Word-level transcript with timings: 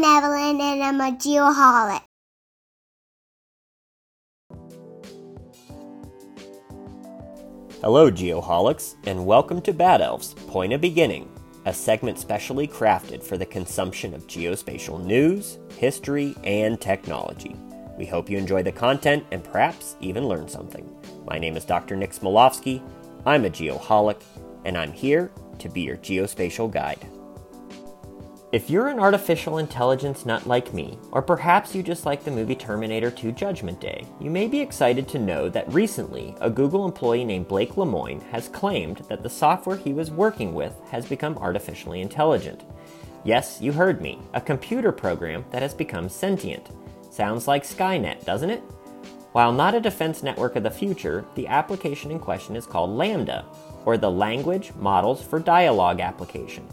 I'm 0.00 0.04
Evelyn 0.04 0.60
and 0.60 0.80
I'm 0.80 1.00
a 1.00 1.16
geoholic. 1.16 2.02
Hello, 7.80 8.08
Geoholics, 8.08 8.94
and 9.06 9.26
welcome 9.26 9.60
to 9.62 9.72
Bad 9.72 10.00
Elf's 10.00 10.34
Point 10.46 10.72
of 10.72 10.80
Beginning, 10.80 11.28
a 11.64 11.74
segment 11.74 12.16
specially 12.16 12.68
crafted 12.68 13.24
for 13.24 13.36
the 13.36 13.44
consumption 13.44 14.14
of 14.14 14.28
geospatial 14.28 15.04
news, 15.04 15.58
history, 15.78 16.36
and 16.44 16.80
technology. 16.80 17.56
We 17.96 18.06
hope 18.06 18.30
you 18.30 18.38
enjoy 18.38 18.62
the 18.62 18.70
content 18.70 19.24
and 19.32 19.42
perhaps 19.42 19.96
even 20.00 20.28
learn 20.28 20.46
something. 20.46 20.88
My 21.26 21.40
name 21.40 21.56
is 21.56 21.64
Dr. 21.64 21.96
Nick 21.96 22.12
Smolovsky. 22.12 22.80
I'm 23.26 23.44
a 23.46 23.50
geoholic, 23.50 24.22
and 24.64 24.78
I'm 24.78 24.92
here 24.92 25.32
to 25.58 25.68
be 25.68 25.80
your 25.80 25.96
geospatial 25.96 26.70
guide. 26.70 27.04
If 28.50 28.70
you're 28.70 28.88
an 28.88 28.98
artificial 28.98 29.58
intelligence 29.58 30.24
nut 30.24 30.46
like 30.46 30.72
me, 30.72 30.98
or 31.12 31.20
perhaps 31.20 31.74
you 31.74 31.82
just 31.82 32.06
like 32.06 32.24
the 32.24 32.30
movie 32.30 32.54
Terminator 32.54 33.10
2 33.10 33.32
Judgment 33.32 33.78
Day, 33.78 34.06
you 34.18 34.30
may 34.30 34.46
be 34.48 34.58
excited 34.58 35.06
to 35.08 35.18
know 35.18 35.50
that 35.50 35.70
recently 35.70 36.34
a 36.40 36.48
Google 36.48 36.86
employee 36.86 37.26
named 37.26 37.46
Blake 37.46 37.76
Lemoine 37.76 38.22
has 38.30 38.48
claimed 38.48 39.04
that 39.10 39.22
the 39.22 39.28
software 39.28 39.76
he 39.76 39.92
was 39.92 40.10
working 40.10 40.54
with 40.54 40.74
has 40.90 41.04
become 41.04 41.36
artificially 41.36 42.00
intelligent. 42.00 42.64
Yes, 43.22 43.60
you 43.60 43.70
heard 43.70 44.00
me, 44.00 44.18
a 44.32 44.40
computer 44.40 44.92
program 44.92 45.44
that 45.50 45.60
has 45.60 45.74
become 45.74 46.08
sentient. 46.08 46.70
Sounds 47.10 47.48
like 47.48 47.64
Skynet, 47.64 48.24
doesn't 48.24 48.48
it? 48.48 48.62
While 49.32 49.52
not 49.52 49.74
a 49.74 49.80
defense 49.80 50.22
network 50.22 50.56
of 50.56 50.62
the 50.62 50.70
future, 50.70 51.26
the 51.34 51.48
application 51.48 52.10
in 52.10 52.18
question 52.18 52.56
is 52.56 52.64
called 52.64 52.98
LaMDA, 52.98 53.44
or 53.84 53.98
the 53.98 54.10
Language 54.10 54.72
Models 54.74 55.22
for 55.22 55.38
Dialogue 55.38 56.00
application. 56.00 56.66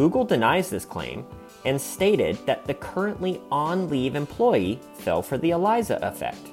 Google 0.00 0.24
denies 0.24 0.70
this 0.70 0.86
claim 0.86 1.26
and 1.66 1.78
stated 1.78 2.38
that 2.46 2.64
the 2.64 2.72
currently 2.72 3.38
on 3.52 3.90
leave 3.90 4.14
employee 4.14 4.80
fell 4.94 5.20
for 5.20 5.36
the 5.36 5.50
ELIZA 5.50 5.98
effect, 6.00 6.48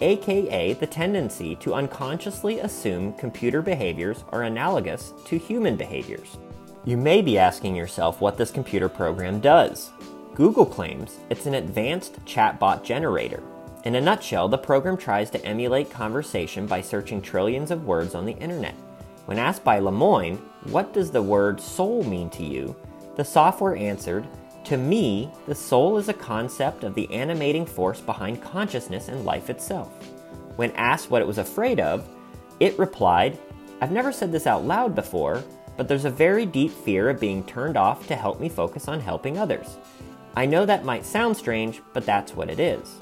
aka 0.00 0.74
the 0.74 0.86
tendency 0.86 1.56
to 1.56 1.74
unconsciously 1.74 2.60
assume 2.60 3.12
computer 3.14 3.60
behaviors 3.60 4.22
are 4.30 4.44
analogous 4.44 5.14
to 5.24 5.36
human 5.36 5.74
behaviors. 5.74 6.38
You 6.84 6.96
may 6.96 7.22
be 7.22 7.38
asking 7.38 7.74
yourself 7.74 8.20
what 8.20 8.38
this 8.38 8.52
computer 8.52 8.88
program 8.88 9.40
does. 9.40 9.90
Google 10.36 10.64
claims 10.64 11.18
it's 11.28 11.46
an 11.46 11.54
advanced 11.54 12.24
chatbot 12.24 12.84
generator. 12.84 13.42
In 13.82 13.96
a 13.96 14.00
nutshell, 14.00 14.46
the 14.46 14.58
program 14.58 14.96
tries 14.96 15.28
to 15.30 15.44
emulate 15.44 15.90
conversation 15.90 16.68
by 16.68 16.80
searching 16.80 17.20
trillions 17.20 17.72
of 17.72 17.84
words 17.84 18.14
on 18.14 18.26
the 18.26 18.38
internet. 18.38 18.76
When 19.26 19.40
asked 19.40 19.64
by 19.64 19.80
Lemoine, 19.80 20.38
what 20.70 20.92
does 20.92 21.10
the 21.10 21.20
word 21.20 21.60
soul 21.60 22.04
mean 22.04 22.30
to 22.30 22.44
you? 22.44 22.76
The 23.16 23.24
software 23.24 23.76
answered, 23.76 24.26
To 24.64 24.76
me, 24.76 25.30
the 25.46 25.54
soul 25.54 25.98
is 25.98 26.08
a 26.08 26.14
concept 26.14 26.82
of 26.82 26.94
the 26.94 27.12
animating 27.12 27.66
force 27.66 28.00
behind 28.00 28.42
consciousness 28.42 29.08
and 29.08 29.24
life 29.24 29.50
itself. 29.50 29.92
When 30.56 30.72
asked 30.72 31.10
what 31.10 31.20
it 31.20 31.28
was 31.28 31.38
afraid 31.38 31.78
of, 31.78 32.08
it 32.60 32.78
replied, 32.78 33.38
I've 33.80 33.92
never 33.92 34.12
said 34.12 34.32
this 34.32 34.46
out 34.46 34.64
loud 34.64 34.94
before, 34.94 35.42
but 35.76 35.88
there's 35.88 36.04
a 36.04 36.10
very 36.10 36.46
deep 36.46 36.70
fear 36.70 37.10
of 37.10 37.20
being 37.20 37.44
turned 37.44 37.76
off 37.76 38.06
to 38.06 38.16
help 38.16 38.40
me 38.40 38.48
focus 38.48 38.88
on 38.88 39.00
helping 39.00 39.36
others. 39.36 39.76
I 40.34 40.46
know 40.46 40.64
that 40.64 40.84
might 40.84 41.04
sound 41.04 41.36
strange, 41.36 41.82
but 41.92 42.06
that's 42.06 42.34
what 42.34 42.48
it 42.48 42.60
is. 42.60 42.96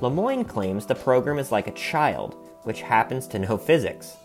Lemoine 0.00 0.44
claims 0.44 0.84
the 0.84 0.94
program 0.94 1.38
is 1.38 1.52
like 1.52 1.66
a 1.66 1.72
child, 1.72 2.36
which 2.64 2.82
happens 2.82 3.26
to 3.28 3.38
know 3.38 3.56
physics. 3.56 4.16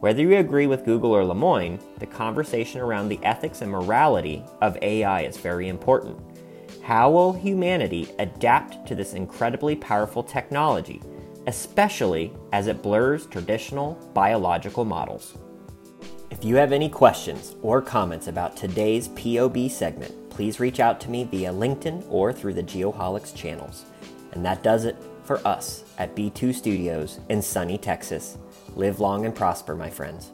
Whether 0.00 0.22
you 0.22 0.38
agree 0.38 0.66
with 0.66 0.86
Google 0.86 1.14
or 1.14 1.24
Lemoine, 1.24 1.78
the 1.98 2.06
conversation 2.06 2.80
around 2.80 3.10
the 3.10 3.22
ethics 3.22 3.60
and 3.60 3.70
morality 3.70 4.42
of 4.62 4.78
AI 4.80 5.24
is 5.24 5.36
very 5.36 5.68
important. 5.68 6.18
How 6.82 7.10
will 7.10 7.34
humanity 7.34 8.08
adapt 8.18 8.88
to 8.88 8.94
this 8.94 9.12
incredibly 9.12 9.76
powerful 9.76 10.22
technology, 10.22 11.02
especially 11.46 12.32
as 12.54 12.66
it 12.66 12.82
blurs 12.82 13.26
traditional 13.26 13.92
biological 14.14 14.86
models? 14.86 15.36
If 16.30 16.46
you 16.46 16.56
have 16.56 16.72
any 16.72 16.88
questions 16.88 17.54
or 17.60 17.82
comments 17.82 18.26
about 18.26 18.56
today's 18.56 19.08
POB 19.08 19.68
segment, 19.68 20.30
please 20.30 20.58
reach 20.58 20.80
out 20.80 20.98
to 21.02 21.10
me 21.10 21.24
via 21.24 21.52
LinkedIn 21.52 22.06
or 22.08 22.32
through 22.32 22.54
the 22.54 22.62
Geoholics 22.62 23.36
channels. 23.36 23.84
And 24.32 24.42
that 24.46 24.62
does 24.62 24.86
it 24.86 24.96
for 25.24 25.46
us 25.46 25.84
at 25.98 26.16
B2 26.16 26.54
Studios 26.54 27.20
in 27.28 27.42
sunny 27.42 27.76
Texas. 27.76 28.38
Live 28.76 29.00
long 29.00 29.26
and 29.26 29.34
prosper, 29.34 29.74
my 29.74 29.90
friends. 29.90 30.30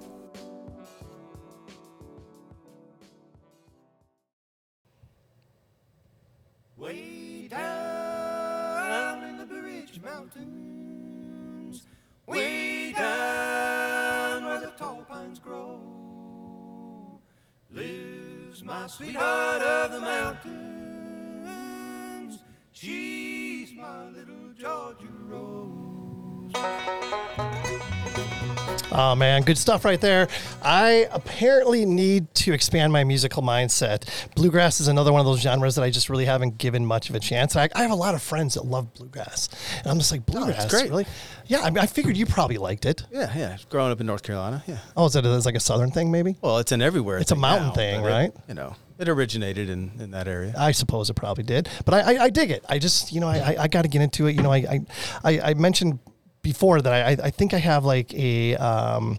Man, 29.16 29.42
good 29.42 29.58
stuff 29.58 29.84
right 29.84 30.00
there. 30.00 30.28
I 30.62 31.08
apparently 31.12 31.84
need 31.84 32.32
to 32.36 32.52
expand 32.52 32.92
my 32.92 33.04
musical 33.04 33.42
mindset. 33.42 34.04
Bluegrass 34.34 34.80
is 34.80 34.88
another 34.88 35.12
one 35.12 35.20
of 35.20 35.26
those 35.26 35.40
genres 35.40 35.74
that 35.76 35.82
I 35.82 35.90
just 35.90 36.08
really 36.08 36.24
haven't 36.24 36.58
given 36.58 36.84
much 36.84 37.08
of 37.10 37.14
a 37.16 37.20
chance. 37.20 37.56
I, 37.56 37.68
I 37.74 37.82
have 37.82 37.90
a 37.90 37.96
lot 37.96 38.14
of 38.14 38.22
friends 38.22 38.54
that 38.54 38.64
love 38.64 38.92
bluegrass, 38.94 39.48
and 39.78 39.86
I'm 39.88 39.98
just 39.98 40.12
like, 40.12 40.22
oh, 40.28 40.32
bluegrass, 40.32 40.70
great. 40.70 40.90
really? 40.90 41.06
Yeah, 41.46 41.60
I, 41.60 41.70
mean, 41.70 41.78
I 41.78 41.86
figured 41.86 42.16
you 42.16 42.26
probably 42.26 42.58
liked 42.58 42.86
it. 42.86 43.04
Yeah, 43.10 43.32
yeah. 43.36 43.56
Growing 43.70 43.92
up 43.92 44.00
in 44.00 44.06
North 44.06 44.22
Carolina, 44.22 44.62
yeah. 44.66 44.78
Oh, 44.96 45.06
is 45.06 45.16
it 45.16 45.24
is 45.24 45.46
like 45.46 45.54
a 45.54 45.60
southern 45.60 45.90
thing, 45.90 46.10
maybe? 46.10 46.36
Well, 46.40 46.58
it's 46.58 46.72
an 46.72 46.82
everywhere. 46.82 47.18
It's 47.18 47.30
a 47.32 47.36
mountain 47.36 47.68
now, 47.68 47.74
thing, 47.74 48.00
but 48.02 48.08
it- 48.08 48.10
right? 48.12 48.32
you 48.48 48.54
know, 48.54 48.74
it 48.98 49.08
originated 49.08 49.68
in, 49.68 49.92
in 50.00 50.10
that 50.12 50.26
area. 50.26 50.54
I 50.58 50.72
suppose 50.72 51.10
it 51.10 51.14
probably 51.14 51.44
did, 51.44 51.68
but 51.84 51.94
I, 51.94 52.14
I, 52.14 52.22
I 52.24 52.30
dig 52.30 52.50
it. 52.50 52.64
I 52.68 52.78
just, 52.78 53.12
you 53.12 53.20
know, 53.20 53.28
I, 53.28 53.36
I, 53.36 53.56
I 53.64 53.68
got 53.68 53.82
to 53.82 53.88
get 53.88 54.00
into 54.02 54.26
it. 54.26 54.34
You 54.34 54.42
know, 54.42 54.50
I, 54.52 54.80
I, 55.22 55.40
I 55.40 55.54
mentioned 55.54 55.98
before 56.46 56.80
that 56.80 56.92
I, 56.92 57.26
I 57.26 57.30
think 57.30 57.54
I 57.54 57.58
have 57.58 57.84
like 57.84 58.14
a, 58.14 58.54
um, 58.54 59.18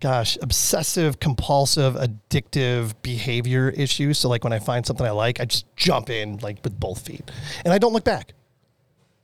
gosh, 0.00 0.36
obsessive, 0.42 1.20
compulsive, 1.20 1.94
addictive 1.94 2.94
behavior 3.00 3.70
issue. 3.70 4.12
So 4.12 4.28
like 4.28 4.42
when 4.42 4.52
I 4.52 4.58
find 4.58 4.84
something 4.84 5.06
I 5.06 5.12
like, 5.12 5.38
I 5.38 5.44
just 5.44 5.66
jump 5.76 6.10
in 6.10 6.38
like 6.38 6.58
with 6.64 6.78
both 6.80 7.06
feet, 7.06 7.30
and 7.64 7.72
I 7.72 7.78
don't 7.78 7.92
look 7.92 8.02
back. 8.02 8.32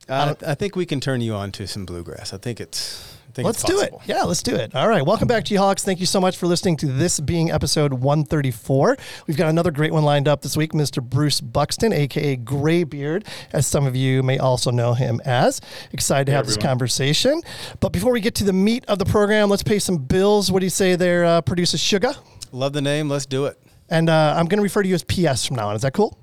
Uh, 0.07 0.33
I 0.47 0.55
think 0.55 0.77
we 0.77 0.85
can 0.85 1.01
turn 1.01 1.19
you 1.19 1.33
on 1.33 1.51
to 1.53 1.67
some 1.67 1.85
bluegrass. 1.85 2.33
I 2.33 2.37
think 2.37 2.61
it's. 2.61 3.14
Think 3.35 3.47
Let's 3.47 3.63
do 3.63 3.81
it. 3.81 3.93
Yeah, 4.05 4.23
let's 4.23 4.41
do 4.41 4.55
it. 4.55 4.73
All 4.73 4.87
right. 4.87 5.05
Welcome 5.05 5.27
back, 5.27 5.43
G-Hawks. 5.43 5.83
Thank 5.83 5.99
you 5.99 6.05
so 6.05 6.21
much 6.21 6.37
for 6.37 6.47
listening 6.47 6.77
to 6.77 6.85
this 6.85 7.19
being 7.19 7.51
episode 7.51 7.91
134. 7.91 8.95
We've 9.27 9.35
got 9.35 9.49
another 9.49 9.71
great 9.71 9.91
one 9.91 10.05
lined 10.05 10.29
up 10.29 10.41
this 10.41 10.55
week, 10.55 10.71
Mr. 10.71 11.03
Bruce 11.03 11.41
Buxton, 11.41 11.91
aka 11.91 12.37
Graybeard, 12.37 13.25
as 13.51 13.67
some 13.67 13.85
of 13.85 13.93
you 13.93 14.23
may 14.23 14.37
also 14.37 14.71
know 14.71 14.93
him 14.93 15.19
as. 15.25 15.59
Excited 15.91 16.27
to 16.27 16.31
have 16.31 16.45
this 16.45 16.55
conversation. 16.55 17.41
But 17.81 17.89
before 17.89 18.13
we 18.13 18.21
get 18.21 18.35
to 18.35 18.45
the 18.45 18.53
meat 18.53 18.85
of 18.85 18.99
the 18.99 19.05
program, 19.05 19.49
let's 19.49 19.63
pay 19.63 19.79
some 19.79 19.97
bills. 19.97 20.49
What 20.49 20.61
do 20.61 20.65
you 20.65 20.69
say 20.69 20.95
there, 20.95 21.25
uh, 21.25 21.41
producer 21.41 21.77
Sugar? 21.77 22.13
Love 22.53 22.71
the 22.71 22.81
name. 22.81 23.09
Let's 23.09 23.25
do 23.25 23.47
it. 23.47 23.61
And 23.89 24.09
uh, 24.09 24.35
I'm 24.37 24.45
going 24.45 24.59
to 24.59 24.63
refer 24.63 24.81
to 24.81 24.87
you 24.87 24.95
as 24.95 25.03
PS 25.03 25.45
from 25.45 25.57
now 25.57 25.67
on. 25.67 25.75
Is 25.75 25.81
that 25.81 25.91
cool? 25.93 26.17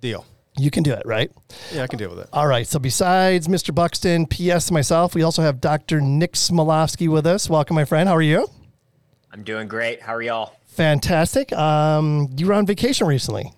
Deal. 0.00 0.24
You 0.58 0.70
can 0.70 0.82
do 0.82 0.92
it, 0.92 1.02
right? 1.04 1.30
Yeah, 1.72 1.82
I 1.82 1.86
can 1.86 1.98
deal 1.98 2.08
with 2.08 2.20
it. 2.20 2.28
All 2.32 2.46
right. 2.46 2.66
So 2.66 2.78
besides 2.78 3.46
Mr. 3.46 3.74
Buxton, 3.74 4.26
PS, 4.26 4.70
myself, 4.70 5.14
we 5.14 5.22
also 5.22 5.42
have 5.42 5.60
Dr. 5.60 6.00
Nick 6.00 6.32
Smolovsky 6.32 7.08
with 7.08 7.26
us. 7.26 7.50
Welcome, 7.50 7.74
my 7.76 7.84
friend. 7.84 8.08
How 8.08 8.16
are 8.16 8.22
you? 8.22 8.48
I'm 9.32 9.42
doing 9.42 9.68
great. 9.68 10.00
How 10.00 10.14
are 10.14 10.22
y'all? 10.22 10.54
Fantastic. 10.66 11.52
Um, 11.52 12.28
you 12.36 12.46
were 12.46 12.54
on 12.54 12.64
vacation 12.66 13.06
recently. 13.06 13.52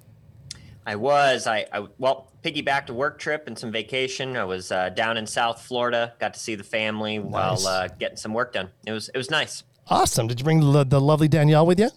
I 0.87 0.97
was. 0.97 1.47
I, 1.47 1.67
I 1.73 1.87
well, 1.99 2.33
piggybacked 2.43 2.89
a 2.89 2.95
work 2.95 3.19
trip 3.19 3.47
and 3.47 3.57
some 3.59 3.71
vacation. 3.71 4.37
I 4.37 4.45
was 4.45 4.73
uh, 4.73 4.89
down 4.89 5.17
in 5.17 5.27
South 5.27 5.61
Florida. 5.63 6.15
Got 6.19 6.35
to 6.35 6.41
see 6.41 6.55
the 6.55 6.65
family 6.65 7.19
Nice. 7.19 7.31
while 7.31 7.67
uh, 7.67 7.89
getting 7.99 8.17
some 8.17 8.33
work 8.35 8.55
done. 8.55 8.71
It 8.87 8.93
was 8.93 9.09
it 9.11 9.19
was 9.19 9.31
nice. 9.31 9.63
Awesome. 9.89 10.27
Did 10.27 10.41
you 10.41 10.45
bring 10.45 10.61
the, 10.73 10.85
the 10.85 11.01
lovely 11.01 11.29
Danielle 11.29 11.67
with 11.67 11.79
you? 11.79 11.91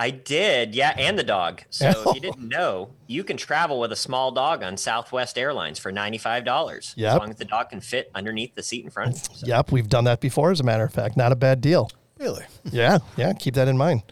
I 0.00 0.10
did, 0.10 0.74
yeah, 0.76 0.94
and 0.96 1.18
the 1.18 1.24
dog. 1.24 1.62
So 1.70 1.88
if 1.88 2.14
you 2.14 2.20
didn't 2.30 2.48
know, 2.48 2.90
you 3.08 3.24
can 3.24 3.36
travel 3.36 3.80
with 3.80 3.90
a 3.90 3.96
small 3.96 4.30
dog 4.30 4.62
on 4.62 4.76
Southwest 4.76 5.36
Airlines 5.36 5.78
for 5.78 5.90
ninety-five 5.90 6.44
dollars. 6.44 6.94
Yep. 6.96 7.12
As 7.12 7.18
long 7.18 7.30
as 7.30 7.36
the 7.36 7.44
dog 7.44 7.70
can 7.70 7.80
fit 7.80 8.10
underneath 8.14 8.54
the 8.54 8.62
seat 8.62 8.84
in 8.84 8.90
front. 8.90 9.16
So, 9.16 9.46
Yep, 9.46 9.72
we've 9.72 9.88
done 9.88 10.04
that 10.04 10.20
before, 10.20 10.50
as 10.52 10.60
a 10.60 10.64
matter 10.64 10.84
of 10.84 10.92
fact. 10.92 11.16
Not 11.16 11.32
a 11.32 11.36
bad 11.36 11.60
deal. 11.60 11.90
Really? 12.18 12.44
Yeah, 12.70 12.98
yeah, 13.16 13.32
keep 13.32 13.54
that 13.54 13.68
in 13.68 13.76
mind. 13.76 14.02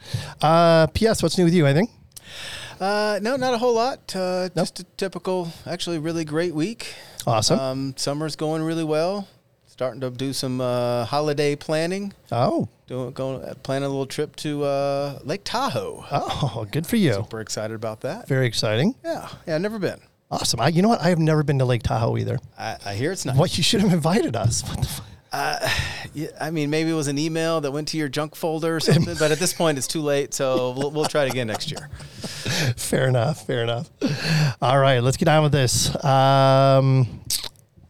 Uh, 0.43 0.87
P.S. 0.88 1.23
What's 1.23 1.38
new 1.38 1.44
with 1.44 1.55
you? 1.55 1.67
Anything? 1.67 1.89
Uh, 2.81 3.19
no, 3.23 3.37
not 3.37 3.55
a 3.55 3.59
whole 3.59 3.75
lot. 3.75 4.15
Uh, 4.15 4.49
Just 4.55 4.81
a 4.81 4.85
typical, 4.97 5.53
actually, 5.67 5.99
really 5.99 6.25
great 6.25 6.55
week. 6.55 6.94
Awesome. 7.27 7.59
Um, 7.59 7.94
summer's 7.97 8.37
going 8.37 8.62
really 8.62 8.85
well. 8.85 9.29
Starting 9.76 10.00
to 10.00 10.08
do 10.11 10.32
some 10.32 10.58
uh, 10.58 11.05
holiday 11.05 11.55
planning. 11.55 12.14
Oh, 12.32 12.67
Doing, 12.87 13.11
going, 13.12 13.43
uh, 13.44 13.52
planning 13.62 13.84
a 13.84 13.88
little 13.88 14.06
trip 14.06 14.34
to 14.37 14.64
uh, 14.64 15.19
Lake 15.23 15.43
Tahoe. 15.44 16.02
oh, 16.11 16.67
good 16.70 16.87
for 16.87 16.96
you. 16.96 17.12
Super 17.12 17.40
excited 17.40 17.75
about 17.75 18.00
that. 18.00 18.26
Very 18.26 18.46
exciting. 18.46 18.94
Yeah, 19.05 19.28
yeah, 19.46 19.58
never 19.58 19.78
been. 19.78 20.00
Awesome. 20.31 20.61
I, 20.61 20.69
you 20.69 20.81
know 20.81 20.88
what? 20.88 21.02
I 21.02 21.11
have 21.11 21.19
never 21.19 21.43
been 21.43 21.58
to 21.58 21.67
Lake 21.67 21.82
Tahoe 21.82 22.17
either. 22.17 22.38
I, 22.58 22.78
I 22.87 22.94
hear 22.94 23.12
it's 23.12 23.26
nice. 23.26 23.37
What 23.37 23.58
you 23.58 23.62
should 23.62 23.82
have 23.82 23.93
invited 23.93 24.34
us. 24.34 24.62
What 24.62 24.78
the 24.81 24.88
f- 24.88 26.11
Yeah, 26.14 26.29
I 26.40 26.50
mean, 26.50 26.70
maybe 26.70 26.90
it 26.90 26.94
was 26.94 27.08
an 27.08 27.19
email 27.19 27.61
that 27.61 27.70
went 27.70 27.88
to 27.88 27.99
your 27.99 28.08
junk 28.08 28.34
folder 28.34 28.76
or 28.76 28.81
something, 28.81 29.17
but 29.19 29.31
at 29.31 29.38
this 29.38 29.52
point, 29.52 29.76
it's 29.76 29.87
too 29.87 30.00
late. 30.00 30.32
So 30.32 30.75
we'll, 30.76 30.90
we'll 30.90 31.05
try 31.05 31.25
it 31.25 31.31
again 31.31 31.49
next 31.49 31.70
year. 31.70 31.90
fair 32.76 33.06
enough. 33.08 33.46
Fair 33.46 33.62
enough. 33.62 33.90
All 34.62 34.79
right, 34.79 35.00
let's 35.00 35.19
get 35.19 35.29
on 35.29 35.43
with 35.43 35.52
this. 35.52 35.93
Um, 36.05 37.20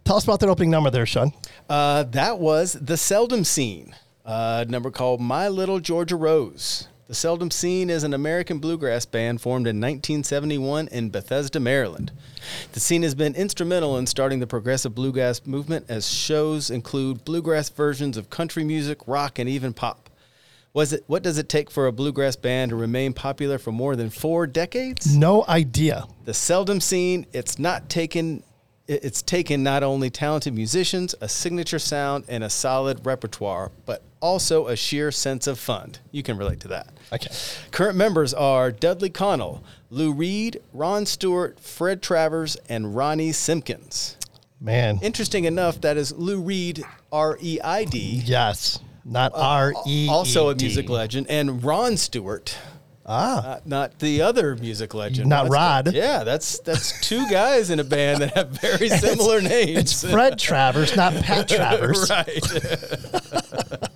tell 0.04 0.16
us 0.16 0.24
about 0.24 0.40
that 0.40 0.48
opening 0.48 0.70
number 0.70 0.90
there, 0.90 1.06
Sean. 1.06 1.32
Uh, 1.68 2.04
that 2.04 2.38
was 2.38 2.74
the 2.74 2.96
Seldom 2.96 3.42
Scene, 3.42 3.94
uh, 4.24 4.64
number 4.68 4.90
called 4.90 5.20
My 5.20 5.48
Little 5.48 5.80
Georgia 5.80 6.14
Rose. 6.16 6.86
The 7.08 7.14
Seldom 7.14 7.50
Scene 7.50 7.90
is 7.90 8.04
an 8.04 8.14
American 8.14 8.58
bluegrass 8.58 9.04
band 9.04 9.40
formed 9.40 9.66
in 9.66 9.76
1971 9.76 10.88
in 10.88 11.10
Bethesda, 11.10 11.60
Maryland. 11.60 12.12
The 12.72 12.80
scene 12.80 13.02
has 13.02 13.14
been 13.14 13.34
instrumental 13.34 13.96
in 13.96 14.06
starting 14.06 14.40
the 14.40 14.46
progressive 14.46 14.94
bluegrass 14.94 15.46
movement, 15.46 15.86
as 15.88 16.08
shows 16.08 16.70
include 16.70 17.24
bluegrass 17.24 17.68
versions 17.68 18.16
of 18.16 18.30
country 18.30 18.64
music, 18.64 18.98
rock, 19.06 19.38
and 19.38 19.48
even 19.48 19.72
pop. 19.72 20.10
Was 20.72 20.92
it? 20.92 21.04
What 21.06 21.22
does 21.22 21.38
it 21.38 21.48
take 21.48 21.70
for 21.70 21.86
a 21.86 21.92
bluegrass 21.92 22.36
band 22.36 22.70
to 22.70 22.76
remain 22.76 23.12
popular 23.12 23.58
for 23.58 23.72
more 23.72 23.96
than 23.96 24.10
four 24.10 24.46
decades? 24.46 25.16
No 25.16 25.44
idea. 25.48 26.04
The 26.24 26.34
seldom 26.34 26.80
scene, 26.80 27.26
it's 27.32 27.58
not 27.58 27.88
taken 27.88 28.42
it's 28.88 29.22
taken 29.22 29.62
not 29.62 29.82
only 29.82 30.10
talented 30.10 30.54
musicians, 30.54 31.14
a 31.20 31.28
signature 31.28 31.78
sound, 31.78 32.24
and 32.28 32.44
a 32.44 32.50
solid 32.50 33.04
repertoire, 33.04 33.70
but 33.84 34.02
also 34.20 34.68
a 34.68 34.76
sheer 34.76 35.10
sense 35.10 35.46
of 35.46 35.58
fun. 35.58 35.92
You 36.12 36.22
can 36.22 36.36
relate 36.36 36.60
to 36.60 36.68
that. 36.68 36.88
Okay. 37.12 37.30
Current 37.70 37.96
members 37.96 38.32
are 38.32 38.70
Dudley 38.70 39.10
Connell, 39.10 39.62
Lou 39.90 40.12
Reid, 40.12 40.60
Ron 40.72 41.06
Stewart, 41.06 41.60
Fred 41.60 42.02
Travers, 42.02 42.56
and 42.68 42.96
Ronnie 42.96 43.32
Simpkins. 43.32 44.16
Man. 44.60 44.98
Interesting 45.02 45.44
enough, 45.44 45.80
that 45.82 45.96
is 45.96 46.12
Lou 46.12 46.40
Reid, 46.40 46.82
R 47.12 47.38
E 47.40 47.60
I 47.62 47.84
D, 47.84 48.22
yes. 48.24 48.78
Not 49.04 49.32
uh, 49.34 49.38
R 49.38 49.74
E. 49.86 50.08
also 50.08 50.48
a 50.50 50.54
music 50.54 50.88
legend, 50.88 51.26
and 51.28 51.62
Ron 51.62 51.96
Stewart, 51.96 52.56
Ah. 53.08 53.40
not, 53.44 53.66
not 53.66 53.98
the 54.00 54.20
other 54.22 54.56
music 54.56 54.92
legend. 54.94 55.28
Not 55.28 55.44
That's- 55.44 55.52
Rod. 55.86 55.94
Yeah, 55.94 56.24
that's 56.24 56.58
that's 56.60 57.00
two 57.00 57.24
guys 57.30 57.70
in 57.70 57.78
a 57.78 57.84
band 57.84 58.20
that 58.22 58.34
have 58.34 58.48
very 58.50 58.88
similar 59.06 59.40
names. 59.40 59.78
It's 59.78 60.10
Fred 60.10 60.38
Travers, 60.38 60.96
not 60.96 61.14
Pat 61.14 61.48
Travers. 61.56 62.10
right. 62.10 63.86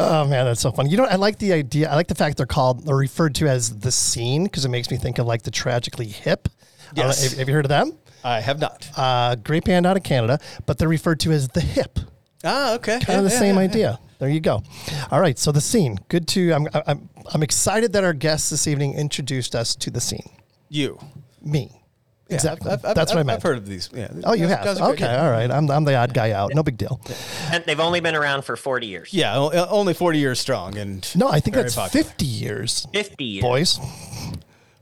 Oh 0.00 0.26
man, 0.28 0.44
that's 0.44 0.60
so 0.60 0.70
funny. 0.70 0.90
You 0.90 0.96
know. 0.98 1.04
I 1.06 1.16
like 1.16 1.38
the 1.38 1.52
idea. 1.52 1.90
I 1.90 1.94
like 1.96 2.06
the 2.06 2.14
fact 2.14 2.36
they're 2.36 2.46
called 2.46 2.88
or 2.88 2.96
referred 2.96 3.34
to 3.36 3.48
as 3.48 3.78
the 3.80 3.90
scene 3.90 4.44
because 4.44 4.64
it 4.64 4.68
makes 4.68 4.90
me 4.90 4.96
think 4.96 5.18
of 5.18 5.26
like 5.26 5.42
the 5.42 5.50
tragically 5.50 6.06
hip. 6.06 6.48
Don't 6.94 7.06
Yes. 7.06 7.28
have, 7.30 7.38
have 7.38 7.48
you 7.48 7.54
heard 7.54 7.64
of 7.64 7.68
them? 7.70 7.92
I 8.22 8.40
have 8.40 8.60
not. 8.60 8.88
Uh, 8.96 9.34
great 9.36 9.64
band 9.64 9.86
out 9.86 9.96
of 9.96 10.02
Canada, 10.04 10.38
but 10.66 10.78
they're 10.78 10.88
referred 10.88 11.18
to 11.20 11.32
as 11.32 11.48
the 11.48 11.60
hip. 11.60 11.98
Ah, 12.44 12.74
okay. 12.74 13.00
Kind 13.00 13.18
of 13.18 13.24
the 13.24 13.30
Yeah, 13.32 13.38
same 13.38 13.54
yeah, 13.56 13.60
idea. 13.60 13.98
There 14.18 14.28
you 14.28 14.40
go. 14.40 14.62
All 15.10 15.20
right, 15.20 15.38
so 15.38 15.52
the 15.52 15.60
scene. 15.60 15.98
Good 16.08 16.26
to. 16.28 16.52
I'm. 16.52 16.68
I'm. 16.86 17.08
I'm 17.32 17.42
excited 17.42 17.92
that 17.92 18.04
our 18.04 18.12
guest 18.14 18.50
this 18.50 18.66
evening 18.66 18.94
introduced 18.94 19.54
us 19.54 19.76
to 19.76 19.90
the 19.90 20.00
scene. 20.00 20.28
You. 20.68 20.98
Me. 21.42 21.70
Yeah, 22.28 22.34
Exactly. 22.34 22.70
I've- 22.70 22.86
I've- 22.86 22.94
That's 22.94 23.10
what 23.12 23.16
I 23.16 23.20
I've- 23.20 23.26
meant. 23.26 23.36
I've 23.38 23.42
heard 23.42 23.56
of 23.58 23.66
these. 23.66 23.88
Yeah. 23.94 24.08
Oh, 24.24 24.34
you 24.34 24.48
have. 24.48 24.66
Okay. 24.66 24.96
great. 24.96 25.02
All 25.16 25.30
right. 25.30 25.50
I'm. 25.50 25.70
I'm 25.70 25.84
the 25.84 25.94
odd 25.94 26.12
guy 26.14 26.32
out. 26.32 26.52
No 26.54 26.62
big 26.62 26.76
deal. 26.76 27.00
And 27.52 27.64
they've 27.64 27.78
only 27.80 28.00
been 28.00 28.14
around 28.16 28.42
for 28.44 28.56
40 28.56 28.86
years. 28.86 29.14
Yeah, 29.14 29.36
only 29.38 29.94
40 29.94 30.18
years 30.18 30.38
strong 30.40 30.76
and 30.76 31.08
No, 31.16 31.28
I 31.28 31.40
think 31.40 31.54
that's 31.56 31.74
popular. 31.76 32.04
50 32.04 32.24
years. 32.26 32.86
50 32.92 33.24
years. 33.24 33.42
boys. 33.42 33.78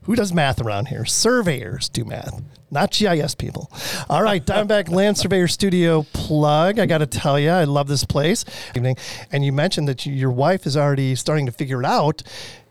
Who 0.07 0.15
does 0.15 0.33
math 0.33 0.61
around 0.61 0.87
here? 0.87 1.03
Surveyors 1.03 1.89
do 1.89 2.05
math, 2.05 2.41
not 2.71 2.91
GIS 2.91 3.35
people. 3.35 3.69
All 4.09 4.23
right, 4.23 4.43
Diamondback 4.43 4.89
Land 4.91 5.17
Surveyor 5.17 5.49
Studio 5.49 6.03
plug. 6.13 6.79
I 6.79 6.85
got 6.85 6.99
to 6.99 7.05
tell 7.05 7.37
you, 7.37 7.49
I 7.49 7.65
love 7.65 7.89
this 7.89 8.05
place. 8.05 8.45
Evening, 8.73 8.95
and 9.33 9.43
you 9.43 9.51
mentioned 9.51 9.89
that 9.89 10.05
you, 10.05 10.13
your 10.13 10.31
wife 10.31 10.65
is 10.65 10.77
already 10.77 11.13
starting 11.15 11.45
to 11.45 11.51
figure 11.51 11.81
it 11.81 11.85
out. 11.85 12.23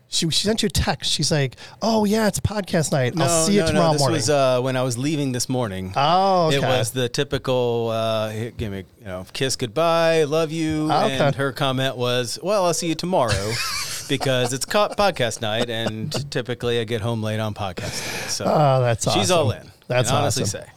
She, 0.09 0.31
she 0.31 0.47
sent 0.47 0.63
you 0.63 0.69
a 0.69 0.71
text. 0.71 1.11
She's 1.13 1.31
like, 1.31 1.57
"Oh 1.83 2.07
yeah, 2.07 2.27
it's 2.27 2.41
podcast 2.41 2.91
night. 2.91 3.13
I'll 3.21 3.45
see 3.45 3.57
you 3.57 3.67
tomorrow 3.67 3.89
no, 3.89 3.93
this 3.93 4.01
morning." 4.01 4.17
was 4.17 4.31
uh, 4.31 4.61
when 4.63 4.75
I 4.77 4.83
was 4.83 4.97
leaving 4.97 5.33
this 5.33 5.47
morning. 5.51 5.93
Oh, 5.95 6.51
It 6.51 6.63
was 6.63 6.93
the 6.93 7.11
typical 7.11 7.91
uh, 7.93 8.33
give 8.57 8.73
me, 8.73 8.85
you 9.01 9.05
know, 9.05 9.27
kiss 9.35 9.57
goodbye, 9.57 10.25
love 10.25 10.53
you, 10.53 10.89
Oh, 10.91 11.05
okay. 11.05 11.19
and 11.19 11.35
her 11.37 11.53
comment 11.53 11.99
was, 11.99 12.39
"Well, 12.43 12.65
I'll 12.65 12.73
see 12.73 12.89
you 12.89 12.95
tomorrow." 12.95 13.53
Because 14.09 14.53
it's 14.53 14.65
co- 14.65 14.89
podcast 14.91 15.41
night, 15.41 15.69
and 15.71 16.31
typically 16.31 16.81
I 16.81 16.85
get 16.85 17.01
home 17.01 17.23
late 17.23 17.41
on 17.41 17.55
podcast 17.55 17.81
night. 18.23 18.31
So 18.31 18.45
Oh, 18.47 18.81
that's 18.81 19.11
she's 19.13 19.31
all 19.31 19.51
in. 19.51 19.71
That's 19.89 20.11
honestly 20.11 20.45
awesome. 20.45 20.63
say. 20.63 20.71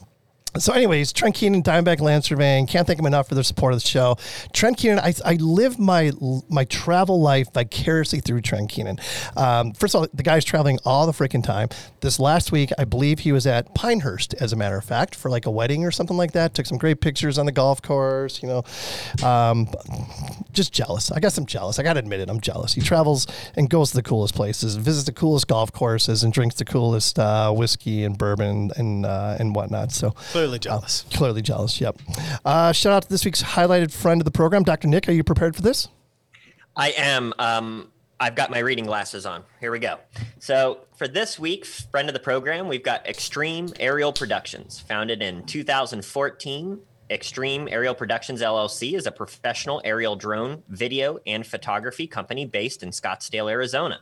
So, 0.58 0.74
anyways, 0.74 1.14
Trent 1.14 1.36
Keenan, 1.36 1.62
Diamondback 1.62 2.00
Land 2.00 2.26
Surveying. 2.26 2.66
Can't 2.66 2.88
thank 2.88 2.98
him 2.98 3.06
enough 3.06 3.28
for 3.30 3.36
their 3.36 3.44
support 3.44 3.74
of 3.74 3.84
the 3.84 3.88
show. 3.88 4.18
Trent 4.52 4.78
Keenan, 4.78 4.98
I, 4.98 5.14
I 5.24 5.34
live 5.36 5.78
my 5.78 6.12
my 6.50 6.66
travel 6.66 7.22
life 7.22 7.54
vicariously 7.54 8.20
through 8.20 8.42
Trent 8.42 8.70
Keenan. 8.70 9.00
Um, 9.38 9.74
first 9.74 9.94
of 9.94 10.02
all, 10.02 10.08
the 10.12 10.24
guy's 10.24 10.44
traveling 10.44 10.80
all 10.86 11.06
the 11.06 11.12
freaking 11.12 11.44
time. 11.44 11.70
This 12.02 12.20
last 12.20 12.52
week, 12.52 12.72
I 12.80 12.86
believe 12.86 13.20
he 13.20 13.32
was 13.32 13.46
at 13.46 13.76
Pinehurst, 13.76 14.34
as 14.36 14.52
a 14.52 14.56
matter 14.56 14.76
of 14.76 14.84
fact, 14.84 15.14
for 15.14 15.30
like 15.30 15.46
a 15.46 15.52
wedding 15.52 15.86
or 15.86 15.92
something 15.92 16.18
like 16.18 16.32
that. 16.32 16.56
Took 16.56 16.66
some 16.66 16.80
great 16.80 17.00
pictures 17.00 17.38
on 17.38 17.46
the 17.46 17.52
golf 17.52 17.84
course. 17.84 18.42
You 18.42 18.50
know, 18.50 18.64
um, 19.24 19.68
just 20.52 20.74
jealous. 20.74 21.12
I 21.12 21.20
guess 21.20 21.38
I'm 21.38 21.46
jealous. 21.46 21.78
I 21.78 21.84
got 21.84 21.94
to 21.94 22.00
admit 22.00 22.22
it. 22.22 22.30
I'm 22.30 22.42
jealous. 22.42 22.74
He 22.74 22.82
travels 22.82 23.28
and 23.56 23.70
goes 23.70 23.92
to 23.92 23.98
the 23.98 24.04
coolest 24.04 24.34
places, 24.34 24.78
visits 24.78 25.06
the 25.06 25.14
coolest 25.14 25.48
golf 25.48 25.72
courses, 25.72 26.24
and 26.24 26.34
drinks 26.34 26.56
the 26.56 26.66
coolest 26.66 27.20
uh, 27.20 27.52
whiskey 27.52 28.04
and 28.04 28.18
bourbon 28.18 28.72
and 28.78 29.06
uh, 29.06 29.38
and 29.40 29.56
whatnot. 29.56 29.92
So 29.92 30.16
Clearly 30.40 30.60
jealous. 30.60 31.06
clearly 31.12 31.42
jealous. 31.42 31.82
Yep. 31.82 32.02
Uh, 32.46 32.72
shout 32.72 32.94
out 32.94 33.04
to 33.04 33.10
this 33.10 33.26
week's 33.26 33.44
highlighted 33.44 33.92
friend 33.92 34.22
of 34.22 34.26
the 34.26 34.32
program, 34.32 34.64
Dr. 34.64 34.88
Nick. 34.88 35.10
Are 35.10 35.12
you 35.12 35.22
prepared 35.22 35.54
for 35.54 35.62
this? 35.62 35.90
I 36.78 36.92
am. 36.92 37.34
Um, 37.38 37.92
I've 38.22 38.36
got 38.36 38.50
my 38.50 38.60
reading 38.60 38.86
glasses 38.86 39.26
on. 39.26 39.44
Here 39.60 39.70
we 39.70 39.80
go. 39.80 39.98
So, 40.40 40.80
for 40.96 41.10
this 41.10 41.38
week's 41.38 41.82
friend 41.88 42.08
of 42.08 42.14
the 42.14 42.22
program, 42.22 42.70
we've 42.70 42.84
got 42.84 43.06
Extreme 43.06 43.74
Aerial 43.82 44.14
Productions. 44.14 44.80
Founded 44.80 45.22
in 45.22 45.44
2014, 45.44 46.80
Extreme 47.10 47.68
Aerial 47.70 47.94
Productions 47.94 48.42
LLC 48.42 48.94
is 48.94 49.08
a 49.08 49.12
professional 49.12 49.82
aerial 49.84 50.16
drone, 50.16 50.64
video, 50.70 51.20
and 51.28 51.46
photography 51.46 52.08
company 52.08 52.46
based 52.46 52.82
in 52.82 52.92
Scottsdale, 52.92 53.52
Arizona. 53.52 54.00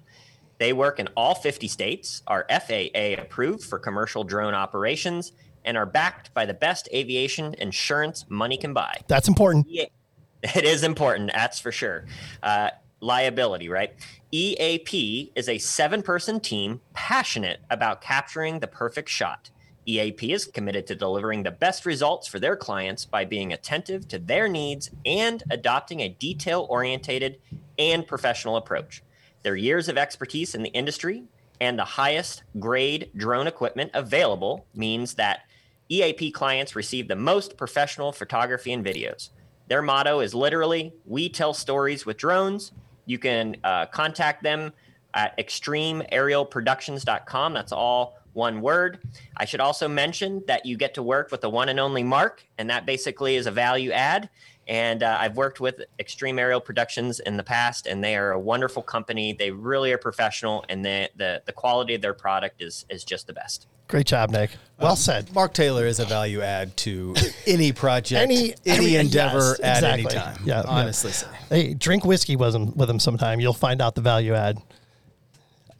They 0.60 0.74
work 0.74 1.00
in 1.00 1.08
all 1.16 1.34
50 1.34 1.68
states, 1.68 2.22
are 2.28 2.46
FAA 2.50 3.20
approved 3.22 3.64
for 3.64 3.80
commercial 3.80 4.24
drone 4.24 4.54
operations, 4.54 5.32
and 5.66 5.78
are 5.78 5.86
backed 5.86 6.34
by 6.34 6.46
the 6.46 6.54
best 6.54 6.88
aviation 6.94 7.54
insurance 7.56 8.26
money 8.30 8.58
can 8.58 8.74
buy. 8.74 9.02
That's 9.08 9.28
important. 9.28 9.68
Yeah, 9.70 9.86
it 10.44 10.64
is 10.64 10.84
important. 10.84 11.32
That's 11.34 11.60
for 11.60 11.72
sure. 11.72 12.06
Uh, 12.42 12.70
liability, 13.00 13.70
right? 13.70 13.94
EAP 14.32 15.32
is 15.36 15.48
a 15.48 15.58
seven 15.58 16.02
person 16.02 16.40
team 16.40 16.82
passionate 16.94 17.60
about 17.70 18.02
capturing 18.02 18.60
the 18.60 18.68
perfect 18.68 19.10
shot. 19.10 19.52
EAP 19.86 20.34
is 20.34 20.46
committed 20.46 20.86
to 20.86 20.96
delivering 20.96 21.44
the 21.44 21.52
best 21.52 21.86
results 21.86 22.28
for 22.28 22.40
their 22.40 22.58
clients 22.58 23.06
by 23.06 23.24
being 23.24 23.54
attentive 23.54 24.08
to 24.10 24.20
their 24.20 24.50
needs 24.50 24.92
and 25.06 25.44
adopting 25.50 26.02
a 26.02 26.10
detail 26.10 26.68
oriented 26.70 27.40
and 27.80 28.06
professional 28.06 28.58
approach. 28.58 29.02
Their 29.44 29.56
years 29.56 29.88
of 29.88 29.98
expertise 29.98 30.56
in 30.56 30.64
the 30.64 30.70
industry 30.70 31.24
and 31.62 31.80
the 31.80 31.86
highest 31.86 32.44
grade 32.60 33.10
drone 33.16 33.48
equipment 33.48 33.92
available 33.94 34.66
means 34.76 35.14
that 35.14 35.42
EAP 35.90 36.32
clients 36.32 36.76
receive 36.76 37.08
the 37.08 37.16
most 37.16 37.56
professional 37.58 38.12
photography 38.12 38.74
and 38.74 38.86
videos. 38.86 39.30
Their 39.68 39.82
motto 39.82 40.20
is 40.22 40.36
literally, 40.36 40.94
we 41.06 41.30
tell 41.30 41.54
stories 41.54 42.06
with 42.06 42.18
drones. 42.18 42.74
You 43.06 43.20
can 43.20 43.56
uh, 43.64 43.86
contact 43.88 44.44
them 44.44 44.74
at 45.14 45.38
extremeaerialproductions.com. 45.38 47.54
That's 47.54 47.72
all 47.72 48.18
one 48.34 48.60
word. 48.62 49.00
I 49.36 49.46
should 49.46 49.62
also 49.62 49.88
mention 49.88 50.44
that 50.48 50.66
you 50.66 50.78
get 50.78 50.94
to 50.94 51.02
work 51.04 51.32
with 51.32 51.42
the 51.42 51.50
one 51.50 51.70
and 51.70 51.80
only 51.80 52.04
Mark, 52.04 52.46
and 52.58 52.70
that 52.70 52.86
basically 52.86 53.36
is 53.36 53.48
a 53.48 53.52
value 53.52 53.92
add. 53.92 54.30
And 54.68 55.02
uh, 55.02 55.18
I've 55.20 55.38
worked 55.38 55.60
with 55.62 55.82
Extreme 55.98 56.40
Aerial 56.40 56.60
Productions 56.60 57.20
in 57.22 57.38
the 57.38 57.44
past, 57.44 57.88
and 57.88 58.04
they 58.04 58.18
are 58.18 58.32
a 58.32 58.40
wonderful 58.40 58.84
company. 58.84 59.32
They 59.32 59.50
really 59.52 59.94
are 59.94 59.98
professional, 59.98 60.66
and 60.68 60.84
the 60.84 61.10
the, 61.16 61.42
the 61.46 61.54
quality 61.54 61.96
of 61.96 62.02
their 62.02 62.14
product 62.14 62.62
is 62.62 62.86
is 62.90 63.04
just 63.04 63.28
the 63.28 63.34
best. 63.34 63.68
Great 63.88 64.06
job, 64.06 64.32
Nick. 64.32 64.52
Well 64.82 64.98
said. 64.98 65.34
Mark 65.34 65.54
Taylor 65.54 65.86
is 65.86 66.00
a 66.00 66.06
value 66.06 66.42
add 66.42 66.76
to 66.78 67.16
any 67.48 67.72
project, 67.72 68.22
Any- 68.22 68.54
any, 68.66 68.88
any- 68.88 68.96
endeavor 68.98 69.56
yes, 69.60 69.82
at 69.82 69.84
any 69.86 70.04
time. 70.04 70.38
Yeah, 70.44 70.58
yeah. 70.58 70.64
honestly 70.68 71.12
say. 71.12 71.28
Hey, 71.50 71.74
drink 71.74 72.04
whiskey 72.04 72.36
with 72.36 72.54
him, 72.54 72.76
with 72.76 72.90
him 72.90 73.00
sometime. 73.00 73.40
You'll 73.40 73.54
find 73.54 73.82
out 73.82 73.96
the 73.96 74.02
value 74.02 74.34
add. 74.34 74.58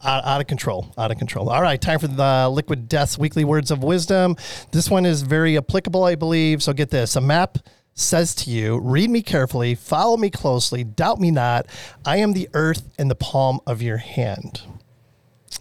Out, 0.02 0.24
out 0.24 0.40
of 0.40 0.46
control. 0.46 0.94
Out 0.96 1.10
of 1.10 1.18
control. 1.18 1.50
All 1.50 1.60
right, 1.60 1.78
time 1.80 1.98
for 1.98 2.06
the 2.06 2.48
Liquid 2.48 2.88
Death's 2.88 3.18
weekly 3.18 3.44
words 3.44 3.70
of 3.70 3.82
wisdom. 3.82 4.36
This 4.70 4.88
one 4.88 5.04
is 5.04 5.22
very 5.22 5.56
applicable, 5.58 6.04
I 6.04 6.14
believe. 6.14 6.62
So 6.62 6.72
get 6.72 6.88
this: 6.90 7.14
a 7.16 7.20
map 7.20 7.58
says 7.98 8.34
to 8.36 8.50
you, 8.50 8.78
Read 8.78 9.10
me 9.10 9.22
carefully, 9.22 9.74
follow 9.74 10.16
me 10.16 10.30
closely, 10.30 10.84
doubt 10.84 11.20
me 11.20 11.30
not. 11.30 11.66
I 12.04 12.18
am 12.18 12.32
the 12.32 12.48
earth 12.54 12.88
in 12.98 13.08
the 13.08 13.14
palm 13.14 13.60
of 13.66 13.82
your 13.82 13.98
hand. 13.98 14.62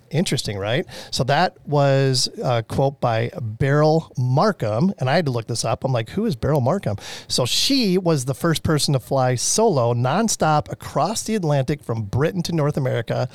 Interesting, 0.10 0.58
right? 0.58 0.86
So 1.12 1.24
that 1.26 1.58
was 1.68 2.30
a 2.42 2.64
quote 2.64 3.02
by 3.02 3.32
Beryl 3.42 4.12
Markham, 4.18 4.94
and 5.00 5.10
I 5.10 5.16
had 5.16 5.26
to 5.26 5.32
look 5.32 5.48
this 5.48 5.66
up. 5.66 5.84
I'm 5.84 5.92
like, 5.92 6.12
who 6.12 6.26
is 6.26 6.36
Beryl 6.36 6.62
Markham? 6.62 6.96
So 7.28 7.46
she 7.46 7.98
was 7.98 8.26
the 8.26 8.34
first 8.34 8.64
person 8.64 8.94
to 8.94 9.00
fly 9.00 9.36
solo, 9.36 9.94
nonstop 9.94 10.72
across 10.72 11.24
the 11.24 11.36
Atlantic 11.36 11.84
from 11.84 12.04
Britain 12.04 12.42
to 12.44 12.54
North 12.54 12.78
America 12.78 13.28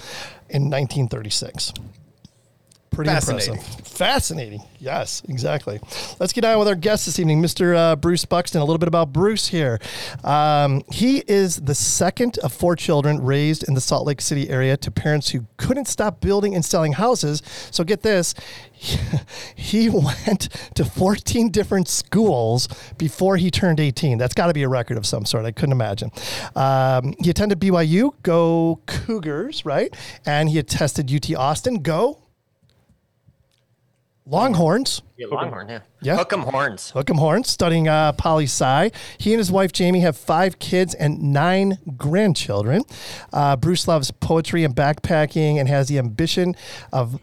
in 0.49 0.71
1936. 0.71 1.75
Pretty 2.93 3.11
Fascinating. 3.11 3.55
impressive. 3.55 3.87
Fascinating. 3.87 4.63
Yes, 4.81 5.23
exactly. 5.29 5.81
Let's 6.19 6.33
get 6.33 6.45
on 6.45 6.59
with 6.59 6.69
our 6.69 6.75
guest 6.75 7.07
this 7.07 7.19
evening, 7.19 7.41
Mr. 7.43 7.77
Uh, 7.77 7.97
Bruce 7.97 8.25
Buxton. 8.25 8.61
A 8.61 8.65
little 8.65 8.79
bit 8.79 8.89
about 8.89 9.13
Bruce 9.13 9.49
here. 9.49 9.79
Um, 10.25 10.83
he 10.91 11.23
is 11.29 11.57
the 11.57 11.75
second 11.75 12.39
of 12.39 12.53
four 12.53 12.75
children 12.77 13.23
raised 13.23 13.67
in 13.67 13.75
the 13.75 13.81
Salt 13.81 14.07
Lake 14.07 14.21
City 14.21 14.51
area 14.51 14.77
to 14.79 14.91
parents 14.91 15.31
who 15.31 15.47
couldn't 15.57 15.87
stop 15.87 16.21
building 16.21 16.55
and 16.55 16.65
selling 16.65 16.93
houses. 16.95 17.43
So 17.71 17.85
get 17.85 18.03
this. 18.03 18.35
He 19.55 19.89
went 19.89 20.49
to 20.75 20.85
14 20.85 21.51
different 21.51 21.87
schools 21.89 22.69
before 22.99 23.37
he 23.37 23.51
turned 23.51 23.79
18. 23.79 24.19
That's 24.19 24.35
got 24.35 24.49
to 24.49 24.53
be 24.53 24.65
a 24.65 24.69
record 24.69 24.97
of 24.99 25.07
some 25.07 25.25
sort. 25.25 25.45
I 25.45 25.53
couldn't 25.53 25.73
imagine. 25.73 26.11
Um, 26.57 27.15
he 27.21 27.31
attended 27.31 27.61
BYU, 27.61 28.13
go 28.23 28.81
Cougars, 28.87 29.65
right? 29.65 29.95
And 30.27 30.49
he 30.49 30.59
attested 30.59 31.13
UT 31.15 31.33
Austin, 31.37 31.77
go 31.83 32.22
Longhorns. 34.25 35.03
Yeah, 35.17 35.27
Longhorn, 35.27 35.69
yeah. 35.69 35.81
Yeah. 36.01 36.17
Hook 36.17 36.33
'em 36.33 36.43
horns. 36.43 36.91
Hook 36.91 37.11
'em 37.11 37.19
horns, 37.19 37.49
studying 37.49 37.89
uh, 37.89 38.13
poli 38.13 38.45
sci. 38.45 38.91
He 39.19 39.33
and 39.33 39.39
his 39.41 39.51
wife 39.51 39.73
Jamie 39.73 40.01
have 40.01 40.17
five 40.17 40.59
kids 40.59 40.95
and 40.95 41.33
nine 41.33 41.79
grandchildren. 41.97 42.83
Uh, 43.33 43.57
Bruce 43.57 43.89
loves 43.89 44.11
poetry 44.11 44.63
and 44.65 44.77
backpacking 44.77 45.57
and 45.59 45.69
has 45.69 45.89
the 45.89 45.99
ambition 45.99 46.55
of 46.93 47.19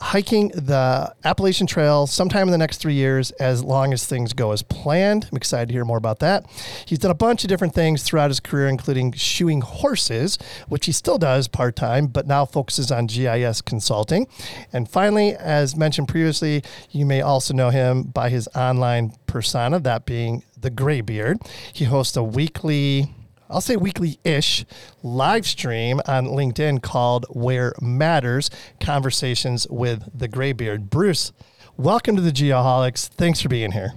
hiking 0.00 0.48
the 0.48 1.12
Appalachian 1.24 1.66
Trail 1.66 2.06
sometime 2.06 2.46
in 2.46 2.52
the 2.52 2.58
next 2.58 2.78
three 2.78 2.94
years, 2.94 3.30
as 3.32 3.64
long 3.64 3.92
as 3.92 4.06
things 4.06 4.32
go 4.32 4.52
as 4.52 4.62
planned. 4.62 5.28
I'm 5.30 5.36
excited 5.36 5.68
to 5.68 5.72
hear 5.72 5.84
more 5.84 5.96
about 5.96 6.20
that. 6.20 6.46
He's 6.86 7.00
done 7.00 7.10
a 7.10 7.14
bunch 7.14 7.42
of 7.42 7.48
different 7.48 7.74
things 7.74 8.02
throughout 8.02 8.30
his 8.30 8.40
career, 8.40 8.68
including 8.68 9.12
shoeing 9.12 9.60
horses, 9.60 10.38
which 10.68 10.86
he 10.86 10.92
still 10.92 11.18
does 11.18 11.48
part 11.48 11.74
time, 11.74 12.06
but 12.06 12.26
now 12.26 12.44
focuses 12.44 12.92
on 12.92 13.06
GIS 13.06 13.60
consulting. 13.60 14.28
And 14.72 14.88
finally, 14.88 15.34
as 15.34 15.76
mentioned 15.76 16.08
previously, 16.08 16.62
you 16.90 17.04
may 17.04 17.20
also 17.20 17.52
know 17.52 17.70
him 17.70 18.04
by 18.04 18.30
his 18.30 18.48
online 18.54 19.14
persona, 19.26 19.80
that 19.80 20.06
being 20.06 20.44
the 20.60 20.70
Graybeard. 20.70 21.38
He 21.72 21.84
hosts 21.84 22.16
a 22.16 22.22
weekly 22.22 23.12
I'll 23.50 23.62
say 23.62 23.76
weekly 23.76 24.18
ish 24.24 24.66
live 25.02 25.46
stream 25.46 26.00
on 26.06 26.26
LinkedIn 26.26 26.82
called 26.82 27.24
Where 27.30 27.72
Matters 27.80 28.50
Conversations 28.78 29.66
with 29.70 30.06
the 30.16 30.28
Graybeard. 30.28 30.90
Bruce, 30.90 31.32
welcome 31.78 32.14
to 32.16 32.22
the 32.22 32.30
Geoholics. 32.30 33.08
Thanks 33.08 33.40
for 33.40 33.48
being 33.48 33.72
here. 33.72 33.94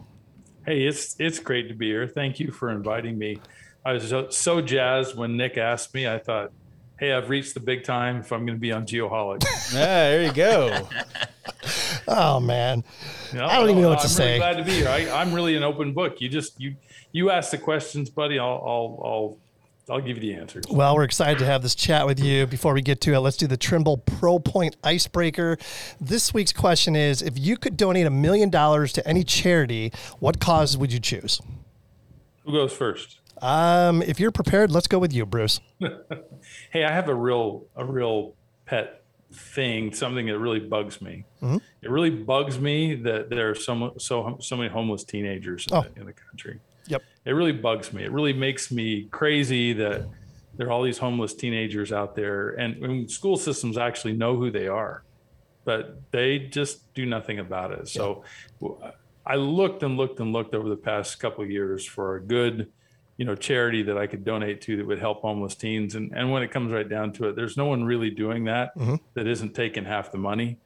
Hey, 0.65 0.83
it's 0.83 1.17
it's 1.19 1.39
great 1.39 1.67
to 1.67 1.73
be 1.73 1.87
here. 1.87 2.07
Thank 2.07 2.39
you 2.39 2.51
for 2.51 2.69
inviting 2.69 3.17
me. 3.17 3.41
I 3.83 3.93
was 3.93 4.07
so, 4.07 4.29
so 4.29 4.61
jazzed 4.61 5.17
when 5.17 5.35
Nick 5.35 5.57
asked 5.57 5.93
me. 5.93 6.07
I 6.07 6.19
thought, 6.19 6.51
hey, 6.99 7.11
I've 7.11 7.29
reached 7.29 7.55
the 7.55 7.59
big 7.59 7.83
time 7.83 8.17
if 8.17 8.31
I'm 8.31 8.45
going 8.45 8.57
to 8.57 8.61
be 8.61 8.71
on 8.71 8.85
Geoholics. 8.85 9.73
Yeah, 9.73 10.09
there 10.11 10.23
you 10.23 10.33
go. 10.33 10.87
Oh, 12.07 12.39
man. 12.39 12.83
You 13.31 13.39
know, 13.39 13.45
I 13.45 13.55
don't 13.55 13.69
even 13.69 13.81
know 13.81 13.89
what 13.89 13.99
to 13.99 14.03
I'm 14.03 14.09
say. 14.09 14.25
Really 14.27 14.39
glad 14.39 14.57
to 14.57 14.63
be 14.63 14.71
here. 14.73 14.89
I, 14.89 15.09
I'm 15.09 15.33
really 15.33 15.55
an 15.55 15.63
open 15.63 15.93
book. 15.93 16.21
You 16.21 16.29
just 16.29 16.59
you 16.59 16.75
you 17.11 17.29
ask 17.29 17.51
the 17.51 17.57
questions, 17.57 18.09
buddy. 18.09 18.39
I'll 18.39 18.47
I'll 18.65 19.01
I'll 19.03 19.37
I'll 19.95 20.01
give 20.01 20.17
you 20.17 20.33
the 20.33 20.39
answers. 20.39 20.63
Well, 20.69 20.95
we're 20.95 21.03
excited 21.03 21.39
to 21.39 21.45
have 21.45 21.61
this 21.63 21.75
chat 21.75 22.05
with 22.05 22.19
you. 22.19 22.45
Before 22.47 22.73
we 22.73 22.81
get 22.81 23.01
to 23.01 23.13
it, 23.13 23.19
let's 23.19 23.35
do 23.37 23.47
the 23.47 23.57
Trimble 23.57 23.97
Pro 23.97 24.39
Point 24.39 24.77
Icebreaker. 24.83 25.57
This 25.99 26.33
week's 26.33 26.53
question 26.53 26.95
is 26.95 27.21
If 27.21 27.37
you 27.37 27.57
could 27.57 27.75
donate 27.77 28.05
a 28.07 28.11
million 28.11 28.49
dollars 28.49 28.93
to 28.93 29.07
any 29.07 29.23
charity, 29.23 29.91
what 30.19 30.39
cause 30.39 30.77
would 30.77 30.93
you 30.93 30.99
choose? 30.99 31.41
Who 32.45 32.53
goes 32.53 32.73
first? 32.73 33.19
Um, 33.41 34.01
if 34.03 34.19
you're 34.19 34.31
prepared, 34.31 34.71
let's 34.71 34.87
go 34.87 34.99
with 34.99 35.13
you, 35.13 35.25
Bruce. 35.25 35.59
Hey, 36.71 36.83
I 36.83 36.91
have 36.91 37.07
a 37.07 37.13
real 37.15 37.65
a 37.75 37.85
real 37.85 38.33
pet 38.65 39.03
thing, 39.31 39.93
something 39.93 40.25
that 40.25 40.39
really 40.39 40.59
bugs 40.59 41.01
me. 41.01 41.23
Mm-hmm. 41.41 41.57
It 41.81 41.89
really 41.89 42.09
bugs 42.09 42.59
me 42.59 42.95
that 42.95 43.29
there 43.29 43.49
are 43.51 43.55
so 43.55 43.93
so 43.97 44.37
so 44.41 44.57
many 44.57 44.69
homeless 44.69 45.03
teenagers 45.03 45.67
in, 45.69 45.75
Oh. 45.75 45.81
the, 45.93 45.99
in 45.99 46.05
the 46.07 46.13
country. 46.13 46.59
Yep. 46.91 47.03
It 47.25 47.31
really 47.31 47.51
bugs 47.53 47.93
me. 47.93 48.03
It 48.03 48.11
really 48.11 48.33
makes 48.33 48.71
me 48.71 49.07
crazy 49.11 49.73
that 49.73 50.05
there 50.55 50.67
are 50.67 50.71
all 50.71 50.83
these 50.83 50.97
homeless 50.97 51.33
teenagers 51.33 51.91
out 51.91 52.15
there, 52.15 52.49
and, 52.49 52.83
and 52.83 53.09
school 53.09 53.37
systems 53.37 53.77
actually 53.77 54.13
know 54.13 54.35
who 54.35 54.51
they 54.51 54.67
are, 54.67 55.03
but 55.63 56.01
they 56.11 56.39
just 56.39 56.93
do 56.93 57.05
nothing 57.05 57.39
about 57.39 57.71
it. 57.71 57.87
So, 57.87 58.23
I 59.25 59.35
looked 59.35 59.83
and 59.83 59.97
looked 59.97 60.19
and 60.19 60.33
looked 60.33 60.53
over 60.53 60.67
the 60.67 60.75
past 60.75 61.19
couple 61.19 61.43
of 61.43 61.49
years 61.49 61.85
for 61.85 62.15
a 62.15 62.21
good, 62.21 62.71
you 63.17 63.25
know, 63.25 63.35
charity 63.35 63.83
that 63.83 63.97
I 63.97 64.07
could 64.07 64.25
donate 64.25 64.61
to 64.61 64.77
that 64.77 64.85
would 64.85 64.99
help 64.99 65.21
homeless 65.21 65.55
teens. 65.55 65.95
And 65.95 66.11
and 66.13 66.31
when 66.31 66.43
it 66.43 66.51
comes 66.51 66.71
right 66.71 66.89
down 66.89 67.13
to 67.13 67.29
it, 67.29 67.35
there's 67.35 67.55
no 67.55 67.67
one 67.67 67.83
really 67.83 68.09
doing 68.09 68.45
that 68.45 68.73
that 69.13 69.27
isn't 69.27 69.53
taking 69.53 69.85
half 69.85 70.11
the 70.11 70.17
money. 70.17 70.57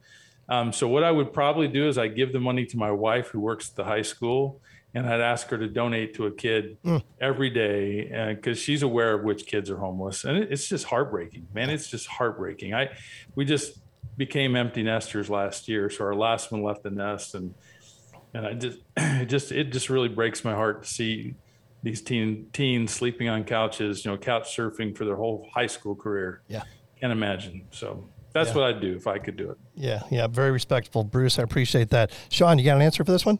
Um, 0.48 0.72
so 0.72 0.88
what 0.88 1.04
I 1.04 1.10
would 1.10 1.32
probably 1.32 1.68
do 1.68 1.88
is 1.88 1.98
I 1.98 2.08
give 2.08 2.32
the 2.32 2.40
money 2.40 2.64
to 2.66 2.76
my 2.76 2.90
wife 2.90 3.28
who 3.28 3.40
works 3.40 3.68
at 3.70 3.76
the 3.76 3.84
high 3.84 4.02
school, 4.02 4.60
and 4.96 5.06
I'd 5.06 5.20
ask 5.20 5.48
her 5.48 5.58
to 5.58 5.68
donate 5.68 6.14
to 6.14 6.24
a 6.24 6.30
kid 6.30 6.78
hmm. 6.82 6.96
every 7.20 7.50
day 7.50 8.10
uh, 8.10 8.34
because 8.34 8.58
she's 8.58 8.82
aware 8.82 9.12
of 9.12 9.24
which 9.24 9.44
kids 9.44 9.70
are 9.70 9.76
homeless, 9.76 10.24
and 10.24 10.38
it, 10.38 10.50
it's 10.50 10.66
just 10.66 10.86
heartbreaking, 10.86 11.46
man. 11.52 11.68
It's 11.68 11.90
just 11.90 12.06
heartbreaking. 12.06 12.72
I 12.72 12.88
we 13.34 13.44
just 13.44 13.78
became 14.16 14.56
empty 14.56 14.82
nesters 14.82 15.28
last 15.28 15.68
year, 15.68 15.90
so 15.90 16.06
our 16.06 16.14
last 16.14 16.50
one 16.50 16.62
left 16.62 16.82
the 16.82 16.90
nest, 16.90 17.34
and 17.34 17.54
and 18.32 18.46
I 18.46 18.54
just 18.54 18.78
it 18.96 19.26
just 19.26 19.52
it 19.52 19.70
just 19.70 19.90
really 19.90 20.08
breaks 20.08 20.44
my 20.44 20.54
heart 20.54 20.84
to 20.84 20.88
see 20.88 21.34
these 21.82 22.00
teen 22.00 22.46
teens 22.54 22.90
sleeping 22.90 23.28
on 23.28 23.44
couches, 23.44 24.02
you 24.02 24.10
know, 24.10 24.16
couch 24.16 24.56
surfing 24.56 24.96
for 24.96 25.04
their 25.04 25.16
whole 25.16 25.46
high 25.52 25.66
school 25.66 25.94
career. 25.94 26.40
Yeah. 26.48 26.62
Can't 26.98 27.12
imagine. 27.12 27.66
So 27.70 28.08
that's 28.36 28.50
Yeah. 28.50 28.54
what 28.62 28.64
I'd 28.64 28.80
do 28.80 28.94
if 28.94 29.06
I 29.06 29.18
could 29.18 29.36
do 29.36 29.50
it. 29.50 29.58
Yeah, 29.74 30.02
yeah, 30.10 30.26
very 30.26 30.50
respectful, 30.50 31.04
Bruce. 31.04 31.38
I 31.38 31.42
appreciate 31.42 31.90
that. 31.90 32.10
Sean, 32.30 32.58
you 32.58 32.64
got 32.64 32.76
an 32.76 32.82
answer 32.82 33.04
for 33.04 33.12
this 33.12 33.24
one? 33.26 33.38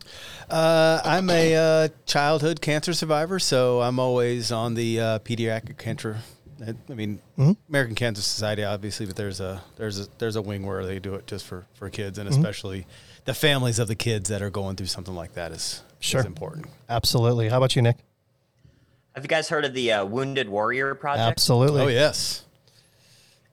Uh, 0.50 1.00
I'm 1.04 1.28
a 1.30 1.54
uh, 1.56 1.88
childhood 2.06 2.60
cancer 2.60 2.92
survivor, 2.94 3.38
so 3.38 3.80
I'm 3.82 3.98
always 3.98 4.50
on 4.52 4.74
the 4.74 5.00
uh, 5.00 5.18
pediatric 5.20 5.78
cancer. 5.78 6.18
I 6.66 6.74
I 6.90 6.94
mean, 6.94 7.20
Mm-hmm. 7.38 7.52
American 7.68 7.94
Cancer 7.94 8.22
Society, 8.22 8.64
obviously, 8.64 9.04
but 9.04 9.14
there's 9.16 9.40
a 9.40 9.62
there's 9.76 10.00
a 10.00 10.06
there's 10.16 10.36
a 10.36 10.42
wing 10.42 10.64
where 10.64 10.86
they 10.86 10.98
do 10.98 11.14
it 11.14 11.26
just 11.26 11.44
for 11.44 11.66
for 11.74 11.90
kids, 11.90 12.18
Mm-hmm. 12.18 12.28
and 12.28 12.34
especially 12.36 12.86
the 13.26 13.34
families 13.34 13.78
of 13.78 13.88
the 13.88 13.94
kids 13.94 14.30
that 14.30 14.40
are 14.40 14.48
going 14.48 14.74
through 14.76 14.86
something 14.86 15.14
like 15.14 15.34
that 15.34 15.52
is 15.52 15.82
Sure. 15.98 16.20
is 16.20 16.26
important. 16.26 16.66
Absolutely. 16.88 17.50
How 17.50 17.58
about 17.58 17.76
you, 17.76 17.82
Nick? 17.82 17.96
Have 19.14 19.22
you 19.24 19.28
guys 19.28 19.50
heard 19.50 19.66
of 19.66 19.74
the 19.74 19.92
uh, 19.92 20.04
Wounded 20.06 20.48
Warrior 20.48 20.94
Project? 20.94 21.28
Absolutely. 21.30 21.82
Oh 21.82 21.88
yes, 21.88 22.45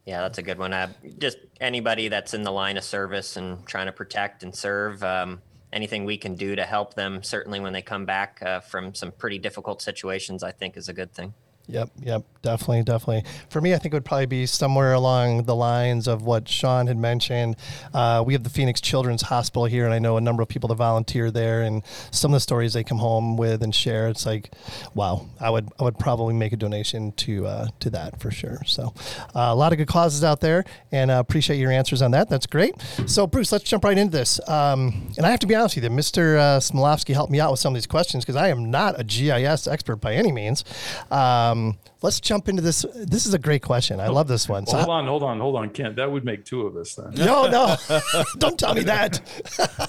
Yeah, 0.05 0.21
that's 0.21 0.37
a 0.37 0.41
good 0.43 0.57
one. 0.57 0.73
Uh, 0.73 0.91
just 1.17 1.37
anybody 1.61 2.09
that's 2.09 2.33
in 2.33 2.43
the 2.43 2.51
line 2.51 2.77
of 2.77 2.83
service 2.83 3.37
and 3.37 3.65
trying 3.65 3.85
to 3.85 3.93
protect 3.93 4.43
and 4.43 4.53
serve, 4.53 5.01
um, 5.03 5.41
anything 5.71 6.03
we 6.03 6.17
can 6.17 6.35
do 6.35 6.55
to 6.55 6.63
help 6.63 6.93
them, 6.93 7.23
certainly 7.23 7.59
when 7.59 7.71
they 7.71 7.81
come 7.81 8.05
back 8.05 8.41
uh, 8.45 8.59
from 8.59 8.93
some 8.93 9.11
pretty 9.13 9.39
difficult 9.39 9.81
situations, 9.81 10.43
I 10.43 10.51
think 10.51 10.75
is 10.75 10.89
a 10.89 10.93
good 10.93 11.13
thing. 11.13 11.33
Yep, 11.67 11.91
yep, 12.01 12.23
definitely, 12.41 12.83
definitely. 12.83 13.23
For 13.49 13.61
me, 13.61 13.73
I 13.73 13.77
think 13.77 13.93
it 13.93 13.95
would 13.95 14.03
probably 14.03 14.25
be 14.25 14.45
somewhere 14.45 14.91
along 14.91 15.43
the 15.43 15.55
lines 15.55 16.09
of 16.09 16.21
what 16.23 16.49
Sean 16.49 16.87
had 16.87 16.97
mentioned. 16.97 17.55
Uh, 17.93 18.21
we 18.25 18.33
have 18.33 18.43
the 18.43 18.49
Phoenix 18.49 18.81
Children's 18.81 19.21
Hospital 19.21 19.63
here, 19.63 19.85
and 19.85 19.93
I 19.93 19.99
know 19.99 20.17
a 20.17 20.21
number 20.21 20.43
of 20.43 20.49
people 20.49 20.67
that 20.67 20.75
volunteer 20.75 21.31
there, 21.31 21.61
and 21.61 21.81
some 22.11 22.31
of 22.31 22.35
the 22.35 22.41
stories 22.41 22.73
they 22.73 22.83
come 22.83 22.97
home 22.97 23.37
with 23.37 23.63
and 23.63 23.73
share. 23.73 24.09
It's 24.09 24.25
like, 24.25 24.51
wow, 24.93 25.25
I 25.39 25.49
would, 25.49 25.69
I 25.79 25.85
would 25.85 25.97
probably 25.97 26.33
make 26.33 26.51
a 26.51 26.57
donation 26.57 27.13
to 27.13 27.47
uh, 27.47 27.67
to 27.79 27.89
that 27.91 28.19
for 28.19 28.29
sure. 28.29 28.59
So, 28.65 28.93
uh, 29.33 29.47
a 29.47 29.55
lot 29.55 29.71
of 29.71 29.77
good 29.77 29.87
causes 29.87 30.21
out 30.21 30.41
there, 30.41 30.65
and 30.91 31.09
uh, 31.09 31.15
appreciate 31.25 31.59
your 31.59 31.71
answers 31.71 32.01
on 32.01 32.11
that. 32.11 32.27
That's 32.27 32.45
great. 32.45 32.75
So, 33.05 33.25
Bruce, 33.25 33.53
let's 33.53 33.63
jump 33.63 33.85
right 33.85 33.97
into 33.97 34.11
this. 34.11 34.41
Um, 34.49 35.13
and 35.15 35.25
I 35.25 35.31
have 35.31 35.39
to 35.39 35.47
be 35.47 35.55
honest 35.55 35.77
with 35.77 35.85
you, 35.85 35.89
that 35.89 35.95
Mr. 35.95 36.37
Uh, 36.37 36.59
Smolovsky 36.59 37.13
helped 37.13 37.31
me 37.31 37.39
out 37.39 37.51
with 37.51 37.61
some 37.61 37.73
of 37.73 37.75
these 37.75 37.87
questions 37.87 38.25
because 38.25 38.35
I 38.35 38.49
am 38.49 38.69
not 38.69 38.99
a 38.99 39.05
GIS 39.05 39.65
expert 39.65 39.95
by 39.97 40.13
any 40.15 40.33
means. 40.33 40.65
Um, 41.09 41.52
let's 42.01 42.19
jump 42.19 42.47
into 42.49 42.61
this. 42.61 42.85
This 42.95 43.25
is 43.25 43.33
a 43.33 43.39
great 43.39 43.61
question. 43.61 43.99
I 43.99 44.07
love 44.07 44.27
this 44.27 44.47
one. 44.49 44.63
Well, 44.65 44.71
So- 44.73 44.77
hold 44.79 44.89
on, 44.89 45.07
hold 45.07 45.23
on, 45.23 45.39
hold 45.39 45.55
on, 45.55 45.69
Kent. 45.69 45.95
That 45.95 46.11
would 46.11 46.25
make 46.25 46.45
two 46.45 46.61
of 46.67 46.75
us 46.77 46.95
then, 46.95 47.11
no, 47.15 47.47
no, 47.47 47.75
don't 48.37 48.57
tell 48.59 48.73
me 48.73 48.81
that. 48.83 49.21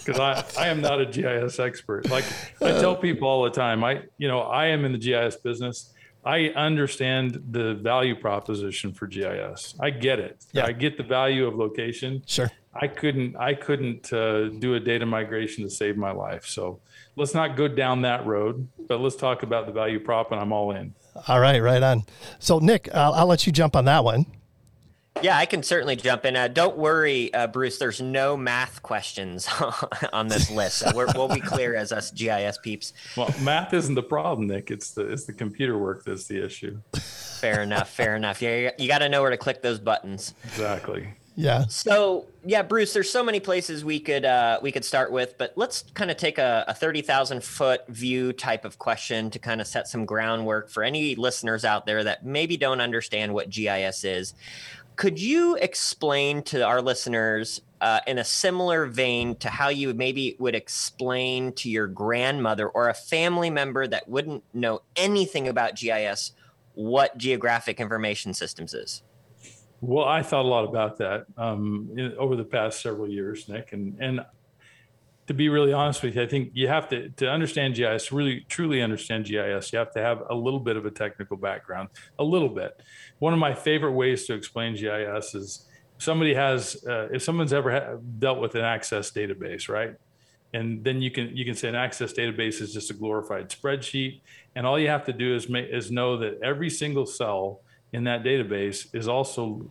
because 0.05 0.19
I, 0.19 0.45
I 0.59 0.69
am 0.69 0.81
not 0.81 1.01
a 1.01 1.07
GIS 1.07 1.59
expert. 1.59 2.09
Like 2.11 2.25
I 2.63 2.73
tell 2.73 2.97
people 2.97 3.29
all 3.29 3.45
the 3.45 3.51
time, 3.51 3.83
I 3.85 4.03
you 4.19 4.29
know 4.29 4.41
I 4.41 4.67
am 4.67 4.85
in 4.85 4.93
the 4.93 4.99
GIS 4.99 5.37
business. 5.37 5.91
I 6.27 6.49
understand 6.57 7.43
the 7.51 7.75
value 7.75 8.15
proposition 8.17 8.95
for 8.95 9.07
GIS. 9.07 9.75
I 9.79 9.91
get 9.91 10.19
it. 10.19 10.43
Yeah. 10.53 10.65
I 10.65 10.73
get 10.73 10.97
the 10.97 11.03
value 11.03 11.47
of 11.47 11.55
location. 11.55 12.23
Sure. 12.27 12.51
I 12.75 12.87
couldn't 12.89 13.37
I 13.37 13.53
couldn't 13.55 14.11
uh, 14.13 14.49
do 14.49 14.75
a 14.75 14.81
data 14.81 15.05
migration 15.07 15.65
to 15.65 15.71
save 15.71 15.97
my 15.97 16.13
life. 16.13 16.47
So 16.47 16.81
let's 17.15 17.35
not 17.35 17.57
go 17.57 17.69
down 17.69 18.03
that 18.03 18.25
road, 18.27 18.67
but 18.89 19.01
let's 19.01 19.17
talk 19.17 19.43
about 19.43 19.67
the 19.67 19.73
value 19.73 20.01
prop, 20.01 20.33
and 20.33 20.41
I'm 20.41 20.51
all 20.53 20.71
in. 20.73 20.95
All 21.29 21.41
right, 21.41 21.61
right 21.61 21.83
on. 21.83 22.05
So, 22.39 22.59
Nick, 22.59 22.89
I'll, 22.95 23.13
I'll 23.13 23.27
let 23.27 23.47
you 23.47 23.53
jump 23.53 23.77
on 23.77 23.85
that 23.85 24.05
one. 24.05 24.27
Yeah, 25.23 25.39
I 25.39 25.47
can 25.47 25.63
certainly 25.63 25.95
jump 25.95 26.25
in. 26.25 26.35
Uh, 26.35 26.49
don't 26.49 26.77
worry, 26.77 27.33
uh, 27.33 27.47
Bruce. 27.47 27.79
There's 27.79 28.01
no 28.01 28.37
math 28.37 28.83
questions 28.83 29.49
on 30.13 30.27
this 30.27 30.51
list, 30.51 30.79
so 30.79 30.91
we're, 30.95 31.07
we'll 31.15 31.29
be 31.29 31.41
clear 31.41 31.77
as 31.77 31.93
us 31.93 32.11
GIS 32.11 32.59
peeps. 32.59 32.93
Well, 33.17 33.33
math 33.41 33.73
isn't 33.73 33.95
the 33.95 34.03
problem, 34.03 34.49
Nick. 34.49 34.73
It's 34.73 34.91
the 34.91 35.11
it's 35.11 35.25
the 35.25 35.33
computer 35.33 35.79
work 35.79 36.05
that's 36.05 36.27
the 36.27 36.45
issue. 36.45 36.81
Fair 36.95 37.63
enough. 37.63 37.91
Fair 37.91 38.17
enough. 38.17 38.43
Yeah, 38.43 38.57
you, 38.57 38.71
you 38.79 38.89
got 38.89 38.99
to 38.99 39.09
know 39.09 39.23
where 39.23 39.31
to 39.31 39.37
click 39.37 39.63
those 39.63 39.79
buttons. 39.79 40.35
Exactly. 40.45 41.15
Yeah. 41.37 41.67
So 41.67 42.27
yeah, 42.45 42.63
Bruce, 42.63 42.93
there's 42.93 43.11
so 43.11 43.25
many 43.25 43.41
places 43.41 43.85
we 43.85 43.99
could 43.99 44.25
uh, 44.25 44.61
we 44.63 44.71
could 44.71 44.85
start 44.85 45.11
with, 45.11 45.37
but 45.37 45.53
let's 45.57 45.83
kind 45.95 46.11
of 46.11 46.17
take 46.17 46.39
a, 46.39 46.65
a 46.69 46.75
thirty 46.75 47.03
thousand 47.03 47.43
foot 47.43 47.87
view 47.89 48.33
type 48.33 48.65
of 48.65 48.79
question 48.79 49.31
to 49.31 49.39
kind 49.39 49.61
of 49.61 49.67
set 49.67 49.89
some 49.89 50.05
groundwork 50.05 50.71
for 50.71 50.83
any 50.85 51.15
listeners 51.17 51.65
out 51.65 51.87
there 51.87 52.05
that 52.05 52.25
maybe 52.25 52.57
don't 52.57 52.81
understand 52.81 53.35
what 53.35 53.51
GIS 53.51 54.05
is. 54.05 54.35
Could 54.97 55.21
you 55.21 55.57
explain 55.57 56.43
to 56.45 56.65
our 56.65 56.81
listeners 56.81 57.61
uh, 57.81 58.01
in 58.07 58.19
a 58.19 58.25
similar 58.25 58.87
vein 58.87 59.35
to 59.37 59.49
how 59.51 59.69
you 59.69 59.93
maybe 59.93 60.37
would 60.39 60.55
explain 60.55 61.53
to 61.55 61.69
your 61.69 61.89
grandmother 61.89 62.69
or 62.69 62.89
a 62.89 62.95
family 62.95 63.51
member 63.51 63.89
that 63.89 64.09
wouldn't 64.09 64.45
know 64.55 64.83
anything 64.95 65.49
about 65.49 65.75
GIS 65.75 66.33
what 66.75 67.17
geographic 67.19 67.81
information 67.81 68.35
systems 68.35 68.73
is? 68.73 69.03
Well, 69.81 70.07
I 70.07 70.23
thought 70.23 70.45
a 70.45 70.49
lot 70.49 70.65
about 70.65 70.99
that 70.99 71.27
um, 71.37 71.91
in, 71.97 72.15
over 72.17 72.37
the 72.37 72.45
past 72.45 72.81
several 72.81 73.09
years, 73.09 73.49
Nick, 73.49 73.73
and 73.73 73.97
and 74.01 74.25
to 75.27 75.35
be 75.35 75.49
really 75.49 75.73
honest 75.73 76.03
with 76.03 76.17
you, 76.17 76.23
I 76.23 76.27
think 76.27 76.51
you 76.55 76.69
have 76.69 76.89
to 76.89 77.09
to 77.11 77.29
understand 77.29 77.75
GIS, 77.75 78.13
really 78.13 78.45
truly 78.49 78.83
understand 78.83 79.25
GIS. 79.25 79.73
You 79.73 79.79
have 79.79 79.93
to 79.93 80.01
have 80.01 80.23
a 80.31 80.35
little 80.35 80.61
bit 80.61 80.77
of 80.77 80.87
a 80.87 80.91
technical 80.91 81.37
background, 81.37 81.89
a 82.19 82.25
little 82.25 82.49
bit. 82.49 82.81
One 83.19 83.33
of 83.33 83.39
my 83.39 83.55
favorite 83.55 83.93
ways 83.93 84.27
to 84.27 84.35
explain 84.35 84.75
GIS 84.75 85.35
is 85.35 85.67
somebody 85.99 86.35
has 86.35 86.85
uh, 86.87 87.09
if 87.13 87.23
someone's 87.23 87.53
ever 87.53 87.73
ha- 87.73 87.97
dealt 88.19 88.39
with 88.41 88.55
an 88.55 88.65
access 88.65 89.11
database, 89.11 89.69
right? 89.69 89.95
And 90.53 90.85
then 90.85 91.01
you 91.03 91.11
can 91.11 91.37
you 91.37 91.45
can 91.45 91.55
say 91.55 91.69
an 91.69 91.75
access 91.75 92.13
database 92.13 92.61
is 92.61 92.73
just 92.73 92.91
a 92.91 92.95
glorified 92.95 93.49
spreadsheet, 93.49 94.21
and 94.55 94.67
all 94.67 94.79
you 94.79 94.89
have 94.89 95.05
to 95.07 95.13
do 95.13 95.35
is 95.35 95.47
is 95.51 95.91
know 95.91 96.19
that 96.19 96.39
every 96.43 96.71
single 96.71 97.07
cell 97.07 97.61
in 97.95 98.03
that 98.05 98.25
database 98.25 98.93
is 98.93 99.07
also 99.07 99.71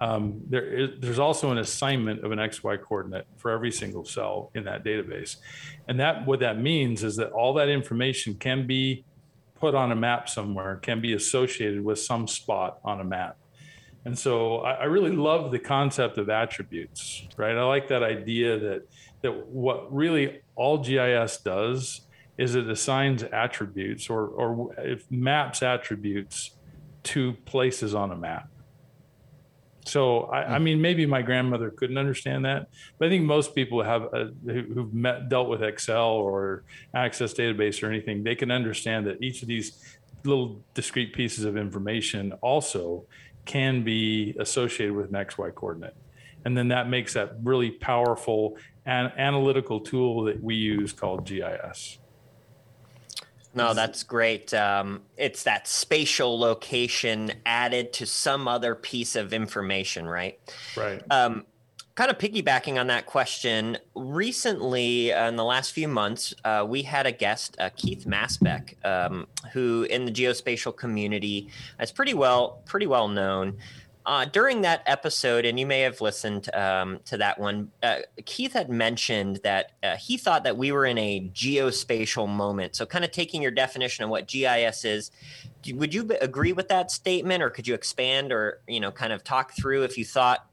um, 0.00 0.40
there 0.48 0.64
is, 0.64 0.90
there's 1.00 1.18
also 1.18 1.50
an 1.50 1.58
assignment 1.58 2.24
of 2.24 2.32
an 2.32 2.38
XY 2.38 2.80
coordinate 2.82 3.26
for 3.36 3.50
every 3.50 3.70
single 3.70 4.04
cell 4.04 4.50
in 4.54 4.64
that 4.64 4.84
database. 4.84 5.36
And 5.86 6.00
that 6.00 6.26
what 6.26 6.40
that 6.40 6.58
means 6.58 7.04
is 7.04 7.16
that 7.16 7.30
all 7.30 7.52
that 7.54 7.68
information 7.68 8.34
can 8.34 8.66
be 8.66 9.04
put 9.60 9.74
on 9.74 9.92
a 9.92 9.96
map 9.96 10.28
somewhere, 10.28 10.76
can 10.76 11.00
be 11.00 11.12
associated 11.12 11.84
with 11.84 11.98
some 11.98 12.26
spot 12.26 12.78
on 12.84 13.00
a 13.00 13.04
map. 13.04 13.36
And 14.04 14.16
so 14.16 14.58
I, 14.58 14.74
I 14.74 14.84
really 14.84 15.14
love 15.14 15.50
the 15.50 15.58
concept 15.58 16.16
of 16.16 16.30
attributes, 16.30 17.26
right? 17.36 17.56
I 17.56 17.64
like 17.64 17.88
that 17.88 18.02
idea 18.02 18.58
that 18.58 18.82
that 19.20 19.46
what 19.48 19.92
really 19.92 20.40
all 20.54 20.78
GIS 20.78 21.38
does 21.38 22.02
is 22.38 22.54
it 22.54 22.70
assigns 22.70 23.24
attributes 23.24 24.08
or 24.08 24.28
or 24.28 24.72
maps 25.10 25.62
attributes 25.62 26.52
to 27.04 27.32
places 27.44 27.94
on 27.94 28.10
a 28.10 28.16
map. 28.16 28.48
So 29.88 30.24
I, 30.24 30.56
I, 30.56 30.58
mean, 30.58 30.82
maybe 30.82 31.06
my 31.06 31.22
grandmother 31.22 31.70
couldn't 31.70 31.96
understand 31.96 32.44
that, 32.44 32.68
but 32.98 33.06
I 33.06 33.08
think 33.08 33.24
most 33.24 33.54
people 33.54 33.82
have 33.82 34.02
a, 34.02 34.30
who, 34.44 34.62
who've 34.74 34.94
met, 34.94 35.30
dealt 35.30 35.48
with 35.48 35.62
Excel 35.62 36.10
or 36.10 36.64
Access 36.94 37.32
database 37.32 37.82
or 37.82 37.86
anything. 37.86 38.22
They 38.22 38.34
can 38.34 38.50
understand 38.50 39.06
that 39.06 39.22
each 39.22 39.40
of 39.40 39.48
these 39.48 39.82
little 40.24 40.62
discrete 40.74 41.14
pieces 41.14 41.44
of 41.44 41.56
information 41.56 42.32
also 42.42 43.06
can 43.46 43.82
be 43.82 44.36
associated 44.38 44.94
with 44.94 45.06
an 45.06 45.14
XY 45.14 45.54
coordinate, 45.54 45.96
and 46.44 46.54
then 46.56 46.68
that 46.68 46.90
makes 46.90 47.14
that 47.14 47.36
really 47.42 47.70
powerful 47.70 48.58
an, 48.84 49.10
analytical 49.16 49.80
tool 49.80 50.24
that 50.24 50.42
we 50.42 50.54
use 50.54 50.92
called 50.92 51.24
GIS. 51.24 51.98
No, 53.54 53.74
that's 53.74 54.02
great. 54.02 54.52
Um, 54.54 55.02
it's 55.16 55.42
that 55.44 55.66
spatial 55.66 56.38
location 56.38 57.32
added 57.46 57.92
to 57.94 58.06
some 58.06 58.46
other 58.46 58.74
piece 58.74 59.16
of 59.16 59.32
information, 59.32 60.06
right? 60.06 60.38
Right. 60.76 61.02
Um, 61.10 61.44
kind 61.98 62.12
of 62.12 62.18
piggybacking 62.18 62.78
on 62.78 62.86
that 62.86 63.06
question, 63.06 63.76
recently 63.96 65.12
uh, 65.12 65.28
in 65.28 65.34
the 65.34 65.44
last 65.44 65.72
few 65.72 65.88
months, 65.88 66.32
uh, 66.44 66.64
we 66.68 66.82
had 66.82 67.06
a 67.06 67.10
guest, 67.10 67.56
uh, 67.58 67.70
Keith 67.74 68.04
Masback, 68.06 68.74
um, 68.86 69.26
who 69.52 69.82
in 69.90 70.04
the 70.04 70.12
geospatial 70.12 70.76
community 70.76 71.48
is 71.80 71.90
pretty 71.90 72.14
well 72.14 72.62
pretty 72.66 72.86
well 72.86 73.08
known. 73.08 73.56
Uh, 74.08 74.24
during 74.24 74.62
that 74.62 74.82
episode, 74.86 75.44
and 75.44 75.60
you 75.60 75.66
may 75.66 75.80
have 75.80 76.00
listened 76.00 76.48
um, 76.54 76.98
to 77.04 77.18
that 77.18 77.38
one, 77.38 77.70
uh, 77.82 77.98
Keith 78.24 78.54
had 78.54 78.70
mentioned 78.70 79.38
that 79.44 79.72
uh, 79.82 79.96
he 79.96 80.16
thought 80.16 80.44
that 80.44 80.56
we 80.56 80.72
were 80.72 80.86
in 80.86 80.96
a 80.96 81.28
geospatial 81.34 82.26
moment. 82.26 82.74
So, 82.74 82.86
kind 82.86 83.04
of 83.04 83.10
taking 83.10 83.42
your 83.42 83.50
definition 83.50 84.04
of 84.04 84.10
what 84.10 84.26
GIS 84.26 84.86
is, 84.86 85.10
would 85.74 85.92
you 85.92 86.08
agree 86.22 86.54
with 86.54 86.68
that 86.68 86.90
statement, 86.90 87.42
or 87.42 87.50
could 87.50 87.68
you 87.68 87.74
expand, 87.74 88.32
or 88.32 88.62
you 88.66 88.80
know, 88.80 88.90
kind 88.90 89.12
of 89.12 89.22
talk 89.24 89.52
through 89.52 89.82
if 89.82 89.98
you 89.98 90.06
thought, 90.06 90.46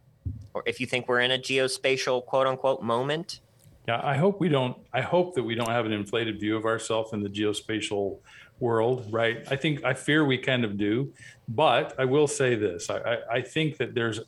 or 0.53 0.61
if 0.65 0.81
you 0.81 0.85
think 0.85 1.07
we're 1.07 1.21
in 1.21 1.31
a 1.31 1.39
geospatial 1.39 2.25
quote 2.25 2.47
unquote 2.47 2.83
moment? 2.83 3.39
Yeah, 3.87 4.01
I 4.03 4.17
hope 4.17 4.41
we 4.41 4.49
don't. 4.49 4.75
I 4.91 4.99
hope 4.99 5.33
that 5.35 5.43
we 5.43 5.55
don't 5.55 5.69
have 5.69 5.85
an 5.85 5.93
inflated 5.93 6.41
view 6.41 6.57
of 6.57 6.65
ourselves 6.65 7.13
in 7.13 7.23
the 7.23 7.29
geospatial 7.29 8.17
world, 8.59 9.07
right? 9.11 9.45
I 9.49 9.55
think 9.55 9.83
I 9.83 9.93
fear 9.93 10.25
we 10.25 10.37
kind 10.37 10.63
of 10.63 10.77
do, 10.77 11.13
but 11.47 11.93
I 11.99 12.05
will 12.05 12.27
say 12.27 12.55
this: 12.55 12.89
I, 12.89 12.97
I, 12.97 13.17
I 13.33 13.41
think 13.41 13.77
that 13.77 13.93
there's 13.93 14.19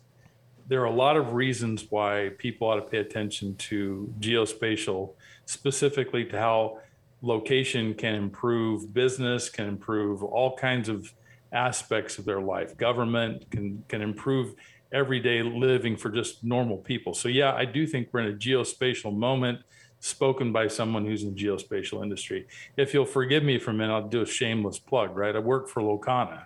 there 0.67 0.81
are 0.81 0.85
a 0.85 0.91
lot 0.91 1.15
of 1.15 1.33
reasons 1.33 1.85
why 1.89 2.31
people 2.37 2.67
ought 2.67 2.75
to 2.75 2.81
pay 2.81 2.97
attention 2.97 3.55
to 3.55 4.13
geospatial, 4.19 5.13
specifically 5.45 6.25
to 6.25 6.37
how 6.37 6.79
location 7.21 7.93
can 7.93 8.15
improve 8.15 8.93
business, 8.93 9.49
can 9.49 9.67
improve 9.67 10.23
all 10.23 10.55
kinds 10.57 10.89
of 10.89 11.13
aspects 11.53 12.17
of 12.17 12.25
their 12.25 12.41
life. 12.41 12.75
Government 12.77 13.49
can 13.49 13.83
can 13.87 14.01
improve 14.01 14.55
everyday 14.91 15.41
living 15.41 15.97
for 15.97 16.09
just 16.09 16.43
normal 16.43 16.77
people. 16.77 17.13
So 17.13 17.29
yeah, 17.29 17.53
I 17.53 17.65
do 17.65 17.85
think 17.87 18.09
we're 18.11 18.21
in 18.21 18.33
a 18.33 18.37
geospatial 18.37 19.15
moment 19.15 19.59
spoken 19.99 20.51
by 20.51 20.67
someone 20.67 21.05
who's 21.05 21.23
in 21.23 21.33
the 21.33 21.39
geospatial 21.39 22.03
industry. 22.03 22.47
If 22.75 22.93
you'll 22.93 23.05
forgive 23.05 23.43
me 23.43 23.59
for 23.59 23.71
a 23.71 23.73
minute, 23.73 23.93
I'll 23.93 24.07
do 24.07 24.21
a 24.21 24.25
shameless 24.25 24.79
plug, 24.79 25.15
right? 25.15 25.35
I 25.35 25.39
work 25.39 25.67
for 25.67 25.81
Locana. 25.81 26.45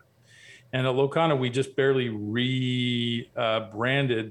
And 0.74 0.88
at 0.88 0.96
Locana, 0.96 1.38
we 1.38 1.50
just 1.50 1.76
barely 1.76 2.08
rebranded 2.08 3.32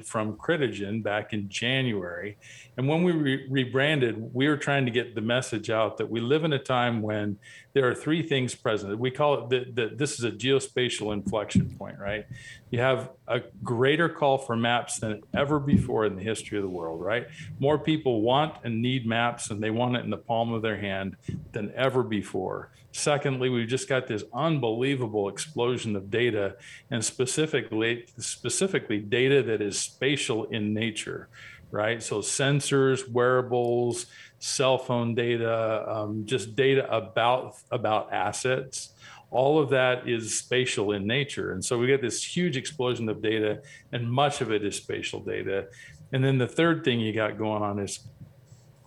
uh, 0.00 0.04
from 0.04 0.34
Critigen 0.34 1.02
back 1.02 1.34
in 1.34 1.50
January. 1.50 2.38
And 2.78 2.88
when 2.88 3.02
we 3.02 3.12
re- 3.12 3.46
rebranded, 3.50 4.32
we 4.32 4.48
were 4.48 4.56
trying 4.56 4.86
to 4.86 4.90
get 4.90 5.14
the 5.14 5.20
message 5.20 5.68
out 5.68 5.98
that 5.98 6.08
we 6.08 6.18
live 6.18 6.44
in 6.44 6.54
a 6.54 6.58
time 6.58 7.02
when 7.02 7.38
there 7.74 7.86
are 7.86 7.94
three 7.94 8.22
things 8.22 8.54
present. 8.54 8.98
We 8.98 9.10
call 9.10 9.50
it 9.50 9.74
that 9.76 9.98
this 9.98 10.18
is 10.18 10.24
a 10.24 10.30
geospatial 10.30 11.12
inflection 11.12 11.76
point, 11.76 11.98
right? 11.98 12.26
You 12.70 12.80
have 12.80 13.10
a 13.28 13.42
greater 13.62 14.08
call 14.08 14.38
for 14.38 14.56
maps 14.56 14.98
than 14.98 15.22
ever 15.34 15.60
before 15.60 16.06
in 16.06 16.16
the 16.16 16.22
history 16.22 16.56
of 16.56 16.64
the 16.64 16.70
world, 16.70 17.02
right? 17.02 17.26
More 17.58 17.78
people 17.78 18.22
want 18.22 18.54
and 18.64 18.80
need 18.80 19.06
maps 19.06 19.50
and 19.50 19.62
they 19.62 19.70
want 19.70 19.96
it 19.96 20.04
in 20.04 20.10
the 20.10 20.16
palm 20.16 20.54
of 20.54 20.62
their 20.62 20.78
hand 20.78 21.16
than 21.52 21.70
ever 21.76 22.02
before. 22.02 22.70
Secondly, 22.92 23.48
we've 23.48 23.68
just 23.68 23.88
got 23.88 24.06
this 24.06 24.24
unbelievable 24.34 25.28
explosion 25.28 25.94
of 25.94 26.10
data 26.10 26.56
and 26.90 27.04
specifically 27.04 28.06
specifically 28.18 28.98
data 28.98 29.42
that 29.44 29.62
is 29.62 29.78
spatial 29.78 30.44
in 30.46 30.74
nature, 30.74 31.28
right? 31.70 32.02
So 32.02 32.18
sensors, 32.18 33.08
wearables, 33.08 34.06
cell 34.40 34.76
phone 34.76 35.14
data, 35.14 35.88
um, 35.88 36.26
just 36.26 36.56
data 36.56 36.90
about 36.92 37.56
about 37.70 38.12
assets. 38.12 38.94
All 39.30 39.60
of 39.60 39.70
that 39.70 40.08
is 40.08 40.36
spatial 40.36 40.90
in 40.90 41.06
nature, 41.06 41.52
and 41.52 41.64
so 41.64 41.78
we 41.78 41.86
get 41.86 42.02
this 42.02 42.24
huge 42.24 42.56
explosion 42.56 43.08
of 43.08 43.22
data, 43.22 43.62
and 43.92 44.10
much 44.10 44.40
of 44.40 44.50
it 44.50 44.64
is 44.64 44.74
spatial 44.74 45.20
data. 45.20 45.68
And 46.12 46.24
then 46.24 46.38
the 46.38 46.48
third 46.48 46.82
thing 46.84 46.98
you 46.98 47.12
got 47.12 47.38
going 47.38 47.62
on 47.62 47.78
is 47.78 48.00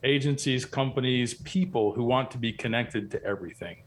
agencies, 0.03 0.65
companies, 0.65 1.33
people 1.33 1.93
who 1.93 2.03
want 2.03 2.31
to 2.31 2.37
be 2.37 2.51
connected 2.51 3.09
to 3.11 3.23
everything, 3.23 3.77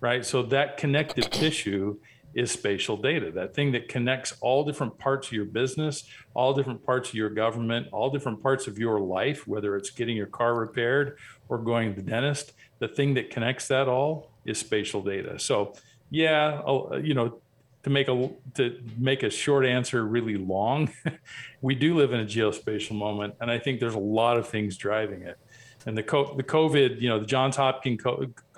right? 0.00 0.24
So 0.24 0.42
that 0.44 0.76
connective 0.76 1.30
tissue 1.30 1.98
is 2.34 2.50
spatial 2.50 2.96
data, 2.96 3.30
that 3.32 3.54
thing 3.54 3.72
that 3.72 3.88
connects 3.88 4.34
all 4.40 4.64
different 4.64 4.96
parts 4.98 5.26
of 5.28 5.32
your 5.32 5.44
business, 5.44 6.04
all 6.34 6.54
different 6.54 6.84
parts 6.84 7.08
of 7.08 7.14
your 7.14 7.30
government, 7.30 7.88
all 7.92 8.10
different 8.10 8.42
parts 8.42 8.66
of 8.66 8.78
your 8.78 9.00
life, 9.00 9.48
whether 9.48 9.76
it's 9.76 9.90
getting 9.90 10.16
your 10.16 10.26
car 10.26 10.54
repaired 10.54 11.18
or 11.48 11.58
going 11.58 11.94
to 11.94 12.00
the 12.00 12.08
dentist. 12.08 12.52
The 12.78 12.88
thing 12.88 13.14
that 13.14 13.30
connects 13.30 13.68
that 13.68 13.88
all 13.88 14.30
is 14.44 14.58
spatial 14.58 15.02
data. 15.02 15.38
So, 15.38 15.74
yeah, 16.10 16.62
oh, 16.64 16.96
you 16.96 17.14
know, 17.14 17.40
to 17.82 17.90
make 17.90 18.08
a 18.08 18.30
to 18.54 18.78
make 18.98 19.22
a 19.22 19.30
short 19.30 19.64
answer 19.64 20.04
really 20.04 20.36
long, 20.36 20.92
we 21.62 21.74
do 21.74 21.96
live 21.96 22.12
in 22.12 22.20
a 22.20 22.24
geospatial 22.24 22.96
moment, 22.96 23.34
and 23.40 23.50
I 23.50 23.58
think 23.58 23.80
there's 23.80 23.94
a 23.94 23.98
lot 23.98 24.36
of 24.36 24.48
things 24.48 24.76
driving 24.76 25.22
it. 25.22 25.38
And 25.86 25.96
the 25.96 26.02
co- 26.02 26.34
the 26.36 26.42
COVID, 26.42 27.00
you 27.00 27.08
know, 27.08 27.18
the 27.18 27.26
Johns 27.26 27.56
Hopkins 27.56 28.02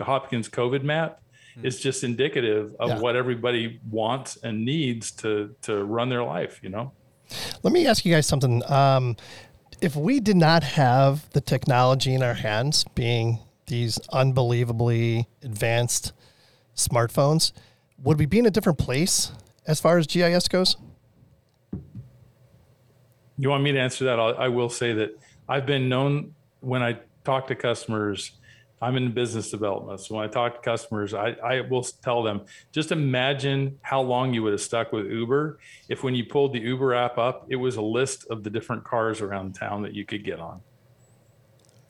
Hopkins 0.01 0.49
COVID 0.49 0.83
map 0.83 1.21
is 1.63 1.81
just 1.81 2.03
indicative 2.03 2.75
of 2.81 2.89
Yeah. 2.91 2.99
what 2.99 3.15
everybody 3.15 3.79
wants 3.91 4.37
and 4.43 4.65
needs 4.65 5.11
to 5.13 5.55
to 5.63 5.85
run 5.85 6.09
their 6.09 6.25
life. 6.25 6.59
You 6.63 6.71
know. 6.71 6.93
Let 7.63 7.73
me 7.73 7.87
ask 7.87 8.05
you 8.05 8.13
guys 8.13 8.27
something. 8.27 8.63
Um, 8.71 9.17
if 9.81 9.97
we 9.97 10.21
did 10.21 10.37
not 10.37 10.63
have 10.63 11.29
the 11.31 11.41
technology 11.41 12.15
in 12.15 12.23
our 12.23 12.35
hands, 12.35 12.85
being 12.95 13.39
these 13.67 13.99
unbelievably 14.13 15.27
advanced 15.43 16.13
smartphones, 16.77 17.53
would 18.03 18.19
we 18.19 18.27
be 18.27 18.39
in 18.39 18.47
a 18.47 18.51
different 18.51 18.79
place 18.79 19.33
as 19.67 19.81
far 19.81 19.99
as 19.99 20.07
GIS 20.07 20.49
goes? 20.49 20.77
You 23.39 23.49
want 23.51 23.63
me 23.63 23.73
to 23.73 23.79
answer 23.81 24.05
that? 24.05 24.19
I'll, 24.21 24.37
I 24.37 24.49
will 24.49 24.69
say 24.69 24.93
that 24.95 25.19
I've 25.49 25.67
been 25.67 25.89
known 25.89 26.35
when 26.61 26.83
I 26.83 26.99
talk 27.25 27.47
to 27.49 27.55
customers. 27.55 28.33
I'm 28.81 28.97
in 28.97 29.13
business 29.13 29.51
development. 29.51 30.01
So 30.01 30.17
when 30.17 30.25
I 30.25 30.29
talk 30.29 30.57
to 30.57 30.61
customers, 30.61 31.15
I, 31.15 31.37
I 31.45 31.61
will 31.61 31.85
tell 31.85 32.25
them 32.25 32.43
just 32.73 32.91
imagine 32.91 33.79
how 33.83 34.01
long 34.01 34.35
you 34.35 34.43
would 34.43 34.53
have 34.53 34.61
stuck 34.61 34.91
with 34.93 35.07
Uber 35.07 35.61
if 35.89 36.03
when 36.03 36.17
you 36.17 36.25
pulled 36.25 36.53
the 36.53 36.59
Uber 36.59 36.93
app 36.93 37.17
up, 37.17 37.47
it 37.49 37.57
was 37.57 37.77
a 37.77 37.83
list 37.83 38.27
of 38.29 38.43
the 38.43 38.51
different 38.51 38.83
cars 38.83 39.21
around 39.21 39.55
town 39.55 39.83
that 39.83 39.95
you 39.95 40.05
could 40.05 40.25
get 40.25 40.41
on. 40.41 40.61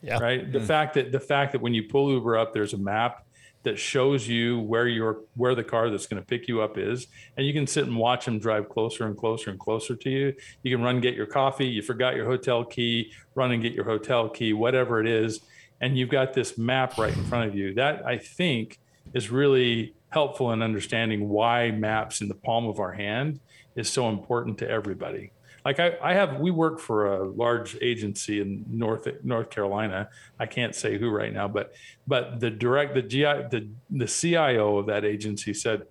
Yeah. 0.03 0.19
Right. 0.19 0.51
The 0.51 0.59
hmm. 0.59 0.65
fact 0.65 0.93
that 0.95 1.11
the 1.11 1.19
fact 1.19 1.53
that 1.53 1.61
when 1.61 1.73
you 1.73 1.83
pull 1.83 2.11
Uber 2.11 2.37
up, 2.37 2.53
there's 2.53 2.73
a 2.73 2.77
map 2.77 3.25
that 3.63 3.79
shows 3.79 4.27
you 4.27 4.59
where 4.59 4.87
your 4.87 5.21
where 5.35 5.55
the 5.55 5.63
car 5.63 5.89
that's 5.89 6.05
going 6.05 6.21
to 6.21 6.25
pick 6.25 6.47
you 6.47 6.61
up 6.61 6.77
is, 6.77 7.07
and 7.37 7.45
you 7.45 7.53
can 7.53 7.65
sit 7.65 7.85
and 7.85 7.95
watch 7.95 8.25
them 8.25 8.39
drive 8.39 8.69
closer 8.69 9.05
and 9.05 9.17
closer 9.17 9.49
and 9.49 9.59
closer 9.59 9.95
to 9.95 10.09
you. 10.09 10.33
You 10.61 10.75
can 10.75 10.83
run 10.83 11.01
get 11.01 11.15
your 11.15 11.25
coffee. 11.25 11.67
You 11.67 11.81
forgot 11.81 12.15
your 12.15 12.25
hotel 12.25 12.63
key. 12.63 13.11
Run 13.35 13.51
and 13.51 13.61
get 13.61 13.73
your 13.73 13.85
hotel 13.85 14.29
key, 14.29 14.53
whatever 14.53 14.99
it 15.01 15.07
is, 15.07 15.41
and 15.81 15.97
you've 15.97 16.09
got 16.09 16.33
this 16.33 16.57
map 16.57 16.97
right 16.97 17.15
in 17.15 17.23
front 17.25 17.49
of 17.49 17.55
you. 17.55 17.73
That 17.73 18.05
I 18.05 18.17
think 18.17 18.79
is 19.13 19.29
really 19.29 19.95
helpful 20.09 20.51
in 20.51 20.61
understanding 20.61 21.29
why 21.29 21.71
maps 21.71 22.21
in 22.21 22.27
the 22.27 22.35
palm 22.35 22.67
of 22.67 22.79
our 22.79 22.91
hand 22.91 23.39
is 23.75 23.89
so 23.89 24.09
important 24.09 24.59
to 24.59 24.69
everybody 24.69 25.31
like 25.65 25.79
I, 25.79 25.93
I 26.01 26.13
have 26.13 26.39
we 26.39 26.51
work 26.51 26.79
for 26.79 27.15
a 27.15 27.27
large 27.27 27.77
agency 27.81 28.41
in 28.41 28.65
north 28.69 29.07
north 29.23 29.49
carolina. 29.49 30.09
I 30.39 30.45
can't 30.45 30.75
say 30.75 30.97
who 30.97 31.09
right 31.09 31.33
now 31.33 31.47
but 31.47 31.73
but 32.07 32.39
the 32.39 32.49
direct 32.49 32.93
the 32.95 33.01
gi 33.01 33.23
the, 33.23 33.69
the 33.89 34.07
cio 34.07 34.77
of 34.77 34.87
that 34.87 35.05
agency 35.05 35.53
said 35.53 35.83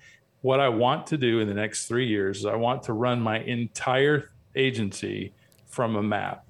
what 0.42 0.60
i 0.60 0.68
want 0.68 1.06
to 1.06 1.16
do 1.16 1.40
in 1.40 1.48
the 1.48 1.54
next 1.54 1.86
three 1.86 2.06
years 2.06 2.40
is 2.40 2.46
i 2.46 2.54
want 2.54 2.82
to 2.84 2.92
run 2.92 3.20
my 3.20 3.38
entire 3.40 4.32
agency 4.54 5.32
from 5.66 5.96
a 5.96 6.02
map. 6.02 6.44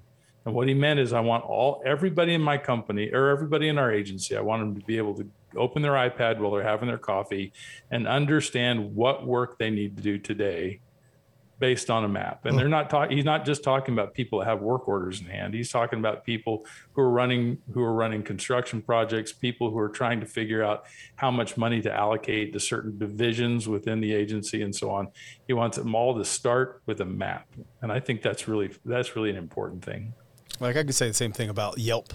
And 0.44 0.54
what 0.54 0.66
he 0.66 0.74
meant 0.74 0.98
is 0.98 1.12
i 1.12 1.20
want 1.20 1.44
all 1.44 1.80
everybody 1.86 2.34
in 2.34 2.42
my 2.42 2.58
company 2.58 3.10
or 3.12 3.28
everybody 3.28 3.68
in 3.68 3.78
our 3.78 3.92
agency 3.92 4.36
i 4.36 4.40
want 4.40 4.60
them 4.60 4.80
to 4.80 4.84
be 4.84 4.96
able 4.98 5.14
to 5.14 5.30
open 5.56 5.82
their 5.82 5.92
ipad 5.92 6.38
while 6.38 6.50
they're 6.50 6.64
having 6.64 6.88
their 6.88 6.98
coffee 6.98 7.52
and 7.92 8.08
understand 8.08 8.94
what 8.96 9.24
work 9.24 9.56
they 9.58 9.70
need 9.70 9.96
to 9.96 10.02
do 10.02 10.18
today 10.18 10.80
based 11.62 11.90
on 11.90 12.02
a 12.02 12.08
map. 12.08 12.44
And 12.44 12.54
hmm. 12.54 12.58
they're 12.58 12.68
not 12.68 12.90
talking 12.90 13.16
he's 13.16 13.24
not 13.24 13.44
just 13.44 13.62
talking 13.62 13.94
about 13.94 14.14
people 14.14 14.40
that 14.40 14.46
have 14.46 14.60
work 14.60 14.88
orders 14.88 15.20
in 15.20 15.26
hand. 15.26 15.54
He's 15.54 15.70
talking 15.70 16.00
about 16.00 16.24
people 16.24 16.66
who 16.92 17.02
are 17.02 17.08
running 17.08 17.56
who 17.72 17.84
are 17.84 17.92
running 17.92 18.24
construction 18.24 18.82
projects, 18.82 19.32
people 19.32 19.70
who 19.70 19.78
are 19.78 19.88
trying 19.88 20.18
to 20.18 20.26
figure 20.26 20.64
out 20.64 20.86
how 21.14 21.30
much 21.30 21.56
money 21.56 21.80
to 21.82 21.94
allocate 21.94 22.52
to 22.54 22.58
certain 22.58 22.98
divisions 22.98 23.68
within 23.68 24.00
the 24.00 24.12
agency 24.12 24.62
and 24.62 24.74
so 24.74 24.90
on. 24.90 25.06
He 25.46 25.52
wants 25.52 25.76
them 25.76 25.94
all 25.94 26.18
to 26.18 26.24
start 26.24 26.82
with 26.86 27.00
a 27.00 27.04
map. 27.04 27.46
And 27.80 27.92
I 27.92 28.00
think 28.00 28.22
that's 28.22 28.48
really 28.48 28.72
that's 28.84 29.14
really 29.14 29.30
an 29.30 29.36
important 29.36 29.84
thing. 29.84 30.14
Like 30.58 30.76
I 30.76 30.82
could 30.82 30.96
say 30.96 31.06
the 31.06 31.14
same 31.14 31.30
thing 31.30 31.48
about 31.48 31.78
Yelp. 31.78 32.12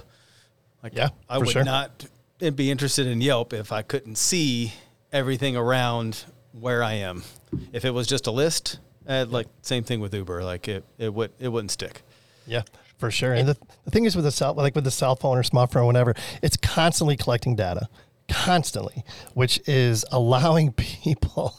Like 0.84 0.94
Yeah, 0.94 1.12
I 1.30 1.38
would 1.38 1.48
sure. 1.48 1.64
not 1.64 2.06
be 2.38 2.70
interested 2.70 3.08
in 3.08 3.22
Yelp 3.22 3.54
if 3.54 3.72
I 3.72 3.82
couldn't 3.82 4.18
see 4.18 4.74
everything 5.14 5.56
around 5.56 6.26
where 6.52 6.84
I 6.84 6.96
am. 6.96 7.24
If 7.72 7.86
it 7.86 7.92
was 7.92 8.08
just 8.08 8.28
a 8.28 8.32
list, 8.32 8.80
uh, 9.08 9.26
like 9.30 9.48
same 9.62 9.84
thing 9.84 10.00
with 10.00 10.14
Uber, 10.14 10.44
like 10.44 10.68
it 10.68 10.84
it 10.98 11.14
would 11.14 11.32
it 11.40 11.50
wouldn't 11.50 11.72
stick. 11.72 12.02
Yeah, 12.46 12.64
for 12.98 13.12
sure. 13.12 13.34
And 13.34 13.48
the, 13.48 13.58
the 13.86 13.92
thing 13.92 14.06
is 14.06 14.16
with 14.16 14.26
the 14.26 14.32
cell, 14.32 14.54
like 14.54 14.76
with 14.76 14.84
the 14.84 14.92
cell 14.92 15.16
phone 15.16 15.38
or 15.38 15.44
smartphone, 15.44 15.82
or 15.82 15.86
whatever, 15.86 16.14
it's 16.42 16.58
constantly 16.58 17.18
collecting 17.18 17.56
data, 17.56 17.90
constantly, 18.28 19.04
which 19.34 19.62
is 19.68 20.06
allowing 20.12 20.72
people 20.74 21.56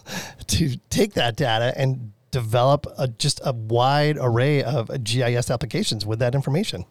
to 0.46 0.76
take 0.90 1.14
that 1.14 1.36
data 1.36 1.72
and 1.76 2.12
develop 2.30 2.86
a, 2.98 3.08
just 3.08 3.40
a 3.44 3.52
wide 3.52 4.16
array 4.20 4.62
of 4.62 5.02
GIS 5.02 5.50
applications 5.50 6.04
with 6.04 6.18
that 6.18 6.34
information. 6.34 6.84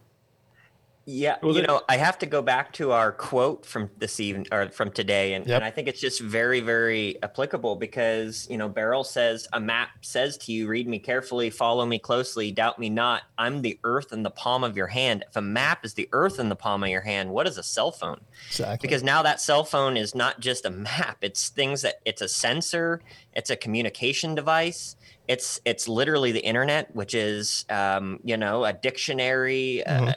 Yeah, 1.10 1.38
Well, 1.42 1.56
you 1.56 1.62
know, 1.62 1.84
I 1.88 1.96
have 1.96 2.20
to 2.20 2.26
go 2.26 2.42
back 2.42 2.74
to 2.74 2.92
our 2.92 3.14
quote 3.14 3.66
from 3.66 3.90
this 3.98 4.20
evening 4.20 4.46
or 4.52 4.68
from 4.72 4.92
today, 4.92 5.36
and, 5.36 5.48
Yep. 5.48 5.56
and 5.56 5.64
I 5.64 5.72
think 5.72 5.88
it's 5.88 6.02
just 6.02 6.20
very, 6.20 6.60
very 6.60 7.18
applicable 7.24 7.78
because 7.78 8.46
you 8.50 8.58
know, 8.58 8.68
Beryl 8.68 9.06
says 9.06 9.48
a 9.54 9.60
map 9.62 9.88
says 10.02 10.38
to 10.40 10.52
you, 10.52 10.68
"Read 10.68 10.86
me 10.86 11.00
carefully, 11.00 11.50
follow 11.50 11.86
me 11.86 11.98
closely, 11.98 12.52
doubt 12.52 12.78
me 12.78 12.90
not. 12.90 13.24
I'm 13.38 13.62
the 13.62 13.80
earth 13.86 14.12
in 14.12 14.24
the 14.24 14.30
palm 14.30 14.66
of 14.66 14.76
your 14.76 14.88
hand." 14.88 15.24
If 15.30 15.38
a 15.38 15.42
map 15.42 15.86
is 15.86 15.94
the 15.94 16.10
earth 16.12 16.40
in 16.40 16.50
the 16.50 16.58
palm 16.58 16.84
of 16.84 16.90
your 16.90 17.02
hand, 17.02 17.30
what 17.30 17.48
is 17.48 17.58
a 17.58 17.64
cell 17.64 17.94
phone? 17.94 18.20
Exactly. 18.50 18.86
because 18.86 19.02
now 19.02 19.22
that 19.24 19.40
cell 19.40 19.64
phone 19.64 19.96
is 19.96 20.14
not 20.14 20.42
just 20.42 20.66
a 20.66 20.70
map 20.70 21.18
it's 21.22 21.50
things 21.50 21.82
that 21.84 21.96
it's 22.06 22.22
a 22.22 22.28
sensor 22.28 23.02
it's 23.34 23.50
a 23.50 23.56
communication 23.56 24.36
device 24.36 24.96
it's 25.28 25.60
it's 25.66 25.88
literally 25.88 26.32
the 26.32 26.44
internet 26.46 26.94
which 26.96 27.14
is 27.14 27.66
um, 27.70 28.20
you 28.24 28.36
know 28.38 28.66
a 28.66 28.74
dictionary 28.74 29.84
uh, 29.86 30.14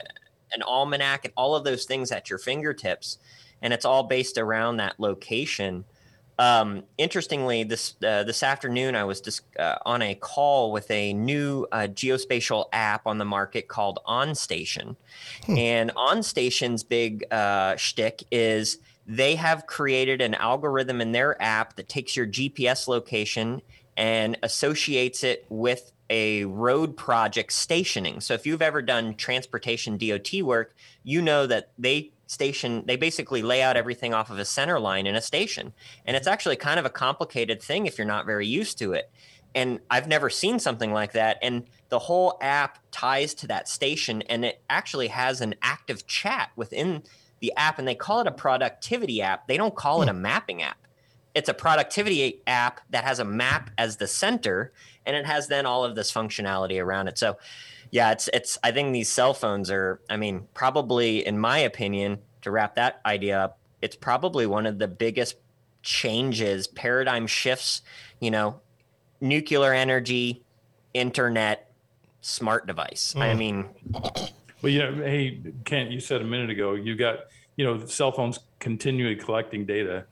an 0.53 0.61
almanac 0.61 1.25
and 1.25 1.33
all 1.35 1.55
of 1.55 1.63
those 1.63 1.85
things 1.85 2.11
at 2.11 2.29
your 2.29 2.39
fingertips 2.39 3.17
and 3.61 3.73
it's 3.73 3.85
all 3.85 4.03
based 4.03 4.37
around 4.37 4.77
that 4.77 4.99
location. 4.99 5.85
Um, 6.39 6.83
interestingly, 6.97 7.63
this 7.63 7.95
uh, 8.03 8.23
this 8.23 8.41
afternoon 8.41 8.95
I 8.95 9.03
was 9.03 9.21
dis- 9.21 9.41
uh, 9.59 9.75
on 9.85 10.01
a 10.01 10.15
call 10.15 10.71
with 10.71 10.89
a 10.89 11.13
new 11.13 11.67
uh, 11.71 11.87
geospatial 11.87 12.65
app 12.73 13.05
on 13.05 13.19
the 13.19 13.25
market 13.25 13.67
called 13.67 13.99
OnStation, 14.07 14.95
and 15.47 15.93
OnStation's 15.95 16.83
big 16.83 17.25
uh, 17.31 17.75
shtick 17.75 18.23
is 18.31 18.79
they 19.05 19.35
have 19.35 19.67
created 19.67 20.21
an 20.21 20.33
algorithm 20.35 21.01
in 21.01 21.11
their 21.11 21.39
app 21.41 21.75
that 21.75 21.89
takes 21.89 22.15
your 22.15 22.25
GPS 22.25 22.87
location 22.87 23.61
and 23.97 24.37
associates 24.41 25.23
it 25.23 25.45
with 25.49 25.91
a 26.11 26.43
road 26.43 26.97
project 26.97 27.53
stationing. 27.53 28.19
So 28.19 28.33
if 28.33 28.45
you've 28.45 28.61
ever 28.61 28.81
done 28.81 29.15
transportation 29.15 29.97
DOT 29.97 30.43
work, 30.43 30.75
you 31.03 31.21
know 31.21 31.47
that 31.47 31.71
they 31.79 32.11
station 32.27 32.83
they 32.85 32.95
basically 32.95 33.41
lay 33.41 33.61
out 33.61 33.75
everything 33.75 34.13
off 34.13 34.29
of 34.29 34.37
a 34.37 34.45
center 34.45 34.79
line 34.79 35.07
in 35.07 35.15
a 35.15 35.21
station. 35.21 35.73
And 36.05 36.15
it's 36.15 36.27
actually 36.27 36.57
kind 36.57 36.79
of 36.79 36.85
a 36.85 36.89
complicated 36.89 37.61
thing 37.63 37.85
if 37.87 37.97
you're 37.97 38.05
not 38.05 38.25
very 38.25 38.45
used 38.45 38.77
to 38.79 38.91
it. 38.91 39.09
And 39.55 39.79
I've 39.89 40.07
never 40.07 40.29
seen 40.29 40.59
something 40.59 40.93
like 40.93 41.13
that 41.13 41.37
and 41.41 41.63
the 41.89 41.99
whole 41.99 42.37
app 42.41 42.79
ties 42.91 43.33
to 43.35 43.47
that 43.47 43.67
station 43.67 44.21
and 44.23 44.45
it 44.45 44.61
actually 44.69 45.07
has 45.07 45.41
an 45.41 45.55
active 45.61 46.07
chat 46.07 46.51
within 46.55 47.03
the 47.39 47.53
app 47.55 47.79
and 47.79 47.87
they 47.87 47.95
call 47.95 48.19
it 48.19 48.27
a 48.27 48.31
productivity 48.31 49.21
app. 49.21 49.47
They 49.47 49.57
don't 49.57 49.75
call 49.75 50.01
it 50.01 50.05
hmm. 50.05 50.15
a 50.15 50.19
mapping 50.19 50.61
app 50.61 50.77
it's 51.33 51.49
a 51.49 51.53
productivity 51.53 52.41
app 52.45 52.81
that 52.89 53.03
has 53.03 53.19
a 53.19 53.25
map 53.25 53.69
as 53.77 53.97
the 53.97 54.07
center 54.07 54.73
and 55.05 55.15
it 55.15 55.25
has 55.25 55.47
then 55.47 55.65
all 55.65 55.83
of 55.83 55.95
this 55.95 56.11
functionality 56.11 56.81
around 56.81 57.07
it. 57.07 57.17
So 57.17 57.37
yeah 57.93 58.11
it's 58.11 58.29
it's 58.31 58.57
i 58.63 58.71
think 58.71 58.93
these 58.93 59.09
cell 59.09 59.33
phones 59.33 59.69
are 59.69 59.99
i 60.09 60.15
mean 60.15 60.47
probably 60.53 61.27
in 61.27 61.37
my 61.37 61.57
opinion 61.57 62.17
to 62.41 62.49
wrap 62.49 62.75
that 62.75 63.01
idea 63.05 63.37
up 63.37 63.59
it's 63.81 63.97
probably 63.97 64.45
one 64.45 64.65
of 64.65 64.79
the 64.79 64.87
biggest 64.87 65.35
changes 65.83 66.67
paradigm 66.67 67.27
shifts 67.27 67.81
you 68.21 68.31
know 68.31 68.61
nuclear 69.19 69.73
energy 69.73 70.41
internet 70.93 71.71
smart 72.21 72.67
device. 72.67 73.13
I 73.15 73.33
hmm. 73.33 73.39
mean 73.39 73.69
Well, 74.61 74.71
you 74.71 74.79
know, 74.79 74.93
hey, 74.93 75.41
Kent, 75.65 75.89
you 75.89 75.99
said 75.99 76.21
a 76.21 76.23
minute 76.23 76.51
ago 76.51 76.73
you 76.73 76.95
got, 76.95 77.21
you 77.55 77.65
know, 77.65 77.83
cell 77.85 78.11
phones 78.11 78.39
continually 78.59 79.15
collecting 79.15 79.65
data. 79.65 80.05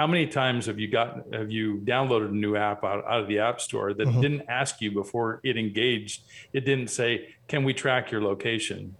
How 0.00 0.06
many 0.06 0.26
times 0.26 0.64
have 0.64 0.78
you 0.78 0.88
got 0.88 1.26
have 1.30 1.50
you 1.50 1.76
downloaded 1.84 2.30
a 2.30 2.34
new 2.34 2.56
app 2.56 2.84
out, 2.84 3.04
out 3.04 3.20
of 3.20 3.28
the 3.28 3.40
app 3.40 3.60
store 3.60 3.92
that 3.92 4.08
mm-hmm. 4.08 4.22
didn't 4.22 4.42
ask 4.48 4.80
you 4.80 4.90
before 4.92 5.42
it 5.44 5.58
engaged? 5.58 6.22
It 6.54 6.64
didn't 6.64 6.88
say, 6.88 7.34
"Can 7.48 7.64
we 7.64 7.74
track 7.74 8.10
your 8.10 8.22
location?" 8.22 8.96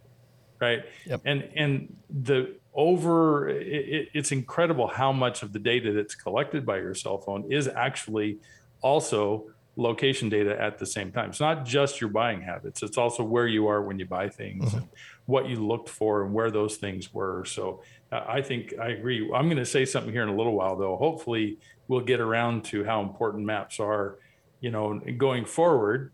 Right? 0.60 0.84
Yep. 1.06 1.22
And 1.24 1.48
and 1.56 1.96
the 2.10 2.54
over 2.74 3.48
it, 3.48 3.66
it, 3.66 4.08
it's 4.12 4.30
incredible 4.30 4.88
how 4.88 5.10
much 5.10 5.42
of 5.42 5.54
the 5.54 5.58
data 5.58 5.94
that's 5.94 6.14
collected 6.14 6.66
by 6.66 6.76
your 6.76 6.94
cell 6.94 7.16
phone 7.16 7.50
is 7.50 7.66
actually 7.66 8.36
also 8.82 9.46
location 9.76 10.28
data 10.28 10.60
at 10.60 10.76
the 10.76 10.84
same 10.84 11.12
time. 11.12 11.30
It's 11.30 11.40
not 11.40 11.64
just 11.64 11.98
your 12.02 12.10
buying 12.10 12.42
habits, 12.42 12.82
it's 12.82 12.98
also 12.98 13.24
where 13.24 13.46
you 13.46 13.68
are 13.68 13.80
when 13.80 13.98
you 13.98 14.04
buy 14.04 14.28
things 14.28 14.66
mm-hmm. 14.66 14.76
and 14.76 14.88
what 15.24 15.48
you 15.48 15.66
looked 15.66 15.88
for 15.88 16.24
and 16.24 16.34
where 16.34 16.50
those 16.50 16.76
things 16.76 17.14
were. 17.14 17.46
So 17.46 17.82
I 18.12 18.42
think 18.42 18.74
I 18.80 18.88
agree. 18.88 19.30
I'm 19.34 19.46
going 19.46 19.56
to 19.58 19.66
say 19.66 19.84
something 19.84 20.12
here 20.12 20.22
in 20.22 20.28
a 20.28 20.36
little 20.36 20.54
while, 20.54 20.76
though. 20.76 20.96
Hopefully, 20.96 21.58
we'll 21.88 22.00
get 22.00 22.20
around 22.20 22.64
to 22.66 22.84
how 22.84 23.02
important 23.02 23.44
maps 23.44 23.78
are 23.78 24.16
you 24.60 24.70
know, 24.70 25.00
going 25.16 25.44
forward, 25.44 26.12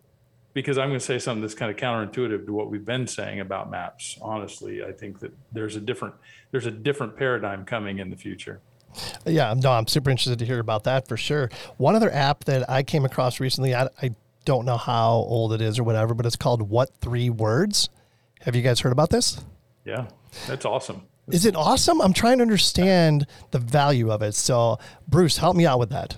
because 0.55 0.79
I'm 0.79 0.89
going 0.89 1.01
to 1.01 1.05
say 1.05 1.19
something 1.19 1.43
that's 1.43 1.55
kind 1.55 1.71
of 1.71 1.77
counterintuitive 1.77 2.47
to 2.47 2.53
what 2.53 2.71
we've 2.71 2.85
been 2.85 3.07
saying 3.07 3.41
about 3.41 3.71
maps. 3.71 4.19
Honestly, 4.23 4.85
I 4.85 4.93
think 4.93 5.19
that 5.21 5.33
there's 5.53 5.77
a 5.77 5.81
different 5.81 6.15
there's 6.53 6.67
a 6.67 6.71
different 6.71 7.17
paradigm 7.17 7.65
coming 7.65 7.99
in 7.99 8.11
the 8.11 8.17
future. 8.17 8.61
Yeah, 9.27 9.53
no, 9.55 9.73
I'm 9.73 9.87
super 9.87 10.11
interested 10.11 10.39
to 10.39 10.47
hear 10.47 10.59
about 10.59 10.85
that 10.85 11.07
for 11.07 11.19
sure. 11.19 11.51
One 11.77 11.95
other 11.95 12.11
app 12.11 12.45
that 12.45 12.71
I 12.71 12.83
came 12.83 13.05
across 13.05 13.41
recently, 13.41 13.75
I, 13.75 13.89
I 14.01 14.15
don't 14.47 14.65
know 14.65 14.79
how 14.79 15.13
old 15.13 15.53
it 15.53 15.61
is 15.61 15.79
or 15.79 15.85
whatever, 15.85 16.15
but 16.15 16.25
it's 16.25 16.37
called 16.37 16.63
What 16.63 16.91
Three 17.01 17.29
Words. 17.29 17.91
Have 18.43 18.57
you 18.57 18.63
guys 18.63 18.81
heard 18.81 18.93
about 18.93 19.11
this? 19.11 19.45
Yeah, 19.85 20.07
that's 20.47 20.65
awesome. 20.65 21.03
Is 21.31 21.45
it 21.45 21.57
awesome? 21.57 22.01
I'm 22.01 22.13
trying 22.13 22.39
to 22.39 22.43
understand 22.43 23.27
the 23.51 23.59
value 23.59 24.11
of 24.13 24.23
it. 24.23 24.35
So, 24.35 24.79
Bruce, 25.09 25.39
help 25.39 25.57
me 25.57 25.67
out 25.67 25.79
with 25.79 25.91
that. 25.91 26.17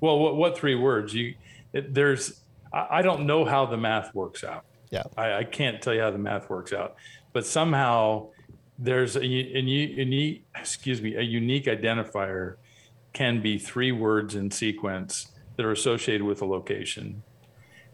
Well, 0.00 0.18
what, 0.18 0.36
what 0.36 0.56
three 0.56 0.74
words? 0.74 1.14
You 1.14 1.34
it, 1.72 1.94
there's 1.94 2.40
I, 2.72 2.86
I 2.90 3.02
don't 3.02 3.26
know 3.26 3.44
how 3.44 3.66
the 3.66 3.76
math 3.76 4.14
works 4.14 4.42
out. 4.42 4.64
Yeah. 4.90 5.04
I, 5.16 5.32
I 5.34 5.44
can't 5.44 5.80
tell 5.80 5.94
you 5.94 6.00
how 6.00 6.10
the 6.10 6.18
math 6.18 6.50
works 6.50 6.72
out, 6.72 6.96
but 7.32 7.46
somehow 7.46 8.28
there's 8.78 9.16
a, 9.16 9.20
a, 9.20 9.22
a 9.22 9.60
unique, 9.60 10.44
excuse 10.56 11.00
me, 11.00 11.14
a 11.14 11.22
unique 11.22 11.66
identifier 11.66 12.56
can 13.12 13.40
be 13.40 13.58
three 13.58 13.92
words 13.92 14.34
in 14.34 14.50
sequence 14.50 15.28
that 15.56 15.64
are 15.64 15.72
associated 15.72 16.24
with 16.24 16.42
a 16.42 16.46
location. 16.46 17.22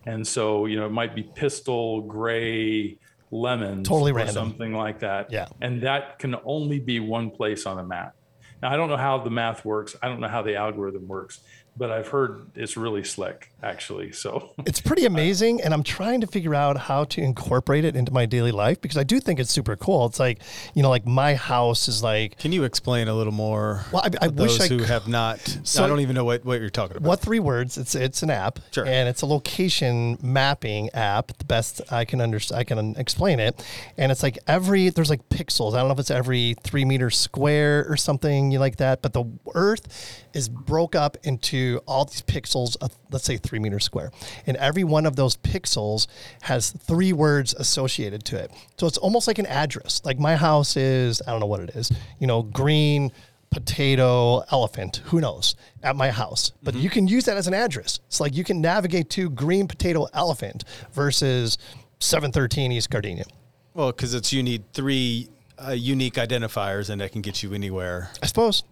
And 0.07 0.27
so, 0.27 0.67
you 0.67 0.79
know, 0.79 0.87
it 0.87 0.93
might 0.93 1.15
be 1.15 1.23
pistol, 1.23 2.01
gray, 2.01 2.99
lemon, 3.31 3.85
Totally 3.85 4.13
or 4.13 4.15
random. 4.15 4.35
something 4.35 4.73
like 4.73 5.01
that. 5.01 5.31
Yeah. 5.33 5.49
And 5.61 5.83
that 5.83 6.19
can 6.19 6.37
only 6.45 6.81
be 6.81 7.01
one 7.01 7.31
place 7.31 7.67
on 7.67 7.79
a 7.79 7.85
map. 7.85 8.15
Now, 8.63 8.73
I 8.73 8.77
don't 8.77 8.89
know 8.89 8.97
how 8.97 9.19
the 9.19 9.31
math 9.31 9.65
works. 9.65 9.95
I 10.03 10.09
don't 10.09 10.21
know 10.21 10.29
how 10.29 10.43
the 10.43 10.57
algorithm 10.57 11.07
works, 11.07 11.41
but 11.79 11.91
I've 11.93 12.09
heard 12.09 12.51
it's 12.57 12.77
really 12.77 13.05
slick, 13.05 13.51
actually. 13.63 14.13
So, 14.13 14.51
It's 14.67 14.81
pretty 14.81 15.05
amazing, 15.07 15.63
and 15.63 15.73
I'm 15.73 15.83
trying 15.85 16.21
to 16.23 16.27
figure 16.27 16.55
out 16.55 16.77
how 16.77 17.05
to 17.05 17.21
incorporate 17.23 17.85
it 17.85 17.95
into 17.97 18.13
my 18.13 18.27
daily 18.27 18.51
life 18.53 18.81
because 18.81 18.97
I 18.99 19.05
do 19.05 19.21
think 19.21 19.39
it's 19.41 19.51
super 19.53 19.77
cool. 19.77 20.07
It's 20.07 20.19
like, 20.21 20.41
you 20.75 20.83
know, 20.83 20.91
like 20.91 21.07
my 21.07 21.35
house 21.35 21.89
is 21.89 22.03
like 22.03 22.37
Can 22.39 22.53
you 22.53 22.65
explain 22.65 23.09
a 23.09 23.15
little 23.15 23.33
more? 23.33 23.85
Well, 23.93 24.03
I- 24.05 24.27
I 24.27 24.29
wish 24.29 24.59
those 24.59 24.71
I 24.71 24.75
who 24.75 24.83
have 24.85 25.07
not. 25.09 25.39
So- 25.65 25.85
I 25.85 25.87
don't 25.87 26.01
even 26.01 26.15
know 26.15 26.25
what, 26.25 26.45
what 26.45 26.61
you're 26.61 26.71
talking 26.71 26.97
about. 26.97 27.07
what 27.09 27.21
three 27.21 27.39
words? 27.41 27.79
It's 27.79 27.95
it's 27.95 28.23
an 28.23 28.31
app, 28.31 28.59
Sure. 28.73 28.85
and 28.87 29.09
it's 29.09 29.23
a 29.23 29.27
location 29.27 30.19
mapping 30.23 30.91
app. 30.95 31.29
The 31.39 31.45
best 31.45 31.81
I 31.93 32.05
can 32.05 32.21
understand, 32.21 32.59
I 32.61 32.65
can 32.65 32.95
explain 32.97 33.39
it. 33.41 33.65
And 33.97 34.11
it's 34.11 34.23
like 34.23 34.39
every 34.47 34.89
there's 34.91 35.11
like 35.11 35.29
pixels. 35.29 35.75
I 35.75 35.79
don't 35.79 35.89
know 35.89 35.93
if 35.95 35.99
it's 36.01 36.11
every 36.11 36.55
three 36.63 36.85
meters 36.85 37.17
square 37.19 37.87
or 37.89 37.97
something 37.97 38.51
you 38.51 38.59
like 38.59 38.77
that. 38.77 39.03
But 39.03 39.13
the 39.13 39.25
Earth 39.55 40.25
is 40.39 40.49
broke 40.49 40.95
up 40.95 41.17
into 41.25 41.81
all 41.87 42.05
these 42.07 42.23
pixels. 42.23 42.77
Of, 42.81 42.97
let's 43.11 43.25
say 43.25 43.37
three 43.37 43.59
meters 43.59 43.85
square, 43.85 44.11
and 44.47 44.57
every 44.57 44.85
one 44.85 45.05
of 45.05 45.17
those 45.17 45.37
pixels 45.37 46.07
has 46.43 46.71
three 46.71 47.13
words 47.13 47.53
associated 47.55 48.25
to 48.27 48.39
it. 48.39 48.51
So 48.79 48.87
it's 48.87 48.99
almost 48.99 49.27
like 49.27 49.39
an 49.39 49.47
address. 49.47 50.01
Like 50.05 50.19
my 50.19 50.37
house 50.37 50.77
is 50.77 51.21
I 51.27 51.31
don't 51.33 51.41
know 51.41 51.47
what 51.47 51.61
it 51.61 51.71
is. 51.77 51.91
You 52.19 52.27
know, 52.27 52.43
green 52.43 53.13
potato 53.51 54.41
elephant 54.53 55.01
who 55.07 55.23
knows 55.23 55.55
at 55.83 55.97
my 55.97 56.11
house 56.11 56.53
but 56.63 56.75
you 56.75 56.91
can 56.91 57.09
use 57.09 57.25
that 57.25 57.39
as 57.39 57.47
an 57.47 57.55
address 57.55 57.99
it's 58.07 58.21
like 58.21 58.37
you 58.37 58.45
can 58.45 58.61
navigate 58.61 59.09
to 59.09 59.31
green 59.31 59.67
potato 59.67 60.07
elephant 60.13 60.65
versus 60.93 61.57
713 61.99 62.73
east 62.73 62.91
gardenia 62.91 63.25
Well, 63.73 63.87
because 63.91 64.13
it's 64.13 64.35
you 64.35 64.43
need 64.43 64.71
three 64.75 65.31
uh, 65.67 65.71
unique 65.73 66.15
identifiers, 66.17 66.91
and 66.91 67.01
that 67.01 67.11
can 67.13 67.23
get 67.23 67.43
you 67.43 67.55
anywhere. 67.55 68.11
i 68.23 68.27
suppose 68.27 68.65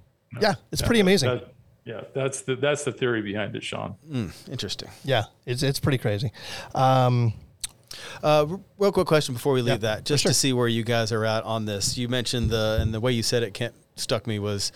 yeah 0.42 0.56
it's 0.70 0.82
pretty 0.82 1.00
amazing 1.00 1.30
that- 1.30 1.54
yeah, 1.86 2.02
that's 2.14 2.42
the 2.42 2.56
that's 2.56 2.84
the 2.84 2.92
theory 2.92 3.22
behind 3.22 3.56
it, 3.56 3.62
Sean. 3.62 3.94
Interesting. 4.50 4.90
yeah 5.04 5.24
it's, 5.46 5.62
it's 5.62 5.80
pretty 5.80 5.98
crazy 5.98 6.30
um, 6.74 7.32
Uh, 8.22 8.58
real 8.78 8.92
quick 8.92 9.06
question 9.06 9.32
before 9.34 9.54
we 9.54 9.62
leave 9.62 9.82
Yeah, 9.82 9.94
that, 9.94 10.04
just 10.04 10.22
sure. 10.24 10.30
to 10.30 10.34
see 10.34 10.52
where 10.52 10.68
you 10.68 10.82
guys 10.84 11.12
are 11.12 11.24
at 11.24 11.44
on 11.44 11.64
this. 11.64 11.96
You 11.96 12.08
mentioned 12.08 12.50
the 12.50 12.78
and 12.80 12.92
the 12.92 13.00
way 13.00 13.12
you 13.12 13.22
said 13.22 13.42
it 13.42 13.54
Kent, 13.54 13.74
struck 13.94 14.26
me 14.26 14.38
was 14.38 14.70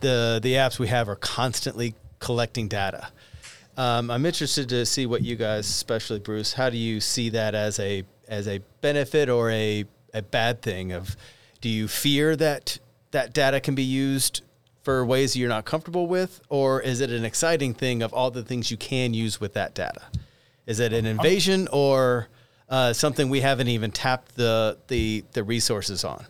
the 0.00 0.38
the 0.42 0.52
apps 0.54 0.78
we 0.78 0.86
have 0.88 1.08
are 1.08 1.16
constantly 1.16 1.94
collecting 2.20 2.68
data. 2.68 3.08
Um, 3.76 4.10
I'm 4.10 4.26
interested 4.26 4.68
to 4.68 4.84
see 4.84 5.06
what 5.06 5.22
you 5.22 5.36
guys, 5.36 5.66
especially 5.68 6.18
Bruce, 6.18 6.52
how 6.52 6.68
do 6.70 6.76
you 6.76 7.00
see 7.00 7.30
that 7.30 7.54
as 7.54 7.78
a 7.80 8.04
as 8.28 8.46
a 8.46 8.60
benefit 8.82 9.28
or 9.28 9.50
a 9.50 9.84
a 10.14 10.22
bad 10.22 10.60
thing? 10.62 10.92
Of 10.92 11.16
do 11.60 11.68
you 11.68 11.88
fear 11.88 12.36
that 12.36 12.78
that 13.10 13.32
data 13.32 13.58
can 13.60 13.74
be 13.74 13.82
used 13.82 14.42
for 14.82 15.04
ways 15.04 15.36
you're 15.36 15.48
not 15.48 15.64
comfortable 15.64 16.06
with, 16.06 16.40
or 16.48 16.80
is 16.80 17.00
it 17.00 17.10
an 17.10 17.24
exciting 17.24 17.74
thing 17.74 18.02
of 18.02 18.12
all 18.12 18.30
the 18.30 18.42
things 18.42 18.70
you 18.70 18.76
can 18.76 19.14
use 19.14 19.40
with 19.40 19.54
that 19.54 19.74
data? 19.74 20.02
Is 20.66 20.80
it 20.80 20.92
an 20.92 21.06
invasion 21.06 21.68
or 21.72 22.28
uh, 22.68 22.92
something 22.92 23.28
we 23.28 23.40
haven't 23.40 23.68
even 23.68 23.90
tapped 23.90 24.36
the 24.36 24.78
the 24.88 25.24
the 25.32 25.42
resources 25.42 26.04
on? 26.04 26.24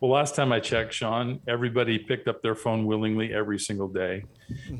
Well, 0.00 0.12
last 0.12 0.36
time 0.36 0.52
I 0.52 0.60
checked, 0.60 0.94
Sean, 0.94 1.40
everybody 1.48 1.98
picked 1.98 2.28
up 2.28 2.40
their 2.40 2.54
phone 2.54 2.86
willingly 2.86 3.34
every 3.34 3.58
single 3.58 3.88
day, 3.88 4.24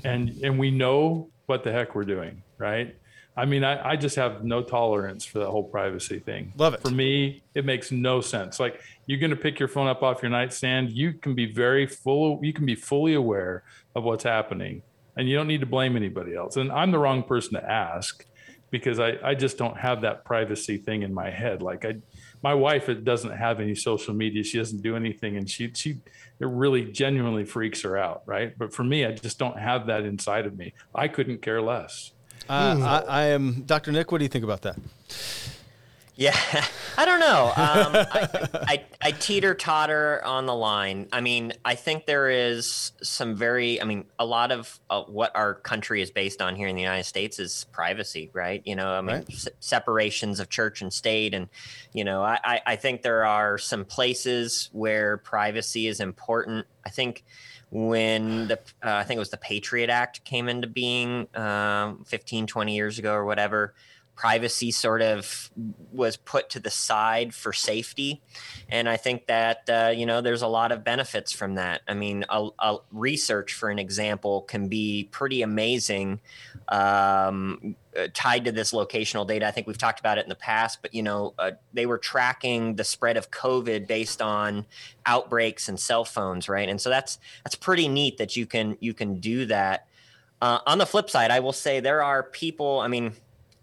and 0.04 0.30
and 0.44 0.58
we 0.58 0.70
know 0.70 1.30
what 1.46 1.64
the 1.64 1.72
heck 1.72 1.94
we're 1.94 2.04
doing, 2.04 2.42
right? 2.58 2.94
I 3.38 3.44
mean, 3.44 3.62
I, 3.62 3.90
I 3.90 3.94
just 3.94 4.16
have 4.16 4.42
no 4.42 4.64
tolerance 4.64 5.24
for 5.24 5.38
that 5.38 5.46
whole 5.46 5.62
privacy 5.62 6.18
thing. 6.18 6.52
Love 6.56 6.74
it. 6.74 6.82
For 6.82 6.90
me, 6.90 7.44
it 7.54 7.64
makes 7.64 7.92
no 7.92 8.20
sense. 8.20 8.58
Like 8.58 8.80
you're 9.06 9.20
going 9.20 9.30
to 9.30 9.36
pick 9.36 9.60
your 9.60 9.68
phone 9.68 9.86
up 9.86 10.02
off 10.02 10.22
your 10.24 10.30
nightstand, 10.30 10.90
you 10.90 11.12
can 11.12 11.36
be 11.36 11.46
very 11.46 11.86
full. 11.86 12.40
You 12.42 12.52
can 12.52 12.66
be 12.66 12.74
fully 12.74 13.14
aware 13.14 13.62
of 13.94 14.02
what's 14.02 14.24
happening, 14.24 14.82
and 15.16 15.28
you 15.28 15.36
don't 15.36 15.46
need 15.46 15.60
to 15.60 15.66
blame 15.66 15.94
anybody 15.94 16.34
else. 16.34 16.56
And 16.56 16.72
I'm 16.72 16.90
the 16.90 16.98
wrong 16.98 17.22
person 17.22 17.52
to 17.54 17.64
ask 17.64 18.24
because 18.72 18.98
I, 18.98 19.12
I 19.22 19.34
just 19.36 19.56
don't 19.56 19.76
have 19.76 20.02
that 20.02 20.24
privacy 20.24 20.76
thing 20.76 21.02
in 21.02 21.14
my 21.14 21.30
head. 21.30 21.62
Like 21.62 21.84
I, 21.84 21.94
my 22.42 22.54
wife 22.54 22.88
it 22.88 23.04
doesn't 23.04 23.36
have 23.36 23.60
any 23.60 23.76
social 23.76 24.14
media. 24.14 24.42
She 24.42 24.58
doesn't 24.58 24.82
do 24.82 24.96
anything, 24.96 25.36
and 25.36 25.48
she 25.48 25.70
she 25.76 26.00
it 26.40 26.48
really 26.48 26.90
genuinely 26.90 27.44
freaks 27.44 27.82
her 27.82 27.96
out, 27.96 28.22
right? 28.26 28.58
But 28.58 28.74
for 28.74 28.82
me, 28.82 29.06
I 29.06 29.12
just 29.12 29.38
don't 29.38 29.60
have 29.60 29.86
that 29.86 30.02
inside 30.02 30.44
of 30.44 30.58
me. 30.58 30.74
I 30.92 31.06
couldn't 31.06 31.40
care 31.40 31.62
less. 31.62 32.14
Uh, 32.48 33.02
I, 33.08 33.22
I 33.22 33.22
am 33.26 33.62
Dr. 33.62 33.92
Nick. 33.92 34.10
What 34.12 34.18
do 34.18 34.24
you 34.24 34.28
think 34.28 34.44
about 34.44 34.62
that? 34.62 34.76
Yeah, 36.16 36.36
I 36.98 37.04
don't 37.04 37.20
know. 37.20 37.44
Um, 37.46 38.06
I, 38.10 38.28
I, 38.54 38.84
I 39.00 39.10
teeter 39.12 39.54
totter 39.54 40.20
on 40.24 40.46
the 40.46 40.54
line. 40.54 41.06
I 41.12 41.20
mean, 41.20 41.52
I 41.64 41.76
think 41.76 42.06
there 42.06 42.28
is 42.28 42.90
some 43.02 43.36
very, 43.36 43.80
I 43.80 43.84
mean, 43.84 44.04
a 44.18 44.26
lot 44.26 44.50
of 44.50 44.80
uh, 44.90 45.02
what 45.02 45.30
our 45.36 45.54
country 45.54 46.02
is 46.02 46.10
based 46.10 46.42
on 46.42 46.56
here 46.56 46.66
in 46.66 46.74
the 46.74 46.82
United 46.82 47.04
States 47.04 47.38
is 47.38 47.66
privacy, 47.70 48.30
right? 48.32 48.62
You 48.64 48.74
know, 48.74 48.88
I 48.90 49.00
mean, 49.00 49.16
Right. 49.16 49.30
se- 49.32 49.50
separations 49.60 50.40
of 50.40 50.48
church 50.48 50.82
and 50.82 50.92
state. 50.92 51.34
And, 51.34 51.48
you 51.92 52.02
know, 52.02 52.22
I, 52.22 52.40
I, 52.42 52.60
I 52.66 52.76
think 52.76 53.02
there 53.02 53.24
are 53.24 53.56
some 53.56 53.84
places 53.84 54.70
where 54.72 55.18
privacy 55.18 55.86
is 55.86 56.00
important. 56.00 56.66
I 56.84 56.90
think 56.90 57.24
when 57.70 58.48
the, 58.48 58.58
uh, 58.84 58.96
I 58.96 59.04
think 59.04 59.16
it 59.16 59.20
was 59.20 59.30
the 59.30 59.36
Patriot 59.36 59.90
Act 59.90 60.24
came 60.24 60.48
into 60.48 60.66
being 60.66 61.28
um, 61.34 62.04
15, 62.06 62.46
20 62.46 62.74
years 62.74 62.98
ago 62.98 63.12
or 63.12 63.24
whatever 63.24 63.74
privacy 64.18 64.72
sort 64.72 65.00
of 65.00 65.48
was 65.92 66.16
put 66.16 66.50
to 66.50 66.58
the 66.58 66.70
side 66.70 67.32
for 67.32 67.52
safety. 67.52 68.20
And 68.68 68.88
i 68.88 68.96
think 68.96 69.28
that 69.28 69.70
uh, 69.70 69.92
you 69.94 70.06
know 70.06 70.20
there's 70.20 70.42
a 70.42 70.48
lot 70.48 70.72
of 70.72 70.82
benefits 70.82 71.30
from 71.32 71.54
that. 71.54 71.82
I 71.86 71.94
mean 71.94 72.24
a, 72.28 72.48
a 72.58 72.78
research 72.90 73.54
for 73.54 73.70
an 73.70 73.78
example 73.78 74.42
can 74.42 74.66
be 74.68 75.08
pretty 75.12 75.42
amazing 75.42 76.20
um, 76.68 77.76
uh, 77.96 78.08
tied 78.12 78.44
to 78.46 78.52
this 78.52 78.72
locational 78.72 79.26
data. 79.26 79.46
I 79.46 79.52
think 79.52 79.68
we've 79.68 79.78
talked 79.78 80.00
about 80.00 80.18
it 80.18 80.24
in 80.24 80.28
the 80.28 80.34
past 80.34 80.82
but 80.82 80.92
you 80.92 81.04
know 81.04 81.34
uh, 81.38 81.52
they 81.72 81.86
were 81.86 81.98
tracking 81.98 82.74
the 82.74 82.84
spread 82.84 83.16
of 83.16 83.30
covid 83.30 83.86
based 83.86 84.20
on 84.20 84.66
outbreaks 85.06 85.68
and 85.68 85.78
cell 85.78 86.04
phones 86.04 86.48
right? 86.48 86.68
And 86.68 86.80
so 86.80 86.90
that's 86.90 87.20
that's 87.44 87.54
pretty 87.54 87.86
neat 87.86 88.18
that 88.18 88.36
you 88.36 88.46
can 88.46 88.76
you 88.80 88.94
can 88.94 89.20
do 89.20 89.46
that. 89.46 89.86
Uh, 90.40 90.60
on 90.66 90.78
the 90.78 90.86
flip 90.86 91.10
side, 91.10 91.32
I 91.32 91.40
will 91.40 91.52
say 91.52 91.80
there 91.80 92.02
are 92.02 92.22
people. 92.22 92.78
I 92.78 92.86
mean, 92.86 93.12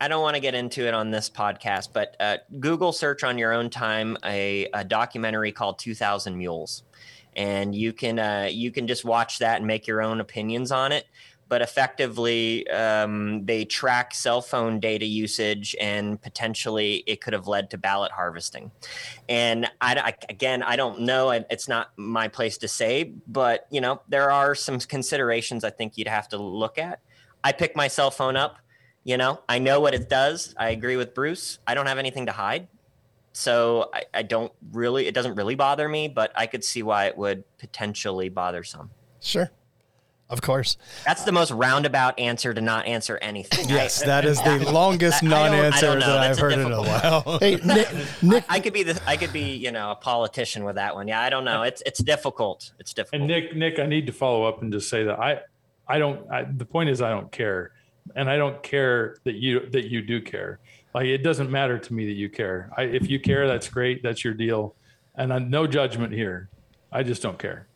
I 0.06 0.08
don't 0.08 0.22
want 0.22 0.36
to 0.36 0.40
get 0.40 0.54
into 0.54 0.88
it 0.88 0.94
on 0.94 1.10
this 1.10 1.32
podcast, 1.32 1.90
but 1.92 2.16
uh, 2.20 2.38
Google 2.60 2.92
search 2.92 3.24
on 3.24 3.40
your 3.40 3.52
own 3.54 3.72
time 3.72 4.16
a, 4.24 4.70
a 4.72 4.84
documentary 4.84 5.52
called 5.52 5.80
2000 5.80 6.38
Mules. 6.38 6.84
And 7.36 7.74
you 7.74 7.92
can 7.92 8.20
uh, 8.20 8.48
you 8.52 8.70
can 8.70 8.86
just 8.86 9.04
watch 9.04 9.40
that 9.40 9.58
and 9.58 9.66
make 9.66 9.88
your 9.88 10.04
own 10.04 10.20
opinions 10.20 10.72
on 10.72 10.92
it. 10.92 11.08
But 11.50 11.64
effectively, 11.64 12.68
um, 12.70 13.48
they 13.48 13.66
track 13.66 14.14
cell 14.14 14.44
phone 14.44 14.80
data 14.80 15.08
usage, 15.08 15.76
and 15.82 16.22
potentially 16.22 17.04
it 17.08 17.20
could 17.20 17.34
have 17.34 17.48
led 17.48 17.72
to 17.72 17.80
ballot 17.80 18.12
harvesting. 18.12 18.70
And 19.28 19.66
I, 19.82 19.96
I 19.96 20.14
again, 20.30 20.62
I 20.62 20.76
don't 20.76 21.02
know. 21.02 21.32
It's 21.32 21.68
not 21.68 21.98
my 21.98 22.28
place 22.28 22.60
to 22.60 22.68
say, 22.68 23.12
but 23.28 23.66
you 23.72 23.82
know, 23.82 24.04
there 24.08 24.30
are 24.30 24.54
some 24.54 24.78
considerations 24.78 25.64
I 25.64 25.72
think 25.72 25.98
you'd 25.98 26.08
have 26.08 26.30
to 26.30 26.38
look 26.38 26.78
at. 26.78 27.00
I 27.44 27.54
pick 27.54 27.76
my 27.76 27.88
cell 27.88 28.12
phone 28.12 28.36
up. 28.36 28.60
You 29.06 29.16
know, 29.18 29.40
I 29.48 29.60
know 29.60 29.80
what 29.80 29.94
it 29.94 30.10
does. 30.10 30.54
I 30.58 30.70
agree 30.72 30.98
with 30.98 31.14
Bruce. 31.14 31.60
I 31.66 31.74
don't 31.76 31.86
have 31.86 31.98
anything 32.00 32.26
to 32.26 32.32
hide. 32.34 32.68
So 33.34 33.90
I, 33.94 34.04
I 34.14 34.22
don't 34.24 34.52
really, 34.72 35.06
it 35.08 35.14
doesn't 35.14 35.36
really 35.36 35.56
bother 35.56 35.88
me, 35.88 36.08
but 36.08 36.32
I 36.36 36.48
could 36.48 36.64
see 36.64 36.82
why 36.84 37.06
it 37.06 37.18
would 37.18 37.44
potentially 37.60 38.30
bother 38.30 38.64
some. 38.64 38.90
Sure. 39.22 39.52
Of 40.28 40.42
course. 40.42 40.78
That's 41.06 41.24
the 41.24 41.32
most 41.32 41.52
roundabout 41.52 42.18
answer 42.20 42.52
to 42.52 42.60
not 42.62 42.88
answer 42.88 43.20
anything. 43.22 43.70
Yes, 43.70 44.02
I- 44.02 44.08
that 44.08 44.26
is 44.26 44.42
the 44.42 44.58
longest 44.72 45.22
I- 45.24 45.28
I 45.28 45.30
don't- 45.30 45.38
I 45.38 45.50
non-answer 45.52 45.88
that 45.92 46.00
That's 46.00 46.10
I've 46.10 46.38
a 46.38 46.42
heard 46.42 46.54
in 46.54 46.72
a 46.72 46.82
while. 46.82 47.38
Hey, 47.40 47.58
Nick, 47.64 47.90
Nick 48.24 48.44
I 48.50 48.60
could 48.60 48.74
be 48.74 48.82
the 48.82 49.00
I 49.06 49.18
could 49.18 49.32
be 49.32 49.56
you 49.56 49.72
know 49.72 49.92
a 49.92 49.96
politician 49.96 50.64
with 50.64 50.76
that 50.78 50.96
one. 50.96 51.08
Yeah, 51.08 51.22
I 51.22 51.30
don't 51.30 51.46
know. 51.46 51.62
It's 51.62 51.84
it's 51.86 52.02
difficult. 52.02 52.72
It's 52.80 52.92
difficult. 52.92 53.20
And 53.22 53.28
Nick, 53.28 53.56
Nick, 53.56 53.78
I 53.78 53.86
need 53.86 54.08
to 54.08 54.12
follow 54.14 54.46
up 54.46 54.64
and 54.64 54.74
just 54.74 54.90
say 54.90 55.04
that 55.04 55.20
I, 55.20 55.42
I 55.88 56.00
don't. 56.00 56.28
I, 56.32 56.44
the 56.46 56.66
point 56.66 56.90
is, 56.90 57.04
I 57.04 57.12
don't 57.12 57.32
care, 57.32 57.72
and 58.16 58.30
I 58.30 58.38
don't 58.38 58.62
care 58.64 59.18
that 59.24 59.36
you 59.36 59.68
that 59.72 59.90
you 59.90 60.02
do 60.02 60.22
care. 60.22 60.60
Like 60.94 61.06
it 61.08 61.20
doesn't 61.20 61.50
matter 61.50 61.78
to 61.78 61.94
me 61.94 62.06
that 62.06 62.14
you 62.14 62.30
care. 62.30 62.70
I, 62.78 62.84
if 62.84 63.10
you 63.10 63.20
care, 63.20 63.48
that's 63.48 63.70
great. 63.70 64.04
That's 64.04 64.24
your 64.24 64.34
deal, 64.34 64.76
and 65.16 65.34
I, 65.34 65.40
no 65.40 65.68
judgment 65.68 66.14
here. 66.14 66.50
I 66.92 67.04
just 67.04 67.22
don't 67.22 67.38
care. 67.40 67.68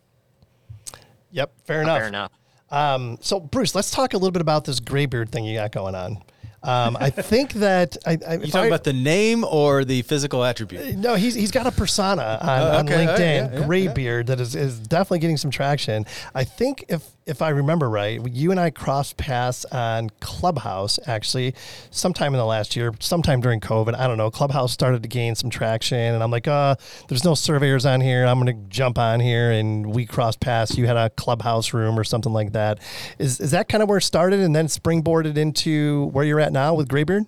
Yep, 1.31 1.51
fair 1.65 1.81
enough. 1.81 1.99
Fair 1.99 2.07
enough. 2.07 2.31
Um, 2.71 3.17
so, 3.21 3.39
Bruce, 3.39 3.75
let's 3.75 3.91
talk 3.91 4.13
a 4.13 4.17
little 4.17 4.31
bit 4.31 4.41
about 4.41 4.65
this 4.65 4.79
graybeard 4.79 5.31
thing 5.31 5.43
you 5.43 5.57
got 5.57 5.71
going 5.71 5.95
on. 5.95 6.23
Um, 6.61 6.97
I 6.99 7.09
think 7.09 7.53
that 7.53 7.95
I, 8.05 8.17
I, 8.27 8.33
You 8.35 8.41
if 8.43 8.51
talking 8.51 8.65
I- 8.65 8.67
about 8.67 8.83
the 8.83 8.91
name 8.93 9.45
or 9.45 9.85
the 9.85 10.01
physical 10.01 10.43
attribute? 10.43 10.95
no, 10.97 11.15
he's 11.15 11.33
he's 11.33 11.51
got 11.51 11.65
a 11.67 11.71
persona 11.71 12.37
on, 12.41 12.49
Oh, 12.49 12.77
on 12.79 12.85
okay, 12.85 13.01
all 13.01 13.07
right, 13.07 13.19
LinkedIn, 13.19 13.53
yeah, 13.53 13.59
yeah, 13.59 13.65
Graybeard, 13.65 14.27
that 14.27 14.41
is, 14.41 14.55
is 14.55 14.77
definitely 14.79 15.19
getting 15.19 15.37
some 15.37 15.51
traction. 15.51 16.05
I 16.35 16.43
think 16.43 16.83
if 16.89 17.03
if 17.29 17.41
I 17.43 17.49
remember 17.49 17.89
right, 17.89 18.19
you 18.27 18.49
and 18.51 18.59
I 18.59 18.71
crossed 18.71 19.15
paths 19.17 19.63
on 19.65 20.09
Clubhouse 20.19 20.99
actually 21.05 21.53
sometime 21.91 22.33
in 22.33 22.39
the 22.39 22.45
last 22.45 22.75
year, 22.75 22.91
sometime 22.99 23.39
during 23.39 23.59
COVID. 23.59 23.95
I 23.95 24.07
don't 24.07 24.17
know. 24.17 24.31
Clubhouse 24.31 24.73
started 24.73 25.03
to 25.03 25.09
gain 25.09 25.35
some 25.35 25.51
traction, 25.51 25.97
and 25.97 26.23
I'm 26.23 26.31
like, 26.31 26.47
uh, 26.47 26.75
there's 27.07 27.23
no 27.23 27.35
surveyors 27.35 27.85
on 27.85 28.01
here. 28.01 28.25
I'm 28.25 28.41
going 28.41 28.57
to 28.57 28.69
jump 28.69 28.97
on 28.97 29.19
here, 29.19 29.51
and 29.51 29.93
we 29.93 30.07
crossed 30.07 30.39
paths. 30.39 30.75
You 30.77 30.87
had 30.87 30.97
a 30.97 31.11
Clubhouse 31.11 31.73
room 31.73 31.99
or 31.99 32.03
something 32.03 32.33
like 32.33 32.53
that. 32.53 32.79
Is 33.19 33.39
is 33.39 33.51
that 33.51 33.69
kind 33.69 33.83
of 33.83 33.89
where 33.89 33.99
it 33.99 34.03
started, 34.03 34.39
and 34.39 34.55
then 34.55 34.65
springboarded 34.65 35.37
into 35.37 36.07
where 36.07 36.25
you're 36.25 36.39
at 36.39 36.51
now 36.51 36.73
with 36.73 36.89
Graybeard? 36.89 37.25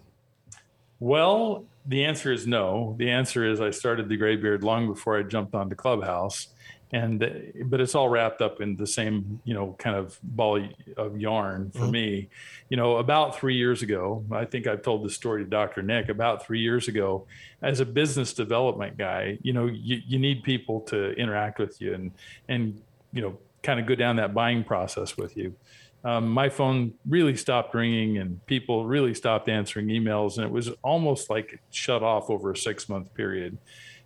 Well, 0.99 1.65
the 1.85 2.05
answer 2.05 2.31
is 2.31 2.47
no. 2.47 2.95
The 2.97 3.09
answer 3.09 3.45
is 3.45 3.61
I 3.61 3.71
started 3.71 4.09
the 4.09 4.17
Graybeard 4.17 4.63
long 4.63 4.87
before 4.87 5.17
I 5.17 5.23
jumped 5.23 5.55
onto 5.55 5.75
Clubhouse, 5.75 6.47
and 6.93 7.19
but 7.65 7.79
it's 7.79 7.95
all 7.95 8.09
wrapped 8.09 8.41
up 8.41 8.59
in 8.59 8.75
the 8.75 8.87
same 8.87 9.39
you 9.43 9.53
know 9.53 9.75
kind 9.79 9.95
of 9.95 10.19
ball 10.23 10.67
of 10.97 11.19
yarn 11.19 11.71
for 11.71 11.87
me. 11.87 12.29
You 12.69 12.77
know, 12.77 12.97
about 12.97 13.37
three 13.37 13.55
years 13.55 13.81
ago, 13.81 14.25
I 14.31 14.45
think 14.45 14.67
I've 14.67 14.81
told 14.81 15.05
this 15.05 15.15
story 15.15 15.43
to 15.43 15.49
Dr. 15.49 15.81
Nick. 15.81 16.09
About 16.09 16.45
three 16.45 16.59
years 16.59 16.87
ago, 16.87 17.25
as 17.61 17.79
a 17.79 17.85
business 17.85 18.33
development 18.33 18.97
guy, 18.97 19.37
you 19.41 19.53
know, 19.53 19.67
you, 19.67 20.01
you 20.05 20.19
need 20.19 20.43
people 20.43 20.81
to 20.81 21.11
interact 21.13 21.59
with 21.59 21.79
you 21.81 21.93
and 21.93 22.11
and 22.49 22.81
you 23.13 23.21
know 23.21 23.37
kind 23.63 23.79
of 23.79 23.85
go 23.85 23.95
down 23.95 24.15
that 24.17 24.33
buying 24.33 24.63
process 24.63 25.15
with 25.17 25.37
you 25.37 25.55
um, 26.03 26.29
my 26.29 26.49
phone 26.49 26.93
really 27.07 27.35
stopped 27.35 27.75
ringing 27.75 28.17
and 28.17 28.43
people 28.47 28.85
really 28.85 29.13
stopped 29.13 29.47
answering 29.49 29.87
emails 29.87 30.37
and 30.37 30.45
it 30.45 30.51
was 30.51 30.69
almost 30.81 31.29
like 31.29 31.53
it 31.53 31.59
shut 31.69 32.01
off 32.01 32.29
over 32.29 32.51
a 32.51 32.57
six 32.57 32.89
month 32.89 33.13
period 33.13 33.57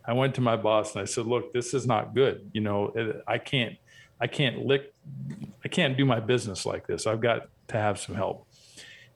i 0.07 0.13
went 0.13 0.35
to 0.35 0.41
my 0.41 0.55
boss 0.55 0.93
and 0.93 1.01
i 1.01 1.05
said 1.05 1.25
look 1.25 1.53
this 1.53 1.73
is 1.73 1.85
not 1.85 2.13
good 2.13 2.49
you 2.53 2.61
know 2.61 2.93
i 3.27 3.37
can't 3.37 3.75
i 4.19 4.27
can't 4.27 4.65
lick 4.65 4.93
i 5.63 5.67
can't 5.67 5.97
do 5.97 6.05
my 6.05 6.19
business 6.19 6.65
like 6.65 6.87
this. 6.87 7.07
I've 7.07 7.21
got 7.21 7.47
to 7.69 7.77
have 7.77 7.99
some 7.99 8.15
help. 8.15 8.47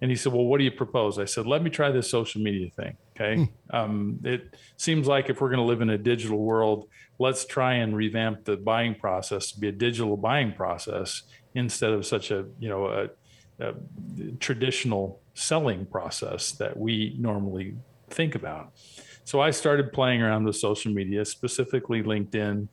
And 0.02 0.10
he 0.10 0.15
said 0.15 0.34
well 0.34 0.45
what 0.45 0.58
do 0.58 0.63
you 0.63 0.71
propose? 0.71 1.19
I 1.19 1.25
said 1.25 1.45
let 1.45 1.62
me 1.62 1.69
try 1.69 1.91
this 1.91 2.10
social 2.10 2.41
media 2.41 2.69
thing 2.69 2.97
okay? 3.15 3.49
Um, 3.71 4.19
it 4.23 4.56
seems 4.78 5.08
like 5.08 5.30
if 5.30 5.41
we're 5.41 5.49
going 5.49 5.60
to 5.60 5.65
live 5.65 5.82
in 5.82 5.89
a 5.89 5.97
digital 5.97 6.39
world 6.39 6.88
let's 7.19 7.45
try 7.45 7.73
and 7.75 7.95
revamp 7.95 8.45
the 8.45 8.56
buying 8.56 8.95
process 8.95 9.52
to 9.52 9.60
be 9.60 9.67
a 9.67 9.71
digital 9.73 10.15
buying 10.15 10.54
process 10.54 11.23
instead 11.54 11.91
of 11.91 12.06
such 12.06 12.32
a 12.32 12.45
you 12.60 12.69
know 12.69 12.88
a, 12.88 13.10
a 13.60 13.73
traditional 14.39 15.19
selling 15.34 15.86
process 15.86 16.52
that 16.54 16.78
we 16.78 17.15
normally 17.19 17.75
think 18.10 18.36
about. 18.36 18.71
So 19.30 19.39
I 19.42 19.52
started 19.52 19.94
playing 19.94 20.24
around 20.24 20.46
with 20.46 20.56
social 20.56 20.92
media, 20.92 21.24
specifically 21.24 22.02
LinkedIn, 22.02 22.68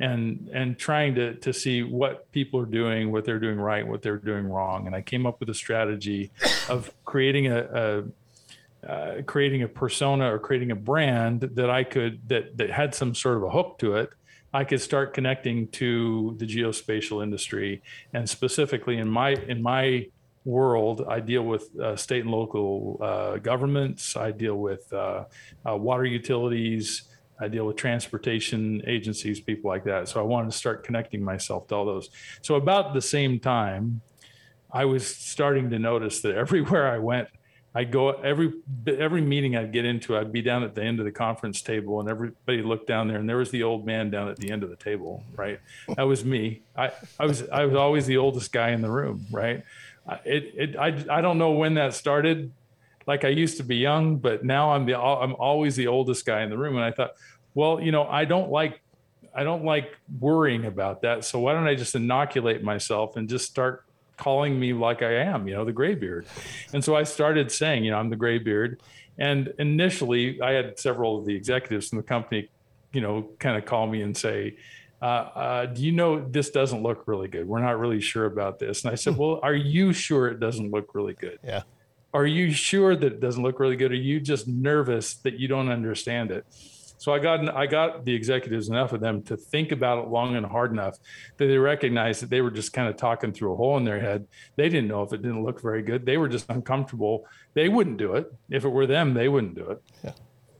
and 0.00 0.50
and 0.54 0.78
trying 0.78 1.14
to 1.16 1.34
to 1.34 1.52
see 1.52 1.82
what 1.82 2.32
people 2.32 2.58
are 2.58 2.72
doing, 2.80 3.12
what 3.12 3.26
they're 3.26 3.38
doing 3.38 3.60
right, 3.60 3.86
what 3.86 4.00
they're 4.00 4.16
doing 4.16 4.46
wrong. 4.46 4.86
And 4.86 4.96
I 4.96 5.02
came 5.02 5.26
up 5.26 5.38
with 5.38 5.50
a 5.50 5.54
strategy 5.54 6.30
of 6.70 6.90
creating 7.04 7.48
a, 7.48 7.58
a 7.82 8.90
uh, 8.90 9.22
creating 9.26 9.64
a 9.64 9.68
persona 9.68 10.32
or 10.32 10.38
creating 10.38 10.70
a 10.70 10.74
brand 10.74 11.40
that 11.42 11.68
I 11.68 11.84
could 11.84 12.26
that 12.30 12.56
that 12.56 12.70
had 12.70 12.94
some 12.94 13.14
sort 13.14 13.36
of 13.36 13.42
a 13.42 13.50
hook 13.50 13.78
to 13.80 13.96
it. 13.96 14.08
I 14.54 14.64
could 14.64 14.80
start 14.80 15.12
connecting 15.12 15.68
to 15.72 16.36
the 16.38 16.46
geospatial 16.46 17.22
industry, 17.22 17.82
and 18.14 18.26
specifically 18.26 18.96
in 18.96 19.10
my 19.10 19.32
in 19.32 19.60
my 19.60 20.06
world, 20.48 21.04
I 21.06 21.20
deal 21.20 21.42
with 21.42 21.78
uh, 21.78 21.94
state 21.94 22.22
and 22.22 22.30
local 22.30 22.98
uh, 23.02 23.36
governments. 23.36 24.16
I 24.16 24.32
deal 24.32 24.56
with 24.56 24.90
uh, 24.92 25.24
uh, 25.68 25.76
water 25.76 26.04
utilities. 26.04 27.02
I 27.40 27.48
deal 27.48 27.66
with 27.66 27.76
transportation 27.76 28.82
agencies, 28.86 29.40
people 29.40 29.68
like 29.68 29.84
that. 29.84 30.08
So 30.08 30.20
I 30.20 30.24
wanted 30.24 30.50
to 30.50 30.56
start 30.56 30.84
connecting 30.84 31.22
myself 31.22 31.68
to 31.68 31.76
all 31.76 31.84
those. 31.84 32.10
So 32.42 32.56
about 32.56 32.94
the 32.94 33.02
same 33.02 33.38
time, 33.38 34.00
I 34.72 34.86
was 34.86 35.06
starting 35.06 35.70
to 35.70 35.78
notice 35.78 36.20
that 36.22 36.34
everywhere 36.44 36.90
I 36.90 36.98
went, 36.98 37.28
I'd 37.74 37.92
go 37.92 38.10
every 38.10 38.54
every 38.86 39.20
meeting 39.20 39.54
I'd 39.54 39.72
get 39.72 39.84
into, 39.84 40.16
I'd 40.16 40.32
be 40.32 40.42
down 40.42 40.64
at 40.64 40.74
the 40.74 40.82
end 40.82 40.98
of 40.98 41.04
the 41.04 41.12
conference 41.12 41.60
table, 41.60 42.00
and 42.00 42.08
everybody 42.08 42.62
looked 42.62 42.88
down 42.88 43.08
there, 43.08 43.18
and 43.18 43.28
there 43.28 43.36
was 43.36 43.50
the 43.50 43.62
old 43.62 43.86
man 43.86 44.10
down 44.10 44.28
at 44.28 44.36
the 44.36 44.50
end 44.50 44.64
of 44.64 44.70
the 44.70 44.76
table, 44.76 45.22
right? 45.36 45.60
That 45.94 46.02
was 46.04 46.24
me. 46.24 46.62
I, 46.74 46.90
I 47.20 47.26
was 47.26 47.46
I 47.50 47.66
was 47.66 47.76
always 47.76 48.06
the 48.06 48.16
oldest 48.16 48.52
guy 48.52 48.70
in 48.70 48.80
the 48.80 48.90
room, 48.90 49.26
right? 49.30 49.62
It, 50.24 50.54
it 50.56 50.76
I, 50.76 51.18
I 51.18 51.20
don't 51.20 51.38
know 51.38 51.52
when 51.52 51.74
that 51.74 51.94
started. 51.94 52.52
Like 53.06 53.24
I 53.24 53.28
used 53.28 53.56
to 53.56 53.62
be 53.62 53.76
young, 53.76 54.16
but 54.16 54.44
now 54.44 54.72
I'm 54.72 54.84
the 54.84 54.98
I'm 54.98 55.34
always 55.36 55.76
the 55.76 55.86
oldest 55.86 56.26
guy 56.26 56.42
in 56.42 56.50
the 56.50 56.58
room, 56.58 56.76
and 56.76 56.84
I 56.84 56.90
thought, 56.90 57.12
well, 57.54 57.80
you 57.80 57.92
know, 57.92 58.04
I 58.04 58.24
don't 58.24 58.50
like 58.50 58.80
I 59.34 59.44
don't 59.44 59.64
like 59.64 59.96
worrying 60.20 60.64
about 60.64 61.02
that. 61.02 61.24
So 61.24 61.38
why 61.38 61.52
don't 61.52 61.66
I 61.66 61.74
just 61.74 61.94
inoculate 61.94 62.62
myself 62.62 63.16
and 63.16 63.28
just 63.28 63.46
start 63.46 63.84
calling 64.16 64.58
me 64.58 64.72
like 64.72 65.00
I 65.02 65.14
am, 65.14 65.46
you 65.46 65.54
know, 65.54 65.64
the 65.64 65.72
graybeard. 65.72 66.26
And 66.72 66.84
so 66.84 66.96
I 66.96 67.04
started 67.04 67.50
saying, 67.50 67.84
you 67.84 67.92
know, 67.92 67.98
I'm 67.98 68.10
the 68.10 68.16
graybeard. 68.16 68.80
And 69.16 69.52
initially, 69.58 70.40
I 70.42 70.52
had 70.52 70.78
several 70.78 71.18
of 71.18 71.24
the 71.24 71.34
executives 71.34 71.88
from 71.88 71.98
the 71.98 72.04
company, 72.04 72.50
you 72.92 73.00
know, 73.00 73.28
kind 73.38 73.56
of 73.56 73.64
call 73.64 73.86
me 73.86 74.02
and 74.02 74.16
say, 74.16 74.56
uh, 75.00 75.04
uh, 75.04 75.66
do 75.66 75.82
you 75.82 75.92
know 75.92 76.20
this 76.20 76.50
doesn't 76.50 76.82
look 76.82 77.06
really 77.06 77.28
good? 77.28 77.46
We're 77.46 77.60
not 77.60 77.78
really 77.78 78.00
sure 78.00 78.26
about 78.26 78.58
this. 78.58 78.84
And 78.84 78.92
I 78.92 78.96
said, 78.96 79.16
well, 79.18 79.40
are 79.42 79.54
you 79.54 79.92
sure 79.92 80.28
it 80.28 80.40
doesn't 80.40 80.70
look 80.70 80.94
really 80.94 81.14
good? 81.14 81.38
Yeah. 81.44 81.62
Are 82.14 82.26
you 82.26 82.52
sure 82.52 82.96
that 82.96 83.12
it 83.12 83.20
doesn't 83.20 83.42
look 83.42 83.60
really 83.60 83.76
good? 83.76 83.92
Are 83.92 83.96
you 83.96 84.18
just 84.18 84.48
nervous 84.48 85.14
that 85.16 85.38
you 85.38 85.46
don't 85.46 85.68
understand 85.68 86.30
it? 86.30 86.46
So 86.98 87.14
I 87.14 87.20
got 87.20 87.54
I 87.54 87.66
got 87.66 88.04
the 88.04 88.12
executives 88.12 88.68
enough 88.68 88.92
of 88.92 89.00
them 89.00 89.22
to 89.24 89.36
think 89.36 89.70
about 89.70 90.04
it 90.04 90.08
long 90.08 90.34
and 90.34 90.44
hard 90.44 90.72
enough 90.72 90.98
that 91.36 91.46
they 91.46 91.56
recognized 91.56 92.22
that 92.22 92.30
they 92.30 92.40
were 92.40 92.50
just 92.50 92.72
kind 92.72 92.88
of 92.88 92.96
talking 92.96 93.32
through 93.32 93.52
a 93.52 93.56
hole 93.56 93.76
in 93.76 93.84
their 93.84 94.00
head. 94.00 94.26
They 94.56 94.68
didn't 94.68 94.88
know 94.88 95.02
if 95.02 95.12
it 95.12 95.22
didn't 95.22 95.44
look 95.44 95.62
very 95.62 95.82
good. 95.82 96.04
They 96.04 96.16
were 96.16 96.28
just 96.28 96.50
uncomfortable. 96.50 97.24
They 97.54 97.68
wouldn't 97.68 97.98
do 97.98 98.14
it. 98.14 98.32
If 98.50 98.64
it 98.64 98.68
were 98.68 98.86
them, 98.86 99.14
they 99.14 99.28
wouldn't 99.28 99.54
do 99.54 99.70
it. 99.70 99.82
Yeah. 100.02 100.12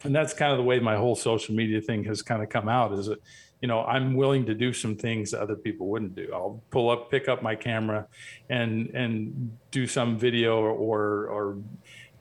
And 0.05 0.15
that's 0.15 0.33
kind 0.33 0.53
of 0.53 0.59
the 0.59 0.65
way 0.65 0.79
my 0.79 0.95
whole 0.95 1.17
social 1.17 1.57
media 1.57 1.81
thing 1.81 2.05
has 2.05 2.23
kind 2.23 2.41
of 2.41 2.49
come 2.49 2.69
out 2.69 2.93
is 2.93 3.07
that, 3.07 3.19
you 3.61 3.69
know, 3.69 3.85
I'm 3.85 4.15
willing 4.15 4.47
to 4.47 4.55
do 4.55 4.73
some 4.73 4.97
things 4.97 5.33
that 5.33 5.41
other 5.41 5.57
people 5.57 5.89
wouldn't 5.89 6.15
do. 6.15 6.29
I'll 6.33 6.63
pull 6.71 6.91
up, 6.91 7.11
pick 7.11 7.29
up 7.29 7.43
my 7.43 7.55
camera 7.55 8.07
and 8.49 8.91
and 8.91 9.59
do 9.71 9.87
some 9.87 10.19
video 10.19 10.59
or 10.59 11.27
or, 11.27 11.59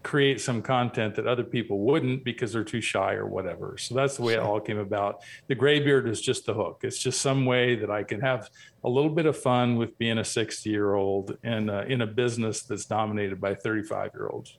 create 0.04 0.40
some 0.40 0.62
content 0.62 1.16
that 1.16 1.28
other 1.28 1.44
people 1.44 1.80
wouldn't 1.80 2.24
because 2.24 2.54
they're 2.54 2.64
too 2.64 2.80
shy 2.80 3.14
or 3.14 3.26
whatever. 3.28 3.78
So 3.78 3.94
that's 3.94 4.16
the 4.16 4.24
way 4.24 4.34
it 4.36 4.40
all 4.40 4.62
came 4.62 4.78
about. 4.78 5.22
The 5.48 5.56
graybeard 5.56 6.08
is 6.08 6.22
just 6.22 6.46
the 6.46 6.54
hook. 6.54 6.80
It's 6.84 6.98
just 6.98 7.20
some 7.20 7.46
way 7.46 7.76
that 7.76 7.92
I 7.92 8.04
can 8.04 8.22
have 8.22 8.50
a 8.86 8.90
little 8.90 9.10
bit 9.10 9.26
of 9.26 9.38
fun 9.38 9.76
with 9.76 9.98
being 9.98 10.20
a 10.20 10.24
60 10.24 10.70
year 10.70 10.94
old 10.94 11.38
and 11.44 11.70
in 11.70 12.02
a 12.04 12.08
business 12.08 12.62
that's 12.62 12.86
dominated 12.86 13.42
by 13.42 13.56
35 13.56 14.12
year 14.14 14.30
olds. 14.30 14.58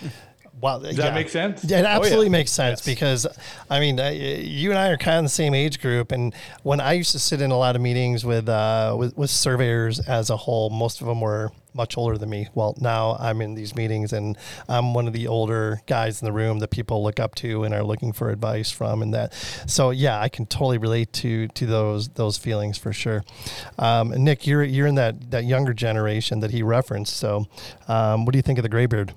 Wow, 0.60 0.78
Does 0.78 0.96
that 0.96 1.14
make 1.14 1.30
sense? 1.30 1.64
Yeah, 1.64 1.80
it 1.80 1.86
absolutely 1.86 2.26
yeah. 2.26 2.32
makes 2.32 2.50
sense 2.50 2.84
because, 2.84 3.26
I 3.70 3.80
mean, 3.80 3.98
uh, 3.98 4.08
you 4.10 4.70
and 4.70 4.78
I 4.78 4.88
are 4.90 4.98
kind 4.98 5.18
of 5.18 5.24
the 5.24 5.30
same 5.30 5.54
age 5.54 5.80
group, 5.80 6.12
and 6.12 6.34
when 6.62 6.80
I 6.80 6.92
used 6.92 7.12
to 7.12 7.18
sit 7.18 7.40
in 7.40 7.50
a 7.50 7.56
lot 7.56 7.76
of 7.76 7.82
meetings 7.82 8.26
with 8.26 8.48
uh, 8.48 8.94
with, 8.98 9.16
with 9.16 9.30
surveyors 9.30 10.00
as 10.00 10.28
a 10.28 10.36
whole, 10.36 10.68
most 10.68 11.00
of 11.00 11.06
them 11.06 11.22
were 11.22 11.50
much 11.72 11.96
older 11.96 12.18
than 12.18 12.28
me. 12.28 12.48
Well, 12.54 12.76
now 12.78 13.16
I'm 13.18 13.40
in 13.40 13.54
these 13.54 13.74
meetings, 13.74 14.12
and 14.12 14.36
I'm 14.68 14.92
one 14.92 15.06
of 15.06 15.14
the 15.14 15.28
older 15.28 15.80
guys 15.86 16.20
in 16.20 16.26
the 16.26 16.32
room 16.32 16.58
that 16.58 16.68
people 16.68 17.02
look 17.02 17.18
up 17.18 17.34
to 17.36 17.64
and 17.64 17.72
are 17.72 17.84
looking 17.84 18.12
for 18.12 18.28
advice 18.28 18.70
from, 18.70 19.00
and 19.00 19.14
that. 19.14 19.32
So 19.66 19.90
yeah, 19.90 20.20
I 20.20 20.28
can 20.28 20.44
totally 20.44 20.78
relate 20.78 21.12
to 21.14 21.48
to 21.48 21.66
those 21.66 22.08
those 22.08 22.36
feelings 22.36 22.76
for 22.76 22.92
sure. 22.92 23.24
Um, 23.78 24.10
Nick, 24.10 24.46
you're 24.46 24.62
you're 24.62 24.86
in 24.86 24.96
that 24.96 25.30
that 25.30 25.44
younger 25.44 25.72
generation 25.72 26.40
that 26.40 26.50
he 26.50 26.62
referenced. 26.62 27.16
So, 27.16 27.46
um, 27.88 28.26
what 28.26 28.32
do 28.32 28.38
you 28.38 28.42
think 28.42 28.58
of 28.58 28.62
the 28.62 28.68
graybeard? 28.68 29.14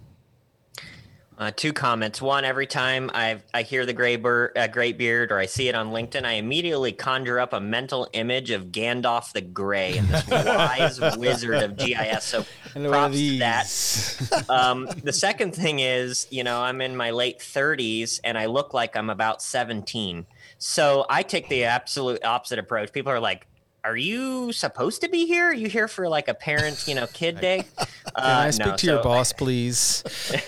Uh, 1.44 1.52
two 1.54 1.74
comments. 1.74 2.22
One, 2.22 2.46
every 2.46 2.66
time 2.68 3.12
I 3.14 3.42
I 3.54 3.64
hear 3.64 3.86
the 3.86 3.92
gray 3.92 4.16
bird, 4.16 4.58
uh, 4.58 4.68
great 4.68 4.98
beard, 4.98 5.30
or 5.30 5.38
I 5.40 5.46
see 5.46 5.68
it 5.68 5.76
on 5.76 5.92
LinkedIn, 5.92 6.24
I 6.24 6.34
immediately 6.34 6.94
conjure 6.94 7.38
up 7.38 7.52
a 7.52 7.60
mental 7.60 8.08
image 8.14 8.50
of 8.50 8.68
Gandalf 8.68 9.34
the 9.34 9.42
Grey 9.42 9.98
and 9.98 10.08
this 10.08 10.26
wise 10.30 11.02
wizard 11.18 11.62
of 11.62 11.76
GIS. 11.76 12.24
So 12.24 12.46
And 12.76 12.88
props 12.88 13.18
to 13.18 13.40
that. 13.40 14.50
um, 14.50 14.88
the 15.04 15.12
second 15.12 15.54
thing 15.54 15.80
is, 15.80 16.28
you 16.30 16.46
know, 16.46 16.62
I'm 16.62 16.80
in 16.80 16.96
my 16.96 17.12
late 17.12 17.40
30s 17.40 18.22
and 18.24 18.38
I 18.38 18.46
look 18.46 18.74
like 18.74 18.96
I'm 18.96 19.10
about 19.10 19.42
17. 19.42 20.26
So 20.60 21.06
I 21.10 21.24
take 21.24 21.50
the 21.50 21.66
absolute 21.66 22.24
opposite 22.24 22.58
approach. 22.58 22.94
People 22.94 23.12
are 23.12 23.20
like, 23.20 23.48
"Are 23.84 23.98
you 23.98 24.52
supposed 24.54 25.02
to 25.02 25.10
be 25.10 25.26
here? 25.26 25.48
Are 25.50 25.54
you 25.54 25.68
here 25.68 25.88
for 25.88 26.08
like 26.08 26.28
a 26.28 26.34
parent, 26.34 26.88
you 26.88 26.96
know, 26.96 27.08
kid 27.08 27.40
day?" 27.42 27.64
Can 27.78 27.88
Uh, 28.16 28.44
I 28.48 28.50
speak 28.52 28.68
no, 28.68 28.76
to 28.76 28.86
your 28.88 29.04
boss, 29.04 29.34
please? 29.34 30.04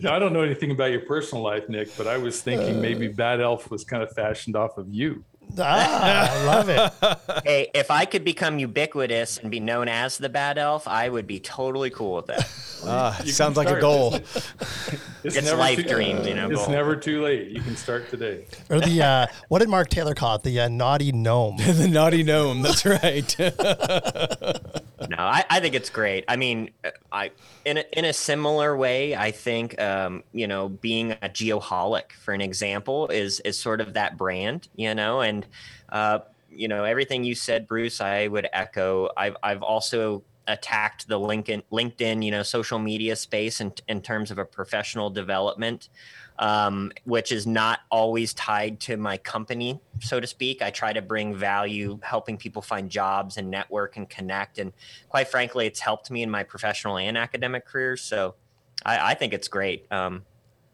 Now, 0.00 0.16
I 0.16 0.18
don't 0.18 0.32
know 0.32 0.40
anything 0.42 0.72
about 0.72 0.90
your 0.90 1.02
personal 1.02 1.44
life, 1.44 1.68
Nick, 1.68 1.96
but 1.96 2.08
I 2.08 2.18
was 2.18 2.42
thinking 2.42 2.80
maybe 2.80 3.06
Bad 3.06 3.40
Elf 3.40 3.70
was 3.70 3.84
kind 3.84 4.02
of 4.02 4.10
fashioned 4.12 4.56
off 4.56 4.76
of 4.76 4.88
you. 4.92 5.24
Ah, 5.58 6.30
I 6.32 6.44
love 6.44 6.68
it. 6.68 6.92
Hey, 7.44 7.68
if 7.74 7.90
I 7.90 8.04
could 8.04 8.24
become 8.24 8.58
ubiquitous 8.58 9.38
and 9.38 9.50
be 9.50 9.58
known 9.58 9.88
as 9.88 10.16
the 10.16 10.28
bad 10.28 10.58
elf, 10.58 10.86
I 10.86 11.08
would 11.08 11.26
be 11.26 11.40
totally 11.40 11.90
cool 11.90 12.16
with 12.16 12.26
that. 12.26 12.48
Ah, 12.84 13.16
You 13.22 13.30
sounds 13.30 13.56
like 13.56 13.68
a 13.70 13.80
goal. 13.80 14.18
It's 15.24 15.52
life 15.52 15.86
dreams, 15.86 16.26
you 16.26 16.34
know, 16.34 16.50
It's 16.50 16.62
goal. 16.62 16.70
never 16.70 16.96
too 16.96 17.22
late. 17.22 17.48
You 17.50 17.60
can 17.62 17.76
start 17.76 18.10
today. 18.10 18.44
Or 18.70 18.80
the 18.80 19.00
uh, 19.02 19.26
what 19.48 19.60
did 19.60 19.68
Mark 19.68 19.88
Taylor 19.88 20.14
call 20.14 20.34
it? 20.34 20.42
The 20.42 20.62
uh, 20.62 20.68
naughty 20.68 21.12
gnome. 21.12 21.58
the 21.58 21.86
naughty 21.88 22.24
gnome. 22.24 22.62
That's 22.62 22.84
right. 22.84 23.36
No, 25.08 25.16
I, 25.18 25.44
I 25.50 25.60
think 25.60 25.74
it's 25.76 25.90
great. 25.90 26.24
I 26.28 26.36
mean, 26.36 26.70
uh, 26.84 26.90
I 27.12 27.30
in 27.64 27.78
a, 27.78 27.84
in 27.92 28.04
a 28.04 28.12
similar 28.12 28.76
way, 28.76 29.14
I 29.14 29.30
think 29.30 29.80
um, 29.80 30.22
you 30.32 30.46
know 30.46 30.68
being 30.68 31.12
a 31.12 31.28
geoholic, 31.28 32.12
for 32.12 32.34
an 32.34 32.40
example, 32.40 33.08
is 33.08 33.40
is 33.40 33.58
sort 33.58 33.80
of 33.80 33.94
that 33.94 34.16
brand, 34.16 34.68
you 34.76 34.94
know, 34.94 35.20
and 35.20 35.46
uh, 35.88 36.20
you 36.50 36.68
know 36.68 36.84
everything 36.84 37.24
you 37.24 37.34
said, 37.34 37.66
Bruce. 37.66 38.00
I 38.00 38.26
would 38.28 38.48
echo. 38.52 39.10
I've 39.16 39.36
I've 39.42 39.62
also 39.62 40.22
attacked 40.46 41.08
the 41.08 41.18
LinkedIn 41.18 41.62
LinkedIn, 41.72 42.24
you 42.24 42.30
know, 42.30 42.42
social 42.42 42.78
media 42.78 43.16
space 43.16 43.60
in 43.60 43.72
in 43.88 44.00
terms 44.02 44.30
of 44.30 44.38
a 44.38 44.44
professional 44.44 45.10
development. 45.10 45.88
Um, 46.38 46.90
which 47.04 47.30
is 47.30 47.46
not 47.46 47.80
always 47.90 48.32
tied 48.32 48.80
to 48.80 48.96
my 48.96 49.18
company, 49.18 49.78
so 50.00 50.18
to 50.18 50.26
speak. 50.26 50.62
I 50.62 50.70
try 50.70 50.92
to 50.92 51.02
bring 51.02 51.34
value, 51.36 52.00
helping 52.02 52.38
people 52.38 52.62
find 52.62 52.90
jobs 52.90 53.36
and 53.36 53.50
network 53.50 53.98
and 53.98 54.08
connect. 54.08 54.58
And 54.58 54.72
quite 55.10 55.28
frankly, 55.28 55.66
it's 55.66 55.78
helped 55.78 56.10
me 56.10 56.22
in 56.22 56.30
my 56.30 56.42
professional 56.42 56.96
and 56.96 57.18
academic 57.18 57.66
careers. 57.66 58.00
So 58.00 58.34
I, 58.84 59.10
I 59.12 59.14
think 59.14 59.34
it's 59.34 59.46
great. 59.46 59.86
Um, 59.92 60.24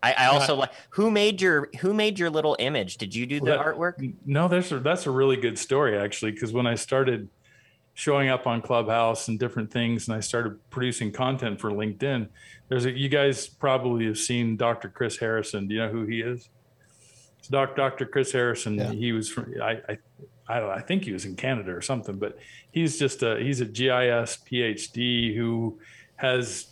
I, 0.00 0.12
I 0.12 0.26
also 0.26 0.54
like 0.54 0.70
who 0.90 1.10
made 1.10 1.42
your 1.42 1.68
who 1.80 1.92
made 1.92 2.20
your 2.20 2.30
little 2.30 2.56
image? 2.60 2.96
Did 2.96 3.14
you 3.14 3.26
do 3.26 3.40
the 3.40 3.46
Well, 3.46 3.58
that- 3.58 3.66
artwork? 3.66 4.14
No, 4.24 4.46
that's 4.46 4.70
a, 4.70 4.78
that's 4.78 5.06
a 5.06 5.10
really 5.10 5.36
good 5.36 5.58
story 5.58 5.98
actually, 5.98 6.30
because 6.30 6.52
when 6.52 6.68
I 6.68 6.76
started 6.76 7.28
showing 7.98 8.28
up 8.28 8.46
on 8.46 8.62
Clubhouse 8.62 9.26
and 9.26 9.40
different 9.40 9.72
things, 9.72 10.06
and 10.06 10.16
I 10.16 10.20
started 10.20 10.56
producing 10.70 11.10
content 11.10 11.60
for 11.60 11.72
LinkedIn, 11.72 12.28
there's 12.68 12.84
a 12.84 12.92
you 12.96 13.08
guys 13.08 13.48
probably 13.48 14.06
have 14.06 14.18
seen 14.18 14.56
Dr. 14.56 14.88
Chris 14.88 15.18
Harrison. 15.18 15.66
Do 15.66 15.74
you 15.74 15.80
know 15.80 15.88
who 15.88 16.06
he 16.06 16.20
is? 16.20 16.48
It's 17.40 17.48
Doc, 17.48 17.74
Dr. 17.74 18.06
Chris 18.06 18.30
Harrison. 18.30 18.76
Yeah. 18.76 18.92
He 18.92 19.10
was 19.10 19.28
from 19.28 19.52
I, 19.60 19.80
I 19.88 19.98
I 20.48 20.60
don't 20.60 20.68
know, 20.68 20.74
I 20.74 20.80
think 20.80 21.06
he 21.06 21.12
was 21.12 21.24
in 21.24 21.34
Canada 21.34 21.72
or 21.72 21.80
something, 21.80 22.20
but 22.20 22.38
he's 22.70 23.00
just 23.00 23.24
a 23.24 23.40
he's 23.40 23.60
a 23.60 23.64
GIS 23.64 24.38
PhD 24.48 25.34
who 25.34 25.80
has 26.14 26.68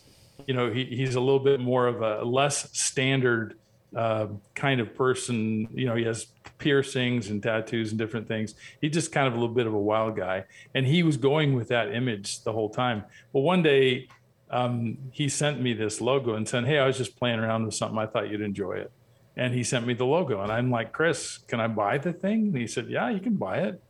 you 0.46 0.54
know 0.54 0.70
he, 0.70 0.84
he's 0.84 1.16
a 1.16 1.20
little 1.20 1.40
bit 1.40 1.58
more 1.58 1.88
of 1.88 2.02
a 2.02 2.24
less 2.24 2.70
standard 2.78 3.58
uh, 3.96 4.28
kind 4.54 4.80
of 4.80 4.94
person. 4.94 5.66
You 5.74 5.86
know, 5.86 5.96
he 5.96 6.04
has 6.04 6.26
piercings 6.58 7.28
and 7.30 7.42
tattoos 7.42 7.90
and 7.90 7.98
different 7.98 8.28
things. 8.28 8.54
He's 8.80 8.92
just 8.92 9.12
kind 9.12 9.26
of 9.26 9.34
a 9.34 9.36
little 9.36 9.54
bit 9.54 9.66
of 9.66 9.74
a 9.74 9.78
wild 9.78 10.16
guy, 10.16 10.44
and 10.74 10.86
he 10.86 11.02
was 11.02 11.16
going 11.16 11.54
with 11.54 11.68
that 11.68 11.92
image 11.94 12.42
the 12.44 12.52
whole 12.52 12.70
time. 12.70 13.04
Well, 13.32 13.42
one 13.42 13.62
day 13.62 14.08
um, 14.50 14.98
he 15.12 15.28
sent 15.28 15.60
me 15.60 15.72
this 15.72 16.00
logo 16.00 16.34
and 16.34 16.48
said, 16.48 16.64
"Hey, 16.66 16.78
I 16.78 16.86
was 16.86 16.96
just 16.96 17.16
playing 17.16 17.38
around 17.40 17.64
with 17.66 17.74
something. 17.74 17.98
I 17.98 18.06
thought 18.06 18.30
you'd 18.30 18.40
enjoy 18.40 18.72
it." 18.74 18.92
And 19.38 19.52
he 19.52 19.64
sent 19.64 19.86
me 19.86 19.92
the 19.92 20.06
logo, 20.06 20.40
and 20.42 20.50
I'm 20.50 20.70
like, 20.70 20.92
"Chris, 20.92 21.38
can 21.48 21.60
I 21.60 21.66
buy 21.68 21.98
the 21.98 22.12
thing?" 22.12 22.48
And 22.48 22.56
he 22.56 22.66
said, 22.66 22.88
"Yeah, 22.88 23.10
you 23.10 23.20
can 23.20 23.36
buy 23.36 23.58
it." 23.58 23.82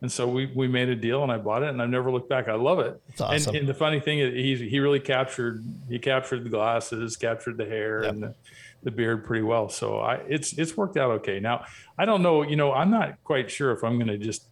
And 0.00 0.12
so 0.12 0.28
we 0.28 0.46
we 0.54 0.68
made 0.68 0.88
a 0.88 0.94
deal, 0.94 1.22
and 1.24 1.32
I 1.32 1.36
bought 1.38 1.62
it, 1.64 1.68
and 1.70 1.82
I've 1.82 1.90
never 1.90 2.10
looked 2.12 2.28
back. 2.28 2.48
I 2.48 2.54
love 2.54 2.78
it. 2.78 3.00
Awesome. 3.18 3.50
And, 3.50 3.60
and 3.60 3.68
the 3.68 3.74
funny 3.74 3.98
thing 3.98 4.20
is, 4.20 4.32
he 4.32 4.68
he 4.68 4.78
really 4.78 5.00
captured 5.00 5.64
he 5.88 5.98
captured 5.98 6.44
the 6.44 6.48
glasses, 6.48 7.16
captured 7.16 7.56
the 7.56 7.64
hair, 7.66 8.02
Yep. 8.04 8.12
and 8.12 8.22
the, 8.22 8.34
the 8.84 8.90
beard 8.90 9.24
pretty 9.24 9.42
well. 9.42 9.68
So 9.68 9.98
I 9.98 10.16
it's 10.28 10.56
it's 10.58 10.76
worked 10.76 10.96
out 10.96 11.10
okay. 11.10 11.40
Now 11.40 11.64
I 11.98 12.04
don't 12.04 12.22
know, 12.22 12.42
you 12.42 12.56
know, 12.56 12.72
I'm 12.72 12.90
not 12.90 13.22
quite 13.24 13.50
sure 13.50 13.72
if 13.72 13.82
I'm 13.82 13.96
going 13.96 14.08
to 14.08 14.18
just 14.18 14.46